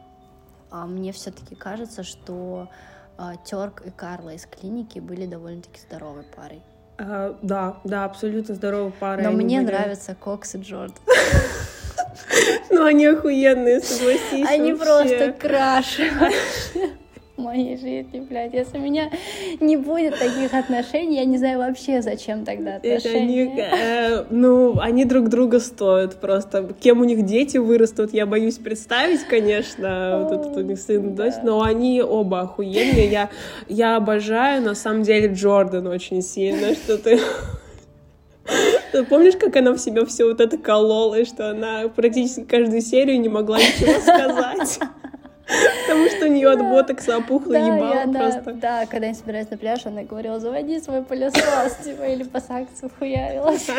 А 0.70 0.86
мне 0.86 1.12
все-таки 1.12 1.56
кажется, 1.56 2.03
что 2.03 2.70
а, 3.18 3.36
Терк 3.44 3.84
и 3.86 3.91
Карла 3.91 4.34
из 4.34 4.45
клиники 4.45 4.99
были 4.99 5.26
довольно-таки 5.26 5.82
здоровой 5.82 6.24
парой. 6.24 6.62
А, 6.98 7.38
да, 7.41 7.78
да, 7.84 8.06
абсолютно 8.06 8.56
здоровая 8.56 8.94
пара. 8.99 9.22
Но 9.22 9.32
мне 9.32 9.62
были. 9.62 9.72
нравятся 9.72 10.16
Кокс 10.16 10.56
и 10.56 10.60
Джордан. 10.60 10.95
Ну, 12.69 12.85
они 12.85 13.05
охуенные, 13.05 13.81
согласись. 13.81 14.47
Они 14.47 14.73
просто 14.73 15.33
краши 15.38 16.09
в 17.38 17.41
моей 17.41 17.77
жизни, 17.77 18.19
блядь. 18.19 18.53
Если 18.53 18.77
у 18.77 18.81
меня 18.81 19.09
не 19.59 19.77
будет 19.77 20.17
таких 20.19 20.53
отношений, 20.53 21.17
я 21.17 21.25
не 21.25 21.38
знаю 21.38 21.59
вообще, 21.59 22.01
зачем 22.01 22.45
тогда 22.45 22.79
Это 22.81 23.09
они, 23.09 23.41
отношения. 23.41 23.69
э, 23.73 24.25
ну, 24.29 24.79
они 24.79 25.05
друг 25.05 25.29
друга 25.29 25.59
стоят 25.59 26.19
просто. 26.21 26.69
Кем 26.79 27.01
у 27.01 27.03
них 27.03 27.25
дети 27.25 27.57
вырастут, 27.57 28.13
я 28.13 28.25
боюсь 28.25 28.57
представить, 28.57 29.23
конечно. 29.23 30.19
Вот 30.23 30.39
этот 30.39 30.57
у 30.57 30.61
них 30.61 30.79
сын 30.79 31.09
и 31.09 31.15
дочь, 31.15 31.35
но 31.43 31.61
они 31.63 32.01
оба 32.01 32.41
охуенные. 32.41 33.09
Я, 33.09 33.29
я 33.67 33.95
обожаю, 33.97 34.61
на 34.61 34.75
самом 34.75 35.03
деле, 35.03 35.33
Джордан 35.33 35.88
очень 35.88 36.21
сильно, 36.21 36.73
что 36.75 36.97
ты... 36.97 37.19
Ты 38.91 39.03
помнишь, 39.05 39.35
как 39.38 39.55
она 39.55 39.72
в 39.73 39.77
себя 39.80 40.05
все 40.05 40.26
вот 40.26 40.39
это 40.41 40.57
колола, 40.57 41.18
и 41.19 41.26
что 41.26 41.49
она 41.51 41.88
практически 41.88 42.41
каждую 42.43 42.81
серию 42.81 43.19
не 43.22 43.30
могла 43.30 43.57
ничего 43.59 43.99
сказать? 44.01 44.80
Потому 45.85 46.07
что 46.09 46.26
у 46.26 46.30
нее 46.30 46.49
от 46.49 46.59
ботокса 46.59 47.18
опухло 47.18 47.53
Да, 47.53 47.59
ебало 47.59 48.01
она- 48.03 48.19
просто. 48.19 48.53
да, 48.53 48.85
когда 48.85 49.07
я 49.07 49.13
собираюсь 49.13 49.49
на 49.49 49.57
пляж, 49.57 49.85
она 49.85 50.03
говорила, 50.03 50.39
заводи 50.39 50.80
свой 50.80 51.01
пылесос, 51.03 51.76
типа, 51.84 52.03
или 52.03 52.23
по 52.23 52.39
саксу 52.39 52.89
хуярилась. 52.97 53.68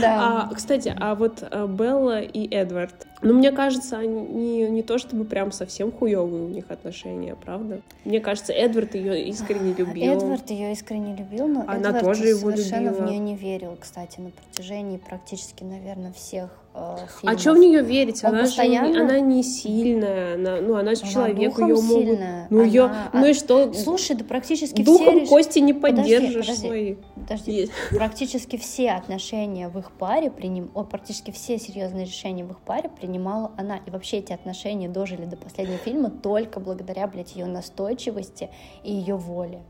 Да. 0.00 0.48
А, 0.50 0.54
кстати, 0.54 0.94
а 0.98 1.14
вот 1.14 1.42
а, 1.50 1.66
Белла 1.66 2.20
и 2.20 2.48
Эдвард, 2.54 2.94
ну, 3.22 3.34
мне 3.34 3.52
кажется, 3.52 3.98
они 3.98 4.64
не 4.68 4.82
то 4.82 4.98
чтобы 4.98 5.24
прям 5.24 5.52
совсем 5.52 5.90
хуевые 5.92 6.44
у 6.44 6.48
них 6.48 6.70
отношения, 6.70 7.36
правда? 7.36 7.80
Мне 8.04 8.20
кажется, 8.20 8.52
Эдвард 8.52 8.94
ее 8.94 9.24
искренне 9.28 9.72
любил. 9.74 10.12
Эдвард 10.12 10.50
ее 10.50 10.72
искренне 10.72 11.14
любил, 11.16 11.46
но 11.48 11.64
Она 11.66 11.88
Эдвард 11.90 12.00
тоже 12.04 12.28
его 12.28 12.50
совершенно 12.50 12.88
любила. 12.90 13.06
в 13.06 13.08
нее 13.10 13.18
не 13.18 13.36
верил, 13.36 13.76
кстати, 13.80 14.20
на 14.20 14.30
протяжении 14.30 14.96
практически, 14.98 15.62
наверное, 15.64 16.12
всех 16.12 16.50
э, 16.74 16.78
А 16.78 17.06
фильмов. 17.20 17.40
что 17.40 17.52
в 17.54 17.58
нее 17.58 17.82
верить? 17.82 18.24
Он 18.24 18.30
Она 18.30 18.38
же 18.40 18.46
постоянно- 18.46 18.88
не, 18.92 18.98
она 18.98 19.20
не 19.20 19.42
сильная, 19.42 20.34
она, 20.34 20.60
ну 20.60 20.74
она 20.76 20.94
же 20.94 21.02
Она 21.02 21.10
человек, 21.12 21.58
ее 21.58 21.66
могут. 21.74 21.80
сильная, 21.84 22.46
Ну 22.50 22.62
ее, 22.64 22.84
она- 22.84 23.10
ну 23.12 23.26
и 23.26 23.34
что? 23.34 23.72
Слушай, 23.74 24.16
да 24.16 24.24
практически 24.24 24.82
Духом 24.82 25.06
все... 25.06 25.20
реш- 25.20 25.28
кости 25.28 25.58
не 25.60 25.72
Подожди, 25.74 26.14
поддержишь 26.16 26.46
подожди. 26.46 26.66
свои. 26.66 26.94
Подожди, 27.14 27.52
Есть. 27.52 27.72
практически 27.90 28.56
все 28.56 28.90
отношения 28.92 29.68
в 29.68 29.78
их 29.78 29.92
паре 29.92 30.30
приним... 30.30 30.70
О, 30.74 30.82
практически 30.84 31.30
все 31.30 31.58
серьезные 31.58 32.04
решения 32.06 32.44
в 32.44 32.50
их 32.50 32.58
паре 32.58 32.90
принимала 33.12 33.52
она. 33.58 33.76
И 33.76 33.90
вообще 33.90 34.18
эти 34.18 34.32
отношения 34.32 34.88
дожили 34.88 35.26
до 35.26 35.36
последнего 35.36 35.78
фильма 35.78 36.10
только 36.10 36.60
благодаря, 36.60 37.06
блядь, 37.06 37.36
ее 37.36 37.46
настойчивости 37.46 38.48
и 38.82 38.92
ее 38.92 39.16
воле. 39.16 39.62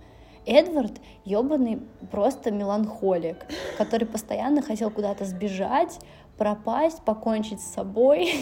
Эдвард 0.47 0.93
ебаный 1.24 1.81
просто 2.10 2.51
меланхолик, 2.51 3.47
который 3.78 4.06
постоянно 4.06 4.60
хотел 4.62 4.90
куда-то 4.90 5.24
сбежать, 5.24 5.98
пропасть, 6.36 7.02
покончить 7.02 7.60
с 7.60 7.72
собой. 7.74 8.32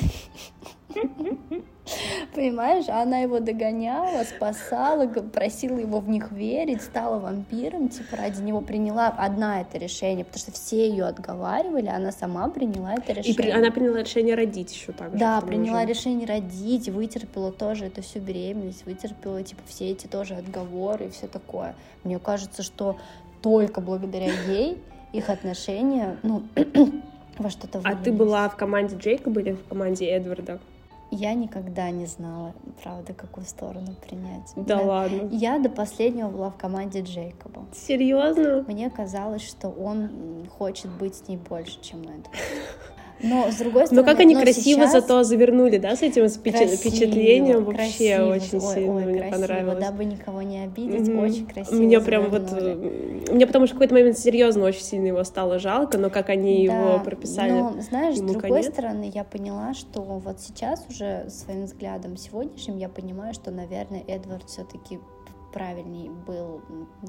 Понимаешь, 2.35 2.89
она 2.89 3.19
его 3.19 3.41
догоняла, 3.41 4.23
спасала, 4.23 5.07
просила 5.09 5.77
его 5.79 5.99
в 5.99 6.09
них 6.09 6.31
верить, 6.31 6.83
стала 6.83 7.19
вампиром, 7.19 7.89
типа 7.89 8.17
ради 8.17 8.41
него 8.43 8.61
приняла 8.61 9.09
одна 9.09 9.61
это 9.63 9.77
решение, 9.79 10.25
потому 10.25 10.41
что 10.41 10.53
все 10.53 10.89
ее 10.89 11.07
отговаривали, 11.07 11.87
а 11.87 11.97
она 11.97 12.13
сама 12.13 12.49
приняла 12.49 12.95
это 12.95 13.13
И 13.13 13.15
решение. 13.17 13.35
при- 13.37 13.51
она 13.51 13.71
приняла 13.73 13.99
решение 14.03 14.37
родить 14.37 14.73
еще 14.73 14.93
так 14.93 15.13
же. 15.13 15.19
Да, 15.19 15.41
приняла 15.41 15.83
же. 15.83 15.89
решение 15.89 16.27
родить, 16.29 16.89
вытерпела 16.89 17.51
тоже 17.51 17.87
эту 17.87 18.03
всю 18.03 18.21
беременность, 18.21 18.87
вытерпела, 18.87 19.43
типа, 19.43 19.63
все 19.67 19.91
эти 19.91 20.07
тоже 20.07 20.35
отговоры 20.35 21.07
и 21.07 21.11
все 21.11 21.27
такое. 21.27 21.75
Мне 22.05 22.21
кажется, 22.21 22.63
что 22.63 22.97
только 23.43 23.81
благодаря 23.81 24.31
ей 24.47 24.81
их 25.13 25.29
отношения, 25.29 26.19
ну, 26.23 26.43
во 27.41 27.51
что-то 27.51 27.81
А 27.85 27.95
ты 27.97 28.13
была 28.13 28.49
в 28.49 28.57
команде 28.57 28.97
Джейкоба 28.97 29.41
или 29.41 29.53
в 29.53 29.67
команде 29.67 30.07
Эдварда? 30.07 30.61
Я 31.13 31.35
никогда 31.35 31.91
не 31.91 32.07
знала, 32.07 32.55
правда, 32.85 33.13
какую 33.13 33.45
сторону 33.45 33.95
принять. 34.07 34.53
Да 34.55 34.79
Я- 34.79 34.87
ладно. 34.87 35.29
Я 35.33 35.59
до 35.59 35.69
последнего 35.69 36.29
была 36.29 36.51
в 36.51 36.57
команде 36.57 37.01
Джейкоба. 37.01 37.65
Серьезно? 37.73 38.65
Мне 38.69 38.91
казалось, 38.91 39.43
что 39.43 39.71
он 39.71 40.47
хочет 40.57 40.91
быть 40.91 41.17
с 41.17 41.27
ней 41.27 41.37
больше, 41.37 41.81
чем 41.81 42.03
Эдвард. 42.03 42.29
Но 43.23 43.51
с 43.51 43.57
другой 43.57 43.87
стороны, 43.87 44.03
Ну 44.03 44.07
как 44.13 44.21
они 44.21 44.35
но 44.35 44.41
красиво 44.43 44.81
сейчас 44.87 44.93
зато 44.93 45.23
завернули, 45.25 45.79
да, 45.79 45.95
с 45.97 46.03
этим 46.03 46.23
красиво, 46.23 46.77
впечатлением 46.77 47.65
вообще 47.65 47.77
красиво, 48.17 48.35
очень 48.35 48.59
ой, 48.67 48.75
сильно 48.75 48.95
ой, 48.95 49.05
мне 49.05 49.19
красиво, 49.19 49.37
понравилось. 49.41 49.85
Дабы 49.85 50.05
никого 50.05 50.43
не 50.43 50.65
обидеть, 50.65 51.09
Мгм. 51.09 51.19
очень 51.21 51.47
красиво. 51.47 51.75
Мне 51.77 52.01
прям 52.01 52.31
вот, 52.31 52.49
завернули. 52.49 53.25
э, 53.29 53.33
мне 53.35 53.47
потому 53.47 53.67
что 53.67 53.75
в 53.75 53.79
какой-то 53.79 53.95
момент 53.95 54.19
серьезно 54.19 54.65
очень 54.65 54.83
сильно 54.83 55.07
его 55.09 55.23
стало 55.25 55.59
жалко, 55.59 55.99
но 55.99 56.11
как 56.11 56.29
они 56.31 56.67
Да, 56.67 56.75
его 56.95 57.05
прописали. 57.05 57.51
Но, 57.53 57.75
знаешь, 57.81 58.17
с 58.17 58.21
другой 58.21 58.41
конец. 58.41 58.69
стороны, 58.73 59.11
я 59.15 59.25
поняла, 59.25 59.75
что 59.75 60.01
вот 60.03 60.41
сейчас 60.41 60.85
уже 60.89 61.27
своим 61.29 61.65
взглядом 61.65 62.17
сегодняшним 62.17 62.79
я 62.79 62.89
понимаю, 62.89 63.35
что, 63.35 63.51
наверное, 63.51 64.03
Эдвард 64.07 64.49
все-таки 64.49 64.99
правильней 65.53 66.09
был. 66.27 66.61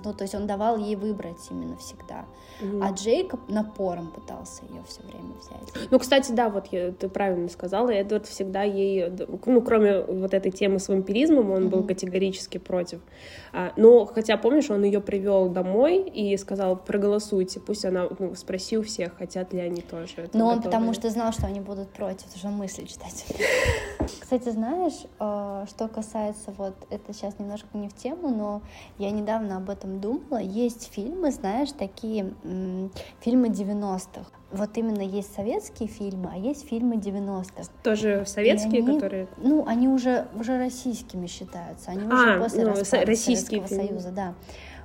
Ну, 0.04 0.14
то 0.14 0.24
есть 0.24 0.36
он 0.36 0.48
давал 0.48 0.78
ей 0.78 0.96
выбрать 0.96 1.40
именно 1.50 1.78
всегда. 1.78 2.26
Мгм. 2.62 2.84
А 2.84 2.92
Джейкоб 2.92 3.50
напором 3.50 4.12
пытался 4.12 4.64
ее 4.66 4.82
все 4.88 5.02
время 5.04 5.34
взять. 5.40 5.90
Ну, 5.92 6.00
кстати, 6.00 6.32
да, 6.32 6.50
вот 6.50 6.68
я, 6.72 6.92
ты 6.92 7.10
правильно 7.10 7.50
сказала, 7.50 7.90
Эдвард 7.90 8.26
всегда 8.28 8.64
ей, 8.64 9.12
ну, 9.46 9.62
кроме 9.62 10.02
вот 10.02 10.34
этой 10.34 10.52
темы 10.52 10.80
с 10.80 10.88
вампиризмом, 10.88 11.52
он 11.52 11.70
был 11.70 11.80
Мгм. 11.80 11.88
категорически 11.88 12.58
против. 12.58 13.02
А, 13.54 13.74
но, 13.78 14.06
хотя, 14.06 14.38
помнишь, 14.38 14.70
он 14.70 14.84
ее 14.84 15.02
привел 15.02 15.50
домой 15.50 16.02
и 16.10 16.36
сказал, 16.38 16.76
проголосуйте, 16.78 17.60
пусть 17.60 17.86
она, 17.86 18.08
ну, 18.20 18.36
спроси 18.36 18.78
у 18.78 18.84
всех, 18.84 19.18
хотят 19.18 19.54
ли 19.54 19.60
они 19.60 19.82
тоже. 19.82 20.14
это 20.18 20.38
Но 20.38 20.46
он 20.48 20.56
готовы 20.58 20.70
потому 20.72 20.88
ли». 20.92 20.94
что 20.96 21.10
знал, 21.10 21.32
что 21.32 21.48
они 21.48 21.60
будут 21.60 21.90
против, 21.90 22.24
потому 22.26 22.38
что 22.40 22.48
он 22.48 22.56
мысли 22.56 22.86
читать. 22.86 23.26
Кстати, 24.20 24.50
знаешь, 24.50 25.04
э, 25.20 25.66
что 25.70 25.88
касается 25.88 26.52
вот, 26.58 26.74
это 26.90 27.14
сейчас 27.14 27.38
немножко 27.40 27.68
не 27.78 27.90
в 27.90 27.94
тему, 27.94 28.30
но 28.38 28.62
я 28.98 29.12
недавно 29.12 29.58
об 29.58 29.70
этом 29.70 30.00
думала. 30.00 30.38
Есть 30.40 30.92
фильмы, 30.94 31.32
знаешь, 31.32 31.72
такие 31.72 32.34
м, 32.44 32.92
фильмы 33.20 33.50
90-х. 33.50 34.26
Вот 34.52 34.78
именно 34.78 35.02
есть 35.02 35.34
советские 35.34 35.88
фильмы, 35.88 36.30
а 36.34 36.38
есть 36.38 36.68
фильмы 36.68 36.96
90-х. 36.96 37.70
Тоже 37.84 38.24
советские, 38.26 38.84
они- 38.84 38.96
которые... 38.96 39.28
Ну, 39.38 39.66
они 39.66 39.88
уже, 39.88 40.28
уже 40.36 40.58
российскими 40.58 41.28
считаются, 41.28 41.92
они 41.92 42.04
А, 42.12 42.14
уже 42.14 42.40
после 42.40 42.64
ну, 42.64 42.70
распада 42.72 43.16
Советского 43.16 43.68
фильмы. 43.68 43.88
Союза, 43.88 44.12
да. 44.12 44.34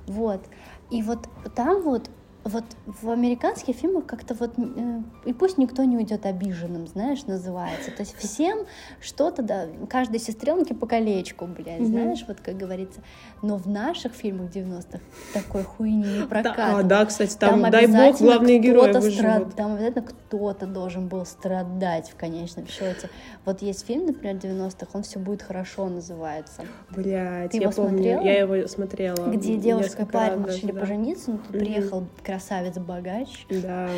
Вот. 0.07 0.41
И 0.89 1.01
вот 1.01 1.27
там 1.55 1.81
вот 1.81 2.09
вот 2.49 2.63
в 2.85 3.09
американских 3.09 3.75
фильмах 3.75 4.05
как-то 4.05 4.33
вот 4.33 4.53
э, 4.57 5.01
и 5.25 5.33
пусть 5.33 5.57
никто 5.57 5.83
не 5.83 5.97
уйдет 5.97 6.25
обиженным, 6.25 6.87
знаешь, 6.87 7.25
называется. 7.25 7.91
То 7.91 8.01
есть 8.01 8.15
всем 8.17 8.59
что-то, 9.01 9.41
да, 9.41 9.65
каждой 9.89 10.19
сестренке 10.19 10.73
по 10.73 10.87
колечку, 10.87 11.45
блядь, 11.45 11.79
Мгм. 11.79 11.87
знаешь, 11.87 12.25
вот 12.27 12.37
как 12.41 12.57
говорится. 12.57 13.01
Но 13.41 13.57
в 13.57 13.67
наших 13.67 14.13
фильмах 14.13 14.49
90-х 14.51 14.99
такой 15.33 15.63
хуйни 15.63 15.97
не 15.97 16.03
Да, 16.19 16.23
а, 16.23 16.27
прокатывает. 16.27 16.87
да, 16.87 17.05
кстати, 17.05 17.37
там, 17.37 17.69
дай 17.69 17.87
бог, 17.87 18.19
главные 18.19 18.59
герои 18.59 18.83
кто-то 18.89 18.99
выживут. 19.01 19.19
страд- 19.49 19.55
Там 19.55 19.73
обязательно 19.73 20.03
кто-то 20.05 20.65
должен 20.67 21.07
был 21.07 21.25
страдать 21.25 22.09
в 22.09 22.15
конечном 22.15 22.67
счете. 22.67 23.09
Вот 23.45 23.61
есть 23.61 23.85
фильм, 23.85 24.05
например, 24.07 24.35
90-х, 24.35 24.87
он 24.93 25.03
все 25.03 25.19
будет 25.19 25.41
хорошо 25.41 25.87
называется. 25.89 26.63
Блядь, 26.89 27.51
Ты 27.51 27.57
я 27.57 27.63
его 27.63 27.71
помню, 27.71 27.89
смотрела? 27.97 28.21
я 28.21 28.39
его 28.39 28.67
смотрела. 28.67 29.27
Где 29.31 29.57
девушка 29.57 30.03
и 30.03 30.05
парень 30.05 30.43
решили 30.45 30.71
да. 30.71 30.79
пожениться, 30.81 31.31
но 31.31 31.37
тут 31.37 31.49
Мгм. 31.49 31.59
приехал 31.59 32.03
красавец-богач, 32.37 33.45
Да. 33.49 33.89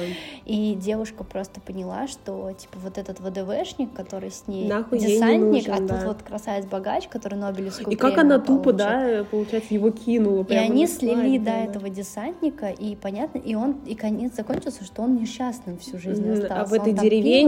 и 0.46 0.76
девушка 0.76 1.24
просто 1.24 1.60
поняла, 1.62 2.08
что 2.08 2.52
типа 2.58 2.78
вот 2.82 2.98
этот 2.98 3.20
ВДВшник, 3.20 3.94
который 3.94 4.32
с 4.32 4.48
ней 4.48 4.68
Нахуй 4.68 5.00
ей 5.00 5.08
не 5.08 5.14
десантник, 5.16 5.68
нужен, 5.68 5.74
а 5.74 5.88
да. 5.88 5.98
тут 5.98 6.08
вот 6.08 6.24
красавец-богач, 6.24 7.08
который 7.08 7.36
Нобелевскую 7.38 7.94
И 7.94 7.96
как 7.96 8.18
она 8.18 8.40
тупо, 8.40 8.72
получит. 8.72 8.78
да, 8.78 9.26
получается, 9.30 9.74
его 9.74 9.92
кинула. 9.92 10.46
И 10.50 10.56
они 10.56 10.88
слили 10.88 11.38
до 11.38 11.46
да. 11.46 11.58
этого 11.64 11.90
десантника, 11.90 12.70
и 12.70 12.96
понятно, 12.96 13.40
и 13.40 13.56
он, 13.56 13.78
и 13.86 13.96
конец 13.96 14.36
закончился, 14.36 14.84
что 14.84 15.02
он 15.04 15.16
несчастным 15.16 15.78
всю 15.78 15.98
жизнь 16.00 16.22
Мгм. 16.22 16.32
А 16.50 16.62
остался. 16.62 16.66
в 16.66 16.74
этой 16.74 16.94
Он 16.94 16.96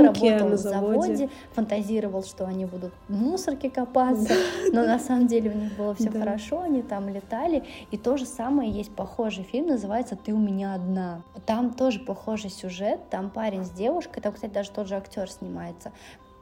там 0.05 0.13
пил, 0.13 0.29
работал 0.29 0.49
на 0.49 0.55
в 0.55 0.59
заводе. 0.59 1.29
фантазировал, 1.53 2.23
что 2.23 2.45
они 2.45 2.65
будут 2.65 2.91
в 3.07 3.13
мусорке 3.13 3.69
копаться, 3.69 4.33
но 4.71 4.85
на 4.85 4.99
самом 4.99 5.27
деле 5.27 5.51
у 5.51 5.57
них 5.57 5.73
было 5.77 5.95
все 5.95 6.09
хорошо, 6.09 6.61
они 6.61 6.81
там 6.81 7.09
летали. 7.09 7.63
И 7.91 7.97
то 7.97 8.17
же 8.17 8.25
самое 8.25 8.69
есть 8.71 8.91
похожий 8.91 9.43
фильм, 9.43 9.67
называется 9.67 10.15
«Ты 10.15 10.33
у 10.33 10.37
меня 10.37 10.77
одна». 10.81 11.21
Там 11.45 11.73
тоже 11.73 11.99
похожий 11.99 12.49
сюжет, 12.49 13.09
там 13.09 13.29
парень 13.29 13.63
с 13.63 13.69
девушкой, 13.69 14.21
там, 14.21 14.33
кстати, 14.33 14.51
даже 14.51 14.71
тот 14.71 14.87
же 14.87 14.95
актер 14.95 15.29
снимается. 15.29 15.91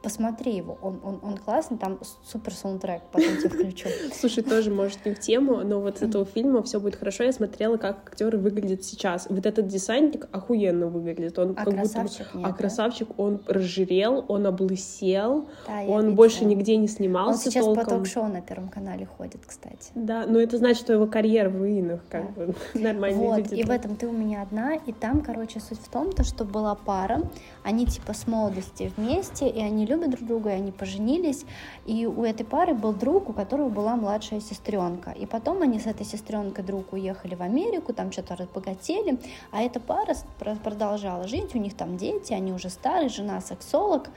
Посмотри 0.02 0.56
его, 0.56 0.78
он, 0.82 1.00
он, 1.04 1.20
он 1.22 1.36
классный, 1.36 1.78
там 1.78 1.98
супер 2.24 2.54
саундтрек, 2.54 3.02
потом 3.12 3.36
тебе 3.36 3.48
включу. 3.50 3.88
Слушай, 4.14 4.42
тоже, 4.42 4.70
может, 4.70 5.04
не 5.04 5.14
в 5.14 5.20
тему, 5.20 5.62
но 5.64 5.80
вот 5.80 5.98
с 5.98 6.02
этого 6.02 6.24
фильма 6.24 6.62
все 6.62 6.80
будет 6.80 6.96
хорошо. 6.96 7.24
Я 7.24 7.32
смотрела, 7.32 7.76
как 7.76 8.08
актеры 8.08 8.38
выглядят 8.38 8.84
сейчас. 8.84 9.26
Вот 9.28 9.44
этот 9.46 9.66
десантник 9.66 10.28
охуенно 10.32 10.86
выглядит. 10.86 11.38
Он 11.38 11.52
а 11.56 11.64
как 11.64 11.74
красавчик 11.74 12.26
будто... 12.26 12.38
нет, 12.38 12.46
а 12.48 12.52
красавчик, 12.52 13.08
он 13.18 13.40
разжирел, 13.46 14.24
он 14.28 14.46
облысел, 14.46 15.48
Да, 15.66 15.80
он 15.82 16.00
видела. 16.00 16.14
больше 16.14 16.44
нигде 16.44 16.76
не 16.76 16.82
Он 16.82 16.88
снимался 16.88 17.50
сейчас 17.50 17.66
по 17.66 17.74
толком. 17.74 17.98
ток-шоу 17.98 18.26
на 18.26 18.40
Первом 18.40 18.68
канале 18.68 19.06
ходит, 19.06 19.40
кстати. 19.46 19.90
Да, 19.94 20.24
но 20.26 20.38
это 20.40 20.56
значит, 20.58 20.82
что 20.82 20.92
его 20.92 21.06
карьера 21.06 21.50
в 21.50 21.58
руинах, 21.58 22.00
как 22.08 22.34
Да. 22.34 22.46
бы 22.46 22.54
нормально 22.74 23.18
Вот, 23.18 23.52
и 23.52 23.62
в 23.64 23.70
этом 23.70 23.96
ты 23.96 24.06
у 24.06 24.12
меня 24.12 24.42
одна, 24.42 24.74
и 24.74 24.92
там, 24.92 25.20
короче, 25.20 25.60
суть 25.60 25.78
в 25.78 25.88
том, 25.88 26.12
то, 26.12 26.24
что 26.24 26.44
была 26.44 26.74
пара, 26.74 27.22
они 27.62 27.86
типа 27.86 28.12
с 28.12 28.26
молодости 28.26 28.92
вместе, 28.96 29.48
и 29.48 29.60
они 29.60 29.86
любят 29.86 30.10
друг 30.10 30.26
друга, 30.26 30.50
и 30.50 30.54
они 30.54 30.72
поженились, 30.72 31.44
и 31.86 32.06
у 32.06 32.24
этой 32.24 32.44
пары 32.44 32.74
был 32.74 32.92
друг, 32.92 33.28
у 33.28 33.32
которого 33.32 33.68
была 33.68 33.96
младшая 33.96 34.40
сестренка, 34.40 35.10
и 35.10 35.26
потом 35.26 35.62
они 35.62 35.78
с 35.78 35.86
этой 35.86 36.06
сестренкой 36.06 36.64
друг 36.64 36.92
уехали 36.92 37.34
в 37.34 37.42
Америку, 37.42 37.92
там 37.92 38.12
что-то 38.12 38.36
разбогатели, 38.36 39.18
а 39.50 39.62
эта 39.62 39.80
пара 39.80 40.14
продолжала 40.62 41.28
жить, 41.28 41.54
у 41.54 41.58
них 41.58 41.76
там 41.76 41.96
дети, 41.96 42.32
они 42.32 42.52
уже 42.52 42.70
старые, 42.70 43.08
жена 43.08 43.40
сексолог, 43.40 44.10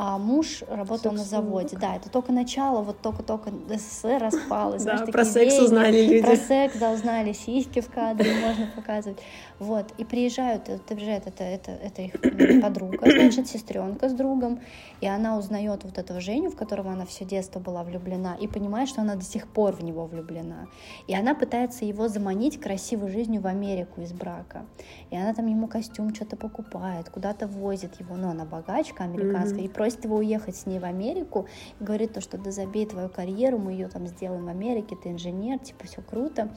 а 0.00 0.16
муж 0.16 0.62
работал 0.68 1.10
на 1.10 1.24
заводе, 1.24 1.76
да, 1.76 1.96
это 1.96 2.08
только 2.08 2.30
начало, 2.30 2.82
вот 2.82 3.02
только-только 3.02 3.50
СССР 3.68 4.18
распалось, 4.22 4.84
Да, 4.84 4.96
знаешь, 4.96 5.10
про 5.10 5.24
секс 5.24 5.58
узнали 5.58 6.06
люди. 6.06 6.24
Про 6.24 6.36
секс, 6.36 6.78
да, 6.78 6.92
узнали, 6.92 7.32
сиськи 7.32 7.80
в 7.80 7.90
кадре 7.90 8.30
можно 8.40 8.68
показывать. 8.76 9.18
Вот, 9.58 9.86
и 9.98 10.04
приезжают, 10.04 10.68
э, 10.68 10.78
приезжает 10.86 11.26
это, 11.26 11.42
это, 11.42 11.72
это 11.72 12.02
их 12.02 12.14
м, 12.24 12.62
подруга, 12.62 13.10
значит, 13.10 13.48
сестренка 13.48 14.08
с 14.08 14.12
другом, 14.12 14.60
и 15.00 15.08
она 15.08 15.36
узнает 15.36 15.82
вот 15.82 15.98
этого 15.98 16.20
Женю, 16.20 16.50
в 16.50 16.56
которого 16.56 16.92
она 16.92 17.04
все 17.04 17.24
детство 17.24 17.58
была 17.58 17.82
влюблена, 17.82 18.36
и 18.40 18.46
понимает, 18.46 18.88
что 18.88 19.00
она 19.00 19.16
до 19.16 19.24
сих 19.24 19.48
пор 19.48 19.72
в 19.72 19.82
него 19.82 20.06
влюблена. 20.06 20.68
И 21.08 21.14
она 21.16 21.34
пытается 21.34 21.84
его 21.84 22.06
заманить 22.06 22.60
красивой 22.60 23.10
жизнью 23.10 23.42
в 23.42 23.48
Америку 23.48 24.00
из 24.00 24.12
брака. 24.12 24.64
И 25.10 25.16
она 25.16 25.34
там 25.34 25.48
ему 25.48 25.66
костюм 25.66 26.14
что-то 26.14 26.36
покупает, 26.36 27.10
куда-то 27.10 27.48
возит 27.48 27.98
его, 27.98 28.14
но 28.14 28.30
она 28.30 28.44
богачка 28.44 29.02
американская, 29.02 29.62
и 29.62 29.68
просит 29.68 29.87
его 29.96 30.16
уехать 30.16 30.56
с 30.56 30.66
ней 30.66 30.78
в 30.78 30.84
Америку, 30.84 31.46
и 31.80 31.84
говорит 31.84 32.12
то, 32.12 32.20
что 32.20 32.38
да 32.38 32.50
забей 32.50 32.86
твою 32.86 33.08
карьеру, 33.08 33.58
мы 33.58 33.72
ее 33.72 33.88
там 33.88 34.06
сделаем 34.06 34.44
в 34.44 34.48
Америке, 34.48 34.96
ты 35.02 35.10
инженер, 35.10 35.58
типа 35.58 35.86
все 35.86 36.02
круто. 36.02 36.48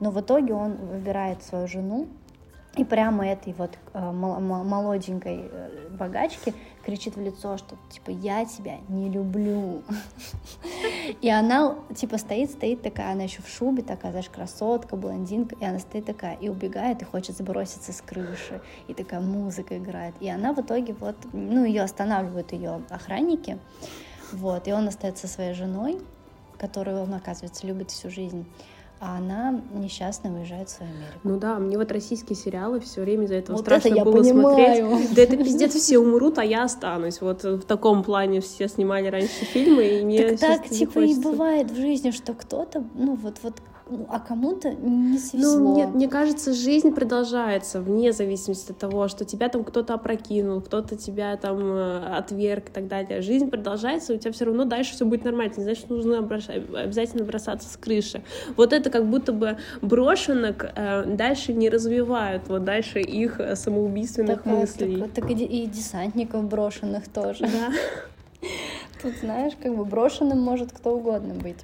Но 0.00 0.10
в 0.10 0.20
итоге 0.20 0.54
он 0.54 0.72
выбирает 0.72 1.42
свою 1.42 1.66
жену, 1.66 2.08
и 2.76 2.84
прямо 2.84 3.26
этой 3.26 3.54
вот 3.54 3.70
э, 3.94 4.10
мол- 4.12 4.38
мол- 4.40 4.64
молоденькой 4.64 5.48
э, 5.50 5.88
богачке 5.98 6.52
кричит 6.86 7.16
в 7.16 7.20
лицо, 7.20 7.58
что 7.58 7.76
типа 7.90 8.10
я 8.10 8.44
тебя 8.44 8.78
не 8.88 9.10
люблю. 9.10 9.82
И 11.20 11.28
она 11.28 11.76
типа 11.96 12.16
стоит, 12.16 12.52
стоит 12.52 12.80
такая, 12.80 13.12
она 13.12 13.24
еще 13.24 13.42
в 13.42 13.48
шубе 13.48 13.82
такая, 13.82 14.12
знаешь, 14.12 14.30
красотка, 14.30 14.94
блондинка, 14.94 15.56
и 15.60 15.64
она 15.64 15.80
стоит 15.80 16.04
такая 16.04 16.36
и 16.36 16.48
убегает 16.48 17.02
и 17.02 17.04
хочет 17.04 17.36
сброситься 17.36 17.92
с 17.92 18.00
крыши, 18.00 18.60
и 18.86 18.94
такая 18.94 19.20
музыка 19.20 19.78
играет, 19.78 20.14
и 20.20 20.28
она 20.28 20.52
в 20.52 20.60
итоге 20.60 20.94
вот, 20.94 21.16
ну 21.32 21.64
ее 21.64 21.82
останавливают 21.82 22.52
ее 22.52 22.82
охранники, 22.90 23.58
вот, 24.32 24.68
и 24.68 24.72
он 24.72 24.88
остается 24.88 25.26
со 25.26 25.34
своей 25.34 25.54
женой, 25.54 26.00
которую 26.58 27.02
он 27.02 27.14
оказывается 27.14 27.66
любит 27.66 27.90
всю 27.90 28.10
жизнь, 28.10 28.46
а 28.98 29.18
она 29.18 29.60
несчастно 29.74 30.32
уезжает 30.34 30.68
в 30.68 30.72
свою 30.72 30.90
Америку. 30.90 31.18
Ну 31.24 31.38
да, 31.38 31.58
мне 31.58 31.76
вот 31.76 31.92
российские 31.92 32.36
сериалы 32.36 32.80
все 32.80 33.02
время 33.02 33.24
из-за 33.24 33.34
этого 33.36 33.56
Вот 33.56 33.64
страшно 33.64 33.88
это 33.88 33.96
я 33.98 34.04
было 34.04 34.22
понимаю. 34.22 34.86
смотреть. 34.88 35.14
Да 35.14 35.22
это 35.22 35.36
пиздец, 35.36 35.74
все 35.74 35.98
умрут, 35.98 36.38
а 36.38 36.44
я 36.44 36.64
останусь. 36.64 37.20
Вот 37.20 37.44
в 37.44 37.62
таком 37.62 38.02
плане 38.02 38.40
все 38.40 38.68
снимали 38.68 39.08
раньше 39.08 39.44
фильмы, 39.44 39.84
и 40.00 40.04
мне 40.04 40.30
Так, 40.36 40.40
так 40.62 40.70
не 40.70 40.78
типа 40.78 40.98
и 41.00 41.02
хочется. 41.08 41.20
бывает 41.22 41.70
в 41.70 41.76
жизни, 41.76 42.10
что 42.10 42.32
кто-то, 42.32 42.84
ну 42.94 43.16
вот, 43.16 43.36
вот, 43.42 43.54
а 44.08 44.18
кому-то 44.18 44.72
не 44.74 45.16
свезло. 45.18 45.58
Ну, 45.60 45.76
нет, 45.76 45.94
мне 45.94 46.08
кажется, 46.08 46.52
жизнь 46.52 46.92
продолжается 46.92 47.80
вне 47.80 48.12
зависимости 48.12 48.72
от 48.72 48.78
того, 48.78 49.06
что 49.06 49.24
тебя 49.24 49.48
там 49.48 49.62
кто-то 49.62 49.94
опрокинул, 49.94 50.60
кто-то 50.60 50.96
тебя 50.96 51.36
там 51.36 51.60
э, 51.62 52.16
отверг 52.16 52.68
и 52.68 52.72
так 52.72 52.88
далее. 52.88 53.22
Жизнь 53.22 53.48
продолжается, 53.48 54.12
у 54.12 54.16
тебя 54.16 54.32
все 54.32 54.46
равно 54.46 54.64
дальше 54.64 54.94
все 54.94 55.04
будет 55.04 55.24
нормально. 55.24 55.52
Не 55.56 55.62
значит, 55.62 55.88
нужно 55.88 56.18
обращ- 56.18 56.50
обязательно 56.74 57.24
бросаться 57.24 57.68
с 57.68 57.76
крыши. 57.76 58.22
Вот 58.56 58.72
это 58.72 58.90
как 58.90 59.08
будто 59.08 59.32
бы 59.32 59.56
брошенок 59.82 60.66
э, 60.74 61.04
дальше 61.06 61.52
не 61.52 61.68
развивают, 61.70 62.48
вот 62.48 62.64
дальше 62.64 63.00
их 63.00 63.38
э, 63.38 63.54
самоубийственных 63.54 64.42
Так, 64.42 64.46
а, 64.52 64.56
мыслей. 64.56 64.96
так- 65.00 65.12
так 65.12 65.30
и, 65.30 65.34
и 65.34 65.66
десантников 65.66 66.44
брошенных 66.48 67.06
тоже. 67.08 67.44
Да. 67.44 67.70
Тут, 69.02 69.12
знаешь, 69.20 69.52
как 69.62 69.76
бы 69.76 69.84
брошенным 69.84 70.40
может 70.40 70.72
кто 70.72 70.96
угодно 70.96 71.34
быть. 71.34 71.58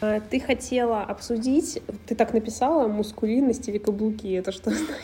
Э, 0.00 0.20
Ты 0.30 0.40
хотела 0.40 1.02
обсудить, 1.02 1.82
ты 2.06 2.14
так 2.14 2.32
написала, 2.32 2.86
мускулинность 2.88 3.68
или 3.68 3.78
каблуки, 3.78 4.32
это 4.32 4.52
что 4.52 4.70
значит? 4.74 4.94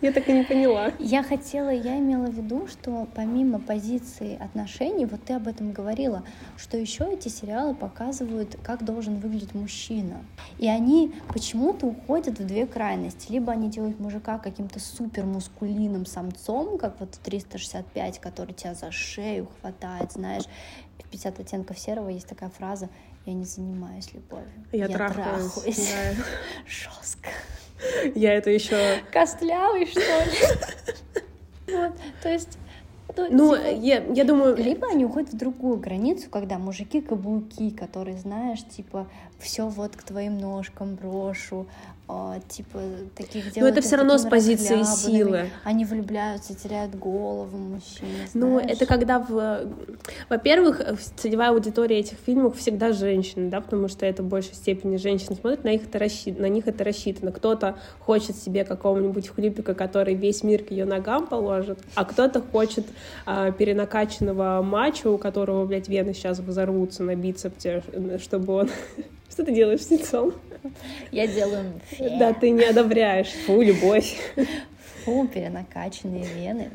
Я 0.00 0.12
так 0.12 0.28
и 0.28 0.32
не 0.34 0.42
поняла. 0.42 0.92
Я 0.98 1.22
хотела, 1.22 1.70
я 1.70 1.98
имела 1.98 2.26
в 2.26 2.34
виду, 2.34 2.66
что 2.66 3.08
помимо 3.14 3.58
позиции 3.58 4.36
отношений, 4.38 5.06
вот 5.06 5.24
ты 5.24 5.32
об 5.32 5.48
этом 5.48 5.72
говорила, 5.72 6.22
что 6.58 6.76
еще 6.76 7.10
эти 7.10 7.28
сериалы 7.28 7.74
показывают, 7.74 8.58
как 8.62 8.84
должен 8.84 9.16
выглядеть 9.18 9.54
мужчина. 9.54 10.22
И 10.58 10.68
они 10.68 11.14
почему-то 11.32 11.86
уходят 11.86 12.38
в 12.38 12.46
две 12.46 12.66
крайности. 12.66 13.32
Либо 13.32 13.52
они 13.52 13.70
делают 13.70 13.98
мужика 13.98 14.38
каким-то 14.38 14.78
супер 14.78 15.24
мускулиным 15.24 16.04
самцом, 16.04 16.76
как 16.76 17.00
вот 17.00 17.12
365, 17.22 18.18
который 18.18 18.52
тебя 18.52 18.74
за 18.74 18.92
шею 18.92 19.48
хватает, 19.58 20.12
знаешь. 20.12 20.44
В 20.98 21.08
50 21.08 21.40
оттенков 21.40 21.78
серого 21.78 22.10
есть 22.10 22.26
такая 22.28 22.50
фраза 22.50 22.90
«Я 23.26 23.34
не 23.34 23.44
занимаюсь 23.44 24.12
любовью, 24.12 24.50
Я, 24.72 24.88
трахаюсь. 24.88 25.54
да. 25.54 26.24
Жестко. 26.66 27.30
Я 28.14 28.34
это 28.34 28.50
еще. 28.50 28.98
Костлявый, 29.12 29.86
что 29.86 30.00
ли? 30.00 31.22
Вот, 31.74 31.92
то 32.22 32.28
есть... 32.28 32.58
Ну, 33.16 33.56
типа, 33.56 33.68
я, 33.68 34.04
я 34.04 34.24
думаю, 34.24 34.56
Либо 34.56 34.88
они 34.88 35.04
уходят 35.06 35.32
в 35.32 35.36
другую 35.36 35.78
границу, 35.78 36.28
когда 36.28 36.58
мужики 36.58 37.00
каблуки, 37.00 37.70
которые, 37.70 38.18
знаешь, 38.18 38.62
типа, 38.64 39.06
все 39.38 39.68
вот 39.68 39.96
к 39.96 40.02
твоим 40.02 40.38
ножкам 40.38 40.94
брошу, 40.94 41.66
типа, 42.48 42.80
таких 43.16 43.46
Но 43.46 43.50
делают 43.52 43.72
это 43.72 43.80
их 43.80 43.86
все 43.86 43.96
равно 43.96 44.18
с 44.18 44.24
позиции 44.26 44.82
силы. 44.82 45.48
Они 45.64 45.84
влюбляются, 45.84 46.54
теряют 46.54 46.94
голову 46.94 47.56
мужчины, 47.56 48.08
Ну, 48.34 48.60
знаешь. 48.60 48.70
это 48.72 48.86
когда, 48.86 49.18
в... 49.18 49.66
во-первых, 50.28 50.82
целевая 51.16 51.50
аудитория 51.50 52.00
этих 52.00 52.18
фильмов 52.18 52.58
всегда 52.58 52.92
женщины, 52.92 53.48
да, 53.50 53.60
потому 53.62 53.88
что 53.88 54.04
это 54.04 54.22
в 54.22 54.26
большей 54.26 54.54
степени 54.54 54.96
женщины 54.98 55.34
смотрят, 55.36 55.64
на, 55.64 55.68
их 55.68 55.84
это 55.84 55.98
расщи- 55.98 56.38
на 56.38 56.46
них 56.48 56.66
это 56.68 56.84
рассчитано. 56.84 57.32
Кто-то 57.32 57.78
хочет 58.00 58.36
себе 58.36 58.64
какого-нибудь 58.64 59.28
хлюпика, 59.28 59.74
который 59.74 60.14
весь 60.14 60.42
мир 60.42 60.62
к 60.62 60.72
ее 60.72 60.84
ногам 60.84 61.26
положит, 61.26 61.78
а 61.94 62.04
кто-то 62.04 62.42
хочет 62.42 62.86
а, 63.24 63.50
перенакачанного 63.50 64.60
мачо, 64.62 65.14
у 65.14 65.18
которого, 65.18 65.64
блядь, 65.64 65.88
вены 65.88 66.12
сейчас 66.12 66.38
взорвутся 66.38 67.02
на 67.02 67.14
бицепсе, 67.14 67.82
э, 67.92 68.18
чтобы 68.18 68.52
он... 68.54 68.70
Что 69.30 69.44
ты 69.44 69.52
делаешь 69.52 69.82
с 69.82 69.90
лицом? 69.90 70.32
Я 71.10 71.26
делаю 71.26 71.72
фе, 71.90 72.16
Да, 72.18 72.32
ты 72.32 72.50
не 72.50 72.64
одобряешь. 72.64 73.28
Фу, 73.46 73.60
любовь. 73.62 74.16
фу, 75.04 75.26
перенакачанные 75.28 76.24
вены. 76.24 76.70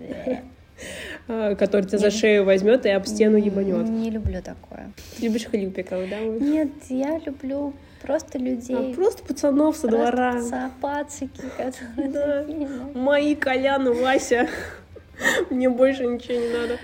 А, 1.28 1.56
Который 1.56 1.86
тебя 1.86 1.98
за 1.98 2.12
шею 2.12 2.46
возьмет 2.46 2.86
и 2.86 2.90
об 2.90 3.06
стену 3.06 3.38
ебанет. 3.38 3.90
Не 3.90 4.10
люблю 4.10 4.42
такое. 4.42 4.92
Любишь 5.20 5.46
хлюпиков, 5.46 6.10
да? 6.10 6.20
Нет, 6.20 6.70
я 6.90 7.18
люблю 7.20 7.74
просто 8.02 8.38
людей. 8.38 8.92
А, 8.92 8.94
Просто 8.94 9.24
пацанов 9.24 9.76
со 9.76 9.88
двора. 9.88 10.32
Просто 10.34 10.72
пацики, 10.82 11.42
которые... 11.58 12.10
Да. 12.10 12.46
Мои 12.94 13.36
Колян 13.36 13.92
Вася. 13.94 14.48
Мне 15.50 15.70
больше 15.70 16.06
ничего 16.06 16.40
не 16.40 16.48
надо. 16.54 16.78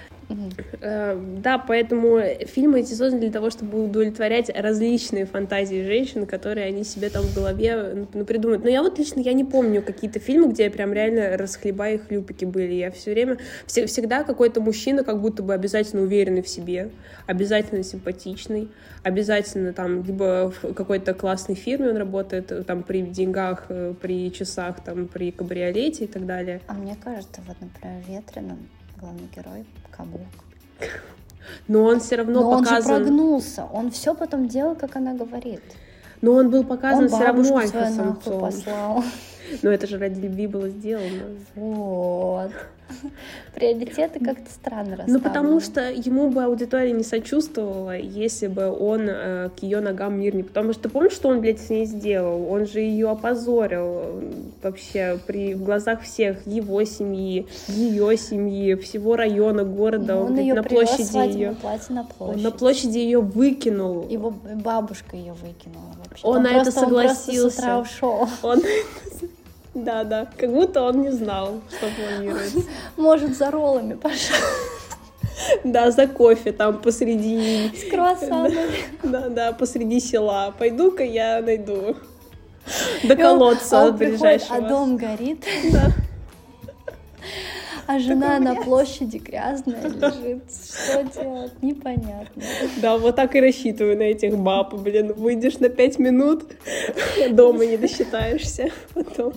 Э, 0.82 1.20
Да, 1.44 1.58
поэтому 1.58 2.20
фильмы 2.48 2.80
эти 2.80 2.94
созданы 2.94 3.22
для 3.22 3.32
того, 3.32 3.50
чтобы 3.50 3.86
удовлетворять 3.86 4.50
различные 4.50 5.26
фантазии 5.26 5.84
женщин, 5.84 6.26
которые 6.26 6.68
они 6.68 6.84
себе 6.84 7.10
там 7.10 7.24
в 7.24 7.36
голове 7.36 8.08
ну, 8.14 8.26
придумают. 8.26 8.64
Но 8.64 8.70
я 8.70 8.82
вот 8.82 8.98
лично 8.98 9.20
я 9.20 9.34
не 9.34 9.44
помню 9.44 9.82
какие-то 9.82 10.20
фильмы, 10.20 10.52
где 10.52 10.70
прям 10.70 10.94
реально 10.94 11.38
расхлебая 11.38 11.96
и 11.96 11.98
хлюпики 11.98 12.46
были. 12.46 12.74
Я 12.74 12.92
все 12.92 13.12
время, 13.12 13.38
все- 13.66 13.86
всегда 13.86 14.24
какой-то 14.24 14.62
мужчина 14.62 15.04
как 15.04 15.22
будто 15.22 15.44
бы 15.44 15.54
обязательно 15.54 16.02
уверенный 16.04 16.42
в 16.42 16.48
себе, 16.48 16.90
обязательно 17.28 17.84
симпатичный, 17.84 18.70
обязательно 19.04 19.74
там 19.74 20.04
либо 20.04 20.52
в 20.62 20.74
какой-то 20.74 21.14
классной 21.14 21.56
фирме 21.56 21.90
он 21.90 21.98
работает, 21.98 22.52
э, 22.52 22.64
там 22.64 22.84
при 22.84 23.02
деньгах, 23.02 23.66
э, 23.70 23.94
при 24.02 24.32
часах, 24.32 24.84
там 24.84 25.08
при 25.08 25.32
кабриолете 25.32 26.06
и 26.06 26.08
так 26.08 26.26
далее. 26.26 26.62
А 26.68 26.74
мне 26.74 26.96
кажется, 27.02 27.42
вот, 27.48 27.58
например, 27.62 28.02
Ветреном 28.08 28.68
главный 29.06 29.30
герой 29.36 29.66
каблук. 29.92 30.22
Но 31.68 31.84
он 31.84 32.00
все 32.00 32.16
равно 32.16 32.42
Но 32.42 32.50
он 32.50 32.64
же 32.64 32.70
показан. 32.70 33.04
прогнулся, 33.04 33.66
он 33.66 33.92
все 33.92 34.16
потом 34.16 34.48
делал, 34.48 34.76
как 34.76 34.96
она 34.96 35.14
говорит. 35.14 35.62
Но 36.22 36.34
он 36.34 36.50
был 36.50 36.64
показан 36.64 37.04
он 37.04 37.10
все 37.10 37.24
равно 37.24 37.58
альфа-самцом. 37.58 38.40
послал. 38.40 39.04
Но 39.62 39.70
это 39.70 39.86
же 39.86 40.00
ради 40.00 40.20
любви 40.20 40.48
было 40.48 40.70
сделано. 40.70 41.24
Вот. 41.54 42.52
Приоритеты 43.56 44.20
как-то 44.24 44.50
странно 44.50 44.98
расставлены. 44.98 45.18
Ну, 45.18 45.24
потому 45.24 45.60
что 45.60 45.90
ему 45.90 46.30
бы 46.30 46.44
аудитория 46.44 46.92
не 46.92 47.04
сочувствовала, 47.04 47.98
если 47.98 48.48
бы 48.48 48.70
он 48.70 49.08
э, 49.08 49.50
к 49.58 49.64
ее 49.64 49.80
ногам 49.80 50.20
мир 50.20 50.36
не... 50.36 50.44
Потому 50.44 50.74
что 50.74 50.90
помнишь, 50.90 51.14
что 51.14 51.30
он, 51.30 51.42
блядь, 51.42 51.62
с 51.62 51.70
ней 51.70 51.86
сделал? 51.86 52.50
Он 52.52 52.66
же 52.66 52.80
ее 52.80 53.10
опозорил 53.10 54.02
э, 54.04 54.32
вообще 54.62 55.20
при, 55.26 55.54
в 55.54 55.64
глазах 55.64 56.02
всех 56.02 56.46
его 56.46 56.84
семьи, 56.84 57.48
ее 57.68 58.18
семьи, 58.18 58.76
всего 58.76 59.16
района, 59.16 59.64
города. 59.64 60.16
Ну, 60.16 60.22
он, 60.22 60.32
он 60.34 60.40
ее 60.40 60.54
на 60.54 60.64
площади 60.64 61.18
ее... 61.34 61.50
на 61.90 62.04
площадь. 62.04 62.36
Он 62.38 62.42
на 62.42 62.52
площади 62.52 62.98
ее 62.98 63.22
выкинул. 63.22 64.08
Его 64.08 64.32
бабушка 64.32 65.16
ее 65.16 65.34
выкинула 65.34 65.96
вообще. 66.04 66.26
Он, 66.26 66.38
он 66.38 66.44
на 66.44 66.50
просто, 66.50 66.70
это 66.70 66.80
согласился. 66.80 67.46
Он 67.46 67.52
с 67.52 67.58
утра 67.58 67.80
ушел. 67.80 68.30
Он 68.44 68.62
да, 69.76 70.04
да. 70.04 70.28
Как 70.38 70.52
будто 70.52 70.82
он 70.82 71.02
не 71.02 71.12
знал, 71.12 71.62
что 71.70 71.88
планируется. 71.88 72.64
Может, 72.98 73.38
за 73.38 73.52
роллами 73.52 73.94
пошел. 73.94 74.38
Да, 75.64 75.92
за 75.92 76.08
кофе 76.08 76.54
там 76.54 76.82
посреди... 76.82 77.70
С 77.76 77.92
круассанами. 77.92 78.56
Да, 79.04 79.30
да, 79.30 79.52
посреди 79.52 80.00
села. 80.00 80.54
Пойду-ка 80.58 81.04
я 81.04 81.42
найду 81.42 81.98
до 83.04 83.16
колодца 83.16 83.88
а 83.88 83.92
ближайшего. 83.92 84.56
А 84.56 84.62
дом 84.62 84.98
горит. 84.98 85.46
Да. 85.72 85.92
А 87.88 88.00
жена 88.00 88.40
на 88.40 88.56
площади 88.56 89.18
грязная 89.18 89.82
лежит. 89.82 90.44
Что 90.50 91.04
делать? 91.04 91.52
Непонятно. 91.62 92.44
Да, 92.78 92.98
вот 92.98 93.16
так 93.16 93.36
и 93.36 93.42
рассчитываю 93.42 93.98
на 93.98 94.04
этих 94.04 94.38
баб. 94.38 94.74
Блин, 94.74 95.14
выйдешь 95.14 95.60
на 95.60 95.70
пять 95.70 96.00
минут, 96.00 96.46
дома 97.30 97.66
не 97.66 97.78
досчитаешься 97.78 98.70
потом. 98.94 99.34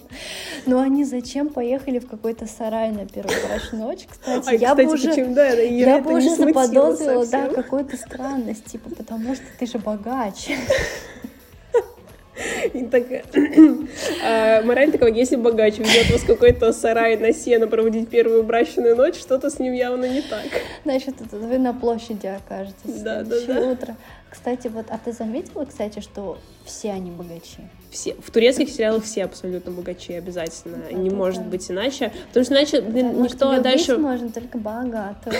Ну 0.66 0.78
они 0.78 1.04
зачем 1.04 1.48
поехали 1.50 1.98
в 1.98 2.08
какой-то 2.08 2.46
сарай 2.46 2.90
на 2.90 3.06
первую 3.06 3.36
ночь, 3.72 4.06
кстати? 4.08 4.48
А, 4.48 4.52
я 4.52 4.70
кстати, 4.70 4.86
бы 4.86 4.92
уже, 4.94 5.08
почему, 5.10 5.34
да, 5.34 5.48
я 5.48 5.98
бы 5.98 6.14
уже 6.14 6.30
заподозрила, 6.30 7.26
да, 7.26 7.48
какую-то 7.48 7.96
странность, 7.96 8.64
типа, 8.64 8.90
потому 8.90 9.34
что 9.34 9.44
ты 9.58 9.66
же 9.66 9.78
богач. 9.78 10.48
И 12.74 12.84
так, 12.84 13.04
а, 14.24 14.62
мораль 14.62 14.92
такого, 14.92 15.08
если 15.08 15.36
богач 15.36 15.78
ведет 15.78 16.10
вас 16.10 16.22
какой-то 16.22 16.72
сарай 16.72 17.16
на 17.16 17.32
сено 17.32 17.66
проводить 17.66 18.08
первую 18.08 18.42
брачную 18.42 18.96
ночь, 18.96 19.16
что-то 19.16 19.50
с 19.50 19.58
ним 19.58 19.72
явно 19.72 20.06
не 20.06 20.22
так. 20.22 20.46
Значит, 20.84 21.14
вы 21.32 21.58
на 21.58 21.72
площади 21.74 22.26
окажетесь 22.26 23.02
да, 23.02 23.22
да, 23.22 23.36
да. 23.46 23.60
утро. 23.60 23.96
Кстати, 24.30 24.68
вот, 24.68 24.86
а 24.90 24.98
ты 25.02 25.12
заметила, 25.12 25.64
кстати, 25.64 26.00
что 26.00 26.38
все 26.64 26.90
они 26.90 27.10
богачи? 27.10 27.62
Все. 27.90 28.14
В 28.14 28.30
турецких 28.30 28.68
сериалах 28.68 29.04
все 29.04 29.24
абсолютно 29.24 29.72
богачи, 29.72 30.12
обязательно. 30.12 30.78
Да, 30.88 30.94
не 30.94 31.08
может 31.08 31.44
да. 31.44 31.50
быть 31.50 31.70
иначе. 31.70 32.12
Потому 32.28 32.44
что 32.44 32.54
иначе, 32.54 32.80
блин, 32.82 33.14
да, 33.14 33.22
никто 33.22 33.46
может, 33.46 33.62
дальше... 33.62 33.96
можно 33.96 34.30
только 34.30 34.58
богатого. 34.58 35.34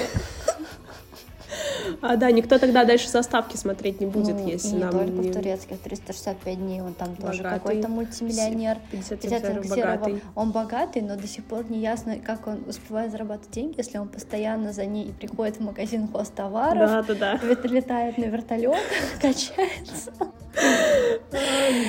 А, 2.00 2.16
да, 2.16 2.30
никто 2.30 2.58
тогда 2.58 2.84
дальше 2.84 3.08
составки 3.08 3.56
смотреть 3.56 4.00
не 4.00 4.06
будет, 4.06 4.36
ну, 4.36 4.46
если 4.46 4.74
не 4.74 4.78
нам 4.78 4.92
только 4.92 5.12
не... 5.12 5.30
в 5.30 5.34
турецких 5.34 5.78
365 5.78 6.58
дней, 6.58 6.80
он 6.80 6.94
там 6.94 7.14
богатый, 7.14 7.26
тоже 7.26 7.42
какой-то 7.42 7.88
мультимиллионер. 7.88 8.78
50 8.90 9.68
богатый. 9.68 10.22
Он 10.34 10.52
богатый, 10.52 11.02
но 11.02 11.16
до 11.16 11.26
сих 11.26 11.44
пор 11.44 11.70
не 11.70 11.78
ясно, 11.80 12.16
как 12.18 12.46
он 12.46 12.64
успевает 12.66 13.12
зарабатывать 13.12 13.50
деньги, 13.50 13.74
если 13.78 13.98
он 13.98 14.08
постоянно 14.08 14.72
за 14.72 14.84
ней 14.84 15.12
приходит 15.12 15.56
в 15.56 15.60
магазин 15.60 16.08
хостоваров, 16.08 17.06
да, 17.06 17.14
да, 17.14 17.38
да. 17.40 17.68
летает 17.68 18.18
на 18.18 18.24
вертолет, 18.24 18.76
качается. 19.20 20.12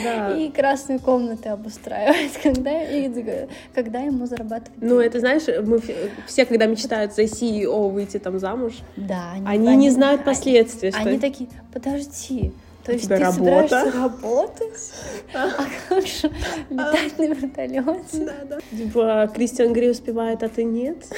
Да. 0.03 0.35
И 0.35 0.51
красные 0.51 0.99
комнаты 0.99 1.49
обустраивать, 1.49 2.33
когда, 2.43 2.83
и, 2.83 3.47
когда 3.73 3.99
ему 3.99 4.25
зарабатывать. 4.25 4.81
Ну, 4.81 4.99
это 4.99 5.19
знаешь, 5.19 5.43
мы 5.65 5.81
все, 6.27 6.45
когда 6.45 6.65
мечтают 6.65 7.13
за 7.13 7.23
CEO 7.23 7.89
выйти 7.89 8.19
там 8.19 8.39
замуж, 8.39 8.73
да, 8.95 9.31
они, 9.33 9.47
они 9.47 9.75
не 9.77 9.89
знают 9.89 10.23
последствий. 10.23 10.91
Они, 10.95 11.11
они 11.11 11.19
такие, 11.19 11.49
подожди, 11.73 12.53
то 12.83 12.93
есть 12.93 13.07
ты 13.07 13.17
работа? 13.17 13.33
собираешься 13.33 13.91
работать? 13.91 14.91
А 15.33 15.49
как 15.87 16.05
же 16.07 16.31
летать 16.69 17.19
на 17.19 17.23
вертолете? 17.27 18.25
Да, 18.25 18.45
да. 18.49 18.59
Типа 18.75 19.31
Кристиан 19.33 19.73
Грей 19.73 19.91
успевает, 19.91 20.43
а 20.43 20.49
ты 20.49 20.63
нет? 20.63 20.97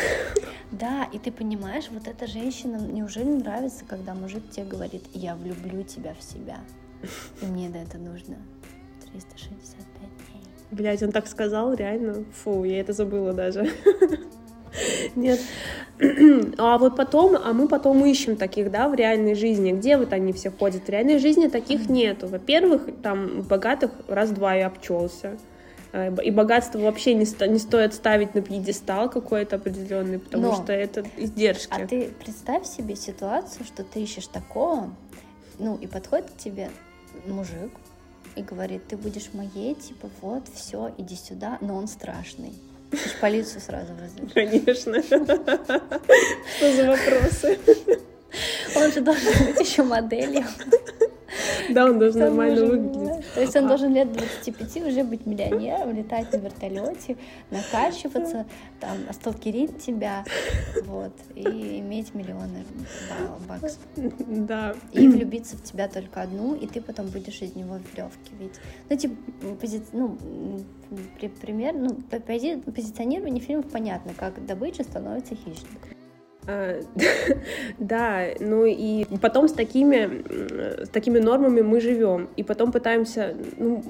Да, 0.72 1.10
и 1.11 1.19
ты 1.19 1.34
понимаешь, 1.34 1.90
вот 1.91 2.07
эта 2.07 2.28
женщина, 2.28 2.78
неужели 2.78 3.26
нравится, 3.26 3.84
когда 3.86 4.14
мужик 4.14 4.49
тебе 4.49 4.65
говорит, 4.65 5.03
я 5.14 5.36
влюблю 5.36 5.84
тебя 5.84 6.15
в 6.18 6.23
себя, 6.23 6.60
и 7.41 7.45
мне 7.45 7.69
на 7.69 7.78
это 7.78 7.98
нужно 7.98 8.38
365 9.11 9.49
дней. 9.99 10.44
Блять, 10.72 11.03
он 11.03 11.11
так 11.11 11.28
сказал, 11.28 11.73
реально? 11.73 12.23
Фу, 12.44 12.64
я 12.64 12.80
это 12.80 12.94
забыла 12.94 13.34
даже. 13.34 13.69
Нет. 15.15 15.40
А 16.57 16.78
вот 16.78 16.95
потом, 16.95 17.36
а 17.36 17.53
мы 17.53 17.68
потом 17.68 18.06
ищем 18.06 18.38
таких, 18.38 18.72
да, 18.72 18.88
в 18.88 18.95
реальной 18.95 19.36
жизни. 19.36 19.73
Где 19.73 19.98
вот 19.98 20.14
они 20.14 20.32
все 20.32 20.49
ходят? 20.49 20.86
В 20.86 20.90
реальной 20.90 21.19
жизни 21.19 21.48
таких 21.48 21.90
нету. 21.90 22.28
Во-первых, 22.28 22.88
там 23.03 23.41
богатых 23.41 23.91
раз-два 24.07 24.56
и 24.56 24.61
обчелся. 24.61 25.38
И 26.23 26.32
богатство 26.32 26.80
вообще 26.80 27.14
не, 27.14 27.26
сто, 27.26 27.45
не 27.48 27.60
стоит 27.60 27.94
ставить 27.94 28.34
на 28.34 28.41
пьедестал 28.41 29.10
какой-то 29.10 29.57
определенный, 29.57 30.19
потому 30.19 30.44
Но, 30.44 30.53
что 30.56 30.72
это 30.72 31.03
издержки. 31.18 31.82
А 31.82 31.86
ты 31.86 32.10
представь 32.23 32.65
себе 32.65 32.95
ситуацию, 32.95 33.65
что 33.65 33.84
ты 33.84 33.99
ищешь 34.02 34.28
такого, 34.28 34.90
ну 35.60 35.76
и 35.76 35.88
подходит 35.88 36.32
к 36.32 36.38
тебе 36.38 36.69
мужик 37.25 37.71
и 38.35 38.41
говорит, 38.41 38.88
ты 38.88 38.97
будешь 38.97 39.33
моей, 39.33 39.75
типа 39.75 40.09
вот, 40.21 40.43
все, 40.53 40.93
иди 40.97 41.15
сюда, 41.15 41.57
но 41.61 41.75
он 41.75 41.88
страшный. 41.88 42.53
Ты 42.91 42.97
же 42.97 43.15
полицию 43.19 43.61
сразу 43.61 43.93
вызовешь. 43.93 44.33
Конечно. 44.33 45.01
Что 46.57 46.75
за 46.75 46.88
вопросы? 46.88 47.59
Он 48.76 48.91
же 48.91 49.02
должен 49.02 49.45
быть 49.45 49.68
еще 49.68 49.84
моделью. 49.84 50.45
Да, 51.70 51.86
он 51.86 51.99
должен 51.99 52.20
нормально 52.20 52.66
выглядеть. 52.66 53.34
То 53.34 53.41
есть 53.41 53.56
он 53.56 53.68
должен 53.68 53.94
лет 53.94 54.12
25 54.12 54.88
уже 54.88 55.03
быть 55.03 55.26
миллионером, 55.26 55.95
летать 55.95 56.32
на 56.34 56.38
вертолете, 56.38 57.18
накачиваться, 57.49 58.45
там, 58.80 58.98
осталкерить 59.10 59.80
тебя, 59.80 60.26
вот, 60.86 61.14
и 61.36 61.80
иметь 61.80 62.14
миллионы 62.14 62.66
баксов. 63.48 63.80
Да. 63.95 64.76
И 64.91 65.08
влюбиться 65.08 65.56
в 65.56 65.64
тебя 65.64 65.88
только 65.88 66.22
одну, 66.22 66.56
и 66.56 66.68
ты 66.68 66.82
потом 66.82 67.08
будешь 67.08 67.41
из 67.41 67.56
него 67.56 67.78
веревки 67.78 68.32
ведь. 68.40 68.60
Ну, 68.90 68.98
типа, 68.98 69.16
пози... 69.60 69.84
ну, 69.94 70.18
при, 71.20 71.30
пример, 71.30 71.74
ну, 71.76 71.95
пози... 72.26 72.58
позиционирование 72.58 73.41
фильмов 73.41 73.68
понятно, 73.72 74.14
как 74.14 74.45
добыча 74.45 74.84
становится 74.84 75.36
хищником. 75.36 76.01
А, 76.47 76.81
да, 77.80 78.27
ну 78.39 78.65
и 78.65 79.05
потом 79.22 79.47
с 79.47 79.53
такими, 79.53 80.85
с 80.85 80.89
такими 80.89 81.19
нормами 81.19 81.61
мы 81.61 81.81
живем, 81.81 82.30
и 82.35 82.43
потом 82.43 82.72
пытаемся, 82.72 83.35
ну, 83.57 83.84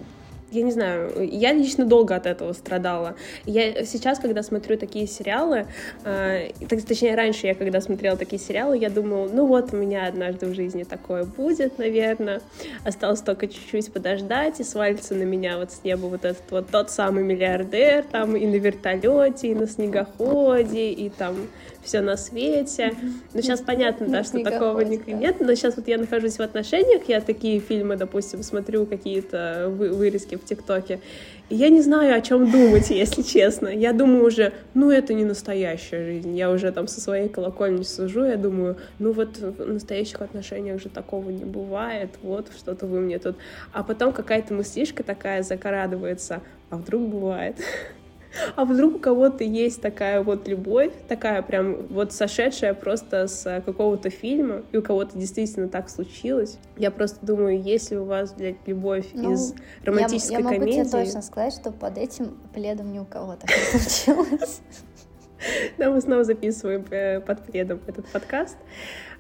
я 0.52 0.64
не 0.64 0.72
знаю, 0.72 1.12
я 1.32 1.54
лично 1.54 1.86
долго 1.86 2.14
от 2.14 2.26
этого 2.26 2.52
страдала. 2.52 3.16
Я 3.46 3.86
сейчас, 3.86 4.20
когда 4.20 4.44
смотрю 4.44 4.78
такие 4.78 5.08
сериалы, 5.08 5.66
э, 6.04 6.50
точнее, 6.68 7.16
раньше 7.16 7.48
я, 7.48 7.56
когда 7.56 7.80
смотрела 7.80 8.18
такие 8.18 8.40
сериалы, 8.40 8.78
я 8.78 8.90
думала, 8.90 9.30
ну 9.32 9.46
вот, 9.46 9.74
у 9.74 9.78
меня 9.78 10.08
однажды 10.08 10.48
в 10.48 10.54
жизни 10.54 10.84
такое 10.84 11.24
будет, 11.24 11.78
наверное. 11.78 12.42
Осталось 12.84 13.22
только 13.22 13.48
чуть-чуть 13.48 13.94
подождать, 13.94 14.60
и 14.60 14.64
свалится 14.64 15.16
на 15.16 15.24
меня 15.24 15.58
вот 15.58 15.72
с 15.72 15.86
неба 15.86 16.08
вот 16.08 16.26
этот 16.26 16.52
вот 16.52 16.68
тот 16.70 16.92
самый 16.92 17.24
миллиардер, 17.24 18.04
там 18.04 18.36
и 18.36 18.46
на 18.46 18.56
вертолете, 18.56 19.48
и 19.48 19.56
на 19.56 19.68
снегоходе, 19.68 20.92
и 20.92 21.10
там 21.10 21.36
все 21.84 22.02
на 22.02 22.18
свете. 22.18 22.94
Но 23.34 23.42
сейчас 23.42 23.62
понятно, 23.62 24.08
да, 24.08 24.24
что 24.24 24.44
такого 24.44 24.82
никак 24.82 25.08
нет. 25.08 25.40
Но 25.40 25.54
сейчас 25.56 25.78
вот 25.78 25.88
я 25.88 25.98
нахожусь 25.98 26.38
в 26.38 26.42
отношениях, 26.42 27.04
я 27.08 27.22
такие 27.22 27.60
фильмы, 27.60 27.96
допустим, 27.96 28.44
смотрю 28.44 28.86
какие-то 28.86 29.68
вырезки 29.70 30.36
в 30.36 30.46
ТикТоке. 30.46 31.00
И 31.50 31.56
я 31.56 31.68
не 31.68 31.82
знаю, 31.82 32.16
о 32.16 32.22
чем 32.22 32.50
думать, 32.50 32.90
если 32.90 33.22
честно. 33.22 33.68
Я 33.68 33.92
думаю 33.92 34.26
уже, 34.26 34.54
ну 34.74 34.90
это 34.90 35.14
не 35.14 35.26
настоящая 35.26 36.06
жизнь. 36.06 36.36
Я 36.36 36.50
уже 36.50 36.72
там 36.72 36.88
со 36.88 37.02
своей 37.02 37.28
колокольни 37.28 37.84
сужу, 37.84 38.24
я 38.24 38.38
думаю, 38.38 38.78
ну 39.00 39.12
вот 39.12 39.38
в 39.38 39.74
настоящих 39.74 40.22
отношениях 40.22 40.82
же 40.82 40.90
такого 40.90 41.30
не 41.30 41.44
бывает, 41.44 42.12
вот 42.22 42.48
что-то 42.58 42.88
вы 42.88 43.02
мне 43.02 43.20
тут. 43.20 43.36
А 43.74 43.84
потом 43.84 44.14
какая-то 44.14 44.54
мыслишка 44.54 45.04
такая 45.04 45.44
закрадывается, 45.44 46.42
а 46.70 46.78
вдруг 46.78 47.10
бывает. 47.10 47.58
А 48.56 48.66
вдруг 48.66 48.96
у 48.96 49.00
кого-то 49.00 49.44
есть 49.44 49.82
такая 49.82 50.22
вот 50.22 50.48
любовь, 50.48 50.92
такая 51.08 51.42
прям 51.42 51.88
вот 51.88 52.14
сошедшая 52.14 52.74
просто 52.74 53.28
с 53.28 53.62
какого-то 53.66 54.10
фильма, 54.10 54.64
и 54.72 54.78
у 54.78 54.82
кого-то 54.82 55.18
действительно 55.18 55.68
так 55.68 55.90
случилось. 55.90 56.58
Я 56.78 56.92
просто 56.92 57.26
думаю, 57.26 57.62
если 57.62 57.96
у 57.96 58.06
вас, 58.06 58.34
блядь, 58.34 58.58
любовь 58.66 59.08
ну, 59.14 59.34
из 59.34 59.54
романтической 59.84 60.34
я, 60.34 60.40
я 60.40 60.46
могу 60.46 60.60
комедии... 60.60 60.84
тебе 60.84 60.90
точно 60.90 61.22
сказать, 61.22 61.54
что 61.54 61.72
под 61.72 61.98
этим 61.98 62.38
пледом 62.54 62.92
ни 62.92 63.00
у 63.00 63.06
кого 63.06 63.36
так 63.36 63.50
не 63.50 63.80
случилось. 63.80 64.62
Да, 65.80 65.90
мы 65.90 66.02
снова 66.02 66.24
записываем 66.24 66.86
э, 66.92 67.20
под 67.20 67.44
пледом 67.44 67.80
этот 67.88 68.06
подкаст. 68.08 68.58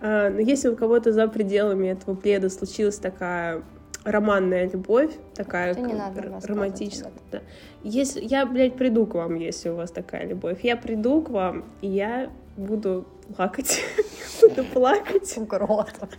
А, 0.01 0.29
но 0.29 0.39
если 0.39 0.69
у 0.69 0.75
кого-то 0.75 1.11
за 1.11 1.27
пределами 1.27 1.87
этого 1.87 2.15
пледа 2.15 2.49
случилась 2.49 2.97
такая 2.97 3.63
романная 4.03 4.69
любовь, 4.69 5.11
такая 5.35 5.73
не 5.75 5.93
надо 5.93 6.23
романтическая. 6.43 7.11
да. 7.31 7.41
Если 7.83 8.21
я, 8.23 8.45
блядь, 8.45 8.75
приду 8.75 9.05
к 9.05 9.13
вам, 9.15 9.35
если 9.35 9.69
у 9.69 9.75
вас 9.75 9.91
такая 9.91 10.25
любовь. 10.27 10.59
Я 10.63 10.75
приду 10.77 11.21
к 11.21 11.29
вам, 11.29 11.65
и 11.81 11.87
я 11.87 12.29
буду 12.57 13.05
плакать. 13.35 13.81
буду 14.41 14.63
плакать. 14.65 15.37
Угроза. 15.37 16.09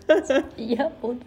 Я 0.57 0.93
буду. 1.03 1.21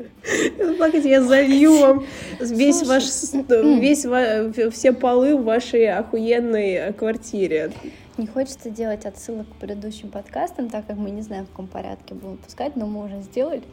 Буду 0.57 0.75
плакать, 0.75 1.05
я 1.05 1.21
залью 1.21 1.79
вам 1.79 2.05
весь 2.39 2.83
ваш, 2.83 3.03
весь 3.49 4.05
ва- 4.05 4.51
все 4.71 4.93
полы 4.93 5.35
в 5.35 5.43
вашей 5.43 5.91
охуенной 5.91 6.93
квартире. 6.93 7.71
Не 8.17 8.27
хочется 8.27 8.69
делать 8.69 9.05
отсылок 9.05 9.45
к 9.49 9.55
предыдущим 9.55 10.09
подкастам, 10.09 10.69
так 10.69 10.87
как 10.87 10.95
мы 10.95 11.09
не 11.11 11.21
знаем, 11.21 11.45
в 11.45 11.49
каком 11.49 11.67
порядке 11.67 12.13
будем 12.13 12.37
пускать, 12.37 12.77
но 12.77 12.85
мы 12.85 13.03
уже 13.05 13.21
сделали. 13.21 13.63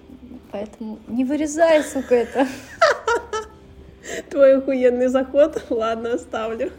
Поэтому 0.51 0.99
не 1.07 1.25
вырезай, 1.25 1.85
сука, 1.85 2.17
это. 2.17 2.49
Твой 4.31 4.59
охуенный 4.59 5.07
заход, 5.07 5.65
ладно, 5.71 6.15
оставлю. 6.15 6.73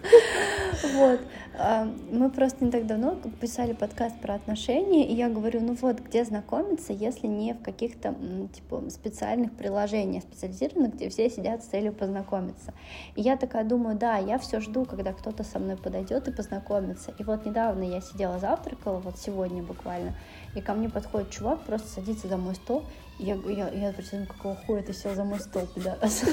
Вот. 0.94 1.22
А, 1.55 1.88
Мы 2.11 2.31
просто 2.31 2.65
не 2.65 2.71
так 2.71 2.88
давно 2.88 3.15
писали 3.39 3.73
подкаст 3.73 4.19
про 4.19 4.34
отношения, 4.34 5.07
и 5.07 5.13
я 5.13 5.30
говорю, 5.30 5.61
ну 5.61 5.75
вот, 5.80 5.99
где 5.99 6.25
знакомиться, 6.25 6.93
если 6.93 7.27
не 7.27 7.53
в 7.53 7.61
каких-то 7.61 8.15
типа 8.53 8.89
специальных 8.89 9.51
приложениях 9.53 10.23
специализированных, 10.23 10.95
где 10.95 11.09
все 11.09 11.30
сидят 11.30 11.63
с 11.63 11.67
целью 11.67 11.93
познакомиться. 11.93 12.73
И 13.15 13.21
я 13.21 13.38
такая 13.38 13.63
думаю, 13.63 13.95
да, 13.95 14.17
я 14.17 14.39
все 14.39 14.59
жду, 14.61 14.85
когда 14.85 15.13
кто-то 15.13 15.43
со 15.43 15.59
мной 15.59 15.77
подойдет 15.77 16.27
и 16.27 16.31
познакомится. 16.31 17.13
И 17.19 17.23
вот 17.23 17.45
недавно 17.45 17.84
я 17.84 18.01
сидела 18.01 18.39
завтракала, 18.39 18.97
вот 18.99 19.19
сегодня 19.19 19.61
буквально, 19.61 20.15
и 20.55 20.61
ко 20.61 20.73
мне 20.73 20.89
подходит 20.89 21.31
чувак, 21.31 21.61
просто 21.61 21.88
садится 21.88 22.27
за 22.27 22.38
мой 22.38 22.55
стол, 22.55 22.84
и 23.19 23.25
я, 23.25 23.35
я, 23.47 23.69
я 23.69 23.91
представляю, 23.93 24.27
какого 24.27 24.55
хуя 24.55 24.81
ты 24.81 24.93
сел 24.93 25.13
за 25.15 25.23
мой 25.23 25.39
стол, 25.39 25.67
пидорас. 25.73 26.23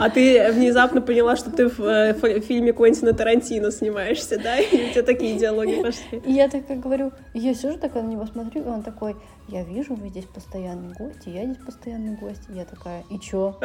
А 0.00 0.10
ты 0.10 0.50
внезапно 0.50 1.00
поняла, 1.00 1.36
что 1.36 1.52
ты 1.52 1.68
в 1.68 1.80
э, 1.80 2.14
фи- 2.14 2.40
фильме 2.40 2.72
Квентина 2.72 3.12
Тарантино 3.12 3.70
снимаешься, 3.70 4.40
да? 4.40 4.58
И 4.58 4.88
у 4.88 4.92
тебя 4.92 5.04
такие 5.04 5.38
диалоги 5.38 5.80
пошли. 5.82 6.18
И 6.24 6.32
я 6.32 6.48
такая 6.48 6.76
говорю, 6.78 7.12
я 7.32 7.54
сижу 7.54 7.78
такая 7.78 8.02
на 8.02 8.08
него 8.08 8.26
смотрю, 8.26 8.64
и 8.64 8.66
он 8.66 8.82
такой, 8.82 9.14
я 9.46 9.62
вижу, 9.62 9.94
вы 9.94 10.08
здесь 10.08 10.24
постоянный 10.24 10.92
гость, 10.94 11.26
и 11.26 11.30
я 11.30 11.44
здесь 11.44 11.64
постоянный 11.64 12.16
гость. 12.16 12.42
И 12.48 12.54
я 12.54 12.64
такая, 12.64 13.04
и 13.08 13.20
чё? 13.20 13.56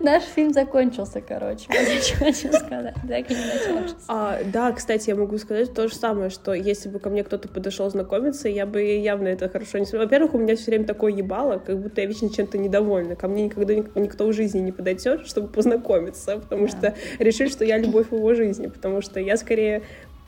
Наш 0.00 0.22
фильм 0.24 0.52
закончился, 0.52 1.20
короче. 1.20 1.66
Я 1.70 2.00
что 2.00 2.16
хочу 2.16 2.52
сказать. 2.52 2.94
Так 3.08 3.30
и 3.30 3.34
не 3.34 3.40
начался. 3.44 3.94
А, 4.08 4.38
да, 4.52 4.72
кстати, 4.72 5.10
я 5.10 5.16
могу 5.16 5.38
сказать 5.38 5.72
то 5.74 5.88
же 5.88 5.94
самое, 5.94 6.30
что 6.30 6.52
если 6.52 6.88
бы 6.88 6.98
ко 6.98 7.10
мне 7.10 7.24
кто-то 7.24 7.48
подошел 7.48 7.88
знакомиться, 7.90 8.48
я 8.48 8.66
бы 8.66 8.82
явно 8.82 9.28
это 9.28 9.48
хорошо 9.48 9.78
не 9.78 9.84
смотрела. 9.86 10.04
Во-первых, 10.04 10.34
у 10.34 10.38
меня 10.38 10.56
все 10.56 10.66
время 10.66 10.84
такое 10.84 11.12
ебало, 11.12 11.58
как 11.58 11.78
будто 11.80 12.00
я 12.00 12.06
вечно 12.06 12.28
чем-то 12.30 12.58
недовольна. 12.58 13.16
Ко 13.16 13.28
мне 13.28 13.44
никогда 13.44 13.74
ник- 13.74 13.94
никто 13.96 14.26
в 14.26 14.32
жизни 14.32 14.60
не 14.60 14.72
подойдет, 14.72 15.26
чтобы 15.26 15.48
познакомиться, 15.48 16.38
потому 16.38 16.66
Да. 16.66 16.72
что 16.72 16.94
решит, 17.18 17.50
что 17.50 17.64
я 17.64 17.78
любовь 17.78 18.12
его 18.12 18.34
жизни, 18.34 18.66
потому 18.66 19.00
что 19.00 19.20
я 19.20 19.36
скорее 19.36 19.82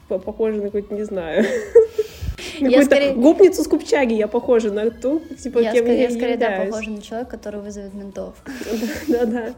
по- 0.09 0.19
похожа 0.19 0.57
на 0.59 0.65
какую-то, 0.65 0.95
не 0.95 1.03
знаю, 1.05 1.43
на 1.45 1.49
Я 2.59 2.85
скорее- 2.85 3.15
гопницу 3.15 3.63
с 3.63 3.69
Купчаги, 3.69 4.15
я 4.15 4.29
похожа 4.29 4.73
на 4.73 4.91
ту, 4.91 5.21
типа, 5.21 5.59
Я 5.59 5.73
кем 5.73 5.85
скорее, 5.85 6.03
я 6.03 6.11
скорее, 6.11 6.37
да, 6.37 6.65
похожа 6.65 6.91
на 6.91 7.03
человека, 7.03 7.31
который 7.31 7.61
вызовет 7.61 7.95
ментов. 7.95 8.35
Да-да. 9.09 9.55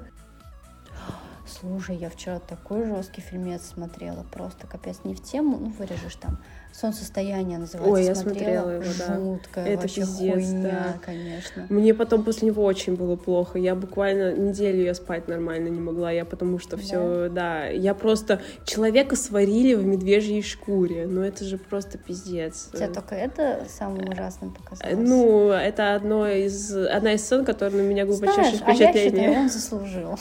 Слушай, 1.46 1.96
я 1.96 2.08
вчера 2.10 2.38
такой 2.40 2.84
жесткий 2.86 3.20
фильмец 3.20 3.62
смотрела, 3.74 4.24
просто 4.30 4.66
капец, 4.66 4.98
не 5.04 5.14
в 5.14 5.22
тему, 5.22 5.58
ну 5.58 5.70
вырежешь 5.70 6.16
там. 6.16 6.38
Солнцестояние 6.80 7.58
называется. 7.58 7.92
Ой, 7.92 8.04
я 8.04 8.14
смотрела. 8.14 8.62
смотрела 8.62 8.82
его, 8.82 8.92
да. 8.98 9.16
Жуткая 9.16 9.66
Это 9.66 9.82
вообще 9.82 10.00
пиздец, 10.02 10.34
хуйня, 10.34 10.62
да. 10.62 10.98
конечно. 11.04 11.66
Мне 11.68 11.94
потом 11.94 12.22
после 12.22 12.48
него 12.48 12.62
очень 12.62 12.94
было 12.94 13.16
плохо. 13.16 13.58
Я 13.58 13.74
буквально 13.74 14.32
неделю 14.34 14.84
я 14.84 14.94
спать 14.94 15.26
нормально 15.26 15.68
не 15.68 15.80
могла. 15.80 16.12
Я 16.12 16.24
потому 16.24 16.58
что 16.58 16.76
все, 16.76 17.28
да. 17.28 17.66
Я 17.66 17.94
просто 17.94 18.40
человека 18.64 19.16
сварили 19.16 19.74
в 19.74 19.84
медвежьей 19.84 20.42
шкуре. 20.42 21.06
Ну 21.08 21.22
это 21.22 21.44
же 21.44 21.58
просто 21.58 21.98
пиздец. 21.98 22.68
Тебе 22.72 22.88
только 22.88 23.14
это 23.14 23.66
самым 23.68 24.08
ужасным 24.08 24.50
Э, 24.50 24.58
показалось? 24.58 25.08
Ну, 25.08 25.50
это 25.50 25.94
одно 25.94 26.28
из, 26.28 26.72
одна 26.74 27.14
из 27.14 27.22
сцен, 27.22 27.44
которая 27.44 27.82
на 27.82 27.86
меня 27.86 28.04
глубочайшее 28.06 28.58
Знаешь, 28.58 28.80
а 28.80 28.84
я 28.84 28.90
впечатление. 28.90 29.28
считаю, 29.28 29.42
он 29.42 29.50
заслужил. 29.50 30.18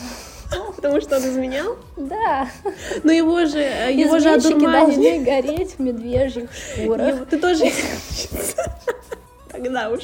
Потому 0.75 1.01
что 1.01 1.17
он 1.17 1.23
изменял. 1.23 1.77
Да. 1.95 2.49
Но 3.03 3.11
его 3.11 3.45
же, 3.45 3.59
э, 3.59 3.93
его 3.93 4.19
же 4.19 4.29
одурманили. 4.29 5.19
должны 5.19 5.23
гореть 5.23 5.73
в 5.77 5.79
медвежьих 5.79 6.49
шкурах. 6.53 7.27
Ты 7.29 7.37
тоже 7.37 7.65
Тогда 9.51 9.89
уж. 9.89 10.01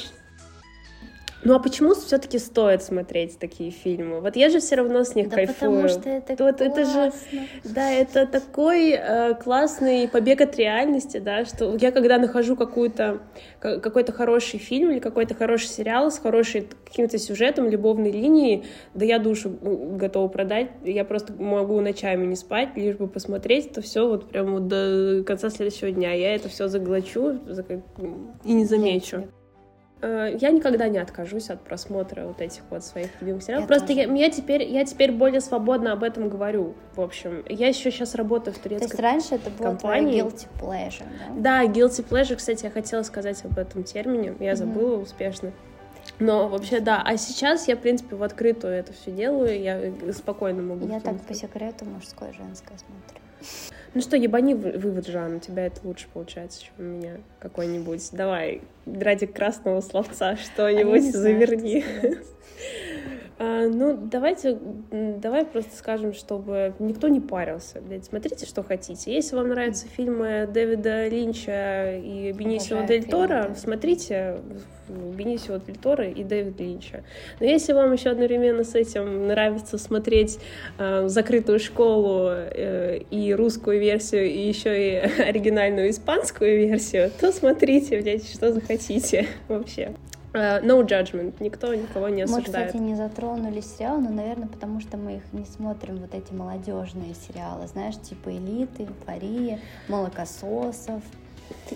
Ну 1.45 1.55
а 1.55 1.59
почему 1.59 1.93
все-таки 1.93 2.39
стоит 2.39 2.83
смотреть 2.83 3.37
такие 3.39 3.69
фильмы? 3.71 4.21
Вот 4.21 4.35
я 4.35 4.49
же 4.49 4.59
все 4.59 4.75
равно 4.75 5.03
с 5.03 5.13
них 5.15 5.29
Да 5.29 5.35
кайфую. 5.37 5.55
потому 5.71 5.87
что 5.89 6.09
это 6.09 6.43
Вот 6.43 6.61
это 6.61 6.85
же, 6.85 6.91
классно. 6.93 7.39
да, 7.65 7.91
это 7.91 8.25
такой 8.25 8.91
э, 8.91 9.33
классный 9.35 10.07
побег 10.07 10.41
от 10.41 10.55
реальности, 10.57 11.17
да, 11.17 11.45
что 11.45 11.75
я 11.79 11.91
когда 11.91 12.17
нахожу 12.17 12.55
какую-то 12.55 13.19
ка- 13.59 13.79
какой-то 13.79 14.11
хороший 14.13 14.59
фильм 14.59 14.91
или 14.91 14.99
какой-то 14.99 15.35
хороший 15.35 15.67
сериал 15.67 16.11
с 16.11 16.19
хорошим 16.19 16.65
каким-то 16.85 17.17
сюжетом, 17.17 17.67
любовной 17.69 18.11
линией, 18.11 18.63
да 18.93 19.05
я 19.05 19.19
душу 19.19 19.49
готова 19.61 20.27
продать, 20.27 20.69
я 20.83 21.03
просто 21.03 21.33
могу 21.33 21.81
ночами 21.81 22.25
не 22.25 22.35
спать, 22.35 22.69
лишь 22.75 22.95
бы 22.95 23.07
посмотреть 23.07 23.71
это 23.71 23.81
все 23.81 24.07
вот 24.07 24.29
прям 24.29 24.53
вот 24.53 24.67
до 24.67 25.23
конца 25.25 25.49
следующего 25.49 25.91
дня. 25.91 26.13
Я 26.13 26.35
это 26.35 26.47
все 26.49 26.67
заглочу 26.67 27.39
и 28.45 28.53
не 28.53 28.65
замечу. 28.65 29.27
Э, 30.03 30.35
Я 30.37 30.51
никогда 30.51 30.89
не 30.89 30.97
откажусь 30.97 31.49
от 31.49 31.61
просмотра 31.61 32.25
вот 32.25 32.41
этих 32.41 32.61
вот 32.69 32.83
своих 32.83 33.09
любимых 33.21 33.41
сериалов. 33.41 33.63
Я 33.63 33.67
Просто 33.67 33.87
тоже. 33.87 34.01
я, 34.01 34.13
я 34.13 34.29
теперь 34.29 34.63
я 34.63 34.83
теперь 34.83 35.13
более 35.13 35.39
свободно 35.39 35.93
об 35.93 36.03
этом 36.03 36.27
говорю. 36.27 36.73
В 36.95 37.01
общем, 37.01 37.43
я 37.47 37.69
еще 37.69 37.89
сейчас 37.89 38.13
работаю 38.15 38.53
в 38.53 38.59
То 38.59 38.67
есть 38.69 38.81
турецкой. 38.81 39.01
раньше 39.01 39.35
это 39.35 39.49
было 39.49 39.67
компании. 39.67 40.21
guilty 40.21 40.47
pleasure, 40.59 41.05
да? 41.35 41.63
Да, 41.63 41.71
guilty 41.71 42.05
pleasure, 42.05 42.35
кстати, 42.35 42.65
я 42.65 42.69
хотела 42.71 43.03
сказать 43.03 43.43
об 43.45 43.57
этом 43.57 43.83
термине, 43.85 44.35
я 44.41 44.55
забыла 44.57 44.97
успешно. 44.97 45.51
Но 46.19 46.49
вообще 46.49 46.81
да, 46.81 47.01
а 47.03 47.15
сейчас 47.15 47.69
я, 47.69 47.77
в 47.77 47.79
принципе, 47.79 48.17
в 48.17 48.23
открытую 48.23 48.73
это 48.73 48.91
все 48.91 49.09
делаю, 49.09 49.57
я 49.61 49.79
спокойно 50.11 50.61
могу. 50.61 50.85
Я 50.85 50.99
так 50.99 51.17
по 51.21 51.33
секрету 51.33 51.85
мужское 51.85 52.31
и 52.31 52.33
женское 52.33 52.77
смотрю. 52.77 53.21
Ну 53.93 54.01
что, 54.01 54.17
ебани 54.17 54.55
вы- 54.55 54.71
вывод, 54.71 55.05
Жан, 55.07 55.35
у 55.35 55.39
тебя 55.39 55.67
это 55.67 55.79
лучше 55.83 56.07
получается, 56.13 56.63
чем 56.63 56.73
у 56.79 56.81
меня 56.81 57.17
какой-нибудь. 57.39 58.09
Давай, 58.11 58.61
ради 58.87 59.27
красного 59.27 59.81
словца 59.81 60.29
А 60.31 60.35
что-нибудь 60.35 61.03
знаю, 61.11 61.39
заверни. 61.39 61.83
А, 63.43 63.67
ну, 63.67 63.97
давайте, 63.97 64.57
давай 64.89 65.43
просто 65.45 65.75
скажем, 65.75 66.13
чтобы 66.13 66.73
никто 66.79 67.09
не 67.09 67.19
парился. 67.19 67.81
Блядь, 67.81 68.05
смотрите, 68.05 68.45
что 68.45 68.63
хотите. 68.63 69.13
Если 69.13 69.35
вам 69.35 69.49
нравятся 69.49 69.85
фильмы 69.87 70.47
Дэвида 70.49 71.09
Линча 71.09 71.97
и 71.97 72.31
Бенисио 72.31 72.85
Дель 72.85 73.03
Торо, 73.03 73.43
Дэвида. 73.43 73.59
смотрите 73.59 74.37
Бенисио 74.87 75.57
Дель 75.57 75.75
Торо 75.75 76.07
и 76.07 76.23
Дэвид 76.23 76.57
Линча. 76.57 77.03
Но 77.41 77.45
если 77.45 77.73
вам 77.73 77.91
еще 77.91 78.11
одновременно 78.11 78.63
с 78.63 78.75
этим 78.75 79.27
нравится 79.27 79.77
смотреть 79.77 80.39
э, 80.77 81.09
закрытую 81.09 81.59
школу 81.59 82.29
э, 82.29 82.99
и 83.11 83.33
русскую 83.33 83.77
версию, 83.77 84.25
и 84.25 84.47
еще 84.47 84.71
и 84.71 84.95
оригинальную 85.21 85.89
испанскую 85.89 86.59
версию, 86.59 87.11
то 87.19 87.33
смотрите, 87.33 87.99
блядь, 87.99 88.25
что 88.25 88.53
захотите 88.53 89.27
вообще. 89.49 89.93
Э, 90.33 90.59
no 90.61 90.83
judgment, 90.83 91.35
никто 91.39 91.73
никого 91.75 92.09
не 92.09 92.25
Мы, 92.25 92.39
осуждает. 92.39 92.67
кстати, 92.67 92.81
не 92.81 92.95
затронули 92.95 93.61
сериалы, 93.61 94.01
но, 94.01 94.09
наверное, 94.09 94.47
потому 94.47 94.79
что 94.79 94.97
мы 94.97 95.17
их 95.17 95.23
не 95.31 95.45
смотрим, 95.45 95.97
вот 95.97 96.13
эти 96.15 96.33
молодежные 96.33 97.13
сериалы, 97.13 97.67
знаешь, 97.67 97.95
типа 98.01 98.29
«Элиты», 98.29 98.83
«Эйфория», 98.83 99.59
«Молокососов». 99.87 101.03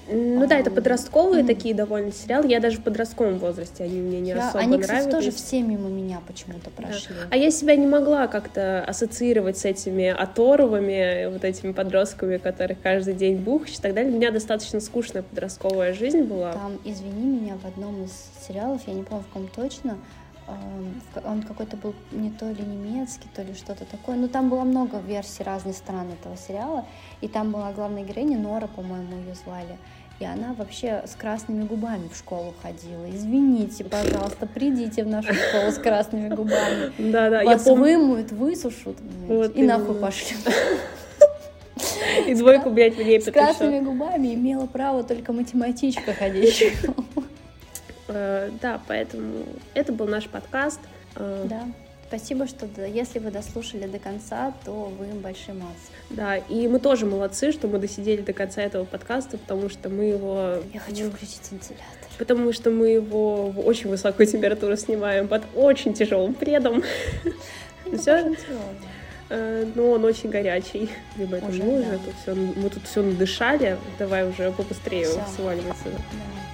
Ну 0.09 0.47
да, 0.47 0.57
это 0.59 0.69
подростковые 0.71 1.41
м. 1.41 1.47
такие 1.47 1.73
довольно 1.73 2.11
сериалы. 2.11 2.47
Я 2.47 2.59
даже 2.59 2.77
в 2.77 2.83
подростковом 2.83 3.39
возрасте 3.39 3.83
они 3.83 3.99
мне 3.99 4.19
не 4.21 4.29
Я- 4.29 4.47
особо 4.49 4.59
Они, 4.59 4.77
кстати, 4.79 5.05
нравились. 5.05 5.13
тоже 5.13 5.31
все 5.31 5.61
мимо 5.61 5.89
меня 5.89 6.21
почему-то 6.27 6.69
прошли. 6.69 7.15
А 7.29 7.35
я 7.37 7.51
себя 7.51 7.75
не 7.75 7.87
могла 7.87 8.27
как-то 8.27 8.83
ассоциировать 8.85 9.57
с 9.57 9.65
этими 9.65 10.07
оторвами, 10.07 11.29
вот 11.31 11.43
этими 11.43 11.71
подростками, 11.73 12.37
которых 12.37 12.81
каждый 12.81 13.13
день 13.15 13.37
бухаешь 13.37 13.77
и 13.77 13.81
так 13.81 13.93
далее. 13.93 14.11
У 14.11 14.15
меня 14.15 14.31
достаточно 14.31 14.79
скучная 14.79 15.23
подростковая 15.23 15.93
жизнь 15.93 16.21
была. 16.21 16.53
Там, 16.53 16.77
извини 16.85 17.39
меня, 17.39 17.57
в 17.61 17.65
одном 17.65 18.03
из 18.05 18.11
сериалов, 18.47 18.81
я 18.87 18.93
не 18.93 19.03
помню 19.03 19.23
в 19.23 19.27
каком 19.33 19.47
точно, 19.47 19.97
он 21.25 21.43
какой-то 21.43 21.75
был 21.77 21.93
не 22.11 22.29
то 22.31 22.49
ли 22.49 22.63
немецкий, 22.63 23.27
то 23.35 23.41
ли 23.41 23.53
что-то 23.53 23.85
такое. 23.85 24.15
Но 24.15 24.27
там 24.27 24.49
было 24.49 24.63
много 24.63 24.99
версий 24.99 25.43
разных 25.43 25.75
стран 25.75 26.07
этого 26.11 26.37
сериала. 26.37 26.85
И 27.21 27.27
там 27.27 27.51
была 27.51 27.71
главная 27.73 28.03
героиня, 28.03 28.37
Нора, 28.37 28.67
по-моему, 28.67 29.17
ее 29.17 29.35
звали. 29.35 29.77
И 30.19 30.25
она 30.25 30.53
вообще 30.53 31.03
с 31.05 31.15
красными 31.15 31.63
губами 31.63 32.07
в 32.11 32.17
школу 32.17 32.53
ходила. 32.63 33.07
Извините, 33.09 33.83
пожалуйста, 33.83 34.47
придите 34.47 35.03
в 35.03 35.07
нашу 35.07 35.33
школу 35.33 35.71
с 35.71 35.77
красными 35.77 36.29
губами. 36.33 36.91
Да-да, 36.97 37.41
я 37.41 37.45
Вас 37.51 37.63
помню. 37.63 37.99
вымоют, 37.99 38.31
высушат 38.31 38.95
Вот 39.27 39.55
и 39.55 39.61
нахуй 39.63 39.89
именно. 39.89 40.01
пошлют. 40.01 40.39
И 42.25 42.33
двойку, 42.33 42.71
блядь, 42.71 42.97
мне 42.97 43.21
С 43.21 43.31
красными 43.31 43.79
губами 43.79 44.33
имела 44.33 44.65
право 44.65 45.03
только 45.03 45.33
математичка 45.33 46.13
ходить 46.13 46.49
в 46.49 46.83
школу. 46.83 47.26
Э, 48.07 48.49
да, 48.61 48.81
поэтому 48.87 49.45
это 49.73 49.91
был 49.91 50.07
наш 50.07 50.27
подкаст. 50.27 50.79
Э, 51.15 51.45
да. 51.49 51.67
Спасибо, 52.07 52.47
что 52.47 52.67
если 52.85 53.19
вы 53.19 53.31
дослушали 53.31 53.85
до 53.85 53.99
конца, 53.99 54.53
то 54.63 54.93
вы 54.97 55.07
большие 55.19 55.55
молодцы. 55.55 55.91
Да, 56.09 56.37
и 56.37 56.69
мы 56.69 56.79
тоже 56.79 57.05
молодцы, 57.05 57.51
что 57.51 57.67
мы 57.67 57.79
досидели 57.79 58.21
до 58.21 58.31
конца 58.31 58.61
этого 58.61 58.85
подкаста, 58.85 59.37
потому 59.37 59.67
что 59.67 59.89
мы 59.89 60.05
его... 60.05 60.59
Я 60.73 60.79
хочу 60.79 61.11
включить 61.11 61.51
вентилятор. 61.51 61.85
Потому 62.17 62.53
что 62.53 62.69
мы 62.69 62.87
его 62.89 63.47
в 63.47 63.59
очень 63.59 63.89
высокую 63.89 64.25
температуру 64.25 64.77
снимаем 64.77 65.27
под 65.27 65.43
очень 65.53 65.93
тяжелым 65.93 66.33
предом. 66.33 66.81
Все. 67.93 68.33
Э, 69.29 69.65
но 69.75 69.91
он 69.91 70.05
очень 70.05 70.29
горячий. 70.29 70.89
Либо 71.17 71.37
это 71.37 71.47
уже, 71.47 71.99
тут 72.05 72.15
все, 72.21 72.33
мы 72.33 72.69
тут 72.69 72.83
все 72.85 73.03
надышали. 73.03 73.77
Давай 73.99 74.27
уже 74.29 74.51
побыстрее 74.51 75.07
сваливаться. 75.35 75.89
Да. 75.89 76.46